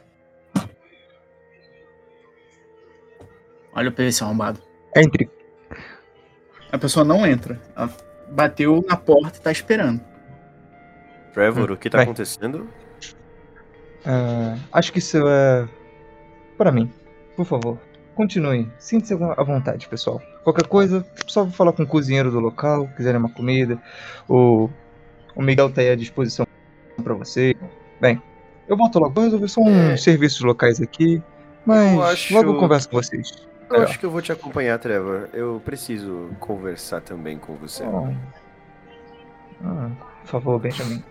Olha 3.74 3.90
o 3.90 3.92
PVC 3.92 4.24
arrombado. 4.24 4.62
Entre. 4.96 5.30
A 6.76 6.78
pessoa 6.78 7.06
não 7.06 7.26
entra. 7.26 7.58
Ela 7.76 7.90
bateu 8.30 8.84
na 8.88 8.98
porta 8.98 9.38
e 9.38 9.42
tá 9.42 9.52
esperando. 9.52 10.02
Trevor, 11.34 11.72
Hum, 11.72 11.74
o 11.74 11.78
que 11.78 11.90
tá 11.90 12.00
vai. 12.00 12.04
acontecendo? 12.06 12.68
Ah, 14.06 14.58
acho 14.74 14.92
que 14.92 15.00
isso 15.00 15.18
é. 15.28 15.68
Pra 16.58 16.72
mim. 16.72 16.92
Por 17.36 17.46
favor. 17.46 17.78
Continue. 18.14 18.70
Sinta-se 18.78 19.14
à 19.14 19.44
vontade, 19.44 19.88
pessoal. 19.88 20.22
Qualquer 20.44 20.68
coisa, 20.68 21.06
só 21.28 21.44
vou 21.44 21.52
falar 21.52 21.74
com 21.74 21.84
o 21.84 21.88
cozinheiro 21.88 22.30
do 22.32 22.40
local, 22.40 22.88
quiserem 22.96 23.20
uma 23.20 23.30
comida. 23.30 23.82
O, 24.28 24.70
o 25.36 25.42
Miguel 25.42 25.70
tá 25.72 25.82
aí 25.82 25.90
à 25.90 25.96
disposição 25.96 26.46
pra 27.04 27.14
você. 27.14 27.56
Bem, 28.00 28.22
eu 28.68 28.78
volto 28.78 29.00
logo. 29.00 29.14
Vou 29.14 29.24
resolver 29.26 29.48
só 29.48 29.62
uns 29.62 29.76
É. 29.76 29.98
serviços 29.98 30.42
locais 30.42 30.82
aqui. 30.82 31.22
Mas 31.66 31.94
Eu 31.94 32.04
acho 32.04 32.34
logo 32.34 32.52
eu 32.54 32.58
converso 32.60 32.90
com 32.90 32.98
vocês. 33.02 33.46
Eu 33.70 33.74
Legal. 33.74 33.90
acho 33.90 34.00
que 34.00 34.06
eu 34.06 34.12
vou 34.12 34.22
te 34.22 34.32
acompanhar, 34.32 34.78
Trevor. 34.80 35.30
Eu 35.34 35.62
preciso 35.64 36.30
conversar 36.40 37.02
também 37.02 37.38
com 37.38 37.56
você. 37.56 37.84
Ah, 37.84 38.14
ah, 39.64 39.90
por 40.22 40.28
favor, 40.28 40.60
Benjamin. 40.60 41.04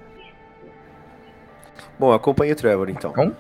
Bom, 1.99 2.13
acompanhe 2.13 2.53
o 2.53 2.57
Trevor 2.57 2.89
então. 2.89 3.13
Bom. 3.13 3.33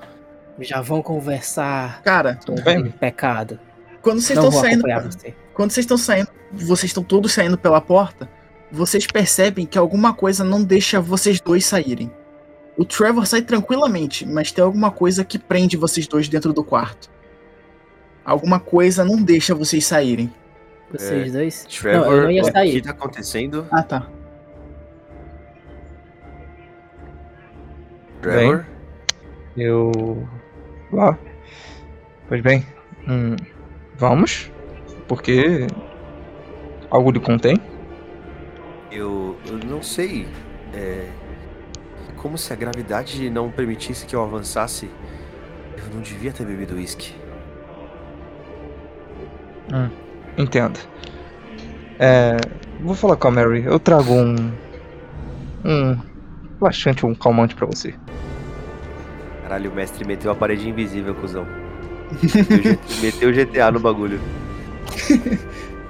Já 0.60 0.80
vão 0.80 1.02
conversar 1.02 2.00
Cara, 2.02 2.38
sobre 2.44 2.62
bem. 2.62 2.90
pecado. 2.90 3.58
quando 4.02 4.20
vocês 4.20 4.36
Não 4.38 4.44
estão 4.46 4.50
vou 4.52 4.60
saindo. 4.60 4.86
acompanhar 4.86 5.02
você. 5.10 5.34
Quando 5.52 5.70
vocês 5.70 5.84
estão 5.84 5.96
saindo, 5.98 6.28
vocês 6.52 6.84
estão 6.90 7.02
todos 7.02 7.32
saindo 7.32 7.56
pela 7.58 7.80
porta, 7.80 8.28
vocês 8.70 9.06
percebem 9.06 9.66
que 9.66 9.78
alguma 9.78 10.12
coisa 10.14 10.44
não 10.44 10.62
deixa 10.62 11.00
vocês 11.00 11.40
dois 11.40 11.64
saírem. 11.66 12.10
O 12.76 12.84
Trevor 12.84 13.26
sai 13.26 13.42
tranquilamente, 13.42 14.26
mas 14.26 14.50
tem 14.50 14.62
alguma 14.64 14.90
coisa 14.90 15.24
que 15.24 15.38
prende 15.38 15.76
vocês 15.76 16.06
dois 16.08 16.28
dentro 16.28 16.52
do 16.52 16.64
quarto. 16.64 17.08
Alguma 18.24 18.58
coisa 18.58 19.04
não 19.04 19.22
deixa 19.22 19.54
vocês 19.54 19.84
saírem. 19.84 20.32
Vocês 20.90 21.32
dois? 21.32 21.64
Trevor, 21.64 22.06
não, 22.06 22.12
eu 22.12 22.22
não 22.22 22.30
ia 22.30 22.42
o 22.42 22.46
que 22.46 22.52
sair. 22.52 22.82
tá 22.82 22.90
acontecendo? 22.90 23.66
Ah, 23.70 23.82
tá. 23.82 24.06
Trevor? 28.22 28.64
Eu. 29.56 30.26
Lá. 30.92 31.18
Pois 32.28 32.40
bem. 32.40 32.64
hum, 33.08 33.36
vamos? 33.96 34.50
Porque. 35.06 35.66
Algo 36.90 37.10
lhe 37.10 37.20
contém? 37.20 37.60
Eu, 38.90 39.36
eu 39.46 39.58
não 39.58 39.82
sei. 39.82 40.26
É, 40.72 41.08
como 42.16 42.38
se 42.38 42.52
a 42.52 42.56
gravidade 42.56 43.28
não 43.28 43.50
permitisse 43.50 44.06
que 44.06 44.16
eu 44.16 44.22
avançasse. 44.22 44.88
Eu 45.76 45.94
não 45.94 46.00
devia 46.00 46.32
ter 46.32 46.46
bebido 46.46 46.76
uísque. 46.76 47.14
Entendo. 50.36 50.78
É. 51.98 52.36
Vou 52.80 52.94
falar 52.94 53.16
com 53.16 53.28
a 53.28 53.30
Mary. 53.30 53.64
Eu 53.64 53.78
trago 53.78 54.12
um. 54.12 54.52
Um. 55.64 55.96
Laxante, 56.60 57.04
um 57.06 57.14
calmante 57.14 57.54
pra 57.54 57.66
você. 57.66 57.94
Caralho, 59.42 59.70
o 59.70 59.74
mestre 59.74 60.04
meteu 60.06 60.30
a 60.30 60.34
parede 60.34 60.68
invisível, 60.68 61.14
cuzão. 61.14 61.46
Meteu 62.22 62.78
Meteu 63.32 63.32
GTA 63.32 63.70
no 63.70 63.80
bagulho. 63.80 64.20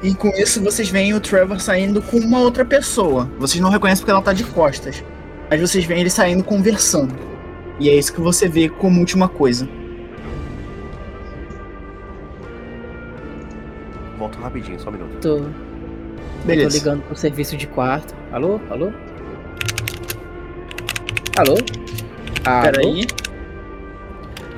E 0.02 0.14
com 0.14 0.28
isso 0.30 0.62
vocês 0.62 0.88
veem 0.88 1.14
o 1.14 1.20
Trevor 1.20 1.60
saindo 1.60 2.02
com 2.02 2.18
uma 2.18 2.40
outra 2.40 2.64
pessoa. 2.64 3.30
Vocês 3.38 3.60
não 3.60 3.70
reconhecem 3.70 4.02
porque 4.02 4.10
ela 4.10 4.22
tá 4.22 4.32
de 4.32 4.44
costas. 4.44 5.02
Mas 5.50 5.60
vocês 5.60 5.84
veem 5.84 6.00
ele 6.00 6.10
saindo 6.10 6.42
conversando. 6.44 7.14
E 7.78 7.88
é 7.88 7.94
isso 7.94 8.12
que 8.12 8.20
você 8.20 8.48
vê 8.48 8.68
como 8.68 9.00
última 9.00 9.28
coisa. 9.28 9.68
Rapidinho, 14.44 14.78
só 14.78 14.88
um 14.90 14.92
minuto. 14.92 15.14
Tô, 15.20 15.38
tô 15.38 15.44
Beleza. 16.44 16.76
ligando 16.78 17.02
pro 17.02 17.16
serviço 17.16 17.56
de 17.56 17.66
quarto. 17.66 18.14
Alô? 18.32 18.60
Alô? 18.70 18.92
Alô? 21.36 21.56
Alô? 22.44 22.62
Peraí. 22.62 23.06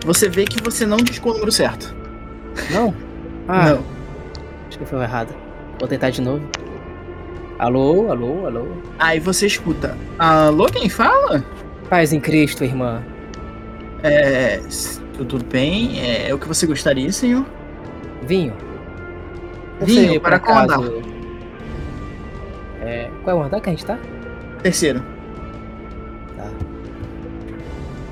Você 0.04 0.28
vê 0.28 0.44
que 0.44 0.62
você 0.62 0.84
não 0.86 0.98
discou 0.98 1.32
o 1.32 1.34
número 1.34 1.50
certo. 1.50 1.94
Não? 2.70 2.94
Ah, 3.48 3.70
Não. 3.70 3.84
acho 4.68 4.78
que 4.78 4.84
foi 4.84 5.00
errado. 5.02 5.34
Vou 5.78 5.88
tentar 5.88 6.10
de 6.10 6.20
novo. 6.20 6.42
Alô? 7.58 8.10
Alô? 8.10 8.46
Alô? 8.46 8.66
Aí 8.98 9.18
você 9.18 9.46
escuta. 9.46 9.96
Alô, 10.18 10.66
quem 10.66 10.88
fala? 10.88 11.44
Paz 11.88 12.12
em 12.12 12.20
Cristo, 12.20 12.64
irmã. 12.64 13.02
É. 14.02 14.60
Tudo 15.16 15.42
bem? 15.44 15.98
É, 16.26 16.32
o 16.34 16.38
que 16.38 16.46
você 16.46 16.66
gostaria, 16.66 17.10
senhor? 17.10 17.44
Vinho. 18.22 18.52
Vinho, 19.80 20.12
Você, 20.14 20.20
para 20.20 20.38
qual 20.38 20.58
acaso, 20.58 21.02
É, 22.80 23.10
qual 23.22 23.36
é 23.36 23.40
o 23.40 23.42
andar 23.42 23.60
que 23.60 23.68
a 23.68 23.72
gente 23.72 23.84
tá? 23.84 23.98
Terceiro. 24.62 25.02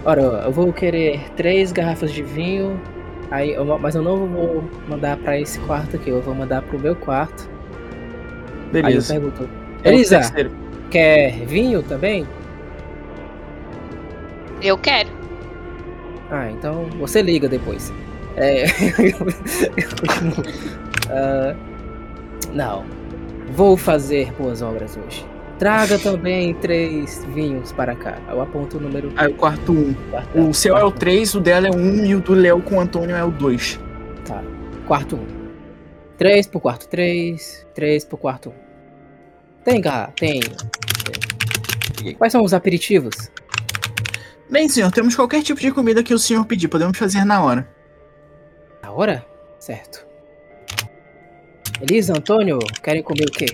Ora, 0.05 0.21
eu 0.21 0.53
vou 0.53 0.71
querer 0.73 1.31
três 1.35 1.73
garrafas 1.73 2.13
de 2.13 2.23
vinho. 2.23 2.79
Aí, 3.31 3.55
eu- 3.55 3.65
mas 3.79 3.95
eu 3.95 4.03
não 4.03 4.27
vou 4.27 4.65
mandar 4.87 5.17
pra 5.17 5.39
esse 5.41 5.59
quarto 5.61 5.97
aqui, 5.97 6.11
eu 6.11 6.21
vou 6.21 6.35
mandar 6.35 6.61
pro 6.63 6.79
meu 6.79 6.95
quarto. 6.95 7.49
Aí 8.73 8.79
eu 8.79 8.83
Beleza. 8.83 9.15
pergunto: 9.15 9.49
Elisa, 9.83 10.21
quer 10.91 11.33
vinho 11.47 11.83
também? 11.83 12.27
Eu 14.61 14.77
quero. 14.77 15.09
Ah, 16.31 16.51
então 16.51 16.87
você 16.99 17.23
liga 17.23 17.49
depois. 17.49 17.93
É. 18.37 18.65
eu 19.09 19.89
continuo. 20.01 20.84
Ah, 21.15 21.55
não. 22.53 22.85
Vou 23.53 23.77
fazer 23.77 24.33
boas 24.33 24.63
obras 24.63 24.97
hoje. 24.97 25.25
Traga 25.59 25.99
também 25.99 26.53
três 26.55 27.25
vinhos 27.27 27.71
para 27.73 27.95
cá. 27.95 28.19
Eu 28.29 28.41
aponto 28.43 28.77
o 28.77 28.81
número. 28.81 29.13
Aí 29.17 29.29
o 29.33 29.35
quarto 29.37 29.73
um. 29.73 29.95
quarto- 30.11 30.39
O 30.41 30.53
seu 30.53 30.75
é 30.77 30.79
o 30.81 30.87
quarto- 30.89 30.99
3, 30.99 31.35
o 31.35 31.41
dela 31.41 31.69
é 31.69 31.71
o 31.71 31.77
1 31.77 32.05
e 32.05 32.15
o 32.17 32.21
do 32.21 32.35
Léo 32.35 32.61
com 32.61 32.77
o 32.77 32.81
Antônio 32.81 33.15
é 33.15 33.23
o 33.25 33.31
2. 33.31 33.79
Tá. 34.27 34.43
Quarto 34.87 35.15
1. 35.17 35.27
3 36.19 36.47
pro 36.49 36.59
quarto 36.61 36.89
3. 36.89 37.65
3 37.75 38.05
pro 38.05 38.17
quarto 38.19 38.49
1. 38.51 38.53
Tem, 39.65 39.81
garra? 39.81 40.13
Tem. 40.19 40.41
Peguei. 41.97 42.15
Quais 42.15 42.33
são 42.33 42.43
os 42.43 42.53
aperitivos? 42.53 43.31
Bem, 44.51 44.69
senhor, 44.69 44.91
temos 44.91 45.15
qualquer 45.17 45.43
tipo 45.43 45.61
de 45.61 45.71
comida 45.73 46.03
que 46.03 46.13
o 46.13 46.19
senhor 46.19 46.45
pedir, 46.45 46.69
podemos 46.69 46.99
fazer 46.99 47.25
na 47.25 47.43
hora. 47.43 47.69
A 48.83 48.91
hora? 48.91 49.25
Certo. 49.59 50.04
Elisa, 51.81 52.13
Antônio, 52.17 52.59
querem 52.83 53.03
comer 53.03 53.25
o 53.25 53.31
quê? 53.33 53.47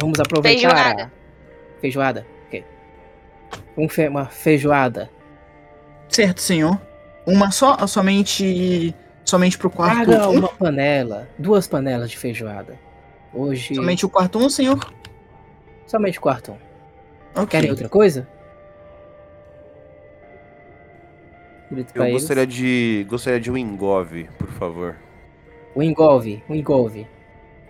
Vamos 0.00 0.18
aproveitar. 0.18 0.70
Feijoada. 0.70 1.04
A... 1.04 1.80
Feijoada? 1.80 2.26
Ok. 2.46 2.64
Um 3.76 3.88
fe... 3.88 4.08
Uma 4.08 4.26
feijoada. 4.26 5.10
Certo, 6.08 6.40
senhor. 6.40 6.80
Uma 7.26 7.50
só, 7.50 7.76
ou 7.80 7.88
somente. 7.88 8.94
Somente 9.24 9.58
pro 9.58 9.68
quarto 9.68 10.04
Traga 10.06 10.28
1? 10.28 10.32
uma 10.32 10.48
panela. 10.48 11.28
Duas 11.38 11.66
panelas 11.66 12.10
de 12.10 12.18
feijoada. 12.18 12.78
Hoje. 13.32 13.74
Somente 13.74 14.06
o 14.06 14.08
quarto 14.08 14.38
1, 14.38 14.50
senhor? 14.50 14.92
Somente 15.86 16.18
o 16.18 16.20
quarto 16.20 16.52
1. 16.52 16.54
Ok. 17.42 17.46
Querem 17.46 17.70
outra 17.70 17.88
coisa? 17.88 18.28
Eu 21.94 22.04
eles. 22.04 22.12
gostaria 22.12 22.46
de. 22.46 23.06
Gostaria 23.08 23.40
de 23.40 23.50
um 23.50 23.56
engove, 23.56 24.28
por 24.38 24.48
favor. 24.52 24.96
O 25.74 25.82
engolve, 25.82 26.42
o 26.48 26.54
engolve. 26.54 27.06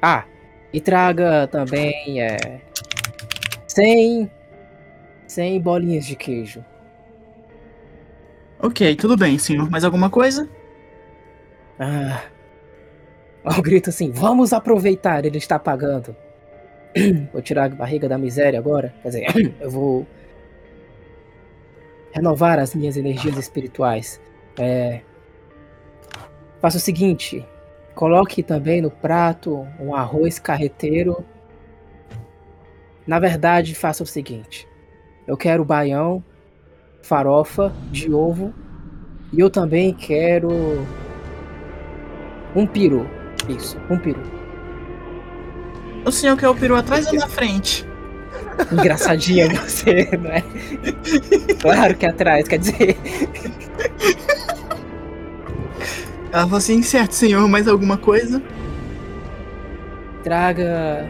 Ah, 0.08 0.24
e 0.72 0.80
traga 0.80 1.48
também 1.48 2.22
é, 2.22 2.60
100, 3.66 4.30
100 5.26 5.60
bolinhas 5.60 6.06
de 6.06 6.14
queijo. 6.14 6.64
Ok, 8.60 8.94
tudo 8.94 9.16
bem, 9.16 9.36
senhor. 9.36 9.68
Mais 9.68 9.82
alguma 9.82 10.08
coisa? 10.08 10.48
Ah, 11.76 12.22
eu 13.44 13.60
grito 13.60 13.90
assim, 13.90 14.12
vamos 14.12 14.52
aproveitar, 14.52 15.24
ele 15.24 15.38
está 15.38 15.58
pagando. 15.58 16.14
Vou 17.32 17.42
tirar 17.42 17.64
a 17.64 17.74
barriga 17.74 18.08
da 18.08 18.16
miséria 18.16 18.60
agora. 18.60 18.94
Quer 19.02 19.08
dizer, 19.08 19.26
eu 19.58 19.70
vou 19.72 20.06
renovar 22.12 22.60
as 22.60 22.76
minhas 22.76 22.96
energias 22.96 23.36
espirituais. 23.36 24.20
É, 24.56 25.00
faça 26.60 26.76
o 26.76 26.80
seguinte, 26.80 27.44
coloque 27.97 28.43
também 28.43 28.82
no 28.82 28.90
prato 28.90 29.66
um 29.81 29.94
arroz 29.94 30.39
carreteiro. 30.39 31.24
Na 33.06 33.18
verdade, 33.18 33.74
faça 33.74 34.05
o 34.05 34.06
seguinte: 34.06 34.68
eu 35.27 35.36
quero 35.36 35.64
baião, 35.64 36.23
farofa 37.02 37.73
de 37.90 38.12
ovo 38.12 38.55
e 39.32 39.40
eu 39.40 39.51
também 39.51 39.93
quero 39.93 40.86
um 42.55 42.66
peru. 42.66 43.09
Isso, 43.48 43.78
um 43.90 43.98
peru. 43.98 44.23
O 46.05 46.12
senhor 46.12 46.36
quer 46.36 46.48
o 46.48 46.55
peru 46.55 46.77
atrás 46.77 47.06
ou 47.09 47.14
na 47.14 47.28
frente? 47.28 47.85
Engraçadinha 48.70 49.48
você, 49.60 50.09
não 50.20 50.31
é? 50.31 50.43
Claro 51.60 51.97
que 51.97 52.06
é 52.06 52.10
atrás, 52.10 52.47
quer 52.47 52.59
dizer. 52.59 52.97
Ela 56.32 56.43
falou 56.43 56.59
assim, 56.59 56.82
certo, 56.82 57.12
senhor, 57.12 57.48
mais 57.48 57.69
alguma 57.69 57.97
coisa? 57.97 58.43
Traga. 60.23 61.09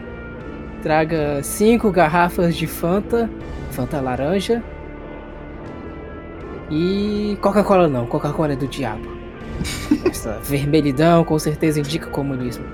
Traga 0.83 1.41
cinco 1.43 1.91
garrafas 1.91 2.55
de 2.55 2.67
Fanta. 2.67 3.29
Fanta 3.71 3.99
laranja. 3.99 4.63
E. 6.69 7.37
Coca-Cola 7.41 7.87
não, 7.87 8.05
Coca-Cola 8.05 8.53
é 8.53 8.55
do 8.55 8.67
diabo. 8.67 9.07
Essa 10.05 10.39
vermelhidão 10.43 11.23
com 11.23 11.37
certeza 11.39 11.79
indica 11.79 12.07
comunismo. 12.07 12.65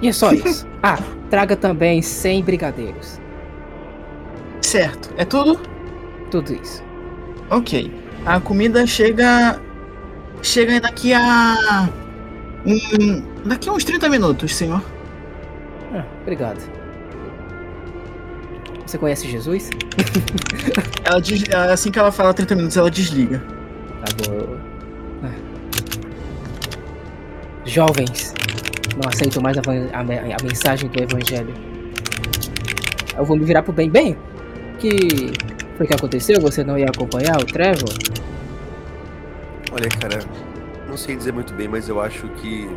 E 0.00 0.08
é 0.08 0.12
só 0.12 0.32
isso. 0.32 0.66
Ah, 0.80 0.96
traga 1.28 1.56
também 1.56 2.00
100 2.00 2.44
brigadeiros. 2.44 3.20
Certo. 4.62 5.12
É 5.16 5.24
tudo? 5.24 5.60
Tudo 6.30 6.54
isso. 6.54 6.84
Ok. 7.50 7.92
A 8.24 8.38
comida 8.38 8.86
chega. 8.86 9.60
Chega 10.42 10.80
daqui 10.80 11.12
a. 11.12 11.88
Um, 12.66 13.22
daqui 13.44 13.68
a 13.68 13.72
uns 13.72 13.84
30 13.84 14.08
minutos, 14.08 14.54
senhor. 14.54 14.82
Ah, 15.94 16.04
obrigado. 16.22 16.60
Você 18.86 18.98
conhece 18.98 19.28
Jesus? 19.28 19.70
Ela 21.04 21.20
des... 21.20 21.44
Assim 21.70 21.90
que 21.90 21.98
ela 21.98 22.10
fala 22.10 22.32
30 22.32 22.54
minutos, 22.54 22.76
ela 22.76 22.90
desliga. 22.90 23.42
Tá 24.04 24.30
bom. 24.30 24.56
Ah. 25.24 25.30
Jovens, 27.64 28.34
não 29.00 29.08
aceitam 29.08 29.42
mais 29.42 29.56
a, 29.58 29.60
a 29.60 30.00
a 30.00 30.42
mensagem 30.42 30.88
do 30.90 31.02
evangelho. 31.02 31.54
Eu 33.16 33.24
vou 33.24 33.36
me 33.36 33.44
virar 33.44 33.62
pro 33.62 33.72
bem. 33.72 33.90
Bem, 33.90 34.16
que 34.78 35.32
foi 35.76 35.86
que 35.86 35.94
aconteceu? 35.94 36.40
Você 36.40 36.64
não 36.64 36.78
ia 36.78 36.86
acompanhar 36.86 37.36
o 37.40 37.44
Trevor? 37.44 37.92
Olha, 39.70 39.88
cara, 40.00 40.20
não 40.88 40.96
sei 40.96 41.16
dizer 41.16 41.32
muito 41.32 41.52
bem, 41.54 41.68
mas 41.68 41.88
eu 41.88 42.00
acho 42.00 42.28
que 42.30 42.68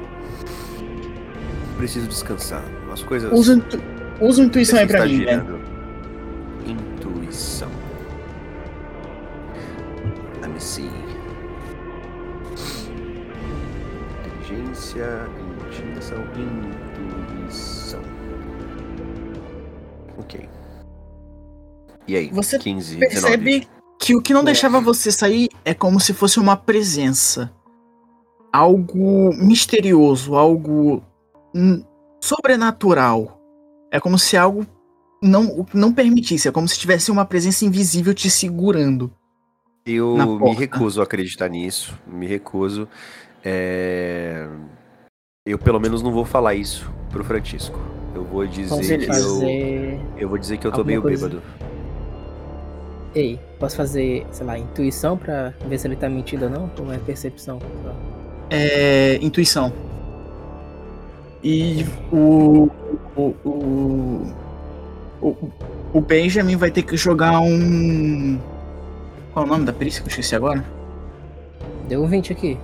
preciso 1.77 2.07
descansar. 2.07 2.63
As 2.91 3.01
coisas. 3.01 3.31
Usa, 3.31 3.55
intu... 3.55 3.81
Usa 4.19 4.43
intuição 4.43 4.79
aí 4.79 4.85
pra 4.87 5.05
mim, 5.05 5.19
né? 5.19 5.31
girando. 5.31 5.57
né? 5.57 5.65
Intuição. 6.67 7.69
Let 10.41 10.49
me 10.51 10.59
see. 10.59 10.91
Inteligência, 14.19 15.05
intuição, 15.79 16.17
intuição. 16.35 18.01
Ok. 20.17 20.47
E 22.07 22.15
aí? 22.15 22.29
Você 22.31 22.59
15, 22.59 22.97
percebe 22.97 23.59
19 23.61 23.80
que 24.01 24.15
o 24.15 24.21
que 24.21 24.33
não 24.33 24.43
deixava 24.43 24.81
você 24.81 25.11
sair 25.11 25.47
é 25.63 25.75
como 25.75 25.99
se 25.99 26.11
fosse 26.11 26.39
uma 26.39 26.57
presença. 26.57 27.53
Algo 28.51 29.31
misterioso, 29.35 30.35
algo 30.35 31.03
sobrenatural. 32.19 33.39
É 33.91 33.99
como 33.99 34.17
se 34.17 34.35
algo 34.35 34.65
não, 35.21 35.65
não 35.71 35.93
permitisse, 35.93 36.47
é 36.47 36.51
como 36.51 36.67
se 36.67 36.79
tivesse 36.79 37.11
uma 37.11 37.25
presença 37.25 37.63
invisível 37.63 38.13
te 38.13 38.29
segurando. 38.29 39.11
Eu 39.85 40.15
me 40.39 40.53
recuso 40.53 40.99
a 40.99 41.03
acreditar 41.03 41.47
nisso. 41.47 41.97
Me 42.07 42.25
recuso. 42.25 42.87
É, 43.43 44.47
Eu 45.45 45.59
pelo 45.59 45.79
menos 45.79 46.01
não 46.01 46.11
vou 46.11 46.25
falar 46.25 46.55
isso 46.55 46.91
pro 47.11 47.23
Francisco. 47.23 47.79
Eu 48.15 48.23
vou 48.23 48.45
dizer 48.47 49.07
Posso 49.07 49.39
que 49.39 49.45
eu, 49.45 50.17
eu 50.17 50.29
vou 50.29 50.37
dizer 50.37 50.57
que 50.57 50.65
eu 50.67 50.71
tô 50.71 50.77
alguma 50.79 50.87
meio 50.87 51.01
coisa? 51.01 51.29
bêbado. 51.29 51.43
Ei, 53.13 53.39
posso 53.59 53.75
fazer, 53.75 54.25
sei 54.31 54.45
lá, 54.45 54.57
intuição 54.57 55.17
pra 55.17 55.53
ver 55.67 55.77
se 55.77 55.87
ele 55.87 55.95
tá 55.95 56.07
mentindo 56.07 56.45
ou 56.45 56.51
não? 56.51 56.71
Ou 56.79 56.93
é 56.93 56.97
percepção? 56.97 57.59
É. 58.49 59.19
Intuição. 59.21 59.71
E 61.43 61.85
o. 62.11 62.69
O. 63.15 63.35
O, 65.21 65.27
o, 65.27 65.51
o 65.93 66.01
Benjamin 66.01 66.55
vai 66.55 66.71
ter 66.71 66.83
que 66.83 66.97
jogar 66.97 67.39
um. 67.41 68.39
Qual 69.33 69.45
é 69.45 69.47
o 69.47 69.51
nome 69.51 69.65
da 69.65 69.73
perícia 69.73 70.01
que 70.01 70.07
eu 70.07 70.09
esqueci 70.09 70.35
agora? 70.35 70.63
Deu 71.87 72.03
um 72.03 72.07
20 72.07 72.31
aqui. 72.31 72.57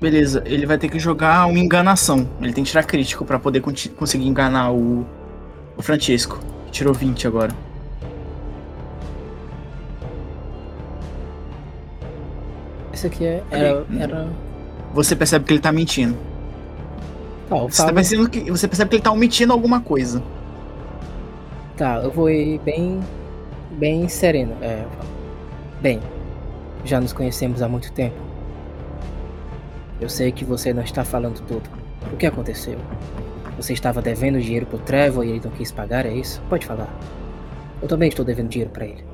Beleza, 0.00 0.42
ele 0.46 0.66
vai 0.66 0.76
ter 0.78 0.88
que 0.88 0.98
jogar 0.98 1.46
uma 1.46 1.58
enganação. 1.58 2.28
Ele 2.40 2.52
tem 2.52 2.64
que 2.64 2.70
tirar 2.70 2.82
crítico 2.82 3.24
pra 3.24 3.38
poder 3.38 3.60
conseguir 3.60 4.26
enganar 4.26 4.72
o, 4.72 5.06
o 5.76 5.82
Francisco. 5.82 6.40
que 6.66 6.72
Tirou 6.72 6.92
20 6.92 7.28
agora. 7.28 7.54
Esse 12.92 13.06
aqui 13.06 13.24
é, 13.24 13.42
era. 13.50 13.86
era... 13.98 14.28
Você 14.94 15.16
percebe 15.16 15.44
que 15.44 15.52
ele 15.52 15.60
tá 15.60 15.72
mentindo. 15.72 16.16
Tá, 17.48 17.56
eu 17.56 17.68
Você, 17.68 17.76
tá 17.78 17.84
falo, 17.84 17.94
percebendo 17.94 18.30
que, 18.30 18.50
você 18.50 18.68
percebe 18.68 18.90
que 18.90 18.96
ele 18.96 19.02
tá 19.02 19.10
omitindo 19.10 19.52
alguma 19.52 19.80
coisa. 19.80 20.22
tá, 21.76 21.96
eu 22.02 22.10
vou 22.10 22.28
ir 22.30 22.58
bem. 22.60 23.00
bem 23.72 24.08
sereno. 24.08 24.54
É. 24.60 24.84
Bem, 25.80 26.00
já 26.84 27.00
nos 27.00 27.12
conhecemos 27.12 27.62
há 27.62 27.68
muito 27.68 27.92
tempo. 27.92 28.16
Eu 30.00 30.08
sei 30.08 30.32
que 30.32 30.44
você 30.44 30.72
não 30.72 30.82
está 30.82 31.04
falando 31.04 31.40
tudo. 31.46 31.68
O 32.12 32.16
que 32.16 32.26
aconteceu? 32.26 32.78
Você 33.56 33.72
estava 33.72 34.02
devendo 34.02 34.40
dinheiro 34.40 34.66
pro 34.66 34.78
Trevor 34.78 35.24
e 35.24 35.30
ele 35.30 35.40
não 35.44 35.50
quis 35.52 35.70
pagar, 35.70 36.04
é 36.04 36.12
isso? 36.12 36.42
Pode 36.48 36.66
falar. 36.66 36.88
Eu 37.80 37.88
também 37.88 38.08
estou 38.08 38.24
devendo 38.24 38.48
dinheiro 38.48 38.70
pra 38.70 38.84
ele. 38.84 39.04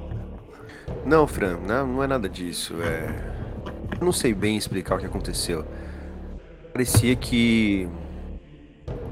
Não, 1.04 1.26
Fran, 1.26 1.58
não, 1.66 1.86
não 1.86 2.02
é 2.02 2.06
nada 2.06 2.28
disso. 2.28 2.74
É... 2.82 3.37
Eu 3.92 4.04
não 4.04 4.12
sei 4.12 4.34
bem 4.34 4.56
explicar 4.56 4.96
o 4.96 4.98
que 4.98 5.06
aconteceu. 5.06 5.64
Parecia 6.72 7.16
que 7.16 7.88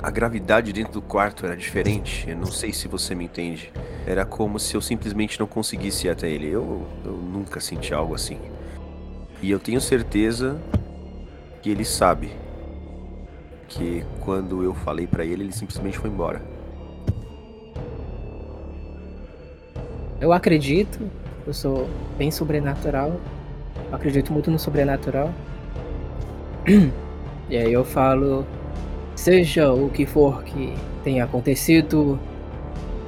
a 0.02 0.10
gravidade 0.10 0.72
dentro 0.72 0.92
do 0.92 1.02
quarto 1.02 1.46
era 1.46 1.56
diferente. 1.56 2.28
Eu 2.28 2.36
não 2.36 2.46
sei 2.46 2.72
se 2.72 2.86
você 2.86 3.14
me 3.14 3.24
entende. 3.24 3.72
Era 4.06 4.24
como 4.24 4.58
se 4.58 4.76
eu 4.76 4.80
simplesmente 4.80 5.38
não 5.40 5.46
conseguisse 5.46 6.06
ir 6.06 6.10
até 6.10 6.28
ele. 6.28 6.48
Eu, 6.48 6.86
eu 7.04 7.12
nunca 7.12 7.60
senti 7.60 7.92
algo 7.92 8.14
assim. 8.14 8.38
E 9.42 9.50
eu 9.50 9.58
tenho 9.58 9.80
certeza 9.80 10.60
que 11.60 11.70
ele 11.70 11.84
sabe 11.84 12.30
que 13.68 14.04
quando 14.20 14.62
eu 14.62 14.74
falei 14.74 15.06
pra 15.06 15.24
ele, 15.24 15.42
ele 15.42 15.52
simplesmente 15.52 15.98
foi 15.98 16.08
embora. 16.08 16.40
Eu 20.20 20.32
acredito, 20.32 21.10
eu 21.46 21.52
sou 21.52 21.88
bem 22.16 22.30
sobrenatural. 22.30 23.20
Eu 23.88 23.96
acredito 23.96 24.32
muito 24.32 24.50
no 24.50 24.58
sobrenatural. 24.58 25.32
E 27.48 27.56
aí 27.56 27.72
eu 27.72 27.84
falo, 27.84 28.44
seja 29.14 29.72
o 29.72 29.88
que 29.88 30.04
for 30.04 30.42
que 30.42 30.74
tenha 31.04 31.22
acontecido, 31.22 32.18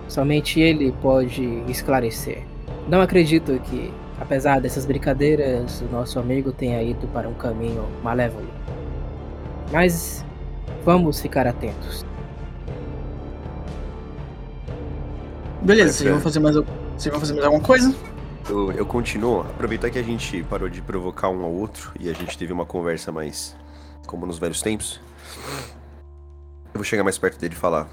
somente 0.06 0.60
ele 0.60 0.92
pode 1.02 1.42
esclarecer. 1.68 2.44
Não 2.88 3.00
acredito 3.00 3.58
que, 3.64 3.92
apesar 4.20 4.60
dessas 4.60 4.86
brincadeiras, 4.86 5.80
o 5.80 5.86
nosso 5.86 6.20
amigo 6.20 6.52
tenha 6.52 6.80
ido 6.80 7.08
para 7.08 7.28
um 7.28 7.34
caminho 7.34 7.84
malévolo. 8.00 8.46
Mas 9.72 10.24
vamos 10.84 11.20
ficar 11.20 11.46
atentos. 11.46 12.06
Beleza, 15.62 15.84
Vai, 15.84 15.92
vocês 15.92 16.10
vão 16.10 16.20
fazer 16.20 16.38
mais, 16.38 16.54
vocês 16.54 17.10
vão 17.10 17.20
fazer 17.20 17.32
mais 17.34 17.44
alguma 17.44 17.64
coisa? 17.64 17.92
Eu, 18.48 18.72
eu 18.72 18.86
continuo. 18.86 19.40
Aproveitar 19.42 19.90
que 19.90 19.98
a 19.98 20.02
gente 20.02 20.42
parou 20.44 20.70
de 20.70 20.80
provocar 20.80 21.28
um 21.28 21.44
ao 21.44 21.52
outro 21.52 21.92
e 22.00 22.08
a 22.08 22.14
gente 22.14 22.36
teve 22.38 22.50
uma 22.50 22.64
conversa 22.64 23.12
mais 23.12 23.54
como 24.06 24.24
nos 24.24 24.38
velhos 24.38 24.62
tempos. 24.62 25.00
Eu 26.66 26.74
vou 26.74 26.84
chegar 26.84 27.04
mais 27.04 27.18
perto 27.18 27.38
dele 27.38 27.54
e 27.54 27.58
falar. 27.58 27.86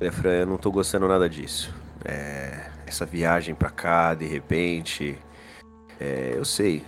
Olha, 0.00 0.12
Fran, 0.12 0.30
eu 0.30 0.46
não 0.46 0.56
tô 0.56 0.70
gostando 0.70 1.08
nada 1.08 1.28
disso. 1.28 1.74
É, 2.04 2.70
essa 2.86 3.04
viagem 3.04 3.56
pra 3.56 3.70
cá, 3.70 4.14
de 4.14 4.24
repente. 4.24 5.18
é, 5.98 6.34
eu 6.36 6.44
sei. 6.44 6.84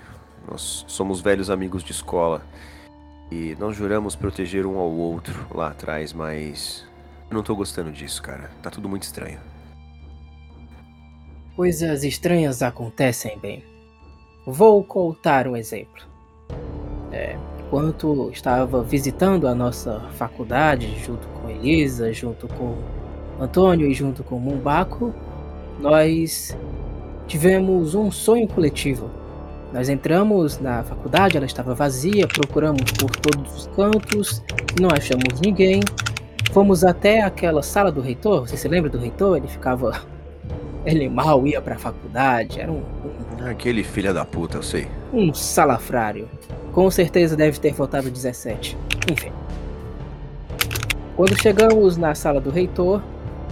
Nós 0.49 0.85
somos 0.87 1.21
velhos 1.21 1.51
amigos 1.51 1.83
de 1.83 1.91
escola. 1.91 2.43
E 3.29 3.57
nós 3.59 3.77
juramos 3.77 4.15
proteger 4.15 4.67
um 4.67 4.79
ao 4.79 4.91
outro 4.91 5.35
lá 5.53 5.69
atrás, 5.69 6.13
mas. 6.13 6.87
Eu 7.29 7.35
não 7.35 7.43
tô 7.43 7.57
gostando 7.57 7.91
disso, 7.91 8.23
cara. 8.23 8.51
Tá 8.63 8.71
tudo 8.71 8.89
muito 8.89 9.03
estranho. 9.03 9.50
Coisas 11.61 12.05
estranhas 12.05 12.63
acontecem 12.63 13.39
bem. 13.39 13.63
Vou 14.47 14.83
contar 14.83 15.47
um 15.47 15.55
exemplo. 15.55 16.03
É, 17.13 17.37
enquanto 17.59 18.31
estava 18.33 18.83
visitando 18.83 19.47
a 19.47 19.55
nossa 19.55 20.01
faculdade, 20.15 20.99
junto 21.05 21.29
com 21.29 21.51
Elisa, 21.51 22.15
junto 22.15 22.49
com 22.49 22.79
Antônio 23.39 23.87
e 23.87 23.93
junto 23.93 24.25
com 24.25 24.39
Mumbaco, 24.39 25.15
nós 25.79 26.57
tivemos 27.27 27.95
um 27.95 28.11
sonho 28.11 28.49
coletivo. 28.49 29.11
Nós 29.71 29.91
entramos 29.91 30.59
na 30.59 30.83
faculdade, 30.83 31.37
ela 31.37 31.45
estava 31.45 31.75
vazia, 31.75 32.27
procuramos 32.27 32.91
por 32.93 33.11
todos 33.11 33.55
os 33.55 33.67
cantos, 33.77 34.43
não 34.81 34.89
achamos 34.89 35.39
ninguém. 35.45 35.83
Fomos 36.53 36.85
até 36.85 37.21
aquela 37.21 37.63
sala 37.63 37.93
do 37.93 38.01
reitor, 38.01 38.49
você 38.49 38.57
se 38.57 38.67
lembra 38.67 38.89
do 38.89 38.97
reitor? 38.97 39.37
Ele 39.37 39.47
ficava 39.47 40.09
ele 40.85 41.09
mal 41.09 41.47
ia 41.47 41.61
pra 41.61 41.77
faculdade, 41.79 42.61
era 42.61 42.71
um, 42.71 42.83
Aquele 43.49 43.83
filho 43.85 44.13
da 44.15 44.25
puta, 44.25 44.59
eu 44.59 44.63
sei. 44.63 44.87
um, 45.13 45.29
um 45.29 45.35
salafrário. 45.35 46.29
Com 46.73 46.91
certeza 46.91 47.37
deve 47.37 47.59
ter 47.59 47.73
votado 47.73 48.11
17. 48.11 48.77
Enfim. 49.11 49.33
Quando 51.17 51.41
chegamos 51.41 51.97
na 51.97 52.15
sala 52.15 52.41
do 52.41 52.51
reitor, 52.51 53.03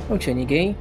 não 0.09 0.17
tinha 0.17 0.35
ninguém. 0.35 0.77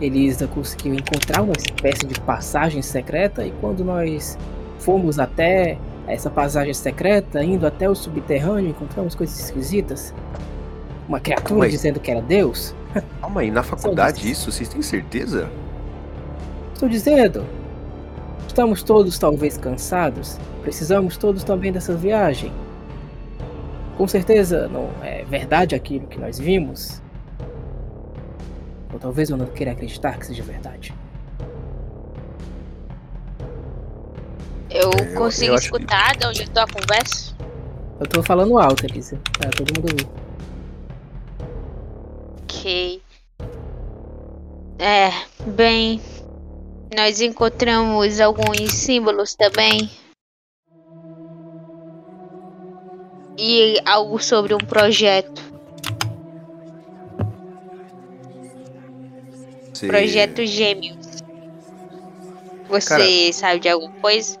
Elisa 0.00 0.46
conseguiu 0.46 0.94
encontrar 0.94 1.42
uma 1.42 1.52
espécie 1.52 2.06
de 2.06 2.18
passagem 2.20 2.80
secreta 2.82 3.44
e 3.44 3.50
quando 3.60 3.84
nós 3.84 4.36
fomos 4.78 5.18
até 5.18 5.76
essa 6.06 6.30
passagem 6.30 6.72
secreta, 6.72 7.44
indo 7.44 7.66
até 7.66 7.88
o 7.88 7.94
subterrâneo, 7.94 8.70
encontramos 8.70 9.14
coisas 9.14 9.38
esquisitas. 9.38 10.14
Uma 11.06 11.20
criatura 11.20 11.60
Mas- 11.60 11.72
dizendo 11.72 12.00
que 12.00 12.10
era 12.10 12.22
Deus. 12.22 12.74
Calma 13.20 13.40
aí, 13.42 13.50
na 13.50 13.62
faculdade 13.62 14.30
isso? 14.30 14.50
Vocês 14.50 14.68
têm 14.68 14.82
certeza? 14.82 15.48
Estou 16.74 16.88
dizendo. 16.88 17.44
Estamos 18.46 18.82
todos 18.82 19.18
talvez 19.18 19.56
cansados. 19.56 20.38
Precisamos 20.62 21.16
todos 21.16 21.44
também 21.44 21.70
dessa 21.72 21.94
viagem. 21.94 22.52
Com 23.96 24.08
certeza 24.08 24.66
não 24.68 24.88
é 25.02 25.24
verdade 25.24 25.74
aquilo 25.74 26.06
que 26.06 26.18
nós 26.18 26.38
vimos. 26.38 27.00
Ou 28.92 28.98
talvez 28.98 29.30
eu 29.30 29.36
não 29.36 29.46
queira 29.46 29.72
acreditar 29.72 30.18
que 30.18 30.26
seja 30.26 30.42
verdade. 30.42 30.92
Eu 34.70 34.90
É, 34.90 35.12
eu- 35.12 35.14
consigo 35.16 35.52
eu 35.52 35.58
que- 35.58 35.64
escutar 35.64 36.16
de 36.16 36.26
onde 36.26 36.42
eu 36.42 36.48
tô 36.48 36.60
a 36.60 36.66
conversa? 36.66 37.34
Eu 37.98 38.06
tô 38.06 38.22
falando 38.22 38.58
alto, 38.58 38.86
Elisa. 38.86 39.18
Pra 39.38 39.50
todo 39.50 39.68
mundo 39.78 39.92
ouvir. 39.92 40.08
Ok. 42.50 43.00
É, 44.80 45.10
bem. 45.46 46.00
Nós 46.96 47.20
encontramos 47.20 48.20
alguns 48.20 48.72
símbolos 48.72 49.34
também. 49.36 49.88
E 53.38 53.80
algo 53.86 54.18
sobre 54.18 54.52
um 54.52 54.58
projeto. 54.58 55.40
Projeto 59.86 60.44
Gêmeos. 60.44 61.22
Você 62.68 62.88
Cara- 62.88 63.32
sabe 63.32 63.60
de 63.60 63.68
alguma 63.68 63.92
coisa? 64.00 64.36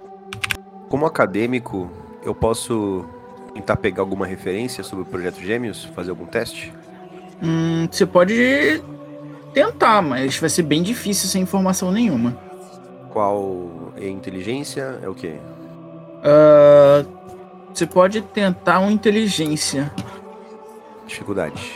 Como 0.88 1.06
acadêmico, 1.06 1.90
eu 2.22 2.34
posso 2.34 3.08
tentar 3.54 3.76
pegar 3.76 4.02
alguma 4.02 4.26
referência 4.26 4.82
sobre 4.84 5.04
o 5.04 5.06
projeto 5.06 5.40
Gêmeos? 5.40 5.84
Fazer 5.84 6.10
algum 6.10 6.26
teste? 6.26 6.72
Hum, 7.42 7.88
você 7.90 8.04
pode 8.04 8.82
tentar, 9.54 10.02
mas 10.02 10.38
vai 10.38 10.50
ser 10.50 10.62
bem 10.62 10.82
difícil 10.82 11.28
sem 11.28 11.42
informação 11.42 11.90
nenhuma. 11.90 12.36
Qual 13.10 13.92
é 13.96 14.08
inteligência? 14.08 14.98
É 15.02 15.08
o 15.08 15.14
quê? 15.14 15.34
Ah, 16.22 17.04
você 17.72 17.86
pode 17.86 18.20
tentar 18.20 18.80
uma 18.80 18.92
inteligência. 18.92 19.90
Dificuldade. 21.06 21.72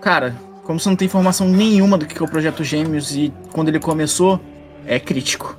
Cara, 0.00 0.34
como 0.64 0.80
você 0.80 0.88
não 0.88 0.96
tem 0.96 1.06
informação 1.06 1.48
nenhuma 1.48 1.96
do 1.98 2.06
que 2.06 2.20
é 2.20 2.24
o 2.24 2.28
projeto 2.28 2.64
Gêmeos 2.64 3.14
e 3.14 3.32
quando 3.52 3.68
ele 3.68 3.78
começou, 3.78 4.40
é 4.84 4.98
crítico. 4.98 5.56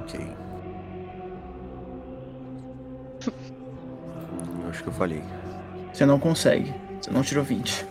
Ok. 0.00 0.20
Acho 4.68 4.82
que 4.82 4.88
eu 4.88 4.92
falhei. 4.92 5.22
Você 5.92 6.06
não 6.06 6.18
consegue. 6.18 6.72
Você 7.02 7.10
não 7.10 7.22
tirou 7.22 7.42
20. 7.42 7.84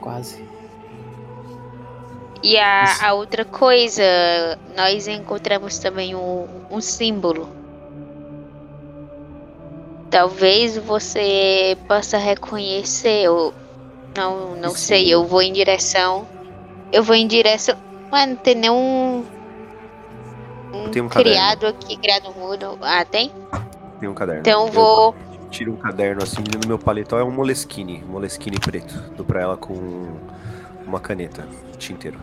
Quase. 0.00 0.44
E 2.42 2.56
a, 2.56 3.08
a 3.08 3.14
outra 3.14 3.44
coisa, 3.44 4.02
nós 4.76 5.06
encontramos 5.06 5.78
também 5.78 6.16
um, 6.16 6.46
um 6.68 6.80
símbolo. 6.80 7.48
Talvez 10.10 10.76
você 10.76 11.76
possa 11.86 12.18
reconhecer, 12.18 13.28
ou 13.28 13.54
não, 14.16 14.56
não 14.56 14.70
sei, 14.70 15.08
eu 15.08 15.24
vou 15.24 15.42
em 15.42 15.52
direção. 15.52 16.26
Eu 16.90 17.04
vou 17.04 17.14
em 17.14 17.26
direção. 17.26 17.76
Mano, 18.10 18.36
tem 18.36 18.54
nenhum. 18.54 19.24
Um 20.72 20.84
um 20.84 20.90
caderno. 20.90 21.08
criado 21.12 21.66
aqui, 21.66 21.96
criado 21.96 22.32
mudo. 22.34 22.78
Ah, 22.80 23.04
tem? 23.04 23.30
Tem 24.00 24.08
um 24.08 24.14
caderno. 24.14 24.40
Então 24.40 24.66
eu 24.66 24.72
vou. 24.72 25.14
Tiro 25.50 25.72
um 25.72 25.76
caderno 25.76 26.22
assim, 26.22 26.42
no 26.42 26.68
meu 26.68 26.78
paletó 26.78 27.18
é 27.18 27.24
um 27.24 27.30
Moleskine. 27.30 28.04
Moleskine 28.06 28.58
preto. 28.58 28.94
Dou 29.16 29.24
pra 29.24 29.40
ela 29.40 29.56
com 29.56 30.08
uma 30.86 31.00
caneta. 31.00 31.46
Tinteiro. 31.78 32.18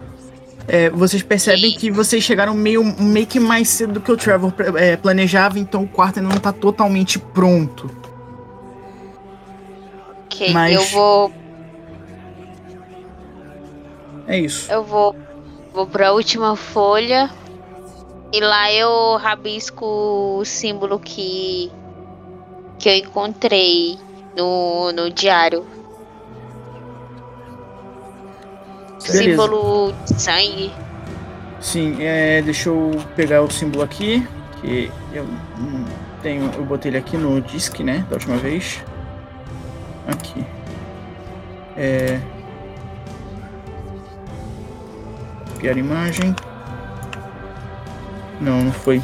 É, 0.68 0.89
vocês 0.89 1.22
percebem 1.22 1.73
que 1.73 1.91
vocês 1.91 2.23
chegaram 2.23 2.53
meio, 2.56 2.84
meio 2.99 3.27
que 3.27 3.39
mais 3.39 3.69
cedo 3.69 3.93
do 3.93 4.02
que 4.02 4.11
o 4.11 4.18
Trevor 4.18 4.52
é, 4.76 4.97
planejava, 4.97 5.60
então 5.60 5.84
o 5.84 5.88
quarto 5.88 6.19
ainda 6.19 6.34
não 6.34 6.39
tá 6.39 6.52
totalmente 6.52 7.19
pronto. 7.19 7.89
Ok, 10.26 10.52
Mas- 10.52 10.73
eu 10.73 10.84
vou. 10.88 11.31
É 14.27 14.39
isso. 14.39 14.72
Eu 14.72 14.84
vou, 14.84 15.15
vou 15.72 15.85
pra 15.85 16.11
última 16.11 16.56
folha 16.56 17.30
e 18.34 18.39
lá 18.39 18.72
eu 18.73 19.18
rabisco 19.18 19.85
o 20.39 20.43
símbolo 20.43 20.97
que, 20.99 21.72
que 22.86 22.90
eu 22.90 22.95
encontrei 22.98 23.98
no, 24.38 24.91
no 24.91 25.10
diário. 25.10 25.66
Beleza. 29.02 29.24
Símbolo 29.24 29.91
de 30.06 30.22
sangue. 30.22 30.72
Sim, 31.60 31.98
é, 31.99 32.44
deixa 32.44 32.70
eu 32.70 32.91
pegar 33.16 33.41
o 33.41 33.49
símbolo 33.49 33.84
aqui, 33.84 34.28
que 34.62 34.91
eu 35.12 35.26
tenho, 36.22 36.52
eu 36.53 36.64
botei 36.64 36.91
ele 36.91 36.99
aqui 36.99 37.18
no 37.18 37.41
disk, 37.41 37.80
né, 37.80 38.06
da 38.07 38.18
última 38.18 38.38
vez. 38.38 38.84
Aqui. 40.07 40.45
É... 41.76 42.20
Copiar 45.53 45.76
imagem. 45.76 46.36
Não, 48.40 48.66
não 48.66 48.72
foi. 48.72 49.02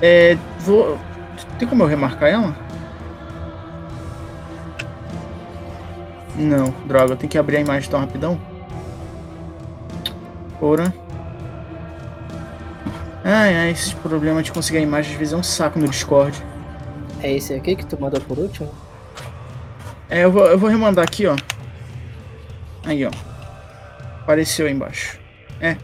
É, 0.00 0.38
vou... 0.60 0.98
Tem 1.58 1.68
como 1.68 1.82
eu 1.82 1.86
remarcar 1.86 2.30
ela? 2.30 2.67
Não, 6.38 6.72
droga, 6.86 7.12
eu 7.12 7.16
tenho 7.16 7.28
que 7.28 7.36
abrir 7.36 7.56
a 7.56 7.60
imagem 7.60 7.90
tão 7.90 7.98
rapidão. 7.98 8.40
Ora. 10.60 10.94
Ai, 13.24 13.56
ai, 13.56 13.70
esse 13.70 13.94
problema 13.96 14.42
de 14.42 14.52
conseguir 14.52 14.78
a 14.78 14.80
imagem 14.80 15.12
às 15.12 15.18
vezes 15.18 15.34
é 15.34 15.36
um 15.36 15.42
saco 15.42 15.78
no 15.78 15.88
Discord. 15.88 16.40
É 17.20 17.32
esse 17.32 17.52
aqui 17.52 17.74
que 17.74 17.84
tu 17.84 18.00
mandou 18.00 18.20
por 18.20 18.38
último? 18.38 18.72
É, 20.08 20.24
eu 20.24 20.32
vou, 20.32 20.46
eu 20.46 20.58
vou 20.58 20.70
remandar 20.70 21.04
aqui, 21.04 21.26
ó. 21.26 21.36
Aí, 22.84 23.04
ó. 23.04 23.10
Apareceu 24.22 24.66
aí 24.66 24.72
embaixo. 24.72 25.18
É. 25.60 25.76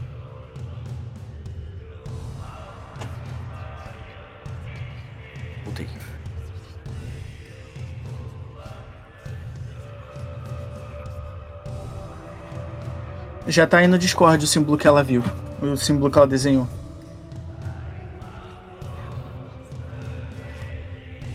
Já 13.47 13.67
tá 13.67 13.79
aí 13.79 13.87
no 13.87 13.99
Discord 13.99 14.43
o 14.43 14.49
símbolo 14.49 14.79
que 14.79 14.87
ela 14.87 15.03
viu. 15.03 15.23
O 15.61 15.77
símbolo 15.77 16.11
que 16.11 16.17
ela 16.17 16.27
desenhou. 16.27 16.67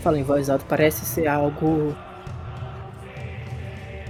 Fala 0.02 0.18
em 0.18 0.23
voz 0.23 0.49
alta, 0.49 0.65
parece 0.68 1.06
ser 1.06 1.27
algo 1.27 1.95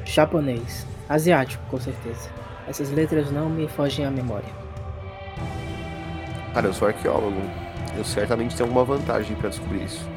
japonês, 0.06 0.86
asiático, 1.10 1.64
com 1.70 1.80
certeza. 1.80 2.30
Essas 2.68 2.92
letras 2.92 3.32
não 3.32 3.50
me 3.50 3.68
fogem 3.68 4.06
à 4.06 4.12
memória. 4.12 4.50
Cara, 6.54 6.68
eu 6.68 6.74
sou 6.74 6.88
arqueólogo. 6.88 7.42
Eu 7.98 8.06
certamente 8.06 8.56
tenho 8.56 8.70
alguma 8.70 8.86
vantagem 8.86 9.36
pra 9.36 9.50
descobrir 9.50 9.84
isso. 9.84 10.08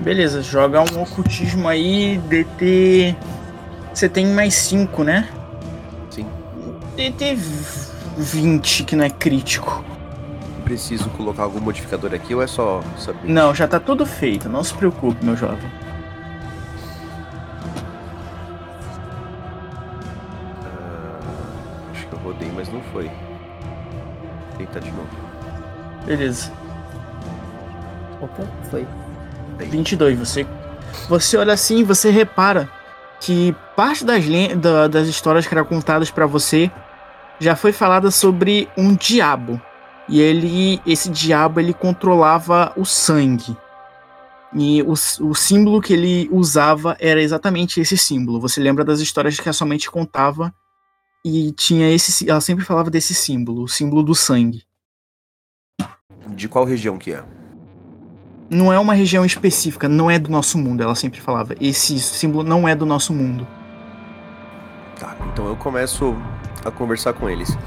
Beleza, 0.00 0.42
joga 0.42 0.80
um 0.80 1.02
ocultismo 1.02 1.68
aí, 1.68 2.18
DT. 2.28 3.16
Você 3.94 4.08
tem 4.08 4.26
mais 4.26 4.54
5, 4.54 5.04
né? 5.04 5.28
Sim. 6.10 6.26
DT 6.96 7.38
20, 8.16 8.82
que 8.82 8.96
não 8.96 9.04
é 9.04 9.10
crítico. 9.10 9.84
Preciso 10.64 11.08
colocar 11.10 11.44
algum 11.44 11.60
modificador 11.60 12.12
aqui 12.12 12.34
ou 12.34 12.42
é 12.42 12.46
só 12.48 12.82
saber? 12.98 13.20
Não, 13.30 13.54
já 13.54 13.68
tá 13.68 13.78
tudo 13.78 14.04
feito, 14.04 14.48
não 14.48 14.64
se 14.64 14.74
preocupe, 14.74 15.24
meu 15.24 15.36
jovem. 15.36 15.70
Ah, 20.64 21.20
acho 21.92 22.06
que 22.08 22.12
eu 22.12 22.18
rodei, 22.18 22.50
mas 22.52 22.68
não 22.72 22.80
foi. 22.92 23.04
Vou 23.04 24.58
tentar 24.58 24.80
de 24.80 24.90
novo. 24.90 25.08
Beleza. 26.04 26.50
Opa, 28.20 28.42
foi. 28.70 28.86
22, 29.58 30.18
você 30.18 30.44
você 31.08 31.36
olha 31.36 31.52
assim 31.52 31.78
e 31.78 31.84
você 31.84 32.10
repara 32.10 32.68
que 33.20 33.54
parte 33.76 34.04
das, 34.04 34.24
da- 34.60 34.88
das 34.88 35.08
histórias 35.08 35.46
que 35.46 35.54
eram 35.54 35.64
contadas 35.64 36.10
pra 36.10 36.26
você 36.26 36.70
já 37.38 37.56
foi 37.56 37.72
falada 37.72 38.10
sobre 38.10 38.68
um 38.76 38.94
diabo. 38.94 39.60
E 40.08 40.20
ele 40.20 40.80
esse 40.86 41.08
diabo 41.08 41.60
ele 41.60 41.72
controlava 41.72 42.72
o 42.76 42.84
sangue. 42.84 43.56
E 44.54 44.82
o, 44.82 44.92
o 44.92 45.34
símbolo 45.34 45.80
que 45.80 45.92
ele 45.94 46.28
usava 46.30 46.96
era 47.00 47.20
exatamente 47.22 47.80
esse 47.80 47.96
símbolo. 47.96 48.38
Você 48.40 48.60
lembra 48.60 48.84
das 48.84 49.00
histórias 49.00 49.40
que 49.40 49.48
a 49.48 49.52
sua 49.52 49.66
mente 49.66 49.90
contava 49.90 50.54
e 51.24 51.50
tinha 51.52 51.90
esse 51.90 52.28
ela 52.30 52.40
sempre 52.40 52.64
falava 52.64 52.90
desse 52.90 53.14
símbolo, 53.14 53.62
o 53.62 53.68
símbolo 53.68 54.02
do 54.02 54.14
sangue. 54.14 54.62
De 56.28 56.48
qual 56.48 56.64
região 56.64 56.98
que 56.98 57.12
é? 57.12 57.24
Não 58.54 58.72
é 58.72 58.78
uma 58.78 58.94
região 58.94 59.24
específica, 59.24 59.88
não 59.88 60.08
é 60.08 60.16
do 60.16 60.30
nosso 60.30 60.56
mundo, 60.56 60.80
ela 60.80 60.94
sempre 60.94 61.20
falava. 61.20 61.56
Esse 61.60 61.98
símbolo 61.98 62.44
não 62.44 62.68
é 62.68 62.74
do 62.76 62.86
nosso 62.86 63.12
mundo. 63.12 63.44
Tá, 64.96 65.16
então 65.32 65.48
eu 65.48 65.56
começo 65.56 66.14
a 66.64 66.70
conversar 66.70 67.14
com 67.14 67.28
eles. 67.28 67.58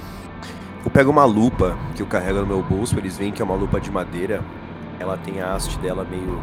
Eu 0.85 0.89
pego 0.89 1.11
uma 1.11 1.25
lupa 1.25 1.77
que 1.93 2.01
eu 2.01 2.07
carrego 2.07 2.39
no 2.39 2.45
meu 2.45 2.63
bolso, 2.63 2.97
eles 2.97 3.17
veem 3.17 3.33
que 3.33 3.41
é 3.41 3.45
uma 3.45 3.53
lupa 3.53 3.81
de 3.81 3.91
madeira. 3.91 4.41
Ela 4.97 5.17
tem 5.17 5.41
a 5.41 5.53
haste 5.53 5.77
dela 5.79 6.07
meio 6.09 6.41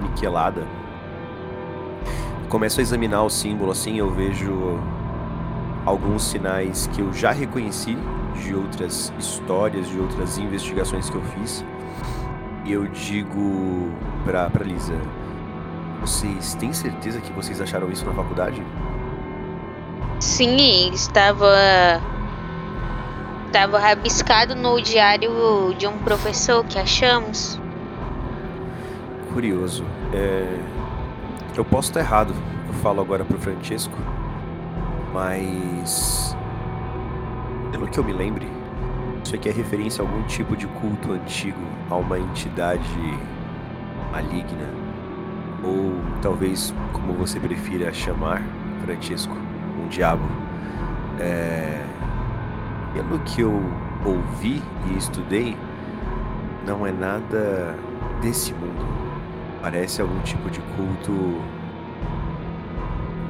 niquelada. 0.00 0.66
Começo 2.48 2.80
a 2.80 2.82
examinar 2.82 3.22
o 3.22 3.28
símbolo 3.28 3.72
assim, 3.72 3.98
eu 3.98 4.10
vejo 4.14 4.80
alguns 5.84 6.24
sinais 6.24 6.86
que 6.86 7.02
eu 7.02 7.12
já 7.12 7.32
reconheci 7.32 7.98
de 8.42 8.54
outras 8.54 9.12
histórias, 9.18 9.86
de 9.90 9.98
outras 9.98 10.38
investigações 10.38 11.10
que 11.10 11.16
eu 11.16 11.22
fiz. 11.34 11.62
E 12.66 12.72
eu 12.72 12.84
digo 12.88 13.92
pra, 14.24 14.50
pra 14.50 14.64
Lisa: 14.64 15.00
Vocês 16.00 16.54
têm 16.54 16.72
certeza 16.72 17.20
que 17.20 17.32
vocês 17.32 17.60
acharam 17.60 17.90
isso 17.90 18.04
na 18.04 18.12
faculdade? 18.12 18.60
Sim, 20.18 20.90
estava. 20.92 21.46
Estava 23.46 23.78
rabiscado 23.78 24.56
no 24.56 24.80
diário 24.82 25.74
de 25.78 25.86
um 25.86 25.96
professor 25.98 26.64
que 26.64 26.78
achamos. 26.78 27.58
Curioso. 29.32 29.84
É... 30.12 30.58
Eu 31.56 31.64
posso 31.64 31.88
estar 31.88 32.00
errado, 32.00 32.34
eu 32.66 32.74
falo 32.74 33.00
agora 33.00 33.24
pro 33.24 33.38
Francesco, 33.38 33.96
mas. 35.14 36.36
Pelo 37.70 37.86
que 37.86 37.98
eu 37.98 38.04
me 38.04 38.12
lembre, 38.12 38.46
Isso 39.26 39.34
aqui 39.34 39.48
é 39.48 39.52
referência 39.52 40.04
a 40.04 40.06
algum 40.06 40.22
tipo 40.28 40.56
de 40.56 40.68
culto 40.68 41.10
antigo, 41.10 41.58
a 41.90 41.96
uma 41.96 42.16
entidade 42.16 43.18
maligna. 44.12 44.68
Ou 45.64 45.94
talvez, 46.22 46.72
como 46.92 47.12
você 47.12 47.40
prefira 47.40 47.92
chamar, 47.92 48.40
Francisco, 48.84 49.36
um 49.82 49.88
diabo. 49.88 50.22
É... 51.18 51.84
Pelo 52.94 53.18
que 53.24 53.40
eu 53.40 53.60
ouvi 54.04 54.62
e 54.92 54.96
estudei, 54.96 55.56
não 56.64 56.86
é 56.86 56.92
nada 56.92 57.74
desse 58.22 58.54
mundo. 58.54 58.86
Parece 59.60 60.02
algum 60.02 60.20
tipo 60.20 60.48
de 60.48 60.60
culto 60.76 61.42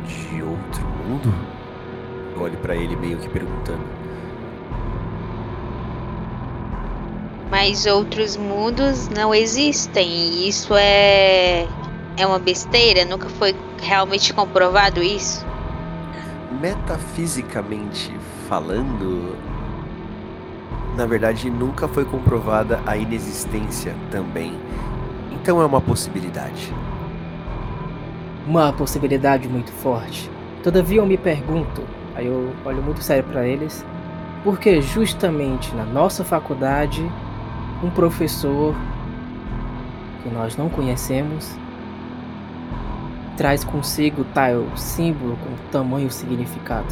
de 0.07 0.43
outro 0.43 0.87
mundo? 1.09 1.33
Eu 2.35 2.43
olho 2.43 2.59
pra 2.59 2.77
ele 2.77 2.95
meio 2.97 3.17
que 3.17 3.31
perguntando. 3.31 3.96
Mas 7.51 7.87
outros 7.87 8.37
mundos 8.37 9.09
não 9.09 9.35
existem. 9.35 10.09
E 10.09 10.49
isso 10.49 10.75
é. 10.77 11.67
É 12.19 12.27
uma 12.27 12.39
besteira? 12.39 13.05
Nunca 13.05 13.29
foi 13.29 13.55
realmente 13.83 14.33
comprovado 14.33 15.03
isso? 15.03 15.45
Metafisicamente 16.61 18.11
falando, 18.49 19.37
na 20.97 21.05
verdade 21.05 21.51
nunca 21.51 21.87
foi 21.87 22.05
comprovada 22.05 22.81
a 22.87 22.97
inexistência 22.97 23.95
também. 24.11 24.59
Então 25.31 25.61
é 25.61 25.67
uma 25.67 25.81
possibilidade. 25.81 26.73
Uma 28.47 28.73
possibilidade 28.73 29.49
muito 29.49 29.71
forte. 29.73 30.31
Todavia 30.63 31.01
eu 31.01 31.07
me 31.07 31.19
pergunto, 31.19 31.83
aí 32.15 32.27
eu 32.27 32.53
olho 32.65 32.83
muito 32.83 33.03
sério 33.03 33.25
para 33.25 33.47
eles, 33.47 33.85
porque 34.43 34.81
justamente 34.81 35.75
na 35.75 35.85
nossa 35.85 36.25
faculdade 36.25 37.05
um 37.83 37.91
professor 37.91 38.75
que 40.23 40.29
nós 40.31 40.57
não 40.57 40.69
conhecemos 40.69 41.55
traz 43.37 43.63
consigo 43.63 44.25
tal 44.33 44.65
símbolo 44.77 45.37
com 45.37 45.71
tamanho 45.71 46.11
significado. 46.11 46.87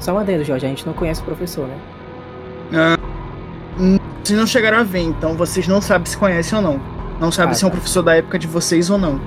Só 0.00 0.12
uma 0.12 0.22
adendo, 0.22 0.42
Jorge, 0.44 0.66
a 0.66 0.68
gente 0.68 0.84
não 0.84 0.92
conhece 0.92 1.20
o 1.20 1.24
professor, 1.24 1.68
né? 1.68 2.96
Vocês 4.24 4.38
não 4.38 4.46
chegaram 4.46 4.78
a 4.78 4.82
ver, 4.82 5.00
então 5.00 5.34
vocês 5.36 5.68
não 5.68 5.80
sabem 5.80 6.06
se 6.06 6.16
conhecem 6.16 6.56
ou 6.58 6.62
não. 6.62 6.80
Não 7.20 7.30
sabem 7.30 7.52
Ah, 7.52 7.54
se 7.54 7.64
é 7.64 7.66
um 7.66 7.70
tá. 7.70 7.76
professor 7.76 8.02
da 8.02 8.16
época 8.16 8.38
de 8.38 8.48
vocês 8.48 8.90
ou 8.90 8.98
não. 8.98 9.20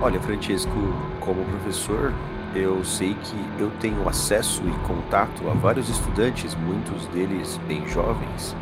Olha, 0.00 0.18
Francisco, 0.20 0.72
como 1.20 1.42
professor, 1.44 2.12
eu 2.56 2.84
sei 2.84 3.14
que 3.14 3.36
eu 3.62 3.70
tenho 3.80 4.08
acesso 4.08 4.62
e 4.66 4.86
contato 4.86 5.48
a 5.48 5.52
vários 5.54 5.88
estudantes, 5.88 6.54
muitos 6.54 7.06
deles 7.08 7.58
bem 7.68 7.86
jovens. 7.88 8.56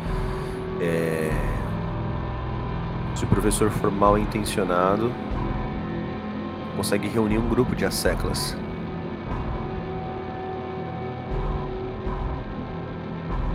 É, 0.81 1.31
Se 3.15 3.23
o 3.23 3.27
professor 3.27 3.69
for 3.71 3.89
mal 3.89 4.17
intencionado, 4.17 5.09
consegue 6.75 7.07
reunir 7.07 7.37
um 7.37 7.47
grupo 7.47 7.73
de 7.73 7.85
asseclas. 7.85 8.57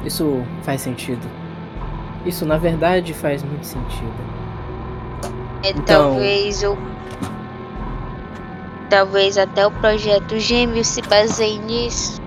Isso 0.05 0.43
faz 0.63 0.81
sentido. 0.81 1.27
Isso 2.25 2.45
na 2.47 2.57
verdade 2.57 3.13
faz 3.13 3.43
muito 3.43 3.65
sentido. 3.67 4.13
É, 5.63 5.71
Então- 5.71 6.13
Talvez 6.13 6.63
o. 6.63 6.77
Talvez 8.91 9.39
até 9.39 9.65
o 9.65 9.71
projeto 9.71 10.37
Gêmeo 10.41 10.85
se 10.85 11.01
baseie 11.03 11.59
nisso. 11.61 12.21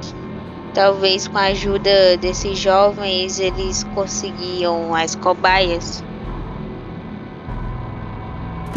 Talvez 0.73 1.27
com 1.27 1.38
a 1.38 1.48
ajuda 1.48 2.18
desses 2.18 2.57
jovens 2.57 3.38
eles 3.38 3.84
conseguiam 3.94 4.95
as 4.95 5.14
cobaias. 5.14 6.02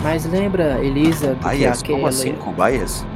Mas 0.02 0.26
lembra, 0.26 0.84
Elisa, 0.84 1.34
do 1.34 1.48
que 1.48 1.64
aquela, 1.64 1.76
Como 1.86 2.06
assim, 2.08 2.32
cobaias? 2.34 3.06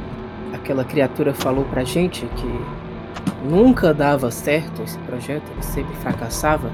aquela 0.53 0.85
criatura 0.85 1.33
falou 1.33 1.65
pra 1.65 1.83
gente 1.83 2.25
que 2.37 2.61
nunca 3.43 3.93
dava 3.93 4.31
certo 4.31 4.81
esse 4.83 4.97
projeto, 4.99 5.43
ele 5.51 5.63
sempre 5.63 5.95
fracassava? 5.97 6.71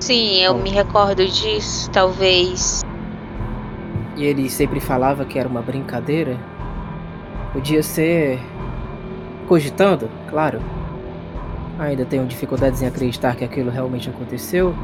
Sim, 0.00 0.36
eu 0.42 0.54
Bom. 0.54 0.62
me 0.62 0.70
recordo 0.70 1.26
disso. 1.26 1.90
Talvez. 1.90 2.84
E 4.16 4.24
ele 4.24 4.48
sempre 4.48 4.80
falava 4.80 5.24
que 5.24 5.38
era 5.38 5.48
uma 5.48 5.62
brincadeira? 5.62 6.36
Podia 7.52 7.82
ser. 7.82 8.38
cogitando, 9.48 10.08
claro. 10.30 10.60
Ainda 11.78 12.04
tenho 12.04 12.24
dificuldades 12.26 12.80
em 12.82 12.86
acreditar 12.86 13.34
que 13.36 13.44
aquilo 13.44 13.70
realmente 13.70 14.08
aconteceu. 14.08 14.74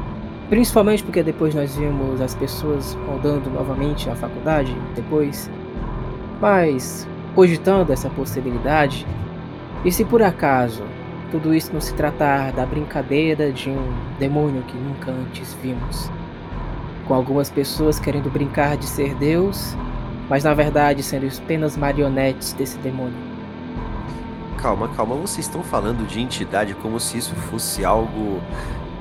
Principalmente 0.49 1.01
porque 1.03 1.23
depois 1.23 1.55
nós 1.55 1.77
vimos 1.77 2.19
as 2.19 2.35
pessoas 2.35 2.97
rodando 3.07 3.49
novamente 3.49 4.09
a 4.09 4.15
faculdade 4.15 4.75
depois. 4.95 5.49
Mas, 6.41 7.07
cogitando 7.33 7.93
essa 7.93 8.09
possibilidade, 8.09 9.07
e 9.85 9.91
se 9.91 10.03
por 10.03 10.21
acaso 10.21 10.83
tudo 11.31 11.53
isso 11.53 11.71
não 11.73 11.79
se 11.79 11.93
tratar 11.93 12.51
da 12.51 12.65
brincadeira 12.65 13.51
de 13.51 13.69
um 13.69 13.93
demônio 14.19 14.61
que 14.63 14.75
nunca 14.75 15.11
antes 15.11 15.53
vimos? 15.63 16.11
Com 17.11 17.15
algumas 17.15 17.49
pessoas 17.49 17.99
querendo 17.99 18.31
brincar 18.31 18.77
de 18.77 18.85
ser 18.85 19.13
Deus, 19.15 19.75
mas 20.29 20.45
na 20.45 20.53
verdade 20.53 21.03
sendo 21.03 21.27
apenas 21.27 21.75
marionetes 21.75 22.53
desse 22.53 22.77
demônio. 22.77 23.17
Calma, 24.57 24.87
calma, 24.87 25.15
vocês 25.15 25.45
estão 25.45 25.61
falando 25.61 26.07
de 26.07 26.21
entidade 26.21 26.73
como 26.75 27.01
se 27.01 27.17
isso 27.17 27.35
fosse 27.35 27.83
algo 27.83 28.39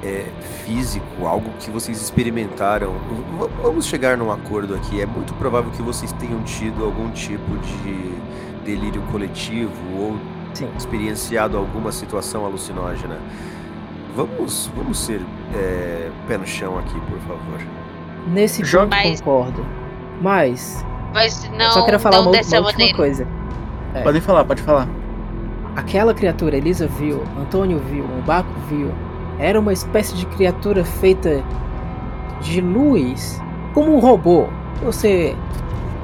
é, 0.02 0.26
físico, 0.64 1.24
algo 1.24 1.50
que 1.60 1.70
vocês 1.70 2.02
experimentaram. 2.02 2.94
V- 3.38 3.48
vamos 3.62 3.86
chegar 3.86 4.16
num 4.16 4.32
acordo 4.32 4.74
aqui. 4.74 5.00
É 5.00 5.06
muito 5.06 5.32
provável 5.34 5.70
que 5.70 5.82
vocês 5.82 6.10
tenham 6.14 6.42
tido 6.42 6.84
algum 6.84 7.10
tipo 7.12 7.58
de 7.58 8.12
delírio 8.64 9.02
coletivo 9.12 9.70
ou 9.96 10.16
Sim. 10.52 10.68
experienciado 10.76 11.56
alguma 11.56 11.92
situação 11.92 12.44
alucinógena. 12.44 13.18
Vamos, 14.16 14.68
vamos 14.74 14.98
ser 14.98 15.20
é, 15.54 16.10
pé 16.26 16.36
no 16.36 16.46
chão 16.46 16.76
aqui, 16.76 16.98
por 17.08 17.20
favor. 17.20 17.60
Nesse 18.28 18.62
ponto 18.62 18.88
Mas- 18.90 19.20
concordo. 19.20 19.64
Mas 20.20 20.84
Mas 21.14 21.51
não, 21.56 21.70
só 21.72 21.84
quero 21.84 21.98
falar 21.98 22.16
não 22.18 22.24
uma, 22.24 22.32
dessa 22.32 22.56
uma 22.56 22.66
última 22.66 22.78
maneira. 22.78 22.97
coisa. 22.97 23.26
É. 23.94 24.02
Podem 24.02 24.20
falar, 24.20 24.44
pode 24.44 24.62
falar. 24.62 24.86
Aquela 25.76 26.12
criatura 26.12 26.56
Elisa 26.56 26.86
viu, 26.86 27.22
Antônio 27.40 27.78
viu, 27.90 28.05
o 28.05 28.22
Baco 28.26 28.48
viu, 28.68 28.90
era 29.38 29.59
uma 29.59 29.72
espécie 29.72 30.14
de 30.14 30.26
criatura 30.26 30.84
feita 30.84 31.42
de 32.40 32.60
luz, 32.60 33.40
como 33.72 33.94
um 33.94 33.98
robô. 33.98 34.47
Você 34.82 35.34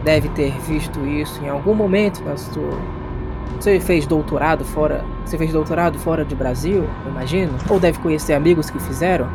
deve 0.04 0.28
ter 0.30 0.52
visto 0.66 1.04
isso 1.06 1.42
em 1.44 1.48
algum 1.48 1.74
momento 1.74 2.22
na 2.24 2.36
sua. 2.36 2.78
Você 3.60 3.80
fez 3.80 4.06
doutorado 4.06 4.64
fora. 4.64 5.04
Você 5.24 5.36
fez 5.36 5.52
doutorado 5.52 5.98
fora 5.98 6.24
de 6.24 6.34
Brasil, 6.34 6.86
eu 7.04 7.10
imagino? 7.10 7.52
Ou 7.68 7.80
deve 7.80 7.98
conhecer 7.98 8.34
amigos 8.34 8.70
que 8.70 8.78
fizeram? 8.78 9.26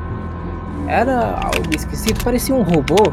Era 0.92 1.40
algo 1.40 1.74
esquisito, 1.74 2.24
parecia 2.24 2.54
um 2.54 2.64
robô. 2.64 3.10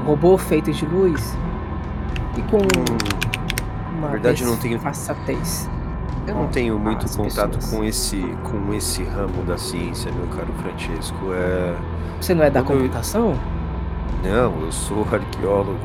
Um 0.00 0.04
robô 0.04 0.38
feito 0.38 0.72
de 0.72 0.86
luz. 0.86 1.36
E 2.36 2.42
com 2.42 2.56
uma 3.94 4.06
na 4.06 4.08
verdade, 4.08 4.42
eu 4.42 4.48
não 4.48 4.56
tenho- 4.56 4.74
disfarçatez. 4.76 5.68
Eu 6.26 6.34
não 6.34 6.46
tenho 6.48 6.78
muito 6.78 7.06
contato 7.16 7.56
pessoas. 7.56 7.74
com 7.74 7.84
esse, 7.84 8.16
com 8.44 8.72
esse 8.74 9.02
ramo 9.02 9.42
da 9.44 9.56
ciência, 9.58 10.10
meu 10.12 10.26
caro 10.28 10.48
Francesco. 10.62 11.16
É... 11.32 11.74
Você 12.20 12.34
não 12.34 12.44
é 12.44 12.50
da 12.50 12.62
Quando 12.62 12.78
eu- 12.78 12.82
computação? 12.84 13.34
Não, 14.22 14.60
eu 14.62 14.72
sou 14.72 15.06
arqueólogo. 15.12 15.78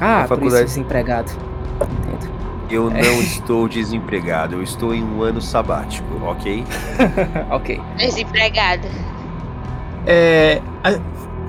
Ah, 0.00 0.06
Na 0.06 0.14
por 0.16 0.22
isso 0.22 0.28
faculdade- 0.28 0.64
desempregado. 0.66 1.32
Entendo. 1.80 2.34
Eu 2.70 2.90
não 2.90 3.20
estou 3.22 3.68
desempregado, 3.68 4.56
eu 4.56 4.62
estou 4.62 4.94
em 4.94 5.02
um 5.04 5.22
ano 5.22 5.40
sabático, 5.40 6.06
ok? 6.24 6.64
ok. 7.50 7.80
Desempregada. 7.96 8.88
É, 10.06 10.60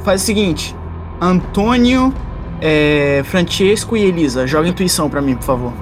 faz 0.04 0.22
o 0.22 0.26
seguinte: 0.26 0.76
Antônio, 1.22 2.14
é, 2.62 3.22
Francesco 3.26 3.96
e 3.98 4.04
Elisa, 4.04 4.46
joga 4.48 4.68
intuição 4.68 5.10
pra 5.10 5.22
mim, 5.22 5.36
por 5.36 5.44
favor. 5.44 5.74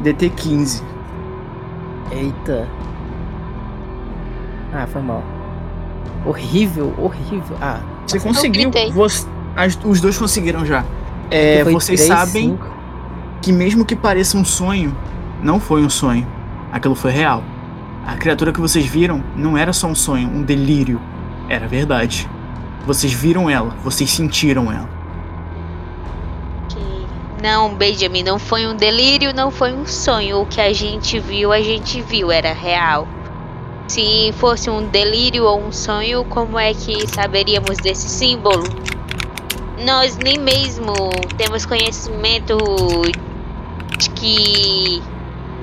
DT 0.00 0.30
15. 0.30 0.82
Eita. 2.10 2.66
Ah, 4.72 4.86
foi 4.86 5.02
mal. 5.02 5.22
Horrível, 6.24 6.94
horrível. 6.98 7.56
Ah, 7.60 7.80
Você 8.06 8.16
Eu 8.18 8.22
conseguiu. 8.22 8.70
você- 8.92 9.26
as- 9.56 9.78
os 9.84 10.00
dois 10.00 10.18
conseguiram 10.18 10.64
já. 10.64 10.84
É, 11.30 11.62
vocês 11.64 12.00
três, 12.04 12.18
sabem 12.18 12.50
cinco. 12.50 12.68
que 13.40 13.52
mesmo 13.52 13.84
que 13.84 13.94
pareça 13.94 14.36
um 14.36 14.44
sonho, 14.44 14.94
não 15.42 15.60
foi 15.60 15.82
um 15.84 15.88
sonho. 15.90 16.26
Aquilo 16.72 16.94
foi 16.96 17.12
real. 17.12 17.42
A 18.06 18.16
criatura 18.16 18.52
que 18.52 18.60
vocês 18.60 18.84
viram 18.86 19.22
não 19.36 19.56
era 19.56 19.72
só 19.72 19.86
um 19.86 19.94
sonho, 19.94 20.28
um 20.28 20.42
delírio. 20.42 21.00
Era 21.50 21.66
verdade. 21.66 22.30
Vocês 22.86 23.12
viram 23.12 23.50
ela, 23.50 23.70
vocês 23.82 24.08
sentiram 24.08 24.70
ela. 24.70 24.88
Não, 27.42 27.74
Benjamin, 27.74 28.22
não 28.22 28.38
foi 28.38 28.68
um 28.68 28.76
delírio, 28.76 29.34
não 29.34 29.50
foi 29.50 29.72
um 29.72 29.84
sonho. 29.84 30.42
O 30.42 30.46
que 30.46 30.60
a 30.60 30.72
gente 30.72 31.18
viu, 31.18 31.52
a 31.52 31.60
gente 31.60 32.00
viu, 32.02 32.30
era 32.30 32.52
real. 32.52 33.08
Se 33.88 34.32
fosse 34.38 34.70
um 34.70 34.86
delírio 34.86 35.44
ou 35.44 35.60
um 35.60 35.72
sonho, 35.72 36.24
como 36.26 36.56
é 36.56 36.72
que 36.72 37.04
saberíamos 37.08 37.78
desse 37.78 38.08
símbolo? 38.08 38.62
Nós 39.84 40.16
nem 40.18 40.38
mesmo 40.38 40.92
temos 41.36 41.66
conhecimento 41.66 42.56
de 43.98 44.10
que 44.10 45.02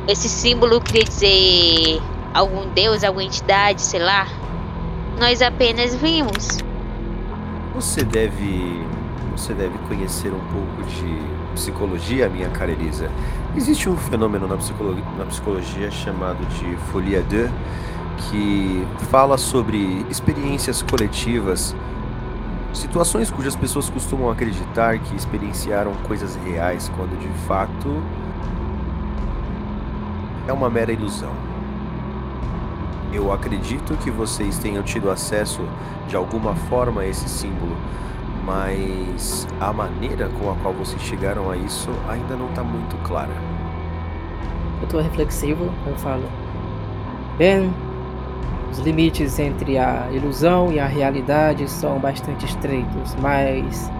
esse 0.06 0.28
símbolo 0.28 0.82
queria 0.82 1.06
dizer 1.06 2.02
algum 2.34 2.68
deus, 2.72 3.06
alguma 3.06 3.24
entidade, 3.24 3.82
sei 3.82 4.02
lá. 4.02 4.28
Nós 5.20 5.42
apenas 5.42 5.96
vimos. 5.96 6.60
Você 7.74 8.04
deve. 8.04 8.86
Você 9.32 9.54
deve 9.54 9.78
conhecer 9.88 10.30
um 10.30 10.40
pouco 10.40 10.84
de 10.90 11.54
psicologia, 11.54 12.30
minha 12.30 12.50
cara 12.50 12.72
Elisa. 12.72 13.10
Existe 13.56 13.90
um 13.90 13.98
fenômeno 13.98 14.48
na 14.48 14.58
psicologia, 14.58 15.04
na 15.18 15.26
psicologia 15.26 15.92
chamado 15.92 16.44
de 16.48 16.76
folie 16.92 17.18
à 17.18 17.22
deux, 17.22 17.50
que 18.18 18.86
fala 19.10 19.38
sobre 19.38 20.06
experiências 20.10 20.82
coletivas, 20.82 21.76
situações 22.74 23.30
cujas 23.30 23.56
pessoas 23.56 23.90
costumam 23.90 24.30
acreditar 24.30 24.98
que 25.00 25.16
experienciaram 25.16 25.94
coisas 26.08 26.36
reais, 26.46 26.92
quando 26.96 27.18
de 27.20 27.30
fato 27.48 28.04
é 30.48 30.54
uma 30.54 30.70
mera 30.70 30.92
ilusão. 30.92 31.47
Eu 33.14 33.32
acredito 33.32 33.96
que 33.98 34.12
vocês 34.12 34.58
tenham 34.58 34.84
tido 34.84 35.10
acesso 35.10 35.62
de 36.08 36.16
alguma 36.16 36.56
forma 36.56 37.02
a 37.02 37.08
esse 37.08 37.28
símbolo, 37.30 37.76
mas 38.44 39.48
a 39.60 39.72
maneira 39.72 40.30
com 40.40 40.52
a 40.52 40.56
qual 40.56 40.74
vocês 40.74 41.02
chegaram 41.02 41.50
a 41.50 41.58
isso 41.58 41.90
ainda 42.08 42.36
não 42.36 42.50
está 42.50 42.64
muito 42.64 42.96
clara. 43.04 43.34
Eu 44.82 44.88
tô 44.88 45.00
reflexivo, 45.00 45.70
eu 45.86 45.96
falo. 45.98 46.24
Bem, 47.38 47.74
os 48.72 48.80
limites 48.80 49.40
entre 49.40 49.78
a 49.78 50.08
ilusão 50.12 50.72
e 50.72 50.80
a 50.80 50.86
realidade 50.86 51.70
são 51.70 52.00
bastante 52.00 52.46
estreitos, 52.46 53.16
mas 53.22 53.92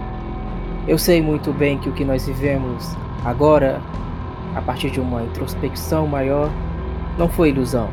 eu 0.86 0.98
sei 0.98 1.20
muito 1.20 1.52
bem 1.52 1.78
que 1.78 1.88
o 1.88 1.92
que 1.92 2.04
nós 2.04 2.26
vivemos 2.26 2.96
agora, 3.24 3.80
a 4.54 4.62
partir 4.62 4.90
de 4.90 5.00
uma 5.00 5.22
introspecção 5.22 6.06
maior, 6.06 6.50
não 7.18 7.28
foi 7.28 7.50
ilusão, 7.50 7.88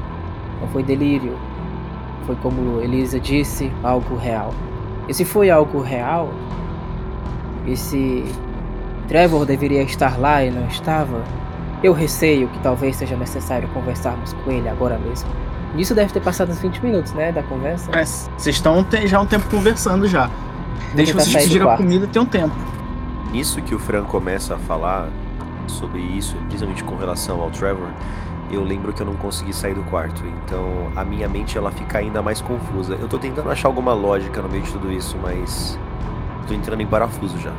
não 0.65 0.67
foi 0.71 0.83
delírio, 0.83 1.37
foi 2.25 2.35
como 2.37 2.81
Elisa 2.81 3.19
disse, 3.19 3.71
algo 3.83 4.15
real. 4.15 4.53
E 5.07 5.13
se 5.13 5.23
foi 5.23 5.51
algo 5.51 5.79
real, 5.79 6.33
e 7.67 7.77
se 7.77 8.25
Trevor 9.07 9.45
deveria 9.45 9.83
estar 9.83 10.19
lá 10.19 10.43
e 10.43 10.49
não 10.49 10.65
estava, 10.67 11.23
eu 11.83 11.93
receio 11.93 12.47
que 12.47 12.59
talvez 12.59 12.95
seja 12.95 13.15
necessário 13.15 13.67
conversarmos 13.69 14.33
com 14.33 14.51
ele 14.51 14.67
agora 14.67 14.97
mesmo. 14.97 15.29
Isso 15.77 15.93
deve 15.93 16.11
ter 16.11 16.21
passado 16.21 16.51
uns 16.51 16.59
20 16.59 16.83
minutos, 16.83 17.13
né, 17.13 17.31
da 17.31 17.43
conversa. 17.43 17.91
É, 17.91 18.03
Vocês 18.03 18.55
estão 18.55 18.85
já 19.05 19.21
um 19.21 19.25
tempo 19.25 19.47
conversando 19.49 20.07
já. 20.07 20.29
Desde 20.95 21.13
que 21.13 21.21
vocês 21.21 21.43
pediram 21.43 21.69
a 21.69 21.77
comida, 21.77 22.07
tem 22.07 22.21
um 22.21 22.25
tempo. 22.25 22.55
Nisso 23.31 23.61
que 23.61 23.75
o 23.75 23.79
Fran 23.79 24.05
começa 24.05 24.55
a 24.55 24.57
falar 24.57 25.09
sobre 25.67 25.99
isso, 25.99 26.35
principalmente 26.47 26.83
com 26.83 26.95
relação 26.95 27.41
ao 27.41 27.51
Trevor, 27.51 27.89
eu 28.51 28.63
lembro 28.63 28.93
que 28.93 29.01
eu 29.01 29.05
não 29.05 29.15
consegui 29.15 29.53
sair 29.53 29.73
do 29.73 29.83
quarto. 29.83 30.23
Então 30.45 30.63
a 30.95 31.03
minha 31.03 31.27
mente 31.27 31.57
ela 31.57 31.71
fica 31.71 31.97
ainda 31.97 32.21
mais 32.21 32.41
confusa. 32.41 32.95
Eu 32.99 33.07
tô 33.07 33.17
tentando 33.17 33.49
achar 33.49 33.67
alguma 33.67 33.93
lógica 33.93 34.41
no 34.41 34.49
meio 34.49 34.63
de 34.63 34.71
tudo 34.71 34.91
isso, 34.91 35.17
mas 35.21 35.77
tô 36.47 36.53
entrando 36.53 36.81
em 36.81 36.87
parafuso 36.87 37.37
já. 37.39 37.51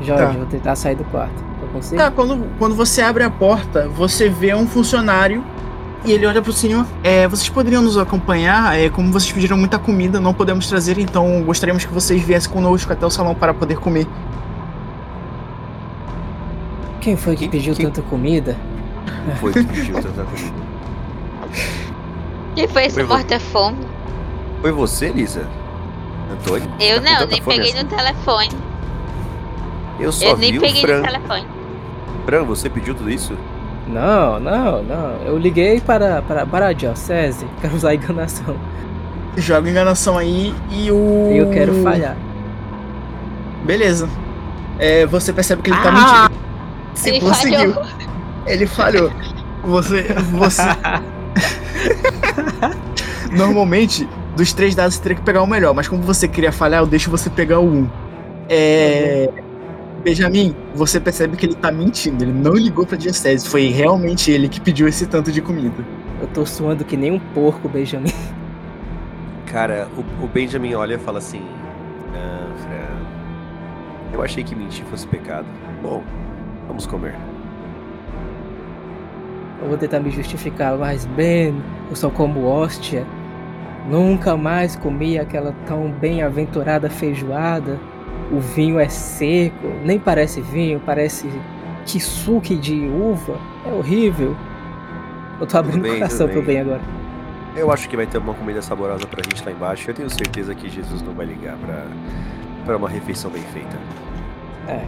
Jorge, 0.00 0.24
Tá. 0.24 0.30
vou 0.32 0.46
tentar 0.46 0.74
sair 0.76 0.96
do 0.96 1.04
quarto. 1.04 1.44
Eu 1.62 1.68
consigo? 1.68 1.96
Tá, 2.00 2.10
quando, 2.10 2.44
quando 2.58 2.74
você 2.74 3.00
abre 3.02 3.22
a 3.22 3.30
porta, 3.30 3.88
você 3.88 4.28
vê 4.28 4.52
um 4.54 4.66
funcionário 4.66 5.44
e 6.04 6.10
ele 6.10 6.26
olha 6.26 6.42
pro 6.42 6.52
senhor. 6.52 6.84
É, 7.04 7.28
vocês 7.28 7.48
poderiam 7.48 7.80
nos 7.80 7.96
acompanhar? 7.96 8.76
É, 8.76 8.88
como 8.90 9.12
vocês 9.12 9.30
pediram 9.30 9.56
muita 9.56 9.78
comida, 9.78 10.18
não 10.20 10.34
podemos 10.34 10.66
trazer, 10.66 10.98
então 10.98 11.42
gostaríamos 11.44 11.84
que 11.84 11.92
vocês 11.94 12.20
viessem 12.20 12.50
conosco 12.50 12.92
até 12.92 13.06
o 13.06 13.10
salão 13.10 13.34
para 13.34 13.54
poder 13.54 13.76
comer. 13.78 14.08
Quem 17.00 17.16
foi 17.16 17.34
que 17.34 17.40
Quem- 17.42 17.50
pediu 17.50 17.74
quem- 17.74 17.86
tanta 17.86 18.02
comida? 18.02 18.56
Foi 19.40 19.52
que 19.52 19.64
pediu 19.64 19.94
tanta 19.94 20.24
comida. 20.24 20.52
Quem 22.54 22.68
foi 22.68 22.84
esse 22.86 22.94
Foi 22.94 23.04
vo- 23.04 23.14
morta-fome? 23.14 23.78
Foi 24.60 24.72
você, 24.72 25.08
Lisa? 25.08 25.46
Antônio? 26.32 26.68
Eu 26.80 27.00
Tá 27.02 27.10
não, 27.20 27.26
nem 27.26 27.42
peguei 27.42 27.70
assim? 27.72 27.82
no 27.82 27.88
telefone. 27.88 28.48
Eu 30.00 30.12
só 30.12 30.24
Eu 30.26 30.36
vi 30.36 30.50
nem 30.50 30.58
o 30.58 30.60
peguei 30.60 30.80
Fran. 30.82 30.98
no 30.98 31.02
telefone. 31.04 31.46
Fran, 32.26 32.42
você 32.44 32.68
pediu 32.70 32.94
tudo 32.94 33.10
isso? 33.10 33.36
Não, 33.88 34.38
não, 34.40 34.82
não. 34.82 35.10
Eu 35.24 35.36
liguei 35.38 35.80
para, 35.80 36.22
para, 36.22 36.46
para 36.46 36.66
a 36.68 36.72
Diocese. 36.72 37.46
Quero 37.60 37.74
usar 37.74 37.94
enganação. 37.94 38.56
Joga 39.36 39.68
enganação 39.70 40.18
aí 40.18 40.54
e 40.70 40.90
o. 40.90 41.30
Eu 41.32 41.48
quero 41.50 41.72
falhar. 41.82 42.16
Beleza. 43.64 44.08
É, 44.78 45.06
você 45.06 45.32
percebe 45.32 45.62
que 45.62 45.70
ele 45.70 45.80
tá 45.80 45.88
Ah, 45.88 46.28
mentindo. 46.28 46.42
Você 46.94 47.10
ele 47.10 47.20
conseguiu. 47.20 47.74
falhou. 47.74 47.86
Ele 48.46 48.66
falhou. 48.66 49.10
Você. 49.64 50.02
Você. 50.32 50.62
Normalmente, 53.32 54.08
dos 54.36 54.52
três 54.52 54.74
dados 54.74 54.94
você 54.94 55.02
teria 55.02 55.16
que 55.16 55.22
pegar 55.22 55.42
o 55.42 55.46
melhor, 55.46 55.74
mas 55.74 55.88
como 55.88 56.02
você 56.02 56.28
queria 56.28 56.52
falhar, 56.52 56.82
eu 56.82 56.86
deixo 56.86 57.10
você 57.10 57.30
pegar 57.30 57.60
o 57.60 57.66
um. 57.66 57.88
É. 58.48 59.28
Benjamin, 60.02 60.54
você 60.74 60.98
percebe 60.98 61.36
que 61.36 61.46
ele 61.46 61.54
tá 61.54 61.70
mentindo, 61.70 62.24
ele 62.24 62.32
não 62.32 62.54
ligou 62.54 62.84
pra 62.84 62.96
Diocese, 62.96 63.48
foi 63.48 63.68
realmente 63.68 64.32
ele 64.32 64.48
que 64.48 64.60
pediu 64.60 64.88
esse 64.88 65.06
tanto 65.06 65.30
de 65.30 65.40
comida. 65.40 65.84
Eu 66.20 66.26
tô 66.26 66.44
suando 66.44 66.84
que 66.84 66.96
nem 66.96 67.12
um 67.12 67.18
porco, 67.18 67.68
Benjamin. 67.68 68.12
Cara, 69.46 69.88
o, 69.96 70.24
o 70.24 70.28
Benjamin 70.28 70.74
olha 70.74 70.94
e 70.94 70.98
fala 70.98 71.18
assim: 71.18 71.42
Não, 72.12 72.56
Fran. 72.58 74.12
Eu 74.12 74.22
achei 74.22 74.42
que 74.42 74.54
mentir 74.54 74.84
fosse 74.86 75.06
pecado. 75.06 75.46
Bom, 75.82 76.02
vamos 76.66 76.86
comer. 76.86 77.14
Eu 79.62 79.68
vou 79.68 79.78
tentar 79.78 80.00
me 80.00 80.10
justificar, 80.10 80.76
mas 80.76 81.06
Ben, 81.06 81.54
eu 81.88 81.94
sou 81.94 82.10
como 82.10 82.44
hóstia. 82.46 83.06
Nunca 83.88 84.36
mais 84.36 84.74
comi 84.74 85.18
aquela 85.18 85.54
tão 85.66 85.90
bem-aventurada 85.92 86.90
feijoada. 86.90 87.78
O 88.30 88.40
vinho 88.40 88.78
é 88.80 88.88
seco, 88.88 89.68
nem 89.84 89.98
parece 89.98 90.40
vinho, 90.40 90.80
parece 90.84 91.28
kisuke 91.86 92.56
de 92.56 92.74
uva. 92.88 93.38
É 93.64 93.72
horrível. 93.72 94.36
Eu 95.40 95.46
tô 95.46 95.58
abrindo 95.58 95.82
bem, 95.82 95.92
o 95.92 95.94
coração 95.94 96.26
pro 96.26 96.42
bem. 96.42 96.56
bem 96.56 96.60
agora. 96.60 96.80
Eu 97.54 97.70
acho 97.70 97.88
que 97.88 97.96
vai 97.96 98.06
ter 98.06 98.18
uma 98.18 98.34
comida 98.34 98.62
saborosa 98.62 99.06
pra 99.06 99.22
gente 99.22 99.44
lá 99.44 99.52
embaixo. 99.52 99.88
Eu 99.88 99.94
tenho 99.94 100.10
certeza 100.10 100.54
que 100.54 100.68
Jesus 100.68 101.02
não 101.02 101.12
vai 101.12 101.26
ligar 101.26 101.56
pra, 101.58 101.86
pra 102.64 102.76
uma 102.76 102.88
refeição 102.88 103.30
bem 103.30 103.42
feita. 103.52 103.76
É. 104.68 104.84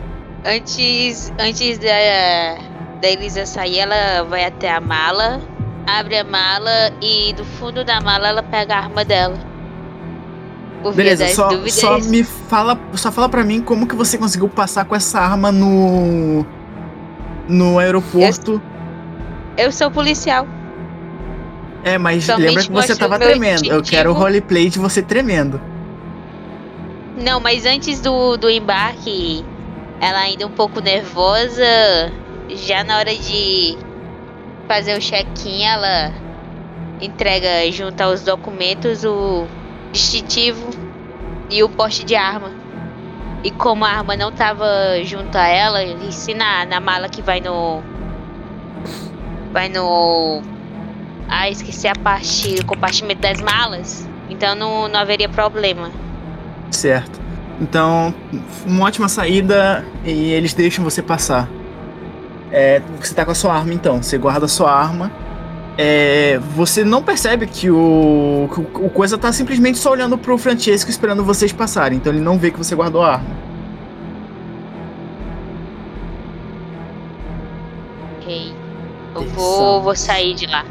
Antes, 0.46 1.32
antes 1.38 1.78
da, 1.78 2.58
da 3.04 3.10
Elisa 3.10 3.44
sair, 3.44 3.80
ela 3.80 4.22
vai 4.24 4.46
até 4.46 4.72
a 4.72 4.80
mala, 4.80 5.42
abre 5.86 6.16
a 6.16 6.24
mala 6.24 6.90
e 7.02 7.34
do 7.34 7.44
fundo 7.44 7.84
da 7.84 8.00
mala 8.00 8.28
ela 8.28 8.42
pega 8.42 8.76
a 8.76 8.78
arma 8.78 9.04
dela. 9.04 9.38
Por 10.82 10.94
Beleza, 10.94 11.28
só, 11.28 11.48
dúvidas. 11.48 11.74
só 11.74 11.98
me 11.98 12.24
fala. 12.24 12.80
Só 12.94 13.12
fala 13.12 13.28
pra 13.28 13.44
mim 13.44 13.60
como 13.60 13.86
que 13.86 13.94
você 13.94 14.16
conseguiu 14.16 14.48
passar 14.48 14.86
com 14.86 14.96
essa 14.96 15.20
arma 15.20 15.52
no. 15.52 16.46
no 17.46 17.78
aeroporto. 17.78 18.60
Eu 19.56 19.70
sou 19.70 19.90
policial. 19.90 20.46
É, 21.84 21.98
mas 21.98 22.24
Somente 22.24 22.46
lembra 22.46 22.62
que 22.62 22.72
você 22.72 22.96
tava 22.96 23.18
tremendo. 23.18 23.66
Eu 23.66 23.82
quero 23.82 24.10
o 24.10 24.14
roleplay 24.14 24.70
de 24.70 24.78
você 24.78 25.02
tremendo. 25.02 25.60
Não, 27.22 27.38
mas 27.38 27.66
antes 27.66 28.00
do, 28.00 28.38
do 28.38 28.48
embarque, 28.48 29.44
ela 30.00 30.20
ainda 30.20 30.46
um 30.46 30.50
pouco 30.50 30.80
nervosa. 30.80 31.64
Já 32.56 32.84
na 32.84 32.98
hora 32.98 33.14
de 33.14 33.76
fazer 34.68 34.96
o 34.96 35.00
check-in, 35.00 35.62
ela 35.64 36.12
entrega 37.00 37.70
junto 37.70 38.00
aos 38.00 38.22
documentos 38.22 39.04
o 39.04 39.46
distintivo 39.92 40.70
e 41.50 41.62
o 41.62 41.68
poste 41.68 42.04
de 42.04 42.14
arma. 42.14 42.50
E 43.42 43.50
como 43.50 43.84
a 43.84 43.88
arma 43.88 44.16
não 44.16 44.32
tava 44.32 44.66
junto 45.04 45.36
a 45.36 45.46
ela, 45.46 45.82
ensina 45.82 46.64
na 46.64 46.80
mala 46.80 47.08
que 47.08 47.20
vai 47.20 47.40
no. 47.40 47.82
Vai 49.52 49.68
no. 49.68 50.42
Ah, 51.28 51.48
esqueci 51.50 51.86
a 51.86 51.94
parte. 51.94 52.56
O 52.60 52.66
compartimento 52.66 53.20
das 53.20 53.40
malas. 53.40 54.08
Então 54.30 54.54
não, 54.54 54.88
não 54.88 54.98
haveria 54.98 55.28
problema. 55.28 55.90
Certo. 56.70 57.20
Então, 57.60 58.14
uma 58.66 58.86
ótima 58.86 59.08
saída 59.08 59.84
e 60.04 60.32
eles 60.32 60.54
deixam 60.54 60.82
você 60.82 61.02
passar. 61.02 61.48
É, 62.56 62.80
você 63.00 63.12
tá 63.12 63.24
com 63.24 63.32
a 63.32 63.34
sua 63.34 63.52
arma 63.52 63.74
então, 63.74 64.00
você 64.00 64.16
guarda 64.16 64.44
a 64.44 64.48
sua 64.48 64.70
arma. 64.70 65.10
É, 65.76 66.38
você 66.54 66.84
não 66.84 67.02
percebe 67.02 67.48
que 67.48 67.68
o, 67.68 68.48
que 68.54 68.60
o, 68.60 68.88
coisa 68.90 69.18
tá 69.18 69.32
simplesmente 69.32 69.76
só 69.76 69.90
olhando 69.90 70.16
pro 70.16 70.38
Francesco 70.38 70.88
esperando 70.88 71.24
vocês 71.24 71.52
passarem, 71.52 71.98
então 71.98 72.12
ele 72.12 72.22
não 72.22 72.38
vê 72.38 72.52
que 72.52 72.58
você 72.58 72.76
guardou 72.76 73.02
a 73.02 73.14
arma. 73.14 73.36
Ok. 78.20 78.54
Eu 79.16 79.24
vou, 79.30 79.82
vou 79.82 79.96
sair 79.96 80.34
de 80.34 80.46
lá. 80.46 80.64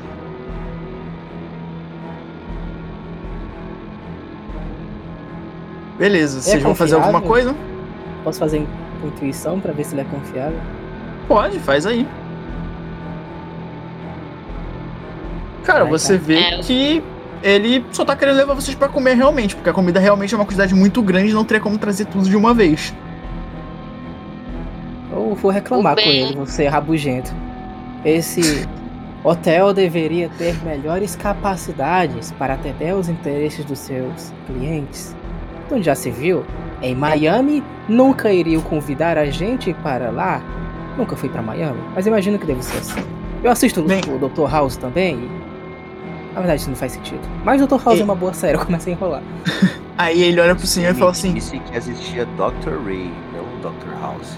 Beleza, 6.00 6.40
vocês 6.40 6.64
vão 6.64 6.74
fazer 6.74 6.96
alguma 6.96 7.22
coisa? 7.22 7.54
Posso 8.24 8.40
fazer 8.40 8.66
intuição 9.04 9.60
pra 9.60 9.74
ver 9.74 9.84
se 9.84 9.94
ele 9.94 10.02
é 10.02 10.06
confiável? 10.06 10.62
Pode, 11.28 11.60
faz 11.60 11.86
aí. 11.86 12.08
Cara, 15.64 15.86
você 15.86 16.18
vê 16.18 16.38
É. 16.40 16.58
que 16.60 17.02
ele 17.42 17.86
só 17.92 18.04
tá 18.04 18.16
querendo 18.16 18.36
levar 18.38 18.54
vocês 18.54 18.76
pra 18.76 18.88
comer 18.90 19.16
realmente, 19.16 19.56
porque 19.56 19.70
a 19.70 19.74
comida 19.74 20.00
realmente 20.00 20.34
é 20.34 20.38
uma 20.38 20.46
quantidade 20.46 20.74
muito 20.76 21.02
grande 21.02 21.32
e 21.32 21.34
não 21.34 21.46
teria 21.46 21.62
como 21.62 21.78
trazer 21.78 22.06
tudo 22.06 22.30
de 22.30 22.36
uma 22.36 22.54
vez. 22.54 22.94
Eu 25.12 25.36
vou 25.36 25.52
reclamar 25.52 25.96
com 25.96 26.02
ele, 26.02 26.36
você 26.36 26.64
é 26.64 26.68
rabugento. 26.68 27.34
Esse 28.04 28.68
hotel 29.24 29.74
deveria 29.74 30.30
ter 30.38 30.56
melhores 30.66 31.16
capacidades 31.16 32.32
para 32.32 32.56
atender 32.56 32.94
os 32.94 33.08
interesses 33.08 33.64
dos 33.64 33.80
seus 33.80 34.34
clientes. 34.48 35.16
Então 35.66 35.82
já 35.82 35.96
se 35.96 36.12
viu? 36.12 36.44
Em 36.82 36.94
Miami, 36.94 37.64
nunca 37.88 38.34
iriam 38.34 38.62
convidar 38.62 39.18
a 39.18 39.26
gente 39.28 39.74
para 39.76 40.10
lá. 40.12 40.42
Nunca 40.98 41.16
fui 41.16 41.30
para 41.30 41.42
Miami, 41.42 41.80
mas 41.96 42.06
imagino 42.06 42.38
que 42.38 42.46
deve 42.46 42.64
ser 42.64 42.78
assim. 42.78 43.02
Eu 43.44 43.52
assisto 43.52 43.82
Bem- 43.82 44.02
o 44.08 44.30
Dr. 44.30 44.50
House 44.50 44.78
também 44.78 45.16
e... 45.16 45.44
Na 46.34 46.40
verdade, 46.40 46.62
isso 46.62 46.70
não 46.70 46.76
faz 46.78 46.94
sentido. 46.94 47.20
Mas 47.44 47.62
o 47.62 47.68
Dr. 47.68 47.84
House 47.84 47.98
E- 47.98 48.02
é 48.02 48.04
uma 48.04 48.16
boa 48.16 48.34
série, 48.34 48.56
eu 48.58 48.66
comecei 48.66 48.94
a 48.94 48.96
enrolar. 48.96 49.22
Aí 49.98 50.22
ele 50.24 50.40
olha 50.42 50.56
pro 50.56 50.66
senhor 50.66 50.92
e 50.92 50.98
fala 50.98 51.12
assim: 51.12 51.34
disse 51.34 51.60
que 51.60 51.78
existia 51.78 52.26
Dr. 52.26 52.84
Ray, 52.84 53.12
não 53.34 53.72
Dr. 53.72 54.02
House. 54.02 54.38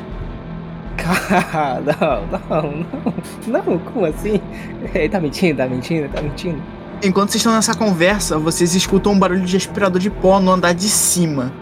Cara, 0.98 1.82
não, 2.02 2.40
não, 2.50 2.72
não. 2.72 3.64
Não, 3.66 3.80
como 3.80 4.06
assim? 4.06 4.42
Ele 4.94 5.08
tá 5.10 5.20
mentindo, 5.20 5.58
tá 5.58 5.68
mentindo, 5.68 6.10
tá 6.10 6.22
mentindo. 6.22 6.62
Enquanto 7.04 7.30
vocês 7.30 7.42
estão 7.42 7.54
nessa 7.54 7.76
conversa, 7.76 8.38
vocês 8.38 8.74
escutam 8.76 9.12
um 9.14 9.20
barulho 9.20 9.46
de 9.46 9.56
aspirador 9.56 10.00
de 10.00 10.10
pó 10.10 10.40
no 10.40 10.52
andar 10.52 10.74
de 10.74 10.90
cima. 10.90 11.54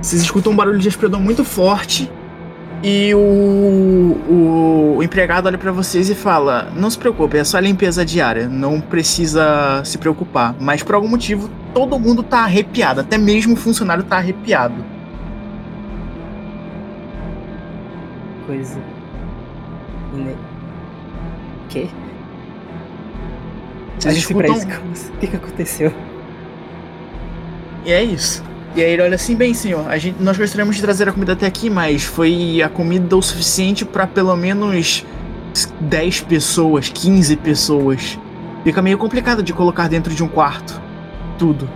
Vocês 0.00 0.22
escutam 0.22 0.52
um 0.52 0.56
barulho 0.56 0.78
de 0.78 0.88
aspirador 0.88 1.20
muito 1.20 1.44
forte. 1.44 2.10
E 2.82 3.12
o, 3.12 3.18
o, 3.18 4.96
o 4.98 5.02
empregado 5.02 5.46
olha 5.46 5.58
pra 5.58 5.72
vocês 5.72 6.08
e 6.08 6.14
fala: 6.14 6.70
Não 6.76 6.88
se 6.88 6.98
preocupe, 6.98 7.36
é 7.36 7.44
só 7.44 7.58
limpeza 7.58 8.04
diária, 8.04 8.48
não 8.48 8.80
precisa 8.80 9.82
se 9.84 9.98
preocupar. 9.98 10.54
Mas 10.60 10.82
por 10.82 10.94
algum 10.94 11.08
motivo, 11.08 11.50
todo 11.74 11.98
mundo 11.98 12.22
tá 12.22 12.40
arrepiado, 12.40 13.00
até 13.00 13.18
mesmo 13.18 13.54
o 13.54 13.56
funcionário 13.56 14.04
tá 14.04 14.16
arrepiado. 14.16 14.84
Coisa. 18.46 18.78
Ine... 20.14 20.36
Que? 21.68 21.90
Vocês 23.98 24.14
Mas, 24.14 24.26
pra 24.26 24.48
escutam. 24.48 24.92
isso, 24.92 25.12
O 25.12 25.16
que, 25.18 25.26
que 25.26 25.36
aconteceu? 25.36 25.92
E 27.84 27.92
é 27.92 28.02
isso. 28.04 28.47
E 28.74 28.82
aí 28.82 28.92
ele 28.92 29.02
olha 29.02 29.14
assim, 29.14 29.34
bem, 29.34 29.54
senhor, 29.54 29.88
a 29.88 29.98
gente, 29.98 30.22
nós 30.22 30.36
gostaríamos 30.36 30.76
de 30.76 30.82
trazer 30.82 31.08
a 31.08 31.12
comida 31.12 31.32
até 31.32 31.46
aqui, 31.46 31.70
mas 31.70 32.04
foi 32.04 32.62
a 32.62 32.68
comida 32.68 33.16
o 33.16 33.22
suficiente 33.22 33.84
pra 33.84 34.06
pelo 34.06 34.36
menos 34.36 35.04
10 35.80 36.20
pessoas, 36.22 36.88
15 36.88 37.36
pessoas. 37.36 38.18
Fica 38.62 38.82
meio 38.82 38.98
complicado 38.98 39.42
de 39.42 39.52
colocar 39.52 39.88
dentro 39.88 40.14
de 40.14 40.22
um 40.22 40.28
quarto. 40.28 40.80
Tudo. 41.38 41.68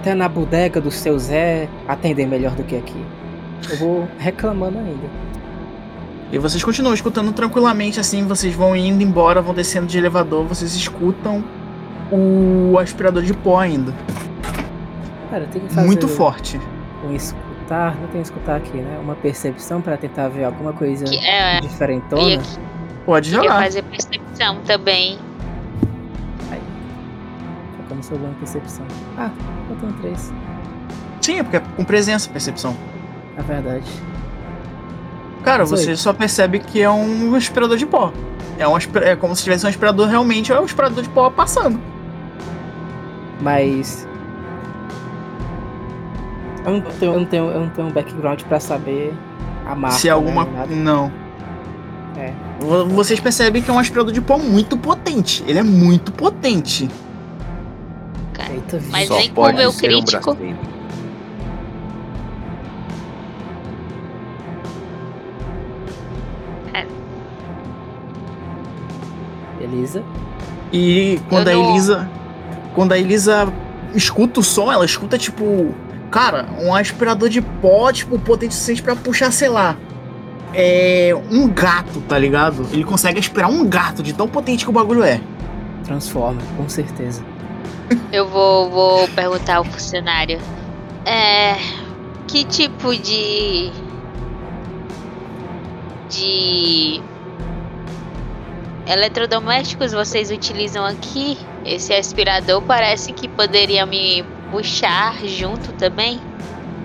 Até 0.00 0.14
na 0.14 0.28
bodega 0.28 0.80
do 0.80 0.90
seu 0.90 1.18
Zé 1.18 1.68
atender 1.86 2.26
melhor 2.26 2.52
do 2.54 2.64
que 2.64 2.76
aqui. 2.76 3.04
Eu 3.70 3.76
vou 3.78 4.08
reclamando 4.18 4.78
ainda. 4.78 5.24
E 6.32 6.38
vocês 6.38 6.62
continuam 6.64 6.94
escutando 6.94 7.32
tranquilamente 7.32 8.00
assim, 8.00 8.26
vocês 8.26 8.54
vão 8.54 8.74
indo 8.74 9.02
embora, 9.02 9.40
vão 9.40 9.54
descendo 9.54 9.86
de 9.86 9.96
elevador, 9.96 10.44
vocês 10.44 10.74
escutam 10.74 11.44
o 12.10 12.76
aspirador 12.78 13.22
de 13.22 13.32
pó 13.32 13.58
ainda. 13.58 13.94
Cara, 15.34 15.46
tem 15.48 15.62
que 15.62 15.74
fazer 15.74 15.84
Muito 15.84 16.06
forte. 16.06 16.60
um 17.04 17.12
escutar, 17.12 17.96
não 18.00 18.06
tem 18.06 18.20
escutar 18.20 18.54
aqui, 18.54 18.76
né? 18.76 19.00
Uma 19.02 19.16
percepção 19.16 19.80
pra 19.80 19.96
tentar 19.96 20.28
ver 20.28 20.44
alguma 20.44 20.72
coisa 20.72 21.04
Que, 21.06 21.16
é, 21.26 21.60
diferentona. 21.60 22.22
ia, 22.22 22.40
Pode 23.04 23.30
queria 23.30 23.42
jogar. 23.48 23.64
fazer 23.64 23.82
percepção 23.82 24.60
também. 24.64 25.18
Foca 27.76 27.94
no 27.96 28.02
seu 28.04 28.16
bom 28.16 28.28
em 28.28 28.34
percepção. 28.34 28.86
Ah, 29.18 29.30
eu 29.70 29.76
tenho 29.76 29.92
três. 29.94 30.32
Sim, 31.20 31.40
é 31.40 31.42
porque 31.42 31.56
é 31.56 31.60
com 31.60 31.84
presença, 31.84 32.30
percepção. 32.30 32.76
Na 33.36 33.42
verdade. 33.42 33.90
Cara, 35.42 35.64
aí. 35.64 35.68
você 35.68 35.96
só 35.96 36.12
percebe 36.12 36.60
que 36.60 36.80
é 36.80 36.88
um 36.88 37.34
aspirador 37.34 37.76
de 37.76 37.86
pó. 37.86 38.12
É, 38.56 38.68
um 38.68 38.76
é 38.76 39.16
como 39.16 39.34
se 39.34 39.42
tivesse 39.42 39.66
um 39.66 39.68
aspirador 39.68 40.06
realmente, 40.06 40.52
é 40.52 40.60
um 40.60 40.62
aspirador 40.62 41.02
de 41.02 41.08
pó 41.08 41.28
passando. 41.28 41.80
Mas. 43.40 44.06
Eu 46.64 46.72
não 46.72 46.80
tenho, 46.80 47.12
eu 47.12 47.18
não 47.20 47.26
tenho, 47.26 47.50
eu 47.50 47.60
não 47.60 47.68
tenho 47.70 47.88
um 47.88 47.92
background 47.92 48.40
pra 48.42 48.58
saber 48.58 49.12
a 49.66 49.74
marca. 49.74 49.96
Se 49.98 50.08
é 50.08 50.12
alguma. 50.12 50.44
Né? 50.44 50.66
Não. 50.70 51.12
É. 52.16 52.32
Vo- 52.60 52.86
Vocês 52.86 53.20
percebem 53.20 53.60
que 53.62 53.70
é 53.70 53.74
um 53.74 53.78
aspirador 53.78 54.12
de 54.12 54.20
pó 54.20 54.38
muito 54.38 54.76
potente. 54.76 55.44
Ele 55.46 55.58
é 55.58 55.62
muito 55.62 56.10
potente. 56.12 56.88
Eita, 58.50 58.80
Mas 58.90 59.08
nem 59.10 59.30
com 59.30 59.40
o 59.42 59.52
meu 59.52 59.72
ser 59.72 59.86
um 59.86 59.88
crítico. 59.90 60.34
Brastemp. 60.34 60.56
Elisa. 69.60 70.02
E 70.72 71.20
quando 71.28 71.48
a 71.48 71.52
não- 71.52 71.70
Elisa. 71.70 72.08
Quando 72.74 72.92
a 72.92 72.98
Elisa 72.98 73.52
escuta 73.94 74.40
o 74.40 74.42
som, 74.42 74.70
ela 74.70 74.84
escuta, 74.84 75.16
tipo. 75.16 75.74
Cara, 76.14 76.46
um 76.60 76.72
aspirador 76.72 77.28
de 77.28 77.42
pó, 77.42 77.90
tipo, 77.90 78.16
potente 78.20 78.52
o 78.52 78.54
suficiente 78.54 78.80
pra 78.84 78.94
puxar, 78.94 79.32
sei 79.32 79.48
lá. 79.48 79.76
É. 80.54 81.10
Um 81.28 81.48
gato, 81.48 82.00
tá 82.02 82.16
ligado? 82.16 82.68
Ele 82.72 82.84
consegue 82.84 83.18
aspirar 83.18 83.50
um 83.50 83.68
gato 83.68 84.00
de 84.00 84.12
tão 84.12 84.28
potente 84.28 84.62
que 84.62 84.70
o 84.70 84.72
bagulho 84.72 85.02
é. 85.02 85.20
Transforma, 85.82 86.40
com 86.56 86.68
certeza. 86.68 87.20
Eu 88.12 88.28
vou, 88.28 88.70
vou 88.70 89.08
perguntar 89.08 89.56
ao 89.56 89.64
funcionário. 89.64 90.38
É. 91.04 91.56
Que 92.28 92.44
tipo 92.44 92.96
de. 92.96 93.72
De. 96.08 97.02
Eletrodomésticos 98.86 99.90
vocês 99.90 100.30
utilizam 100.30 100.86
aqui? 100.86 101.36
Esse 101.64 101.92
aspirador 101.92 102.62
parece 102.62 103.12
que 103.12 103.26
poderia 103.26 103.84
me 103.84 104.24
puxar 104.54 105.16
junto 105.26 105.72
também. 105.72 106.20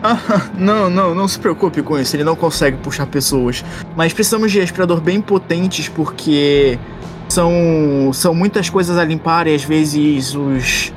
Ah, 0.02 0.18
não, 0.58 0.90
não, 0.90 1.14
não 1.14 1.28
se 1.28 1.38
preocupe 1.38 1.84
com 1.84 2.00
isso. 2.00 2.16
Ele 2.16 2.24
não 2.24 2.36
consegue 2.36 2.78
puxar 2.78 3.06
pessoas. 3.06 3.64
Mas 3.96 4.12
precisamos 4.12 4.52
de 4.52 4.60
aspirador 4.60 5.00
bem 5.00 5.22
potentes 5.22 5.88
porque 5.88 6.80
são, 7.28 8.12
são 8.12 8.34
muitas 8.34 8.70
coisas 8.70 8.98
a 8.98 9.06
limpar 9.06 9.46
e 9.48 9.54
às 9.54 9.64
vezes 9.64 10.34
os, 10.34 10.92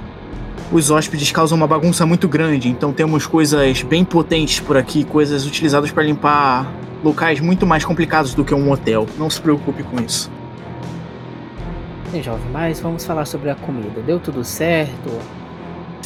os 0.72 0.90
hóspedes 0.90 1.30
causam 1.30 1.56
uma 1.56 1.66
bagunça 1.66 2.06
muito 2.06 2.26
grande. 2.26 2.68
Então 2.68 2.92
temos 2.92 3.26
coisas 3.26 3.82
bem 3.82 4.04
potentes 4.04 4.60
por 4.60 4.76
aqui, 4.76 5.04
coisas 5.04 5.44
utilizadas 5.44 5.90
para 5.90 6.02
limpar 6.04 6.72
locais 7.04 7.40
muito 7.40 7.66
mais 7.66 7.84
complicados 7.84 8.32
do 8.32 8.44
que 8.44 8.54
um 8.54 8.70
hotel. 8.70 9.06
Não 9.18 9.28
se 9.28 9.40
preocupe 9.40 9.82
com 9.82 10.00
isso. 10.00 10.30
Bem, 12.10 12.22
jovem, 12.22 12.50
mas 12.52 12.80
vamos 12.80 13.04
falar 13.04 13.24
sobre 13.26 13.50
a 13.50 13.54
comida. 13.54 14.00
Deu 14.02 14.20
tudo 14.20 14.44
certo? 14.44 15.10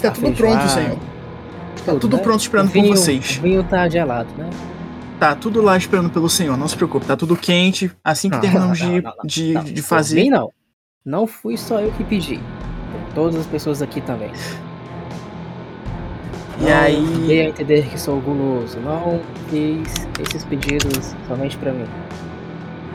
Está 0.08 0.12
A 0.12 0.14
tudo 0.14 0.36
feijoada, 0.36 0.58
pronto, 0.58 0.72
senhor. 0.72 0.98
Está 1.76 1.92
tudo, 1.92 2.00
tudo 2.00 2.16
né? 2.16 2.22
pronto 2.22 2.40
esperando 2.40 2.68
vinho- 2.70 2.88
por 2.88 2.96
vocês. 2.96 3.38
O 3.38 3.42
vinho 3.42 3.64
tá 3.64 3.88
gelado, 3.88 4.28
né? 4.36 4.50
Tá 5.20 5.34
tudo 5.34 5.62
lá 5.62 5.76
esperando 5.76 6.10
pelo 6.10 6.28
senhor. 6.28 6.56
Não 6.56 6.68
se 6.68 6.76
preocupe, 6.76 7.06
tá 7.06 7.16
tudo 7.16 7.36
quente. 7.36 7.90
Assim 8.04 8.28
que 8.28 8.34
Não, 8.36 8.40
terminamos 8.42 8.80
não, 8.80 8.88
de, 9.24 9.52
não, 9.52 9.64
de, 9.64 9.72
de 9.72 9.82
fazer. 9.82 10.22
mim, 10.22 10.30
não. 10.30 10.50
Não 11.04 11.26
fui 11.26 11.56
só 11.56 11.80
eu 11.80 11.90
que 11.92 12.04
pedi. 12.04 12.40
Todas 13.14 13.36
as 13.36 13.46
pessoas 13.46 13.80
aqui 13.80 14.00
também. 14.00 14.30
E 16.60 16.64
Não 16.64 16.72
aí. 16.76 17.24
Dei 17.26 17.46
a 17.46 17.48
entender 17.48 17.86
que 17.88 17.98
sou 18.00 18.20
guloso. 18.20 18.78
Não 18.80 19.20
fiz 19.48 20.06
esses 20.20 20.44
pedidos 20.44 21.14
somente 21.28 21.56
pra 21.56 21.72
mim. 21.72 21.86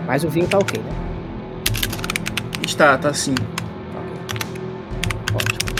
Mas 0.06 0.24
o 0.24 0.30
vinho 0.30 0.48
tá 0.48 0.58
ok, 0.60 0.80
né? 0.82 0.92
Está, 2.64 2.98
tá 2.98 3.14
sim. 3.14 3.34
Ok. 3.96 5.36
Ótimo. 5.36 5.70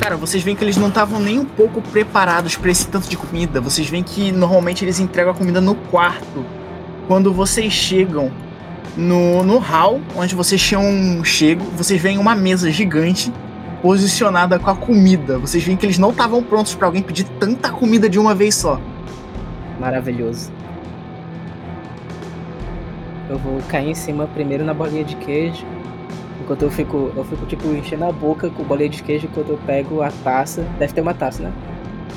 Cara, 0.00 0.16
vocês 0.16 0.42
veem 0.42 0.56
que 0.56 0.64
eles 0.64 0.78
não 0.78 0.88
estavam 0.88 1.20
nem 1.20 1.38
um 1.38 1.44
pouco 1.44 1.82
preparados 1.82 2.56
pra 2.56 2.70
esse 2.70 2.88
tanto 2.88 3.06
de 3.06 3.18
comida. 3.18 3.60
Vocês 3.60 3.86
veem 3.86 4.02
que 4.02 4.32
normalmente 4.32 4.82
eles 4.82 4.98
entregam 4.98 5.32
a 5.32 5.34
comida 5.36 5.60
no 5.60 5.74
quarto. 5.74 6.42
Quando 7.06 7.34
vocês 7.34 7.70
chegam 7.70 8.32
no, 8.96 9.42
no 9.42 9.58
hall, 9.58 10.00
onde 10.16 10.34
vocês 10.34 10.60
tinham 10.60 11.22
chego, 11.22 11.62
vocês 11.76 12.00
veem 12.00 12.16
uma 12.16 12.34
mesa 12.34 12.70
gigante 12.70 13.30
posicionada 13.82 14.58
com 14.58 14.70
a 14.70 14.74
comida. 14.74 15.38
Vocês 15.38 15.62
veem 15.62 15.76
que 15.76 15.84
eles 15.84 15.98
não 15.98 16.12
estavam 16.12 16.42
prontos 16.42 16.74
pra 16.74 16.86
alguém 16.86 17.02
pedir 17.02 17.24
tanta 17.38 17.70
comida 17.70 18.08
de 18.08 18.18
uma 18.18 18.34
vez 18.34 18.54
só. 18.54 18.80
Maravilhoso. 19.78 20.50
eu 23.28 23.36
vou 23.38 23.60
cair 23.68 23.90
em 23.90 23.94
cima 23.94 24.26
primeiro 24.26 24.64
na 24.64 24.72
bolinha 24.72 25.04
de 25.04 25.14
queijo. 25.16 25.66
Enquanto 26.50 26.62
eu 26.62 26.70
fico, 26.72 27.12
eu 27.14 27.24
fico 27.26 27.46
tipo 27.46 27.68
enchendo 27.68 28.06
a 28.06 28.10
boca 28.10 28.50
com 28.50 28.64
bolinha 28.64 28.88
de 28.88 29.00
queijo 29.04 29.28
enquanto 29.30 29.50
eu 29.50 29.58
pego 29.64 30.02
a 30.02 30.10
taça. 30.24 30.66
Deve 30.80 30.92
ter 30.92 31.00
uma 31.00 31.14
taça, 31.14 31.44
né? 31.44 31.52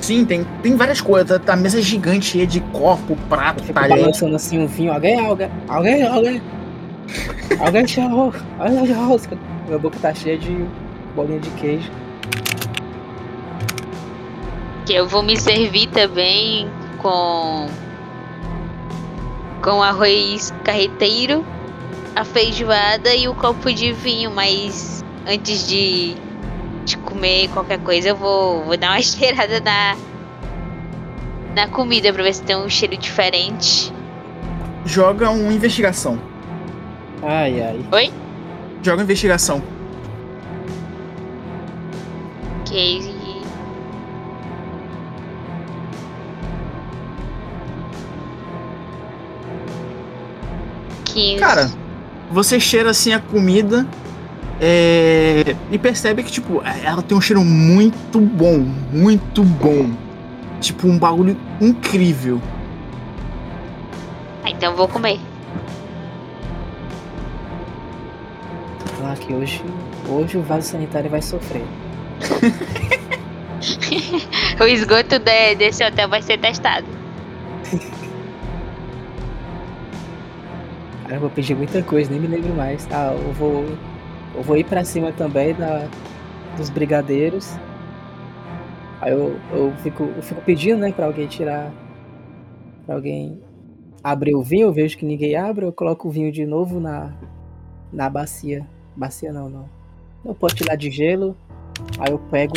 Sim, 0.02 0.26
tem, 0.26 0.44
tem 0.64 0.76
várias 0.76 1.00
coisas. 1.00 1.40
A 1.48 1.56
mesa 1.56 1.78
é 1.78 1.84
gigante, 1.84 2.26
cheia 2.26 2.48
de 2.48 2.60
copo, 2.60 3.16
prato, 3.30 3.60
Eu 3.60 3.66
fico 3.68 3.80
talher. 3.80 3.96
balançando 3.96 4.36
assim 4.36 4.58
um 4.58 4.66
vinho. 4.66 4.92
Alguém, 4.92 5.24
alguém, 5.24 5.52
alguém, 5.68 6.04
alguém. 6.08 6.42
Alguém 7.60 7.86
chamou. 7.86 8.34
Olha 8.60 8.82
a 8.82 9.06
rosca. 9.06 9.38
Minha 9.68 9.78
boca 9.78 10.00
tá 10.02 10.12
cheia 10.16 10.36
de 10.36 10.66
bolinha 11.16 11.40
de 11.40 11.52
queijo. 11.52 11.92
Que 14.88 14.96
eu 14.96 15.08
vou 15.08 15.22
me 15.22 15.38
servir 15.38 15.86
também 15.90 16.68
com. 17.04 17.68
Com 19.62 19.84
arroz 19.84 20.52
carreteiro, 20.64 21.46
a 22.16 22.24
feijoada 22.24 23.14
e 23.16 23.28
o 23.28 23.36
copo 23.36 23.74
de 23.74 23.92
vinho, 23.92 24.32
mas 24.32 25.04
antes 25.28 25.68
de, 25.68 26.16
de 26.86 26.98
comer 26.98 27.50
qualquer 27.50 27.80
coisa 27.80 28.10
eu 28.10 28.16
vou, 28.16 28.64
vou 28.64 28.78
dar 28.78 28.92
uma 28.92 29.02
cheirada 29.04 29.60
na. 29.60 29.96
Na 31.56 31.68
comida 31.68 32.12
pra 32.12 32.24
ver 32.24 32.34
se 32.34 32.42
tem 32.42 32.56
um 32.56 32.68
cheiro 32.68 32.98
diferente. 32.98 33.94
Joga 34.86 35.30
um 35.30 35.52
investigação. 35.52 36.20
Ai, 37.22 37.62
ai. 37.62 37.80
Joga 38.82 39.02
um 39.02 39.04
investigação. 39.04 39.62
Quinze. 42.66 43.14
Cara, 51.38 51.70
você 52.32 52.60
cheira 52.60 52.90
assim 52.90 53.14
a 53.14 53.20
comida 53.20 53.86
é, 54.60 55.56
e 55.72 55.78
percebe 55.78 56.24
que, 56.24 56.32
tipo, 56.32 56.62
ela 56.84 57.02
tem 57.02 57.18
um 57.18 57.22
cheiro 57.22 57.44
muito 57.44 58.20
bom. 58.20 58.66
Muito 58.92 59.44
bom. 59.44 59.92
Tipo, 60.62 60.88
um 60.88 60.98
bagulho 60.98 61.38
incrível. 61.60 62.42
Ah, 64.44 64.50
então 64.50 64.72
eu 64.72 64.78
vou 64.78 64.88
comer. 64.88 65.20
Ah, 69.06 69.16
que 69.20 69.34
hoje, 69.34 69.62
hoje 70.08 70.38
o 70.38 70.42
vaso 70.42 70.70
sanitário 70.70 71.10
vai 71.10 71.22
sofrer. 71.22 71.66
O 74.60 74.66
esgoto 74.66 75.20
de- 75.20 75.56
desse 75.56 75.86
hotel 75.86 76.10
vai 76.10 76.22
ser 76.22 76.38
testado. 76.38 76.86
eu 81.10 81.20
vou 81.20 81.30
pedir 81.30 81.56
muita 81.56 81.82
coisa, 81.84 82.10
nem 82.10 82.20
me 82.20 82.28
lembro 82.28 82.54
mais. 82.54 82.88
Ah, 82.92 83.14
eu 83.14 83.34
vou. 83.34 83.66
Eu 84.36 84.42
vou 84.42 84.58
ir 84.58 84.64
pra 84.64 84.84
cima 84.84 85.12
também 85.12 85.54
da, 85.54 85.88
dos 86.58 86.70
brigadeiros. 86.70 87.54
Aí 89.02 89.12
eu, 89.12 89.38
eu, 89.52 89.74
fico, 89.84 90.04
eu 90.04 90.22
fico 90.22 90.42
pedindo, 90.42 90.80
né, 90.80 90.92
pra 90.92 91.06
alguém 91.06 91.28
tirar. 91.28 91.72
Pra 92.86 92.96
alguém 92.96 93.40
abrir 94.04 94.36
o 94.36 94.42
vinho, 94.42 94.68
eu 94.68 94.74
vejo 94.74 94.98
que 94.98 95.06
ninguém 95.06 95.36
abre, 95.36 95.66
eu 95.66 95.72
coloco 95.72 96.08
o 96.08 96.12
vinho 96.12 96.32
de 96.32 96.46
novo 96.46 96.80
na, 96.80 97.14
na 97.92 98.10
bacia. 98.10 98.66
Bacia 98.96 99.32
não, 99.32 99.50
não. 99.50 99.70
No 100.24 100.34
pote 100.34 100.64
lá 100.68 100.76
de 100.76 100.90
gelo. 100.90 101.36
Aí 102.00 102.12
eu 102.12 102.20
pego 102.20 102.54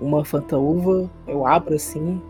uma 0.00 0.24
fanta 0.24 0.56
uva, 0.56 1.10
eu 1.26 1.46
abro 1.46 1.74
assim. 1.74 2.20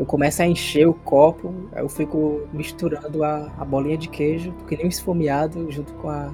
Eu 0.00 0.06
começo 0.06 0.40
a 0.40 0.46
encher 0.46 0.88
o 0.88 0.94
copo, 0.94 1.52
eu 1.76 1.86
fico 1.86 2.40
misturando 2.54 3.22
a, 3.22 3.50
a 3.58 3.64
bolinha 3.66 3.98
de 3.98 4.08
queijo, 4.08 4.50
que 4.66 4.74
nem 4.74 4.86
um 4.86 4.88
esfomeado, 4.88 5.70
junto 5.70 5.92
com, 5.92 6.08
a, 6.08 6.30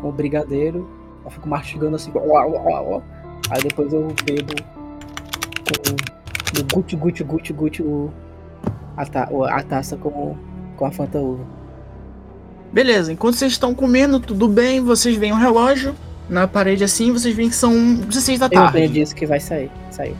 com 0.00 0.08
o 0.08 0.12
brigadeiro. 0.12 0.88
Eu 1.22 1.30
fico 1.30 1.46
mastigando 1.46 1.96
assim, 1.96 2.10
uá, 2.14 2.46
uá, 2.46 2.80
uá. 2.80 3.02
aí 3.50 3.62
depois 3.62 3.92
eu 3.92 4.08
bebo 4.24 4.54
com 5.66 6.58
no 6.58 6.64
guti 6.74 6.96
guti 6.96 7.22
guti 7.22 7.52
guti 7.52 7.82
o, 7.82 8.10
a, 8.96 9.04
ta, 9.04 9.28
o- 9.30 9.44
a 9.44 9.62
taça 9.62 9.98
com, 9.98 10.34
com 10.78 10.84
a 10.86 10.90
fanta 10.90 11.18
uva. 11.18 11.44
Beleza, 12.72 13.12
enquanto 13.12 13.34
vocês 13.34 13.52
estão 13.52 13.74
comendo, 13.74 14.18
tudo 14.18 14.48
bem, 14.48 14.80
vocês 14.80 15.14
veem 15.16 15.34
um 15.34 15.36
relógio 15.36 15.94
na 16.26 16.48
parede 16.48 16.84
assim, 16.84 17.12
vocês 17.12 17.34
veem 17.36 17.50
que 17.50 17.54
são 17.54 17.96
16 17.96 18.38
da 18.40 18.46
Eu 18.46 18.50
tarde. 18.50 18.88
disso 18.88 19.14
que 19.14 19.26
vai 19.26 19.40
sair. 19.40 19.70
Saiu. 19.90 20.16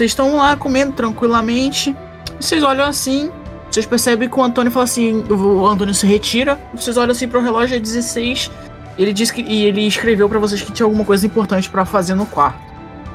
Vocês 0.00 0.12
estão 0.12 0.34
lá 0.34 0.56
comendo 0.56 0.92
tranquilamente. 0.92 1.94
Vocês 2.40 2.62
olham 2.62 2.86
assim. 2.86 3.30
Vocês 3.70 3.84
percebem 3.84 4.30
que 4.30 4.40
o 4.40 4.42
Antônio 4.42 4.72
fala 4.72 4.84
assim. 4.84 5.22
O 5.28 5.66
Antônio 5.66 5.92
se 5.92 6.06
retira. 6.06 6.58
Vocês 6.72 6.96
olham 6.96 7.10
assim 7.10 7.28
pro 7.28 7.42
relógio, 7.42 7.76
é 7.76 7.78
16. 7.78 8.50
Ele 8.96 9.12
disse 9.12 9.30
que. 9.30 9.42
E 9.42 9.66
ele 9.66 9.86
escreveu 9.86 10.26
pra 10.26 10.38
vocês 10.38 10.62
que 10.62 10.72
tinha 10.72 10.86
alguma 10.86 11.04
coisa 11.04 11.26
importante 11.26 11.68
pra 11.68 11.84
fazer 11.84 12.14
no 12.14 12.24
quarto. 12.24 12.58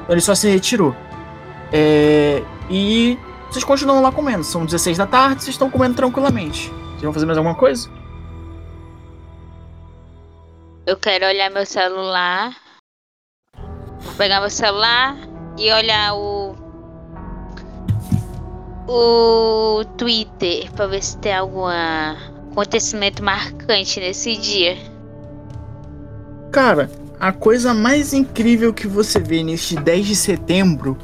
Então 0.02 0.14
ele 0.14 0.20
só 0.20 0.32
se 0.32 0.48
retirou. 0.48 0.94
É, 1.72 2.44
e 2.70 3.18
vocês 3.50 3.64
continuam 3.64 4.00
lá 4.00 4.12
comendo. 4.12 4.44
São 4.44 4.64
16 4.64 4.96
da 4.96 5.08
tarde, 5.08 5.42
vocês 5.42 5.54
estão 5.56 5.68
comendo 5.68 5.96
tranquilamente. 5.96 6.68
Vocês 6.90 7.02
vão 7.02 7.12
fazer 7.12 7.26
mais 7.26 7.36
alguma 7.36 7.56
coisa? 7.56 7.90
Eu 10.86 10.96
quero 10.96 11.26
olhar 11.26 11.50
meu 11.50 11.66
celular. 11.66 12.54
Vou 13.56 14.14
pegar 14.16 14.38
meu 14.38 14.50
celular 14.50 15.16
e 15.58 15.72
olhar 15.72 16.14
o. 16.14 16.45
O 18.88 19.84
Twitter 19.96 20.70
pra 20.72 20.86
ver 20.86 21.02
se 21.02 21.18
tem 21.18 21.34
algum 21.34 21.64
acontecimento 21.66 23.22
marcante 23.22 23.98
nesse 24.00 24.36
dia. 24.36 24.76
Cara, 26.52 26.90
a 27.18 27.32
coisa 27.32 27.74
mais 27.74 28.12
incrível 28.12 28.72
que 28.72 28.86
você 28.86 29.18
vê 29.18 29.42
neste 29.42 29.74
10 29.76 30.06
de 30.06 30.14
setembro 30.16 30.96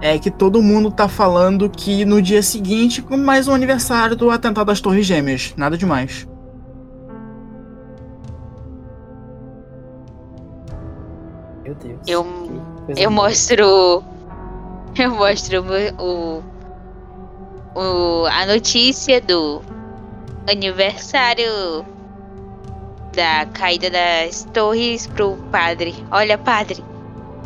é 0.00 0.18
que 0.18 0.30
todo 0.30 0.62
mundo 0.62 0.90
tá 0.90 1.08
falando 1.08 1.68
que 1.68 2.06
no 2.06 2.22
dia 2.22 2.42
seguinte, 2.42 3.02
com 3.02 3.18
mais 3.18 3.46
um 3.48 3.54
aniversário 3.54 4.16
do 4.16 4.30
atentado 4.30 4.66
das 4.68 4.80
Torres 4.80 5.04
Gêmeas. 5.04 5.52
Nada 5.58 5.76
demais. 5.76 6.26
Meu 11.64 11.74
Deus. 11.74 12.00
Eu- 12.06 12.26
Eu 12.96 13.10
mostro. 13.10 14.02
Eu 14.98 15.10
mostro 15.14 15.62
o, 15.62 16.38
o. 16.38 16.42
A 17.74 18.46
notícia 18.46 19.20
do 19.20 19.62
aniversário 20.50 21.84
da 23.14 23.46
caída 23.52 23.90
das 23.90 24.44
torres 24.52 25.06
pro 25.06 25.36
padre. 25.50 25.94
Olha, 26.10 26.38
padre. 26.38 26.84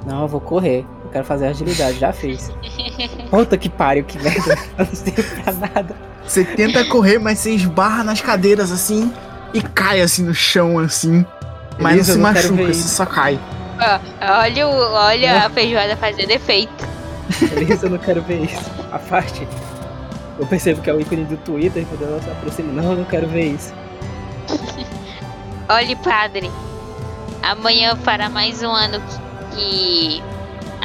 Não, 0.06 0.22
eu 0.22 0.28
vou 0.28 0.40
correr. 0.40 0.84
Eu 1.04 1.10
quero 1.10 1.24
fazer 1.24 1.46
agilidade, 1.46 1.98
já 1.98 2.12
fiz. 2.12 2.50
Puta 3.30 3.56
que 3.56 3.68
pariu, 3.68 4.04
que 4.04 4.18
merda. 4.18 4.58
Eu 4.78 4.86
não 4.86 4.94
sei 4.94 5.12
pra 5.12 5.52
nada. 5.52 5.96
Você 6.26 6.44
tenta 6.44 6.84
correr, 6.86 7.18
mas 7.18 7.38
você 7.38 7.50
esbarra 7.52 8.02
nas 8.02 8.20
cadeiras 8.20 8.72
assim 8.72 9.12
e 9.52 9.60
cai 9.60 10.00
assim 10.00 10.24
no 10.24 10.34
chão 10.34 10.78
assim. 10.78 11.24
Mas 11.78 11.96
não 11.96 12.04
se 12.04 12.12
não 12.12 12.20
machuca, 12.20 12.66
você 12.66 12.88
só 12.88 13.04
cai. 13.06 13.38
Olha 14.20 14.68
o, 14.68 14.72
olha 14.72 15.46
a 15.46 15.50
feijoada 15.50 15.96
fazendo 15.96 16.30
efeito. 16.30 16.86
Beleza, 17.40 17.86
eu 17.86 17.90
não 17.90 17.98
quero 17.98 18.22
ver 18.22 18.44
isso. 18.44 18.70
A 18.92 18.98
parte. 18.98 19.46
Eu 20.38 20.46
percebo 20.46 20.80
que 20.80 20.90
é 20.90 20.94
o 20.94 21.00
ícone 21.00 21.24
do 21.24 21.36
Twitter, 21.38 21.86
quando 21.86 22.02
ela 22.02 22.20
se 22.20 22.30
aproxima. 22.30 22.72
Não, 22.72 22.92
eu 22.92 22.98
não 22.98 23.04
quero 23.04 23.28
ver 23.28 23.52
isso. 23.52 23.72
Olhe, 25.68 25.96
padre. 25.96 26.50
Amanhã 27.42 27.94
fará 27.96 28.28
mais 28.28 28.62
um 28.62 28.70
ano 28.70 29.00
que, 29.54 30.22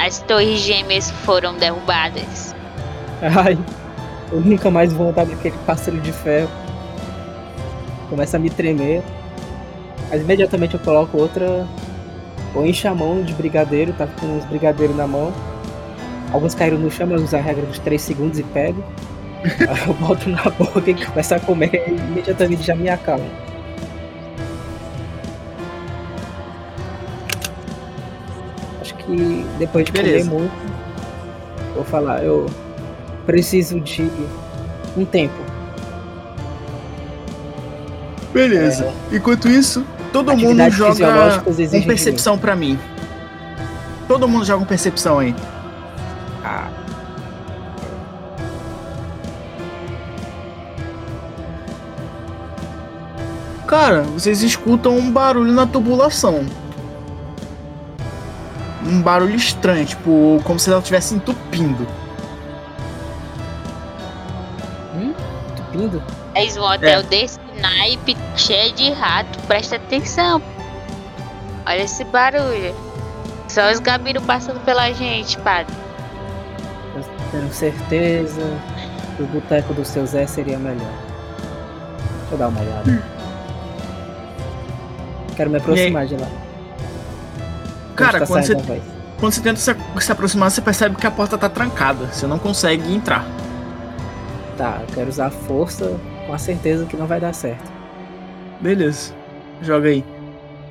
as 0.00 0.20
torres 0.20 0.60
gêmeas 0.60 1.10
foram 1.10 1.54
derrubadas. 1.54 2.54
Ai, 3.20 3.58
eu 4.32 4.40
nunca 4.40 4.70
mais 4.70 4.92
vou 4.94 5.10
andar 5.10 5.26
naquele 5.26 5.56
pássaro 5.66 6.00
de 6.00 6.10
ferro. 6.10 6.48
Começa 8.08 8.38
a 8.38 8.40
me 8.40 8.48
tremer. 8.48 9.02
Mas 10.08 10.22
imediatamente 10.22 10.74
eu 10.74 10.80
coloco 10.80 11.18
outra. 11.18 11.66
Ou 12.54 12.64
enche 12.64 12.88
a 12.88 12.94
mão 12.94 13.22
de 13.22 13.34
brigadeiro, 13.34 13.92
tava 13.92 14.10
com 14.18 14.26
uns 14.26 14.44
brigadeiros 14.46 14.96
na 14.96 15.06
mão. 15.06 15.32
Alguns 16.32 16.54
caíram 16.54 16.78
no 16.78 16.90
chão, 16.90 17.06
mas 17.06 17.18
eu 17.18 17.24
uso 17.24 17.36
a 17.36 17.40
regra 17.40 17.66
dos 17.66 17.78
3 17.78 18.00
segundos 18.00 18.38
e 18.38 18.42
pego. 18.42 18.82
Aí 19.44 19.80
eu 19.88 19.94
boto 19.94 20.28
na 20.28 20.42
boca 20.42 20.90
e 20.90 20.94
começo 21.06 21.34
a 21.34 21.40
comer 21.40 21.84
e 21.88 21.90
imediatamente 21.92 22.62
já 22.62 22.74
me 22.74 22.88
acalmo. 22.88 23.30
Acho 28.80 28.94
que 28.94 29.46
depois 29.58 29.84
de 29.86 29.92
Beleza. 29.92 30.28
comer 30.28 30.40
muito, 30.40 30.52
vou 31.74 31.84
falar, 31.84 32.22
eu 32.22 32.46
preciso 33.24 33.80
de 33.80 34.10
um 34.96 35.04
tempo. 35.04 35.50
Beleza. 38.32 38.92
Enquanto 39.10 39.48
isso, 39.48 39.84
todo 40.12 40.36
mundo 40.36 40.70
joga 40.70 41.06
um 41.74 41.82
percepção 41.82 42.38
pra 42.38 42.54
mim. 42.54 42.78
Todo 44.06 44.28
mundo 44.28 44.44
joga 44.44 44.62
um 44.62 44.66
percepção 44.66 45.18
aí. 45.18 45.34
Cara, 53.70 54.02
vocês 54.02 54.42
escutam 54.42 54.98
um 54.98 55.12
barulho 55.12 55.52
na 55.52 55.64
tubulação. 55.64 56.44
Um 58.84 59.00
barulho 59.00 59.36
estranho, 59.36 59.86
tipo, 59.86 60.40
como 60.42 60.58
se 60.58 60.68
ela 60.68 60.80
estivesse 60.80 61.14
entupindo. 61.14 61.86
Tupindo? 65.54 66.02
És 66.34 66.56
um 66.56 66.62
hotel 66.62 67.04
desse 67.04 67.38
naipe 67.60 68.16
cheio 68.36 68.72
de 68.72 68.90
rato. 68.90 69.38
Presta 69.46 69.76
atenção. 69.76 70.42
Olha 71.64 71.82
esse 71.82 72.02
barulho. 72.02 72.74
Só 73.46 73.70
os 73.70 73.78
gabiros 73.78 74.24
passando 74.24 74.58
pela 74.64 74.90
gente, 74.92 75.38
padre. 75.38 75.72
Eu 76.96 77.04
tenho 77.30 77.52
certeza 77.52 78.42
que 79.16 79.22
o 79.22 79.26
boteco 79.26 79.72
do 79.74 79.84
seu 79.84 80.04
Zé 80.06 80.26
seria 80.26 80.58
melhor. 80.58 80.92
Deixa 82.18 82.32
eu 82.32 82.38
dar 82.38 82.48
uma 82.48 82.60
olhada. 82.60 83.09
Quero 85.40 85.48
me 85.48 85.56
aproximar 85.56 86.06
de 86.06 86.16
lá. 86.16 86.28
Cara, 87.96 88.20
tá 88.20 88.26
quando 88.26 88.44
você, 88.44 88.54
quando 89.18 89.32
você 89.32 89.40
tenta 89.40 89.58
se, 89.58 89.74
se 90.00 90.12
aproximar, 90.12 90.50
você 90.50 90.60
percebe 90.60 90.96
que 90.96 91.06
a 91.06 91.10
porta 91.10 91.38
tá 91.38 91.48
trancada. 91.48 92.08
Você 92.12 92.26
não 92.26 92.38
consegue 92.38 92.94
entrar. 92.94 93.24
Tá, 94.58 94.80
eu 94.82 94.86
quero 94.94 95.08
usar 95.08 95.28
a 95.28 95.30
força 95.30 95.98
com 96.26 96.34
a 96.34 96.36
certeza 96.36 96.84
que 96.84 96.94
não 96.94 97.06
vai 97.06 97.18
dar 97.18 97.32
certo. 97.32 97.72
Beleza. 98.60 99.14
Joga 99.62 99.88
aí. 99.88 100.04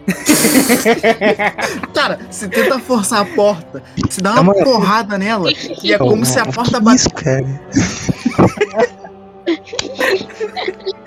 Cara, 1.91 2.19
você 2.29 2.47
tenta 2.47 2.77
forçar 2.77 3.21
a 3.21 3.25
porta, 3.25 3.81
você 4.07 4.21
dá 4.21 4.33
uma 4.33 4.35
Calma 4.35 4.53
aí. 4.53 4.63
porrada 4.63 5.17
nela, 5.17 5.49
e 5.81 5.91
é 5.91 5.97
como 5.97 6.23
se 6.27 6.37
a 6.37 6.45
porta 6.45 6.79
batesse. 6.79 7.09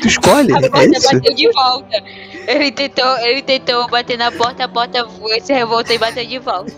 Tu 0.00 0.06
escolhe? 0.08 0.52
A 0.54 0.58
É 0.58 0.68
porta 0.68 0.86
isso? 0.86 1.12
bateu 1.14 1.34
de 1.34 1.50
volta. 1.52 2.02
Ele 2.46 2.70
tentou, 2.72 3.18
ele 3.18 3.42
tentou 3.42 3.88
bater 3.88 4.16
na 4.18 4.30
porta, 4.32 4.64
a 4.64 4.68
porta 4.68 5.06
foi, 5.08 5.40
se 5.40 5.52
revoltou 5.52 5.94
e 5.94 5.98
bateu 5.98 6.24
de 6.26 6.38
volta. 6.38 6.72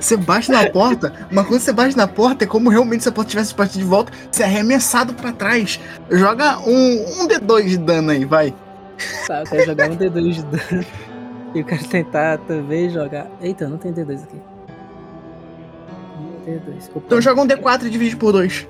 Você 0.00 0.16
bate 0.16 0.50
na 0.50 0.68
porta, 0.70 1.12
mas 1.30 1.46
quando 1.46 1.60
você 1.60 1.72
bate 1.72 1.96
na 1.96 2.08
porta, 2.08 2.44
é 2.44 2.46
como 2.46 2.68
realmente 2.68 3.02
se 3.04 3.08
a 3.08 3.12
porta 3.12 3.30
tivesse 3.30 3.54
batido 3.54 3.78
de 3.78 3.84
volta, 3.84 4.12
você 4.30 4.42
é 4.42 4.46
arremessado 4.46 5.14
pra 5.14 5.32
trás. 5.32 5.78
Joga 6.10 6.58
um, 6.60 7.22
um 7.22 7.28
D2 7.28 7.64
de 7.68 7.78
dano 7.78 8.10
aí, 8.10 8.24
vai. 8.24 8.52
Tá, 9.26 9.40
eu 9.40 9.46
quero 9.46 9.66
jogar 9.66 9.90
um 9.90 9.96
D2 9.96 10.32
de 10.32 10.42
dano. 10.42 10.84
E 11.54 11.60
eu 11.60 11.64
quero 11.64 11.84
tentar 11.84 12.38
também 12.38 12.90
jogar. 12.90 13.26
Eita, 13.40 13.68
não 13.68 13.78
tem 13.78 13.92
D2 13.92 14.22
aqui. 14.24 14.36
Um 16.18 16.44
D2. 16.44 16.88
Opa. 16.90 17.02
Então 17.06 17.20
joga 17.20 17.40
um 17.40 17.46
D4 17.46 17.84
e 17.84 17.90
divide 17.90 18.16
por 18.16 18.32
2. 18.32 18.66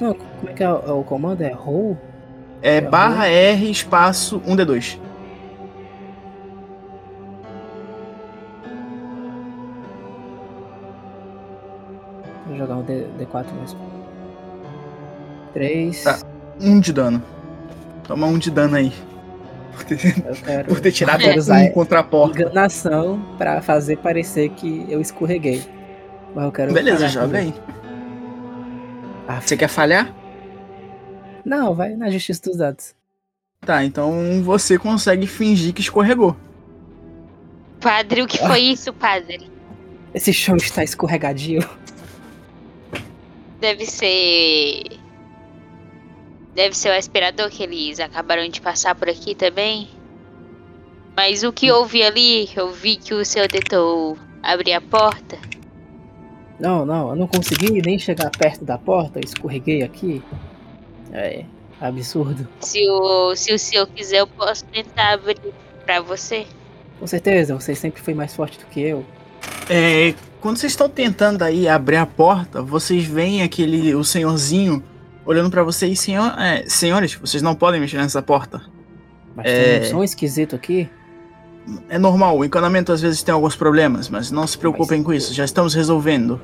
Não, 0.00 0.14
como 0.14 0.50
é 0.50 0.52
que 0.52 0.62
é 0.62 0.70
o, 0.70 0.82
é 0.86 0.92
o 0.92 1.02
comando? 1.04 1.42
É 1.42 1.52
roll? 1.52 1.96
É 2.62 2.76
É, 2.76 2.80
barra 2.80 3.26
R 3.28 3.70
espaço 3.70 4.40
1D2. 4.40 4.98
Vou 12.46 12.56
jogar 12.56 12.76
um 12.76 12.82
D, 12.82 13.06
D4 13.18 13.46
mesmo. 13.60 13.80
3. 15.52 16.02
Tá. 16.04 16.18
Um 16.60 16.80
de 16.80 16.92
dano. 16.92 17.22
Toma 18.04 18.26
um 18.26 18.38
de 18.38 18.50
dano 18.50 18.76
aí. 18.76 18.92
Por 19.74 19.84
ter, 19.84 20.24
Eu 20.26 20.34
quero 20.34 20.68
por 20.68 20.80
ter 20.80 20.92
tirado 20.92 21.20
Quero 21.20 21.38
usar 21.38 21.60
um 21.62 21.70
contra 21.70 22.00
a 22.00 22.02
porta. 22.04 22.40
enganação 22.42 23.20
pra 23.36 23.60
fazer 23.60 23.96
parecer 23.98 24.50
que 24.50 24.86
eu 24.88 25.00
escorreguei. 25.00 25.62
Mas 26.34 26.44
eu 26.44 26.52
quero. 26.52 26.72
Beleza, 26.72 27.08
joga 27.08 27.38
aí. 27.38 27.54
Ah, 29.26 29.40
Você 29.40 29.56
quer 29.56 29.68
falhar? 29.68 30.14
Não, 31.44 31.74
vai 31.74 31.94
na 31.94 32.10
justiça 32.10 32.42
dos 32.42 32.56
dados. 32.56 32.94
Tá, 33.60 33.84
então 33.84 34.42
você 34.42 34.78
consegue 34.78 35.26
fingir 35.26 35.72
que 35.72 35.80
escorregou. 35.80 36.36
Padre, 37.80 38.22
o 38.22 38.26
que 38.26 38.38
foi 38.38 38.60
isso, 38.60 38.92
padre? 38.92 39.50
Esse 40.14 40.32
chão 40.32 40.56
está 40.56 40.84
escorregadio. 40.84 41.60
Deve 43.60 43.86
ser. 43.86 44.84
Deve 46.54 46.76
ser 46.76 46.90
o 46.90 46.96
aspirador 46.96 47.50
que 47.50 47.62
eles 47.62 47.98
acabaram 47.98 48.48
de 48.48 48.60
passar 48.60 48.94
por 48.94 49.08
aqui 49.08 49.34
também. 49.34 49.88
Mas 51.16 51.42
o 51.42 51.52
que 51.52 51.70
houve 51.70 52.02
ali, 52.02 52.48
eu 52.54 52.70
vi 52.70 52.96
que 52.96 53.14
o 53.14 53.24
senhor 53.24 53.48
tentou 53.48 54.18
abrir 54.42 54.72
a 54.74 54.80
porta. 54.80 55.38
Não, 56.58 56.86
não, 56.86 57.10
eu 57.10 57.16
não 57.16 57.26
consegui 57.26 57.82
nem 57.84 57.98
chegar 57.98 58.30
perto 58.30 58.64
da 58.64 58.78
porta, 58.78 59.18
eu 59.18 59.24
escorreguei 59.24 59.82
aqui. 59.82 60.22
É 61.12 61.44
absurdo. 61.80 62.46
Se 62.60 62.80
o, 62.88 63.34
se 63.34 63.52
o 63.52 63.58
senhor 63.58 63.86
quiser, 63.88 64.20
eu 64.20 64.26
posso 64.26 64.64
tentar 64.66 65.14
abrir 65.14 65.38
pra 65.84 66.00
você. 66.00 66.46
Com 66.98 67.06
certeza, 67.06 67.54
você 67.54 67.74
sempre 67.74 68.00
foi 68.00 68.14
mais 68.14 68.34
forte 68.34 68.58
do 68.58 68.66
que 68.66 68.80
eu. 68.80 69.04
É, 69.68 70.14
quando 70.40 70.56
vocês 70.56 70.72
estão 70.72 70.88
tentando 70.88 71.42
aí 71.42 71.68
abrir 71.68 71.96
a 71.96 72.06
porta, 72.06 72.62
vocês 72.62 73.04
veem 73.04 73.42
aquele 73.42 73.94
o 73.94 74.04
senhorzinho 74.04 74.82
olhando 75.26 75.50
pra 75.50 75.62
vocês, 75.62 75.98
senhor, 76.00 76.38
é, 76.38 76.64
senhores, 76.68 77.14
vocês 77.14 77.42
não 77.42 77.54
podem 77.54 77.80
mexer 77.80 77.96
nessa 77.96 78.22
porta. 78.22 78.62
Mas 79.34 79.46
É. 79.46 79.78
tem 79.80 79.88
um 79.88 79.90
som 79.90 80.04
esquisito 80.04 80.54
aqui. 80.54 80.88
É 81.88 81.98
normal, 81.98 82.38
o 82.38 82.44
encanamento 82.44 82.92
às 82.92 83.00
vezes 83.00 83.22
tem 83.22 83.32
alguns 83.32 83.56
problemas, 83.56 84.08
mas 84.10 84.30
não 84.30 84.46
se 84.46 84.58
preocupem 84.58 85.02
com 85.02 85.12
isso, 85.14 85.32
já 85.32 85.44
estamos 85.44 85.72
resolvendo. 85.74 86.40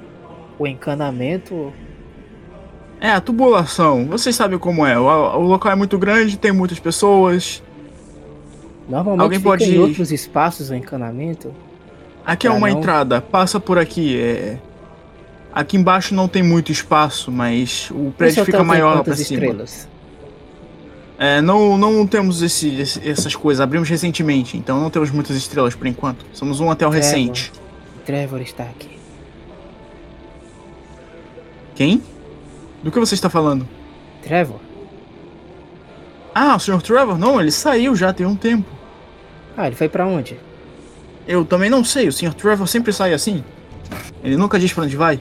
O 0.58 0.66
encanamento. 0.66 1.72
É, 3.00 3.10
a 3.12 3.20
tubulação, 3.20 4.06
vocês 4.06 4.34
sabem 4.36 4.58
como 4.58 4.84
é, 4.86 4.98
o, 4.98 5.04
o 5.04 5.42
local 5.42 5.72
é 5.72 5.74
muito 5.74 5.98
grande, 5.98 6.38
tem 6.38 6.52
muitas 6.52 6.78
pessoas. 6.78 7.62
Normalmente 8.88 9.22
Alguém 9.22 9.40
pode- 9.40 9.64
em 9.64 9.78
outros 9.78 10.10
espaços 10.10 10.70
o 10.70 10.74
encanamento. 10.74 11.54
Aqui 12.24 12.46
é 12.46 12.50
uma 12.50 12.68
não? 12.68 12.78
entrada, 12.78 13.20
passa 13.20 13.58
por 13.60 13.78
aqui, 13.78 14.18
é... 14.20 14.58
Aqui 15.52 15.76
embaixo 15.76 16.14
não 16.14 16.28
tem 16.28 16.42
muito 16.42 16.70
espaço, 16.70 17.30
mas 17.30 17.90
o 17.90 18.12
prédio 18.16 18.42
hotel 18.42 18.44
fica 18.44 18.62
maior 18.64 18.96
lá 18.96 19.02
pra 19.04 19.16
cima. 19.16 19.40
estrelas? 19.40 19.88
É, 21.22 21.40
não, 21.42 21.76
não 21.76 22.06
temos 22.06 22.40
esse, 22.40 22.74
esse- 22.80 23.06
essas 23.08 23.36
coisas. 23.36 23.60
Abrimos 23.60 23.88
recentemente, 23.90 24.56
então 24.56 24.80
não 24.80 24.88
temos 24.88 25.10
muitas 25.10 25.36
estrelas 25.36 25.74
por 25.74 25.86
enquanto. 25.86 26.24
Somos 26.32 26.60
um 26.60 26.68
hotel 26.70 26.88
Trevor. 26.90 27.06
recente. 27.06 27.52
Trevor 28.06 28.40
está 28.40 28.62
aqui. 28.64 28.88
Quem? 31.74 32.02
Do 32.82 32.90
que 32.90 32.98
você 32.98 33.14
está 33.14 33.28
falando? 33.28 33.68
Trevor? 34.22 34.58
Ah, 36.34 36.56
o 36.56 36.60
Sr. 36.60 36.80
Trevor? 36.82 37.18
Não, 37.18 37.40
ele 37.40 37.50
saiu 37.50 37.94
já 37.94 38.12
tem 38.12 38.26
um 38.26 38.36
tempo. 38.36 38.68
Ah, 39.56 39.66
ele 39.66 39.76
foi 39.76 39.88
pra 39.88 40.06
onde? 40.06 40.38
Eu 41.26 41.44
também 41.44 41.68
não 41.68 41.84
sei, 41.84 42.08
o 42.08 42.12
Sr. 42.12 42.32
Trevor 42.34 42.66
sempre 42.66 42.92
sai 42.92 43.12
assim. 43.12 43.44
Ele 44.24 44.36
nunca 44.36 44.58
diz 44.58 44.72
pra 44.72 44.84
onde 44.84 44.96
vai. 44.96 45.20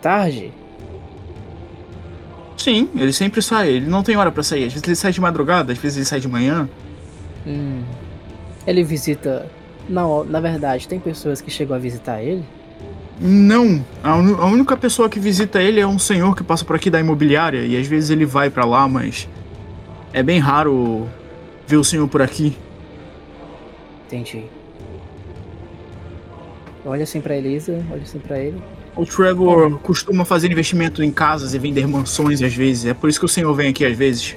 Tarde? 0.00 0.52
Sim, 2.58 2.88
ele 2.96 3.12
sempre 3.12 3.40
sai, 3.40 3.68
ele 3.68 3.86
não 3.86 4.02
tem 4.02 4.16
hora 4.16 4.32
pra 4.32 4.42
sair. 4.42 4.64
Às 4.64 4.72
vezes 4.72 4.86
ele 4.86 4.96
sai 4.96 5.12
de 5.12 5.20
madrugada, 5.20 5.72
às 5.72 5.78
vezes 5.78 5.96
ele 5.96 6.04
sai 6.04 6.18
de 6.18 6.28
manhã. 6.28 6.68
Hum. 7.46 7.82
Ele 8.66 8.82
visita. 8.82 9.48
Não, 9.88 10.24
na 10.24 10.40
verdade, 10.40 10.86
tem 10.86 10.98
pessoas 10.98 11.40
que 11.40 11.50
chegam 11.50 11.76
a 11.76 11.78
visitar 11.78 12.20
ele? 12.20 12.44
Não, 13.20 13.84
a, 14.02 14.10
a 14.10 14.46
única 14.46 14.76
pessoa 14.76 15.08
que 15.08 15.18
visita 15.18 15.62
ele 15.62 15.80
é 15.80 15.86
um 15.86 15.98
senhor 15.98 16.36
que 16.36 16.44
passa 16.44 16.64
por 16.64 16.76
aqui 16.76 16.90
da 16.90 17.00
imobiliária 17.00 17.64
e 17.64 17.76
às 17.76 17.86
vezes 17.86 18.10
ele 18.10 18.26
vai 18.26 18.50
pra 18.50 18.64
lá, 18.64 18.86
mas 18.86 19.28
é 20.12 20.22
bem 20.22 20.38
raro 20.38 21.08
ver 21.66 21.76
o 21.76 21.84
senhor 21.84 22.06
por 22.08 22.22
aqui. 22.22 22.56
Entendi. 24.06 24.44
Olha 26.84 27.02
assim 27.02 27.20
pra 27.20 27.36
Elisa, 27.36 27.84
olha 27.90 28.02
assim 28.02 28.18
pra 28.18 28.38
ele. 28.38 28.62
O 28.98 29.06
Trevor 29.06 29.78
costuma 29.78 30.24
fazer 30.24 30.50
investimento 30.50 31.04
em 31.04 31.12
casas 31.12 31.54
e 31.54 31.58
vender 31.58 31.86
mansões 31.86 32.42
às 32.42 32.52
vezes. 32.52 32.86
É 32.86 32.92
por 32.92 33.08
isso 33.08 33.20
que 33.20 33.26
o 33.26 33.28
senhor 33.28 33.54
vem 33.54 33.68
aqui 33.68 33.84
às 33.84 33.96
vezes. 33.96 34.34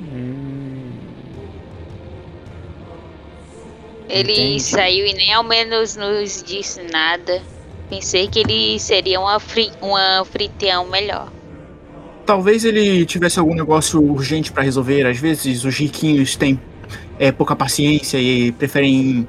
Hum. 0.00 0.90
Ele 4.08 4.32
Entendi. 4.32 4.60
saiu 4.60 5.06
e 5.06 5.12
nem 5.12 5.34
ao 5.34 5.44
menos 5.44 5.96
nos 5.96 6.42
disse 6.42 6.80
nada. 6.90 7.42
Pensei 7.90 8.26
que 8.26 8.38
ele 8.38 8.78
seria 8.80 9.20
um, 9.20 9.28
afri 9.28 9.70
um 9.82 9.94
anfitrião 9.94 10.88
melhor. 10.88 11.30
Talvez 12.24 12.64
ele 12.64 13.04
tivesse 13.04 13.38
algum 13.38 13.54
negócio 13.54 14.02
urgente 14.02 14.50
pra 14.50 14.62
resolver. 14.62 15.06
Às 15.06 15.18
vezes 15.18 15.62
os 15.62 15.76
riquinhos 15.76 16.36
têm 16.36 16.58
é, 17.18 17.30
pouca 17.30 17.54
paciência 17.54 18.16
e 18.16 18.50
preferem 18.52 19.28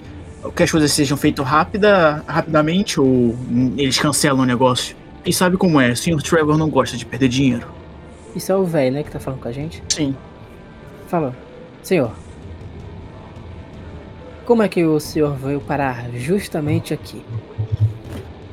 que 0.51 0.63
as 0.63 0.71
coisas 0.71 0.91
sejam 0.91 1.17
feitas 1.17 1.45
rápida, 1.45 2.23
rapidamente 2.27 2.99
ou 2.99 3.35
eles 3.77 3.97
cancelam 3.97 4.43
o 4.43 4.45
negócio. 4.45 4.95
E 5.25 5.31
sabe 5.31 5.57
como 5.57 5.79
é? 5.79 5.91
O 5.91 5.95
Sr. 5.95 6.21
Trevor 6.21 6.57
não 6.57 6.69
gosta 6.69 6.97
de 6.97 7.05
perder 7.05 7.29
dinheiro. 7.29 7.67
Isso 8.35 8.51
é 8.51 8.55
o 8.55 8.65
velho, 8.65 8.95
né, 8.95 9.03
que 9.03 9.11
tá 9.11 9.19
falando 9.19 9.39
com 9.39 9.47
a 9.47 9.51
gente? 9.51 9.81
Sim. 9.89 10.15
Fala, 11.07 11.35
senhor. 11.81 12.11
Como 14.45 14.61
é 14.61 14.67
que 14.67 14.83
o 14.83 14.99
senhor 14.99 15.35
veio 15.35 15.61
parar 15.61 16.09
justamente 16.15 16.93
aqui? 16.93 17.23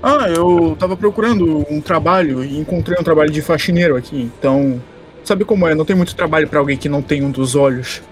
Ah, 0.02 0.28
eu 0.28 0.76
tava 0.78 0.96
procurando 0.96 1.66
um 1.68 1.80
trabalho 1.80 2.44
e 2.44 2.58
encontrei 2.58 2.96
um 2.98 3.02
trabalho 3.02 3.30
de 3.30 3.42
faxineiro 3.42 3.96
aqui. 3.96 4.30
Então, 4.38 4.80
Sabe 5.24 5.44
como 5.44 5.66
é? 5.66 5.74
Não 5.74 5.84
tem 5.84 5.94
muito 5.94 6.14
trabalho 6.14 6.48
pra 6.48 6.58
alguém 6.58 6.76
que 6.76 6.88
não 6.88 7.02
tem 7.02 7.22
um 7.22 7.30
dos 7.30 7.54
olhos. 7.54 8.02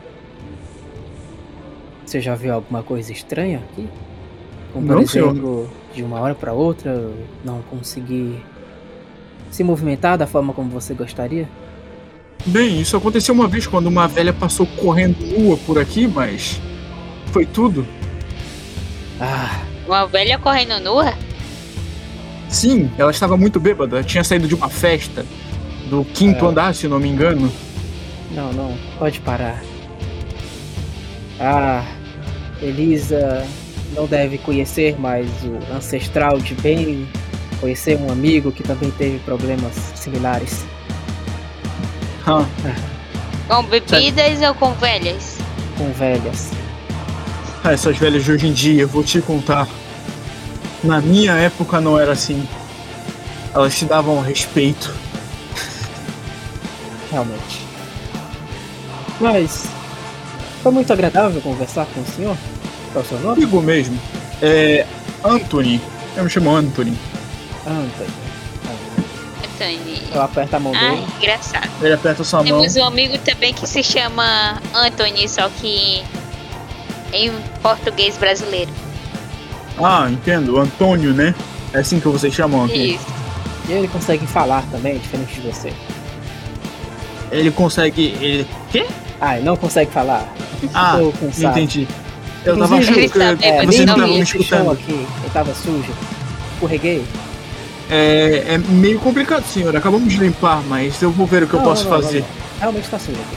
Você 2.09 2.23
já 2.23 2.35
viu 2.35 2.55
alguma 2.55 2.83
coisa 2.83 3.13
estranha 3.13 3.59
aqui? 3.71 3.87
Como, 4.73 4.87
por 4.87 4.97
Não, 4.97 5.07
senhor. 5.07 5.31
exemplo, 5.33 5.71
de 5.95 6.03
uma 6.03 6.19
hora 6.19 6.35
pra 6.35 6.55
outra, 6.55 7.11
não 7.45 7.61
conseguir 7.61 8.43
se 9.51 9.63
movimentar 9.63 10.17
da 10.17 10.27
forma 10.27 10.55
como 10.55 10.71
você 10.71 10.95
gostaria? 10.95 11.47
Bem, 12.47 12.81
isso 12.81 12.97
aconteceu 12.97 13.35
uma 13.35 13.47
vez 13.47 13.67
quando 13.67 13.89
uma 13.89 14.09
velha 14.09 14.33
passou 14.33 14.67
correndo 14.67 15.19
nua 15.21 15.59
por 15.59 15.79
aqui, 15.79 16.09
mas. 16.09 16.59
Foi 17.31 17.45
tudo. 17.45 17.87
Ah, 19.21 19.61
Uma 19.87 20.07
velha 20.07 20.39
correndo 20.39 20.81
nua? 20.83 21.13
Sim, 22.49 22.91
ela 22.97 23.11
estava 23.11 23.37
muito 23.37 23.61
bêbada, 23.61 24.03
tinha 24.03 24.25
saído 24.25 24.49
de 24.49 24.55
uma 24.55 24.71
festa. 24.71 25.27
Do 25.91 26.07
quinto 26.07 26.47
É. 26.47 26.49
andar, 26.49 26.75
se 26.75 26.89
não 26.89 26.99
me 26.99 27.09
engano. 27.11 27.53
não, 28.35 28.51
não, 28.55 28.75
pode 28.99 29.21
parar. 29.21 29.63
Ah, 31.39 31.85
Elisa 32.63 33.47
não 33.95 34.07
deve 34.07 34.39
conhecer 34.39 34.99
mais 34.99 35.27
o 35.45 35.75
ancestral 35.75 36.39
de 36.39 36.55
bem, 36.55 37.09
conhecer 37.61 37.97
um 37.99 38.11
amigo 38.11 38.53
que 38.53 38.63
também 38.63 38.91
teve 38.93 39.19
problemas 39.21 39.75
similares. 39.95 40.65
Ah, 42.27 42.45
Com 43.49 43.63
bebidas 43.65 44.43
ou 44.47 44.55
com 44.55 44.73
velhas? 44.75 45.39
Com 45.77 45.91
velhas. 45.93 46.51
Ah, 47.65 47.73
essas 47.73 47.97
velhas 47.97 48.25
de 48.25 48.33
hoje 48.33 48.47
em 48.47 48.53
dia, 48.53 48.83
eu 48.83 48.89
vou 48.89 49.03
te 49.03 49.21
contar. 49.21 49.67
Na 50.85 51.01
minha 51.01 51.33
época 51.33 51.81
não 51.81 51.99
era 51.99 52.13
assim. 52.13 52.47
Elas 53.55 53.77
te 53.77 53.85
davam 53.87 54.21
respeito. 54.21 54.93
Realmente. 57.11 57.67
Mas 59.21 59.67
foi 60.63 60.73
muito 60.73 60.93
agradável 60.93 61.41
conversar 61.41 61.87
com 61.87 62.01
o 62.01 62.07
senhor. 62.07 62.37
Qual 62.93 63.03
é 63.03 63.07
o 63.07 63.09
seu 63.09 63.19
nome? 63.21 63.35
Comigo 63.37 63.63
mesmo. 63.63 63.99
É. 64.43 64.87
Anthony. 65.25 65.81
Eu 66.17 66.25
me 66.25 66.31
chamo 66.31 66.55
Anthony. 66.55 66.97
Anthony. 67.67 68.11
Anthony. 69.45 70.03
Eu 70.15 70.23
aperto 70.23 70.57
a 70.57 70.61
mão 70.61 70.73
Ah, 70.75 70.91
dele. 70.91 71.07
engraçado. 71.19 71.69
Ele 71.83 71.93
aperta 71.95 72.25
sua 72.25 72.43
mão. 72.43 72.61
Temos 72.61 72.77
um 72.77 72.85
amigo 72.85 73.19
também 73.19 73.53
que 73.53 73.67
se 73.67 73.83
chama 73.83 74.61
Anthony, 74.75 75.29
só 75.29 75.49
que 75.49 76.03
em 77.13 77.31
português 77.63 78.17
brasileiro. 78.17 78.71
Ah, 79.83 80.09
entendo. 80.11 80.59
Antônio, 80.59 81.13
né? 81.13 81.35
É 81.73 81.79
assim 81.79 82.01
que 82.01 82.09
vocês 82.09 82.33
chamam 82.33 82.65
aqui. 82.65 82.95
Isso. 82.95 83.07
E 83.69 83.73
ele 83.73 83.89
consegue 83.89 84.27
falar 84.27 84.63
também, 84.71 84.99
diferente 84.99 85.35
de 85.35 85.41
você. 85.53 85.73
Ele 87.31 87.51
consegue. 87.51 88.17
Ele. 88.21 88.47
Quê? 88.73 88.87
Ah, 89.21 89.37
ele 89.37 89.45
não 89.45 89.57
consegue 89.57 89.91
falar. 89.91 90.27
Ah, 90.75 90.99
entendi. 91.39 91.87
Eu 92.45 92.57
tava 92.57 92.77
Inclusive, 92.77 92.83
achando 92.83 92.95
que 92.95 93.01
ele 93.19 93.25
sabe, 93.25 93.45
É, 93.45 93.57
mas 93.59 93.67
vocês 93.75 93.87
não 93.87 93.95
estavam 93.95 94.15
me 94.15 94.21
escutando. 94.23 94.71
aqui, 94.71 94.93
ele 94.93 95.31
tava 95.33 95.55
sujo. 95.55 95.93
Escorreguei. 96.55 97.05
É, 97.91 98.45
é 98.55 98.59
meio 98.59 98.99
complicado, 99.01 99.45
senhor. 99.45 99.75
Acabamos 99.77 100.13
de 100.13 100.19
limpar, 100.19 100.63
mas 100.69 101.01
eu 101.03 101.11
vou 101.11 101.27
ver 101.27 101.43
o 101.45 101.47
que 101.47 101.55
eu 101.55 101.61
Não, 101.61 101.67
posso 101.69 101.85
não, 101.85 101.91
não, 101.93 102.03
fazer. 102.03 102.25
Realmente 102.61 102.89
tá 102.89 102.99
sujo 102.99 103.19
aqui. 103.19 103.37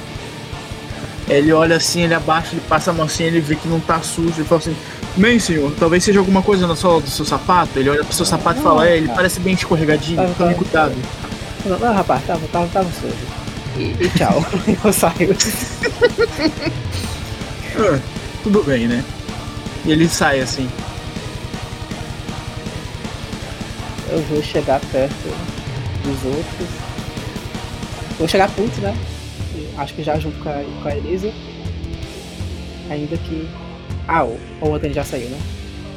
Ele 1.33 1.53
olha 1.53 1.77
assim, 1.77 2.01
ele 2.03 2.13
abaixa, 2.13 2.49
ele 2.51 2.61
passa 2.67 2.91
a 2.91 2.93
mão 2.93 3.05
assim, 3.05 3.23
ele 3.23 3.39
vê 3.39 3.55
que 3.55 3.67
não 3.67 3.79
tá 3.79 4.01
sujo, 4.01 4.33
ele 4.37 4.43
fala 4.43 4.59
assim, 4.59 4.75
bem 5.15 5.39
senhor, 5.39 5.71
talvez 5.79 6.03
seja 6.03 6.19
alguma 6.19 6.41
coisa 6.41 6.67
na 6.67 6.75
sola 6.75 6.99
do 6.99 7.09
seu 7.09 7.23
sapato. 7.23 7.79
Ele 7.79 7.89
olha 7.89 8.03
pro 8.03 8.13
seu 8.13 8.25
sapato 8.25 8.59
e 8.59 8.63
fala, 8.63 8.87
é, 8.87 8.97
ele 8.97 9.05
cara. 9.07 9.15
parece 9.17 9.39
bem 9.39 9.53
escorregadinho, 9.53 10.17
Tá, 10.17 10.33
tome 10.37 10.53
tá. 10.53 10.57
cuidado. 10.59 10.95
Não, 11.65 11.79
não, 11.79 11.93
rapaz, 11.93 12.21
tava, 12.25 12.41
tava, 12.51 12.67
tava 12.67 12.89
sujo. 12.99 13.15
E, 13.77 13.95
e 14.03 14.09
tchau. 14.17 14.45
eu 14.83 14.91
saio. 14.91 15.35
Ah, 17.77 17.99
tudo 18.43 18.63
bem, 18.63 18.87
né? 18.87 19.03
E 19.85 19.91
ele 19.91 20.07
sai 20.07 20.39
assim. 20.39 20.69
Eu 24.09 24.21
vou 24.23 24.41
chegar 24.43 24.79
perto 24.91 25.13
dos 26.03 26.25
outros. 26.25 26.69
Vou 28.17 28.27
chegar 28.27 28.49
puto, 28.51 28.81
né? 28.81 28.95
Acho 29.77 29.93
que 29.93 30.03
já 30.03 30.19
junto 30.19 30.37
com 30.39 30.49
a, 30.49 30.63
com 30.83 30.89
a 30.89 30.95
Elisa. 30.95 31.31
Ainda 32.89 33.17
que. 33.17 33.47
Ah, 34.07 34.25
o, 34.25 34.37
o 34.61 34.75
Anthony 34.75 34.93
já 34.93 35.03
saiu, 35.03 35.29
né? 35.29 35.39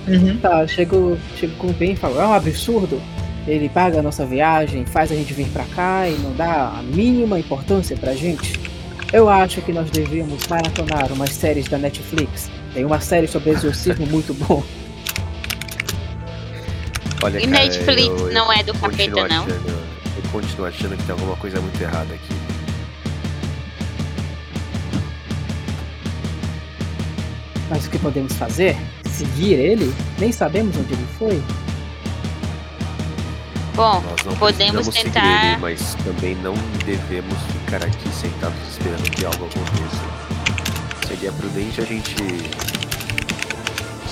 Uhum. 0.07 0.37
Tá, 0.39 0.67
chego, 0.67 1.19
chego 1.37 1.55
com 1.57 1.69
o 1.69 1.73
Ben 1.73 1.93
e 1.93 1.97
falo, 1.97 2.21
é 2.21 2.27
um 2.27 2.35
absurdo. 2.35 3.01
Ele 3.47 3.69
paga 3.69 3.99
a 3.99 4.03
nossa 4.03 4.25
viagem, 4.25 4.87
faz 4.87 5.13
a 5.13 5.15
gente 5.15 5.35
vir 5.35 5.49
pra 5.49 5.65
cá 5.65 6.09
e 6.09 6.17
não 6.19 6.33
dá 6.35 6.73
a 6.79 6.83
mínima 6.83 7.39
importância 7.39 7.97
pra 7.97 8.15
gente. 8.15 8.59
Eu 9.15 9.29
acho 9.29 9.63
que 9.63 9.73
nós 9.73 9.89
devíamos 9.91 10.45
maratonar 10.49 11.13
umas 11.13 11.31
séries 11.31 11.69
da 11.69 11.79
Netflix. 11.79 12.51
Tem 12.73 12.85
uma 12.85 12.99
série 13.01 13.29
sobre 13.29 13.51
exorcismo 13.51 14.05
muito 14.09 14.35
bom. 14.35 14.61
Olha, 17.23 17.39
E 17.39 17.47
cara, 17.47 17.63
Netflix 17.65 18.09
eu- 18.09 18.29
eu 18.29 18.33
não 18.35 18.53
é 18.53 18.65
do 18.65 18.75
capeta, 18.75 19.29
não? 19.29 19.45
achando- 19.45 19.69
eu 20.17 20.31
continuo 20.33 20.67
achando 20.67 20.97
que 20.97 21.03
tem 21.05 21.13
alguma 21.13 21.37
coisa 21.37 21.61
muito 21.61 21.81
errada 21.81 22.13
aqui. 22.13 22.35
Mas 27.71 27.87
o 27.87 27.91
que 27.91 27.99
podemos 27.99 28.33
fazer? 28.35 28.77
Seguir 29.11 29.55
ele? 29.55 29.95
Nem 30.19 30.33
sabemos 30.33 30.77
onde 30.77 30.93
ele 30.93 31.07
foi. 31.19 31.43
Bom, 33.75 34.01
Nós 34.09 34.25
não 34.25 34.37
podemos 34.37 34.87
tentar. 34.89 35.47
ele, 35.53 35.57
mas 35.61 35.97
também 36.05 36.37
não 36.37 36.55
devemos 36.85 37.35
ficar 37.53 37.85
aqui 37.85 38.09
sentados 38.11 38.57
esperando 38.71 39.11
que 39.11 39.25
algo 39.25 39.47
aconteça. 39.47 41.09
Seria 41.09 41.33
prudente 41.33 41.81
a 41.81 41.85
gente 41.85 42.15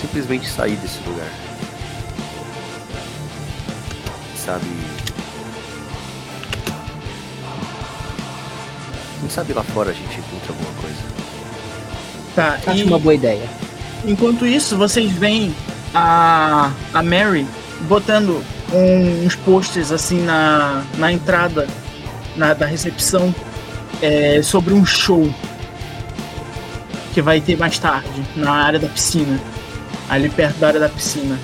simplesmente 0.01 0.49
sair 0.49 0.75
desse 0.77 0.99
lugar. 1.09 1.31
Sabe? 4.37 4.67
Quem 9.21 9.31
sabe 9.31 9.53
lá 9.53 9.63
fora 9.63 9.91
a 9.91 9.95
gente 9.95 10.19
encontra 10.19 10.49
alguma 10.53 10.73
coisa. 10.81 11.03
Tá, 12.35 12.59
Acho 12.67 12.81
e 12.81 12.85
uma 12.85 12.99
boa 12.99 13.15
ideia. 13.15 13.49
enquanto 14.05 14.45
isso, 14.45 14.77
vocês 14.77 15.13
veem 15.13 15.55
a, 15.95 16.73
a 16.93 17.03
Mary 17.03 17.47
botando 17.83 18.43
uns 18.73 19.35
posters 19.36 19.93
assim 19.93 20.23
na, 20.23 20.82
na 20.97 21.12
entrada 21.12 21.66
na, 22.36 22.55
da 22.55 22.65
recepção 22.66 23.35
é, 24.01 24.40
sobre 24.43 24.73
um 24.74 24.85
show 24.85 25.32
que 27.12 27.20
vai 27.20 27.40
ter 27.40 27.57
mais 27.59 27.78
tarde, 27.78 28.23
na 28.35 28.51
área 28.53 28.78
da 28.78 28.89
piscina. 28.89 29.39
Ali 30.09 30.28
perto 30.31 30.57
da 30.59 30.69
área 30.69 30.81
da 30.81 30.89
piscina. 30.89 31.39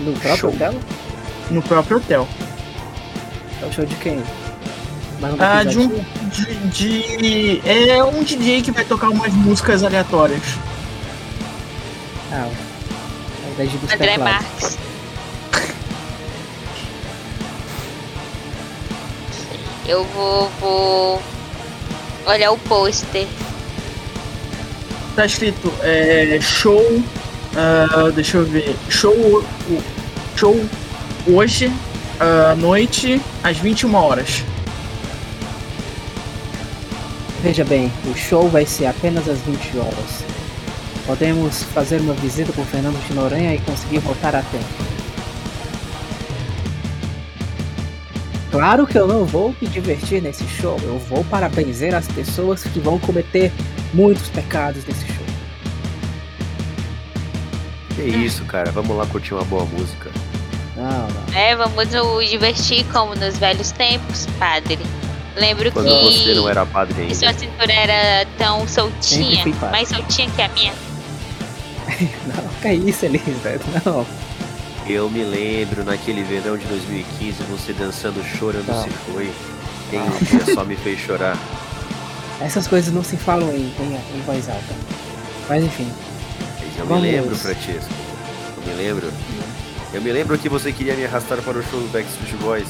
No 0.00 0.12
próprio 0.12 0.36
Show. 0.36 0.50
hotel? 0.50 0.74
No 1.50 1.62
próprio 1.62 1.96
hotel. 1.96 2.28
É 3.62 3.66
o 3.66 3.72
show 3.72 3.86
de 3.86 3.94
quem? 3.96 4.22
Ah, 5.38 5.62
de 5.64 5.78
um. 5.78 5.88
De, 6.28 6.66
de- 6.68 7.62
É 7.64 8.04
um 8.04 8.22
DJ 8.22 8.60
que 8.62 8.70
vai 8.70 8.84
tocar 8.84 9.08
umas 9.08 9.32
músicas 9.32 9.82
aleatórias. 9.82 10.42
Ah, 12.32 12.48
de 13.62 13.78
buscar 13.78 13.94
André. 13.94 14.18
Marques. 14.18 14.78
Eu 19.86 20.04
vou, 20.04 20.48
vou 20.60 21.22
olhar 22.26 22.50
o 22.50 22.58
pôster. 22.58 23.26
Tá 25.14 25.26
escrito 25.26 25.72
é, 25.82 26.38
show. 26.40 27.02
ah, 27.56 28.10
deixa 28.14 28.38
eu 28.38 28.44
ver. 28.44 28.74
Show. 28.88 29.44
Show 30.36 30.58
hoje 31.26 31.70
à 32.18 32.54
noite 32.56 33.20
às 33.42 33.58
21 33.58 33.94
horas. 33.94 34.42
Veja 37.42 37.64
bem, 37.64 37.92
o 38.06 38.16
show 38.16 38.48
vai 38.48 38.64
ser 38.64 38.86
apenas 38.86 39.28
às 39.28 39.38
20 39.40 39.78
horas. 39.78 40.33
Podemos 41.06 41.62
fazer 41.64 42.00
uma 42.00 42.14
visita 42.14 42.52
com 42.52 42.62
o 42.62 42.64
Fernando 42.64 42.98
de 43.06 43.12
Noronha 43.14 43.54
e 43.54 43.58
conseguir 43.60 43.98
voltar 43.98 44.34
a 44.34 44.42
tempo. 44.42 44.64
Claro 48.50 48.86
que 48.86 48.96
eu 48.96 49.06
não 49.06 49.24
vou 49.24 49.54
me 49.60 49.66
divertir 49.68 50.22
nesse 50.22 50.46
show. 50.46 50.78
Eu 50.84 50.98
vou 50.98 51.24
para 51.24 51.48
benzer 51.48 51.94
as 51.94 52.06
pessoas 52.06 52.62
que 52.62 52.78
vão 52.78 52.98
cometer 53.00 53.52
muitos 53.92 54.28
pecados 54.28 54.84
nesse 54.86 55.04
show. 55.06 55.24
Que 57.96 58.02
isso, 58.02 58.44
cara? 58.44 58.70
Vamos 58.70 58.96
lá 58.96 59.04
curtir 59.06 59.34
uma 59.34 59.44
boa 59.44 59.64
música. 59.64 60.10
Não, 60.76 61.08
não. 61.08 61.34
É, 61.38 61.54
vamos 61.54 61.90
nos 61.90 62.30
divertir 62.30 62.84
como 62.92 63.14
nos 63.14 63.36
velhos 63.38 63.72
tempos, 63.72 64.26
padre. 64.38 64.78
Lembro 65.36 65.70
Quando 65.72 65.88
que 65.88 66.22
você 66.22 66.34
não 66.34 66.48
era 66.48 66.64
padre 66.64 67.12
sua 67.14 67.28
ainda. 67.28 67.40
cintura 67.40 67.72
era 67.72 68.26
tão 68.38 68.66
soltinha, 68.68 69.44
mais 69.70 69.88
soltinha 69.88 70.30
que 70.30 70.42
a 70.42 70.48
minha. 70.48 70.72
Não, 72.26 72.48
que 72.62 72.72
isso, 72.72 73.04
Elisa? 73.06 73.60
Não. 73.84 74.06
Eu 74.86 75.08
me 75.08 75.22
lembro 75.24 75.84
naquele 75.84 76.22
verão 76.22 76.56
de 76.58 76.66
2015, 76.66 77.42
você 77.44 77.72
dançando, 77.72 78.22
chorando 78.38 78.66
Tá. 78.66 78.82
se 78.82 78.90
foi. 79.12 79.30
Quem 79.90 80.00
um 80.00 80.10
dia 80.18 80.54
só 80.54 80.64
me 80.64 80.76
fez 80.76 80.98
chorar. 81.00 81.38
Essas 82.40 82.66
coisas 82.66 82.92
não 82.92 83.02
se 83.04 83.16
falam 83.16 83.48
em, 83.50 83.72
em, 83.78 84.00
em 84.16 84.20
voz 84.26 84.48
alta. 84.48 84.74
Mas 85.48 85.62
enfim, 85.64 85.88
eu 86.78 86.86
Vamos. 86.86 87.04
me 87.04 87.12
lembro, 87.12 87.36
Francesco. 87.36 87.90
Eu 88.56 88.74
me 88.74 88.82
lembro. 88.82 89.12
Eu 89.92 90.02
me 90.02 90.10
lembro 90.12 90.36
que 90.38 90.48
você 90.48 90.72
queria 90.72 90.94
me 90.94 91.04
arrastar 91.04 91.40
para 91.42 91.58
o 91.58 91.62
show 91.62 91.80
do 91.80 91.90
Backstreet 91.92 92.34
Boys. 92.42 92.68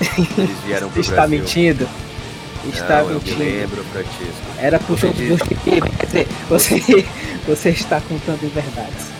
Eles 0.36 0.58
vieram 0.66 0.90
pro 0.90 1.00
está 1.00 1.14
Brasil. 1.14 1.38
mentindo. 1.38 1.88
Está 2.72 3.02
Não, 3.02 3.10
eu 3.10 3.20
me 3.20 3.30
lembro, 3.34 3.84
Francesco. 3.84 4.42
Era 4.58 4.78
pro 4.78 4.96
Você 4.96 5.08
disse-. 5.10 5.44
Quer 5.98 6.06
dizer, 6.06 6.28
você, 6.48 6.80
você 7.46 7.68
está 7.70 8.00
contando 8.00 8.52
verdades. 8.52 9.10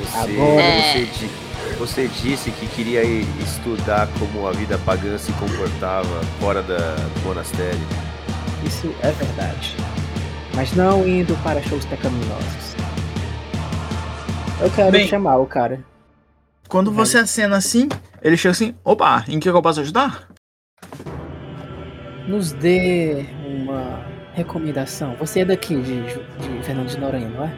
Você, 0.00 0.16
Agora- 0.18 0.62
você, 0.92 1.06
di- 1.06 1.76
você 1.78 2.08
disse 2.22 2.50
que 2.52 2.66
queria 2.66 3.02
ir 3.04 3.26
estudar 3.42 4.08
como 4.18 4.46
a 4.46 4.52
vida 4.52 4.78
pagã 4.84 5.16
se 5.18 5.32
comportava 5.32 6.20
fora 6.40 6.62
da, 6.62 6.76
do 6.94 7.20
monastério. 7.24 7.80
Isso 8.64 8.94
é 9.02 9.10
verdade. 9.10 9.74
Mas 10.54 10.72
não 10.74 11.06
indo 11.08 11.34
para 11.42 11.60
shows 11.62 11.84
pecaminosos. 11.86 12.76
Eu 14.60 14.70
quero 14.70 14.92
Bem- 14.92 15.08
chamar 15.08 15.36
o 15.38 15.46
cara. 15.46 15.80
Quando 16.68 16.90
você 16.92 17.18
acena 17.18 17.56
assim, 17.56 17.88
ele 18.22 18.36
chega 18.36 18.52
assim: 18.52 18.74
opa, 18.84 19.24
em 19.28 19.40
que 19.40 19.48
eu 19.48 19.60
posso 19.62 19.80
ajudar? 19.80 20.28
Nos 22.32 22.50
dê 22.52 23.26
uma 23.44 24.00
recomendação. 24.32 25.14
Você 25.20 25.40
é 25.40 25.44
daqui, 25.44 25.76
de, 25.76 26.00
de 26.02 26.62
Fernando 26.62 26.88
de 26.88 26.98
Noronha, 26.98 27.28
não 27.28 27.44
é? 27.44 27.52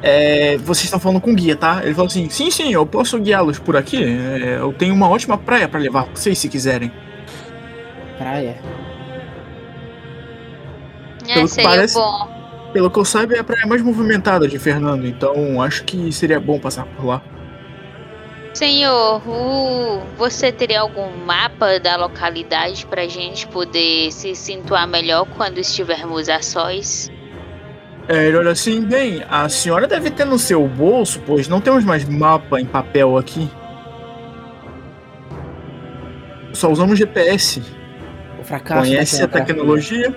É, 0.00 0.56
vocês 0.58 0.84
estão 0.84 1.00
falando 1.00 1.20
com 1.20 1.32
o 1.32 1.34
guia, 1.34 1.56
tá? 1.56 1.80
Ele 1.82 1.92
falou 1.92 2.06
assim: 2.06 2.30
sim, 2.30 2.52
sim, 2.52 2.72
eu 2.72 2.86
posso 2.86 3.18
guiá-los 3.18 3.58
por 3.58 3.76
aqui. 3.76 4.00
É, 4.00 4.58
eu 4.60 4.72
tenho 4.72 4.94
uma 4.94 5.08
ótima 5.08 5.36
praia 5.36 5.68
pra 5.68 5.80
levar 5.80 6.04
vocês 6.14 6.38
se 6.38 6.48
quiserem. 6.48 6.92
Praia. 8.16 8.56
É, 11.28 11.34
Pelo 11.34 11.48
que 11.48 11.60
parece- 11.60 11.94
bom. 11.94 12.40
Pelo 12.72 12.88
que 12.92 12.98
eu 13.00 13.04
saiba, 13.04 13.34
é 13.34 13.40
a 13.40 13.44
praia 13.44 13.66
mais 13.66 13.82
movimentada 13.82 14.46
de 14.46 14.56
Fernando, 14.56 15.04
então 15.04 15.60
acho 15.60 15.82
que 15.82 16.12
seria 16.12 16.38
bom 16.38 16.60
passar 16.60 16.86
por 16.86 17.04
lá. 17.04 17.20
Senhor, 18.52 19.22
você 20.18 20.50
teria 20.50 20.80
algum 20.80 21.08
mapa 21.24 21.78
da 21.78 21.96
localidade 21.96 22.84
pra 22.86 23.06
gente 23.06 23.46
poder 23.46 24.10
se 24.10 24.34
situar 24.34 24.88
melhor 24.88 25.24
quando 25.36 25.58
estivermos 25.58 26.28
a 26.28 26.42
sós? 26.42 27.10
É, 28.08 28.26
ele 28.26 28.36
olha 28.36 28.50
assim: 28.50 28.82
bem, 28.82 29.24
a 29.28 29.48
senhora 29.48 29.86
deve 29.86 30.10
ter 30.10 30.24
no 30.24 30.38
seu 30.38 30.66
bolso, 30.66 31.20
pois 31.24 31.46
não 31.46 31.60
temos 31.60 31.84
mais 31.84 32.04
mapa 32.04 32.60
em 32.60 32.66
papel 32.66 33.16
aqui. 33.16 33.48
Só 36.52 36.68
usamos 36.70 36.98
GPS. 36.98 37.62
O 38.40 38.42
fracasso 38.42 38.88
Conhece 38.88 39.22
a 39.22 39.28
tecnologia? 39.28 40.12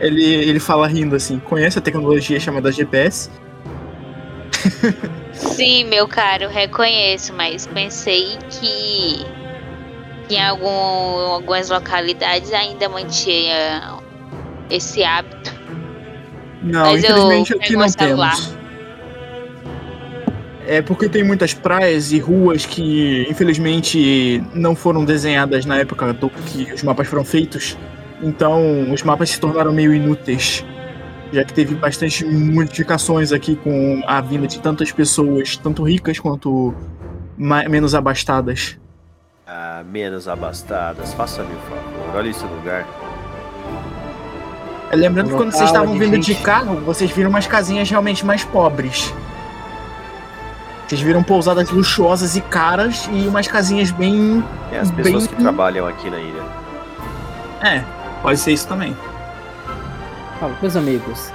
Ele, 0.00 0.24
ele 0.24 0.58
fala 0.58 0.88
rindo 0.88 1.14
assim: 1.14 1.38
conhece 1.38 1.78
a 1.78 1.82
tecnologia 1.82 2.40
chamada 2.40 2.72
GPS? 2.72 3.30
Sim, 5.38 5.84
meu 5.84 6.08
caro, 6.08 6.48
reconheço, 6.48 7.32
mas 7.32 7.66
pensei 7.66 8.36
que 8.50 9.24
em 10.30 10.44
algum, 10.44 10.68
algumas 10.68 11.70
localidades 11.70 12.52
ainda 12.52 12.88
mantinha 12.88 13.98
esse 14.70 15.02
hábito. 15.02 15.54
Não, 16.62 16.92
Mas 16.92 17.04
eu 17.04 17.10
infelizmente 17.10 17.54
aqui 17.54 17.76
não 17.76 17.88
celular. 17.88 18.34
temos. 18.34 18.58
É 20.66 20.82
porque 20.82 21.08
tem 21.08 21.24
muitas 21.24 21.54
praias 21.54 22.12
e 22.12 22.18
ruas 22.18 22.66
que 22.66 23.26
infelizmente 23.30 24.42
não 24.52 24.76
foram 24.76 25.02
desenhadas 25.04 25.64
na 25.64 25.78
época 25.78 26.12
do 26.12 26.28
que 26.28 26.70
os 26.74 26.82
mapas 26.82 27.08
foram 27.08 27.24
feitos. 27.24 27.78
Então 28.22 28.92
os 28.92 29.02
mapas 29.02 29.30
se 29.30 29.40
tornaram 29.40 29.72
meio 29.72 29.94
inúteis. 29.94 30.62
Já 31.32 31.44
que 31.44 31.52
teve 31.52 31.74
bastante 31.74 32.24
modificações 32.24 33.32
aqui 33.32 33.56
com 33.56 34.02
a 34.06 34.20
vinda 34.20 34.46
de 34.46 34.58
tantas 34.60 34.90
pessoas, 34.90 35.56
tanto 35.56 35.82
ricas 35.82 36.18
quanto 36.18 36.74
menos 37.36 37.94
abastadas. 37.94 38.78
Ah, 39.46 39.82
menos 39.90 40.26
abastadas, 40.26 41.12
faça-me 41.14 41.52
o 41.54 41.58
favor, 41.60 42.16
olha 42.16 42.28
esse 42.28 42.44
lugar. 42.44 42.86
Lembrando 44.92 45.30
que 45.30 45.36
quando 45.36 45.52
vocês 45.52 45.64
estavam 45.68 45.92
de 45.92 45.98
vindo 45.98 46.18
de 46.18 46.32
gente. 46.32 46.42
carro, 46.42 46.76
vocês 46.76 47.10
viram 47.10 47.28
umas 47.28 47.46
casinhas 47.46 47.90
realmente 47.90 48.24
mais 48.24 48.42
pobres. 48.44 49.12
Vocês 50.86 51.02
viram 51.02 51.22
pousadas 51.22 51.68
luxuosas 51.70 52.36
e 52.36 52.40
caras 52.40 53.06
e 53.12 53.28
umas 53.28 53.46
casinhas 53.46 53.90
bem. 53.90 54.42
É 54.72 54.78
as 54.78 54.90
pessoas 54.90 55.26
Bem- 55.26 55.36
que 55.36 55.42
trabalham 55.42 55.86
aqui 55.86 56.08
na 56.08 56.18
ilha. 56.18 56.42
É, 57.62 57.84
pode 58.22 58.38
ser 58.40 58.52
isso 58.52 58.66
também. 58.66 58.96
Fala, 60.38 60.56
meus 60.62 60.76
amigos, 60.76 61.32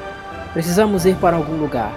precisamos 0.54 1.06
ir 1.06 1.16
para 1.16 1.36
algum 1.36 1.58
lugar. 1.58 1.92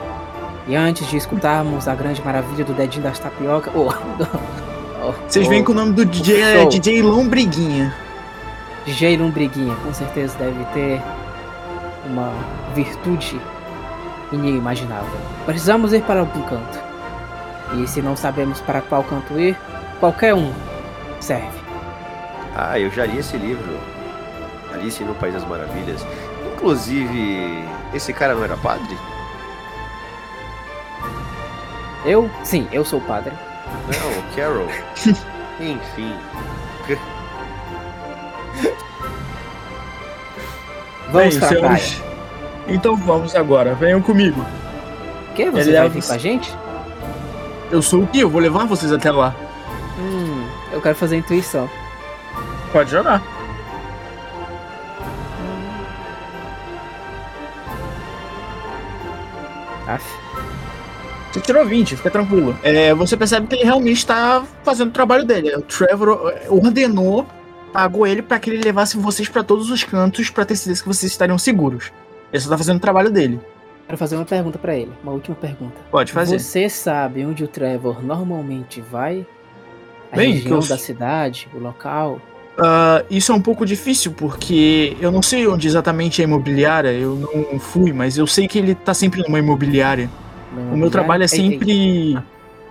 E 0.66 0.74
antes 0.74 1.08
de 1.08 1.16
escutarmos 1.16 1.86
a 1.86 1.94
grande 1.94 2.20
maravilha 2.24 2.64
do 2.64 2.74
dedinho 2.74 3.04
das 3.04 3.18
tapioca. 3.20 3.70
Oh, 3.74 3.86
oh, 5.06 5.12
Vocês 5.28 5.46
oh, 5.46 5.50
veem 5.50 5.62
que 5.62 5.70
o 5.70 5.74
nome 5.74 5.92
do 5.92 6.04
DJ 6.04 6.42
é. 6.42 6.66
DJ 6.66 7.02
Lombriguinha. 7.02 7.94
DJ 8.84 9.16
Lombriguinha, 9.16 9.74
com 9.76 9.94
certeza 9.94 10.36
deve 10.38 10.64
ter 10.74 11.00
uma 12.06 12.32
virtude 12.74 13.40
inimaginável. 14.32 15.18
Precisamos 15.44 15.92
ir 15.92 16.02
para 16.02 16.20
algum 16.20 16.42
canto. 16.42 16.86
E 17.76 17.86
se 17.86 18.02
não 18.02 18.16
sabemos 18.16 18.60
para 18.60 18.80
qual 18.80 19.04
canto 19.04 19.38
ir, 19.38 19.56
qualquer 20.00 20.34
um 20.34 20.52
serve. 21.20 21.58
Ah, 22.56 22.78
eu 22.80 22.90
já 22.90 23.06
li 23.06 23.18
esse 23.18 23.36
livro. 23.36 23.78
Alice 24.72 25.02
no 25.04 25.14
País 25.14 25.34
das 25.34 25.44
Maravilhas. 25.46 26.04
Inclusive, 26.54 27.64
esse 27.94 28.12
cara 28.12 28.34
não 28.34 28.44
era 28.44 28.56
padre? 28.56 28.96
Eu, 32.04 32.30
sim, 32.44 32.68
eu 32.72 32.84
sou 32.84 33.00
padre. 33.00 33.32
Não, 33.86 34.10
o 34.18 34.22
Carol. 34.36 34.68
Enfim. 35.60 36.14
Vamos 41.10 41.36
Bem, 41.36 41.40
para 41.40 41.58
a 41.58 41.60
praia. 41.60 41.82
Então 42.68 42.96
vamos 42.96 43.34
agora, 43.36 43.74
venham 43.74 44.02
comigo. 44.02 44.44
O 45.30 45.34
quê? 45.34 45.50
Você 45.50 45.60
Ele 45.60 45.72
vai 45.72 45.82
leva 45.82 45.88
vir 45.88 46.04
com 46.04 46.12
a 46.12 46.18
gente? 46.18 46.52
Eu 47.70 47.80
sou 47.80 48.02
o 48.02 48.06
Gui, 48.06 48.20
eu 48.20 48.30
vou 48.30 48.40
levar 48.40 48.66
vocês 48.66 48.92
até 48.92 49.10
lá. 49.10 49.34
Hum, 49.98 50.46
eu 50.72 50.80
quero 50.80 50.96
fazer 50.96 51.16
intuição. 51.16 51.70
Pode 52.72 52.90
jogar. 52.90 53.22
Aff. 59.86 60.04
Você 61.32 61.40
tirou 61.40 61.66
20, 61.66 61.96
fica 61.96 62.10
tranquilo. 62.10 62.56
É, 62.62 62.94
você 62.94 63.16
percebe 63.16 63.46
que 63.46 63.56
ele 63.56 63.64
realmente 63.64 63.98
está 63.98 64.42
fazendo 64.64 64.88
o 64.88 64.92
trabalho 64.92 65.24
dele. 65.24 65.54
O 65.54 65.60
Trevor 65.62 66.32
eh, 66.34 66.46
ordenou, 66.48 67.26
pagou 67.72 68.06
ele 68.06 68.22
para 68.22 68.38
que 68.38 68.48
ele 68.48 68.62
levasse 68.62 68.96
vocês 68.96 69.28
para 69.28 69.42
todos 69.44 69.70
os 69.70 69.84
cantos 69.84 70.30
para 70.30 70.46
ter 70.46 70.56
certeza 70.56 70.82
que 70.82 70.88
vocês 70.88 71.12
estariam 71.12 71.36
seguros. 71.38 71.92
Ele 72.32 72.40
só 72.42 72.48
tá 72.48 72.56
fazendo 72.56 72.78
o 72.78 72.80
trabalho 72.80 73.10
dele. 73.10 73.38
Quero 73.86 73.98
fazer 73.98 74.16
uma 74.16 74.24
pergunta 74.24 74.58
pra 74.58 74.74
ele. 74.74 74.90
Uma 75.02 75.12
última 75.12 75.36
pergunta. 75.36 75.76
Pode 75.90 76.10
fazer. 76.10 76.38
Você 76.40 76.68
sabe 76.70 77.24
onde 77.24 77.44
o 77.44 77.48
Trevor 77.48 78.02
normalmente 78.02 78.80
vai? 78.80 79.26
A 80.10 80.16
Bem, 80.16 80.32
região 80.32 80.60
eu- 80.60 80.66
da 80.66 80.78
cidade, 80.78 81.48
o 81.54 81.58
local? 81.58 82.20
Ah, 82.58 83.04
isso 83.10 83.32
é 83.32 83.34
um 83.34 83.40
pouco 83.40 83.66
difícil 83.66 84.12
porque 84.12 84.96
eu 85.00 85.12
não 85.12 85.20
sei 85.22 85.46
onde 85.46 85.66
exatamente 85.66 86.22
é 86.22 86.24
a 86.24 86.28
imobiliária, 86.28 86.90
eu 86.90 87.16
não 87.52 87.58
fui, 87.58 87.92
mas 87.92 88.16
eu 88.16 88.26
sei 88.26 88.48
que 88.48 88.58
ele 88.58 88.74
tá 88.74 88.94
sempre 88.94 89.22
numa 89.22 89.38
imobiliária. 89.38 90.08
Não, 90.54 90.72
O 90.72 90.76
meu 90.76 90.90
trabalho 90.90 91.22
é 91.22 91.26
Ei, 91.26 91.38
ei, 91.40 91.50
sempre. 91.50 92.18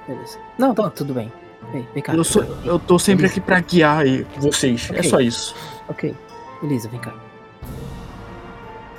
beleza. 0.08 0.38
Não, 0.58 0.74
tá, 0.74 0.90
tudo 0.90 1.14
bem. 1.14 1.32
Ei, 1.74 1.86
vem 1.94 2.02
cá. 2.02 2.14
Eu, 2.14 2.24
sou, 2.24 2.44
eu 2.64 2.80
tô 2.80 2.98
sempre 2.98 3.28
aqui 3.28 3.40
pra 3.40 3.60
guiar 3.60 4.00
aí 4.00 4.26
vocês. 4.38 4.90
É 4.92 5.00
Ok. 5.00 5.10
só 5.10 5.20
isso. 5.20 5.56
Ok. 5.88 6.16
Elisa, 6.64 6.90
vem 6.90 7.00
cá. 7.00 7.14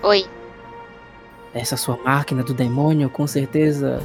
Oi. 0.03 0.25
Essa 1.55 1.77
sua 1.77 1.99
máquina 2.05 2.43
do 2.43 2.53
demônio, 2.55 3.09
com 3.09 3.27
certeza 3.27 4.01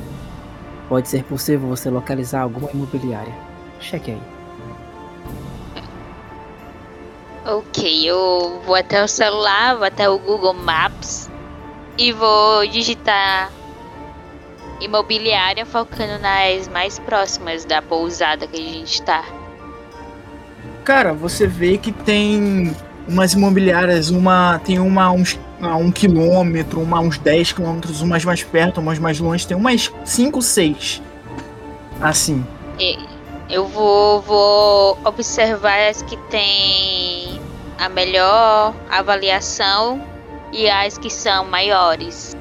pode 0.88 1.08
ser 1.10 1.24
possível 1.24 1.68
você 1.68 1.90
localizar 1.90 2.41
alguma 2.41 2.72
imobiliária. 2.72 3.34
Cheque 3.80 4.12
aí. 4.12 4.22
Ok, 7.46 8.08
eu 8.08 8.62
vou 8.66 8.76
até 8.76 9.04
o 9.04 9.08
celular, 9.08 9.76
vou 9.76 9.86
até 9.86 10.08
o 10.08 10.20
Google 10.20 10.54
Maps 10.54 11.30
e 11.98 12.12
vou 12.12 12.68
digitar 12.68 13.52
imobiliária 14.80 15.66
focando 15.66 16.20
nas 16.20 16.68
mais 16.68 17.00
próximas 17.00 17.66
da 17.66 17.82
pousada 17.82 18.46
que 18.48 18.58
a 18.58 18.74
gente 18.74 19.02
tá. 19.02 19.24
Cara, 20.84 21.14
você 21.14 21.48
vê 21.48 21.78
que 21.78 21.92
tem 21.92 22.76
umas 23.08 23.34
imobiliárias, 23.34 24.10
uma 24.10 24.60
tem 24.64 24.80
uma 24.80 25.06
a 25.06 25.12
uns, 25.12 25.40
a 25.62 25.76
um 25.76 25.92
quilômetro, 25.92 26.80
uma 26.80 26.98
a 26.98 27.02
uns 27.02 27.18
10 27.18 27.54
quilômetros, 27.54 28.02
umas 28.02 28.24
mais 28.24 28.44
perto, 28.44 28.80
umas 28.80 29.00
mais 29.00 29.20
longe, 29.20 29.48
tem 29.48 29.58
umas 29.58 29.92
5, 30.06 30.42
6. 30.42 31.02
assim. 32.02 32.46
E- 32.80 32.98
Eu 33.52 33.68
vou, 33.68 34.22
vou 34.22 34.98
observar 35.03 35.90
as 35.90 36.02
que 36.02 36.15
têm 36.30 37.41
a 37.78 37.90
melhor 37.90 38.73
avaliação 38.90 40.02
e 40.53 40.69
as 40.69 40.98
que 40.98 41.10
são 41.10 41.45
maiores. 41.45 42.36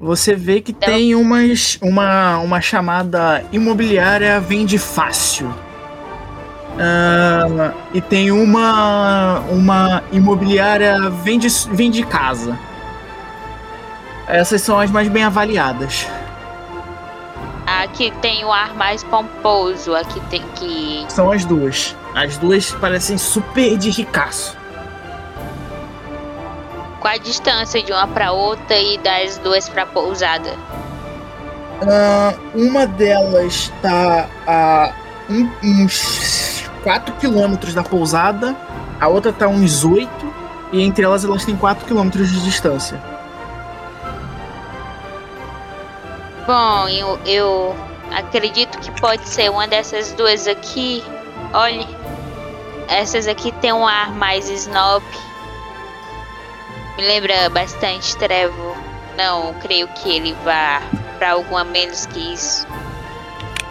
Você 0.00 0.34
vê 0.34 0.60
que 0.60 0.72
Então- 0.72 0.88
tem 0.88 1.14
umas, 1.14 1.78
uma, 1.80 2.38
uma 2.38 2.60
chamada 2.60 3.44
imobiliária 3.52 4.40
vende 4.40 4.78
fácil. 4.78 5.54
Ah, 6.76 7.72
e 7.94 8.00
tem 8.00 8.32
uma, 8.32 9.40
uma 9.50 10.02
imobiliária 10.10 11.08
vende, 11.08 11.46
vende 11.70 12.02
casa. 12.04 12.58
Essas 14.26 14.62
são 14.62 14.78
as 14.80 14.90
mais 14.90 15.06
bem 15.06 15.22
avaliadas. 15.22 16.08
Aqui 17.80 18.10
tem 18.20 18.44
o 18.44 18.52
ar 18.52 18.74
mais 18.74 19.02
pomposo, 19.02 19.94
aqui 19.94 20.20
tem 20.28 20.42
que. 20.56 21.04
São 21.08 21.30
as 21.32 21.44
duas. 21.44 21.96
As 22.14 22.36
duas 22.36 22.70
parecem 22.72 23.16
super 23.16 23.76
de 23.78 23.90
ricaço. 23.90 24.56
Qual 27.00 27.14
a 27.14 27.16
distância 27.16 27.82
de 27.82 27.90
uma 27.92 28.06
pra 28.06 28.30
outra 28.32 28.76
e 28.78 28.98
das 28.98 29.38
duas 29.38 29.68
pra 29.68 29.86
pousada? 29.86 30.54
Ah, 31.88 32.34
uma 32.54 32.86
delas 32.86 33.54
está 33.74 34.28
a 34.46 34.92
um- 35.28 35.50
uns 35.64 36.68
4 36.84 37.14
quilômetros 37.16 37.74
da 37.74 37.82
pousada, 37.82 38.54
a 39.00 39.08
outra 39.08 39.30
está 39.30 39.46
a 39.46 39.48
uns 39.48 39.84
8, 39.84 40.32
e 40.72 40.80
entre 40.82 41.04
elas 41.04 41.24
elas 41.24 41.44
têm 41.44 41.56
4 41.56 41.84
quilômetros 41.86 42.30
de 42.30 42.40
distância. 42.42 43.00
Bom, 46.52 46.86
eu, 46.86 47.18
eu 47.24 47.74
acredito 48.14 48.78
que 48.78 48.90
pode 49.00 49.26
ser 49.26 49.50
uma 49.50 49.66
dessas 49.66 50.12
duas 50.12 50.46
aqui. 50.46 51.02
Olhe, 51.54 51.88
essas 52.88 53.26
aqui 53.26 53.50
tem 53.52 53.72
um 53.72 53.88
ar 53.88 54.12
mais 54.12 54.50
snob. 54.50 55.02
Me 56.98 57.06
lembra 57.06 57.48
bastante 57.48 58.14
Trevo. 58.18 58.76
Não 59.16 59.54
creio 59.60 59.88
que 59.94 60.14
ele 60.14 60.36
vá 60.44 60.82
pra 61.16 61.30
alguma 61.32 61.64
menos 61.64 62.04
que 62.04 62.34
isso. 62.34 62.66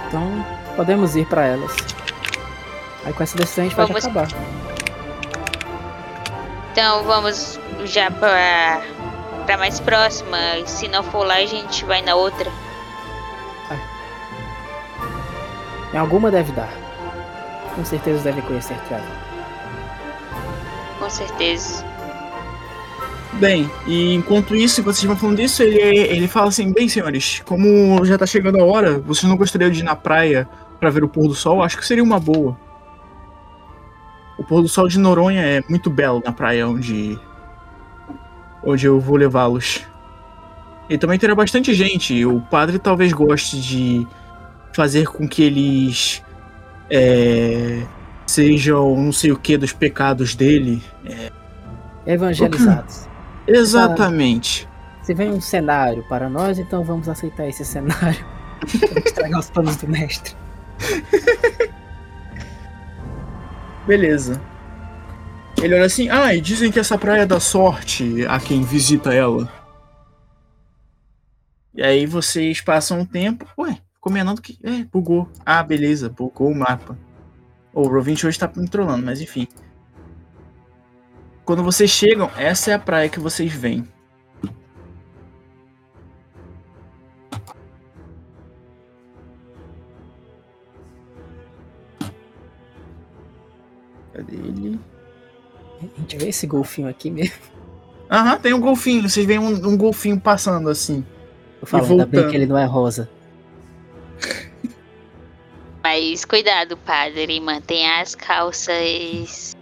Então, 0.07 0.43
podemos 0.75 1.15
ir 1.15 1.27
pra 1.27 1.45
elas. 1.45 1.75
Aí 3.05 3.13
com 3.13 3.21
essa 3.21 3.37
decisão 3.37 3.63
a 3.63 3.67
gente 3.67 3.75
pode 3.75 3.93
Vamos. 3.93 4.05
acabar. 4.05 4.27
Então 6.71 7.03
vamos 7.03 7.59
já 7.83 8.09
pra, 8.09 8.81
pra 9.45 9.55
mais 9.59 9.79
próxima. 9.79 10.35
Se 10.65 10.87
não 10.87 11.03
for 11.03 11.27
lá, 11.27 11.35
a 11.35 11.45
gente 11.45 11.85
vai 11.85 12.01
na 12.01 12.15
outra. 12.15 12.51
Em 15.93 15.97
alguma 15.97 16.31
deve 16.31 16.51
dar. 16.51 16.71
Com 17.75 17.83
certeza 17.85 18.23
deve 18.23 18.41
conhecer 18.41 18.77
Trevor. 18.87 19.05
Com 20.99 21.09
certeza. 21.09 21.85
Bem, 23.33 23.69
e 23.87 24.13
enquanto 24.13 24.55
isso, 24.55 24.81
enquanto 24.81 24.95
vocês 24.95 25.07
vão 25.07 25.15
falando 25.15 25.39
isso, 25.39 25.63
ele, 25.63 25.79
ele 25.79 26.27
fala 26.27 26.49
assim: 26.49 26.71
Bem, 26.71 26.87
senhores, 26.89 27.41
como 27.45 28.03
já 28.05 28.17
tá 28.17 28.25
chegando 28.25 28.59
a 28.59 28.65
hora, 28.65 28.99
vocês 28.99 29.29
não 29.29 29.37
gostariam 29.37 29.71
de 29.71 29.79
ir 29.79 29.83
na 29.83 29.95
praia 29.95 30.47
pra 30.79 30.89
ver 30.89 31.03
o 31.03 31.09
pôr 31.09 31.27
do 31.27 31.33
sol? 31.33 31.63
Acho 31.63 31.77
que 31.77 31.85
seria 31.85 32.03
uma 32.03 32.19
boa. 32.19 32.57
O 34.37 34.43
pôr 34.43 34.61
do 34.61 34.67
sol 34.67 34.87
de 34.87 34.99
Noronha 34.99 35.41
é 35.41 35.63
muito 35.69 35.89
belo 35.89 36.21
na 36.25 36.31
praia 36.31 36.67
onde, 36.67 37.17
onde 38.63 38.85
eu 38.85 38.99
vou 38.99 39.15
levá-los. 39.15 39.81
E 40.89 40.97
também 40.97 41.17
terá 41.17 41.33
bastante 41.33 41.73
gente. 41.73 42.25
O 42.25 42.41
padre 42.41 42.79
talvez 42.79 43.13
goste 43.13 43.61
de 43.61 44.07
fazer 44.73 45.07
com 45.07 45.27
que 45.27 45.43
eles 45.43 46.23
é, 46.89 47.85
sejam 48.25 48.95
não 48.95 49.11
sei 49.11 49.31
o 49.31 49.37
que 49.37 49.57
dos 49.57 49.73
pecados 49.73 50.35
dele. 50.35 50.81
Evangelizados. 52.05 53.07
Exatamente. 53.47 54.67
Se 55.03 55.13
vem 55.13 55.31
um 55.31 55.41
cenário 55.41 56.03
para 56.07 56.29
nós, 56.29 56.59
então 56.59 56.83
vamos 56.83 57.09
aceitar 57.09 57.47
esse 57.47 57.65
cenário. 57.65 58.25
Vamos 58.61 59.05
estragar 59.07 59.39
os 59.39 59.49
planos 59.49 59.75
do 59.77 59.87
mestre. 59.87 60.35
Beleza. 63.87 64.39
Ele 65.57 65.73
olha 65.73 65.85
assim, 65.85 66.09
ah, 66.09 66.33
e 66.33 66.39
dizem 66.39 66.71
que 66.71 66.79
essa 66.79 66.95
praia 66.95 67.25
dá 67.25 67.39
sorte 67.39 68.23
a 68.27 68.39
quem 68.39 68.63
visita 68.63 69.11
ela. 69.11 69.51
E 71.73 71.81
aí 71.81 72.05
vocês 72.05 72.61
passam 72.61 72.99
um 72.99 73.05
tempo. 73.05 73.47
Ué, 73.57 73.77
ficou 74.01 74.11
menor 74.11 74.33
do 74.33 74.41
que. 74.41 74.57
É, 74.63 74.83
bugou. 74.85 75.29
Ah, 75.45 75.61
beleza, 75.61 76.09
bugou 76.09 76.49
o 76.49 76.55
mapa. 76.55 76.97
O 77.71 77.83
Roll20 77.83 78.25
hoje 78.25 78.39
tá 78.39 78.51
me 78.55 78.67
trolando, 78.67 79.05
mas 79.05 79.21
enfim. 79.21 79.47
Quando 81.45 81.63
vocês 81.63 81.91
chegam, 81.91 82.31
essa 82.35 82.71
é 82.71 82.73
a 82.73 82.79
praia 82.79 83.07
que 83.07 83.19
vocês 83.19 83.53
veem. 83.53 83.87
Cadê 94.13 94.35
ele? 94.35 94.79
A 95.79 95.99
gente 95.99 96.17
vê 96.17 96.29
esse 96.29 96.47
golfinho 96.47 96.87
aqui 96.87 97.11
mesmo. 97.11 97.35
Aham, 98.09 98.37
tem 98.39 98.53
um 98.53 98.59
golfinho. 98.59 99.07
Vocês 99.07 99.25
veem 99.25 99.39
um, 99.39 99.67
um 99.67 99.77
golfinho 99.77 100.19
passando 100.19 100.69
assim. 100.69 101.05
Eu 101.61 101.67
falo, 101.67 101.85
ainda 101.85 102.05
bem 102.05 102.27
que 102.27 102.35
ele 102.35 102.47
não 102.47 102.57
é 102.57 102.65
rosa. 102.65 103.07
Mas 105.83 106.25
cuidado, 106.25 106.77
padre. 106.77 107.39
Mantenha 107.39 108.01
as 108.01 108.15
calças 108.15 109.55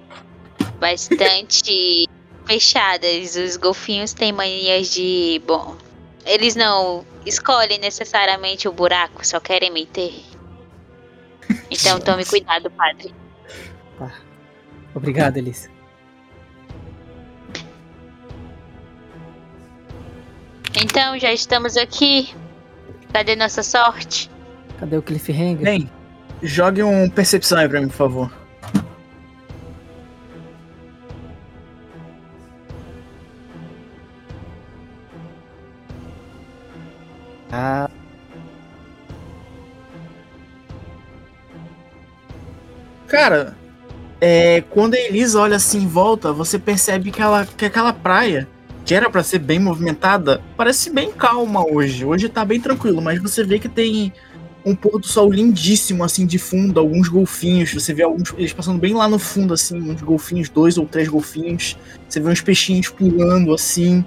bastante 0.80 2.08
fechadas. 2.46 3.36
Os 3.36 3.58
golfinhos 3.58 4.14
têm 4.14 4.32
manias 4.32 4.92
de. 4.92 5.42
Bom, 5.46 5.78
eles 6.26 6.56
não 6.56 7.06
escolhem 7.26 7.80
necessariamente 7.80 8.68
o 8.68 8.72
buraco, 8.72 9.26
só 9.26 9.40
querem 9.40 9.72
meter. 9.72 10.14
Então 11.72 12.00
tome 12.00 12.26
cuidado, 12.26 12.70
padre. 12.72 13.14
Obrigado, 14.94 15.38
Elisa. 15.38 15.70
Então 20.82 21.18
já 21.18 21.32
estamos 21.32 21.76
aqui. 21.78 22.34
Cadê 23.12 23.36
nossa 23.36 23.64
sorte? 23.64 24.30
Cadê 24.80 24.98
o 24.98 25.02
Cliffhanger? 25.02 25.64
Bem, 25.64 25.90
jogue 26.42 26.82
um 26.82 27.10
percepção 27.10 27.58
aí 27.58 27.68
pra 27.68 27.82
mim, 27.82 27.88
por 27.90 27.96
favor. 27.96 28.32
Ah, 37.52 37.90
Cara, 43.08 43.58
é, 44.22 44.62
quando 44.70 44.94
a 44.94 45.00
Elisa 45.00 45.40
olha 45.40 45.56
assim 45.56 45.80
em 45.80 45.88
volta, 45.88 46.32
você 46.32 46.60
percebe 46.60 47.12
que, 47.12 47.22
ela, 47.22 47.46
que 47.46 47.66
aquela 47.66 47.92
praia, 47.92 48.48
que 48.86 48.94
era 48.94 49.10
pra 49.10 49.24
ser 49.24 49.40
bem 49.40 49.60
movimentada, 49.60 50.42
parece 50.56 50.92
bem 50.92 51.12
calma 51.12 51.66
hoje. 51.66 52.06
Hoje 52.06 52.30
tá 52.30 52.46
bem 52.46 52.62
tranquilo, 52.62 53.02
mas 53.02 53.20
você 53.20 53.44
vê 53.44 53.58
que 53.58 53.68
tem 53.68 54.14
um 54.66 54.76
pôr 54.76 55.00
do 55.00 55.08
sol 55.08 55.32
lindíssimo, 55.32 56.04
assim, 56.04 56.26
de 56.26 56.38
fundo, 56.38 56.80
alguns 56.80 57.08
golfinhos. 57.08 57.74
Você 57.74 57.94
vê 57.94 58.04
alguns, 58.04 58.34
eles 58.38 58.54
passando 58.54 58.80
bem 58.80 58.94
lá 58.94 59.08
no 59.08 59.20
fundo, 59.20 59.54
assim, 59.54 59.78
uns 59.78 60.02
golfinhos, 60.02 60.50
dois 60.50 60.78
ou 60.78 60.86
três 60.86 61.08
golfinhos. 61.08 61.78
Você 62.08 62.20
vê 62.20 62.30
uns 62.30 62.42
peixinhos 62.42 62.90
pulando, 62.90 63.54
assim. 63.54 64.04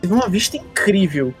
Você 0.00 0.06
vê 0.08 0.14
uma 0.14 0.28
vista 0.28 0.56
incrível. 0.56 1.34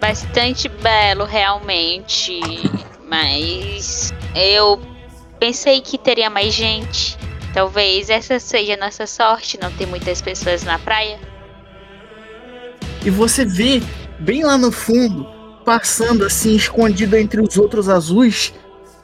Bastante 0.00 0.68
belo, 0.68 1.24
realmente. 1.24 2.40
Mas 3.08 4.12
eu 4.34 4.80
pensei 5.38 5.80
que 5.80 5.98
teria 5.98 6.30
mais 6.30 6.54
gente. 6.54 7.16
Talvez 7.52 8.08
essa 8.08 8.38
seja 8.38 8.74
a 8.74 8.76
nossa 8.78 9.06
sorte, 9.06 9.60
não 9.60 9.70
ter 9.72 9.86
muitas 9.86 10.22
pessoas 10.22 10.62
na 10.62 10.78
praia. 10.78 11.31
E 13.04 13.10
você 13.10 13.44
vê, 13.44 13.82
bem 14.18 14.44
lá 14.44 14.56
no 14.56 14.70
fundo, 14.70 15.26
passando 15.64 16.24
assim, 16.24 16.54
escondido 16.54 17.16
entre 17.16 17.40
os 17.40 17.56
outros 17.56 17.88
azuis, 17.88 18.52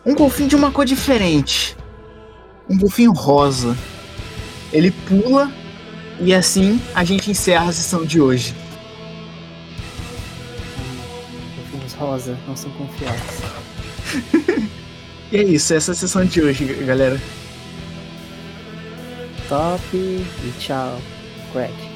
um 0.07 0.15
golfinho 0.15 0.49
de 0.49 0.57
uma 0.57 0.71
cor 0.71 0.85
diferente. 0.85 1.77
Um 2.69 2.79
golfinho 2.79 3.13
rosa. 3.13 3.77
Ele 4.73 4.91
pula 4.91 5.51
e 6.21 6.35
assim 6.35 6.81
a 6.95 7.05
gente 7.05 7.31
encerra 7.31 7.69
a 7.69 7.73
sessão 7.73 8.05
de 8.05 8.21
hoje. 8.21 8.55
golfinhos 11.57 11.93
rosa 11.95 12.39
não 12.47 12.57
são 12.57 12.71
confiáveis. 12.73 13.43
E 15.31 15.37
é 15.37 15.43
isso, 15.43 15.75
essa 15.75 15.91
é 15.91 15.93
a 15.93 15.95
sessão 15.95 16.25
de 16.25 16.41
hoje, 16.41 16.65
galera. 16.87 17.21
Top 19.47 19.83
e 19.95 20.53
tchau, 20.59 20.99
Crack. 21.53 21.88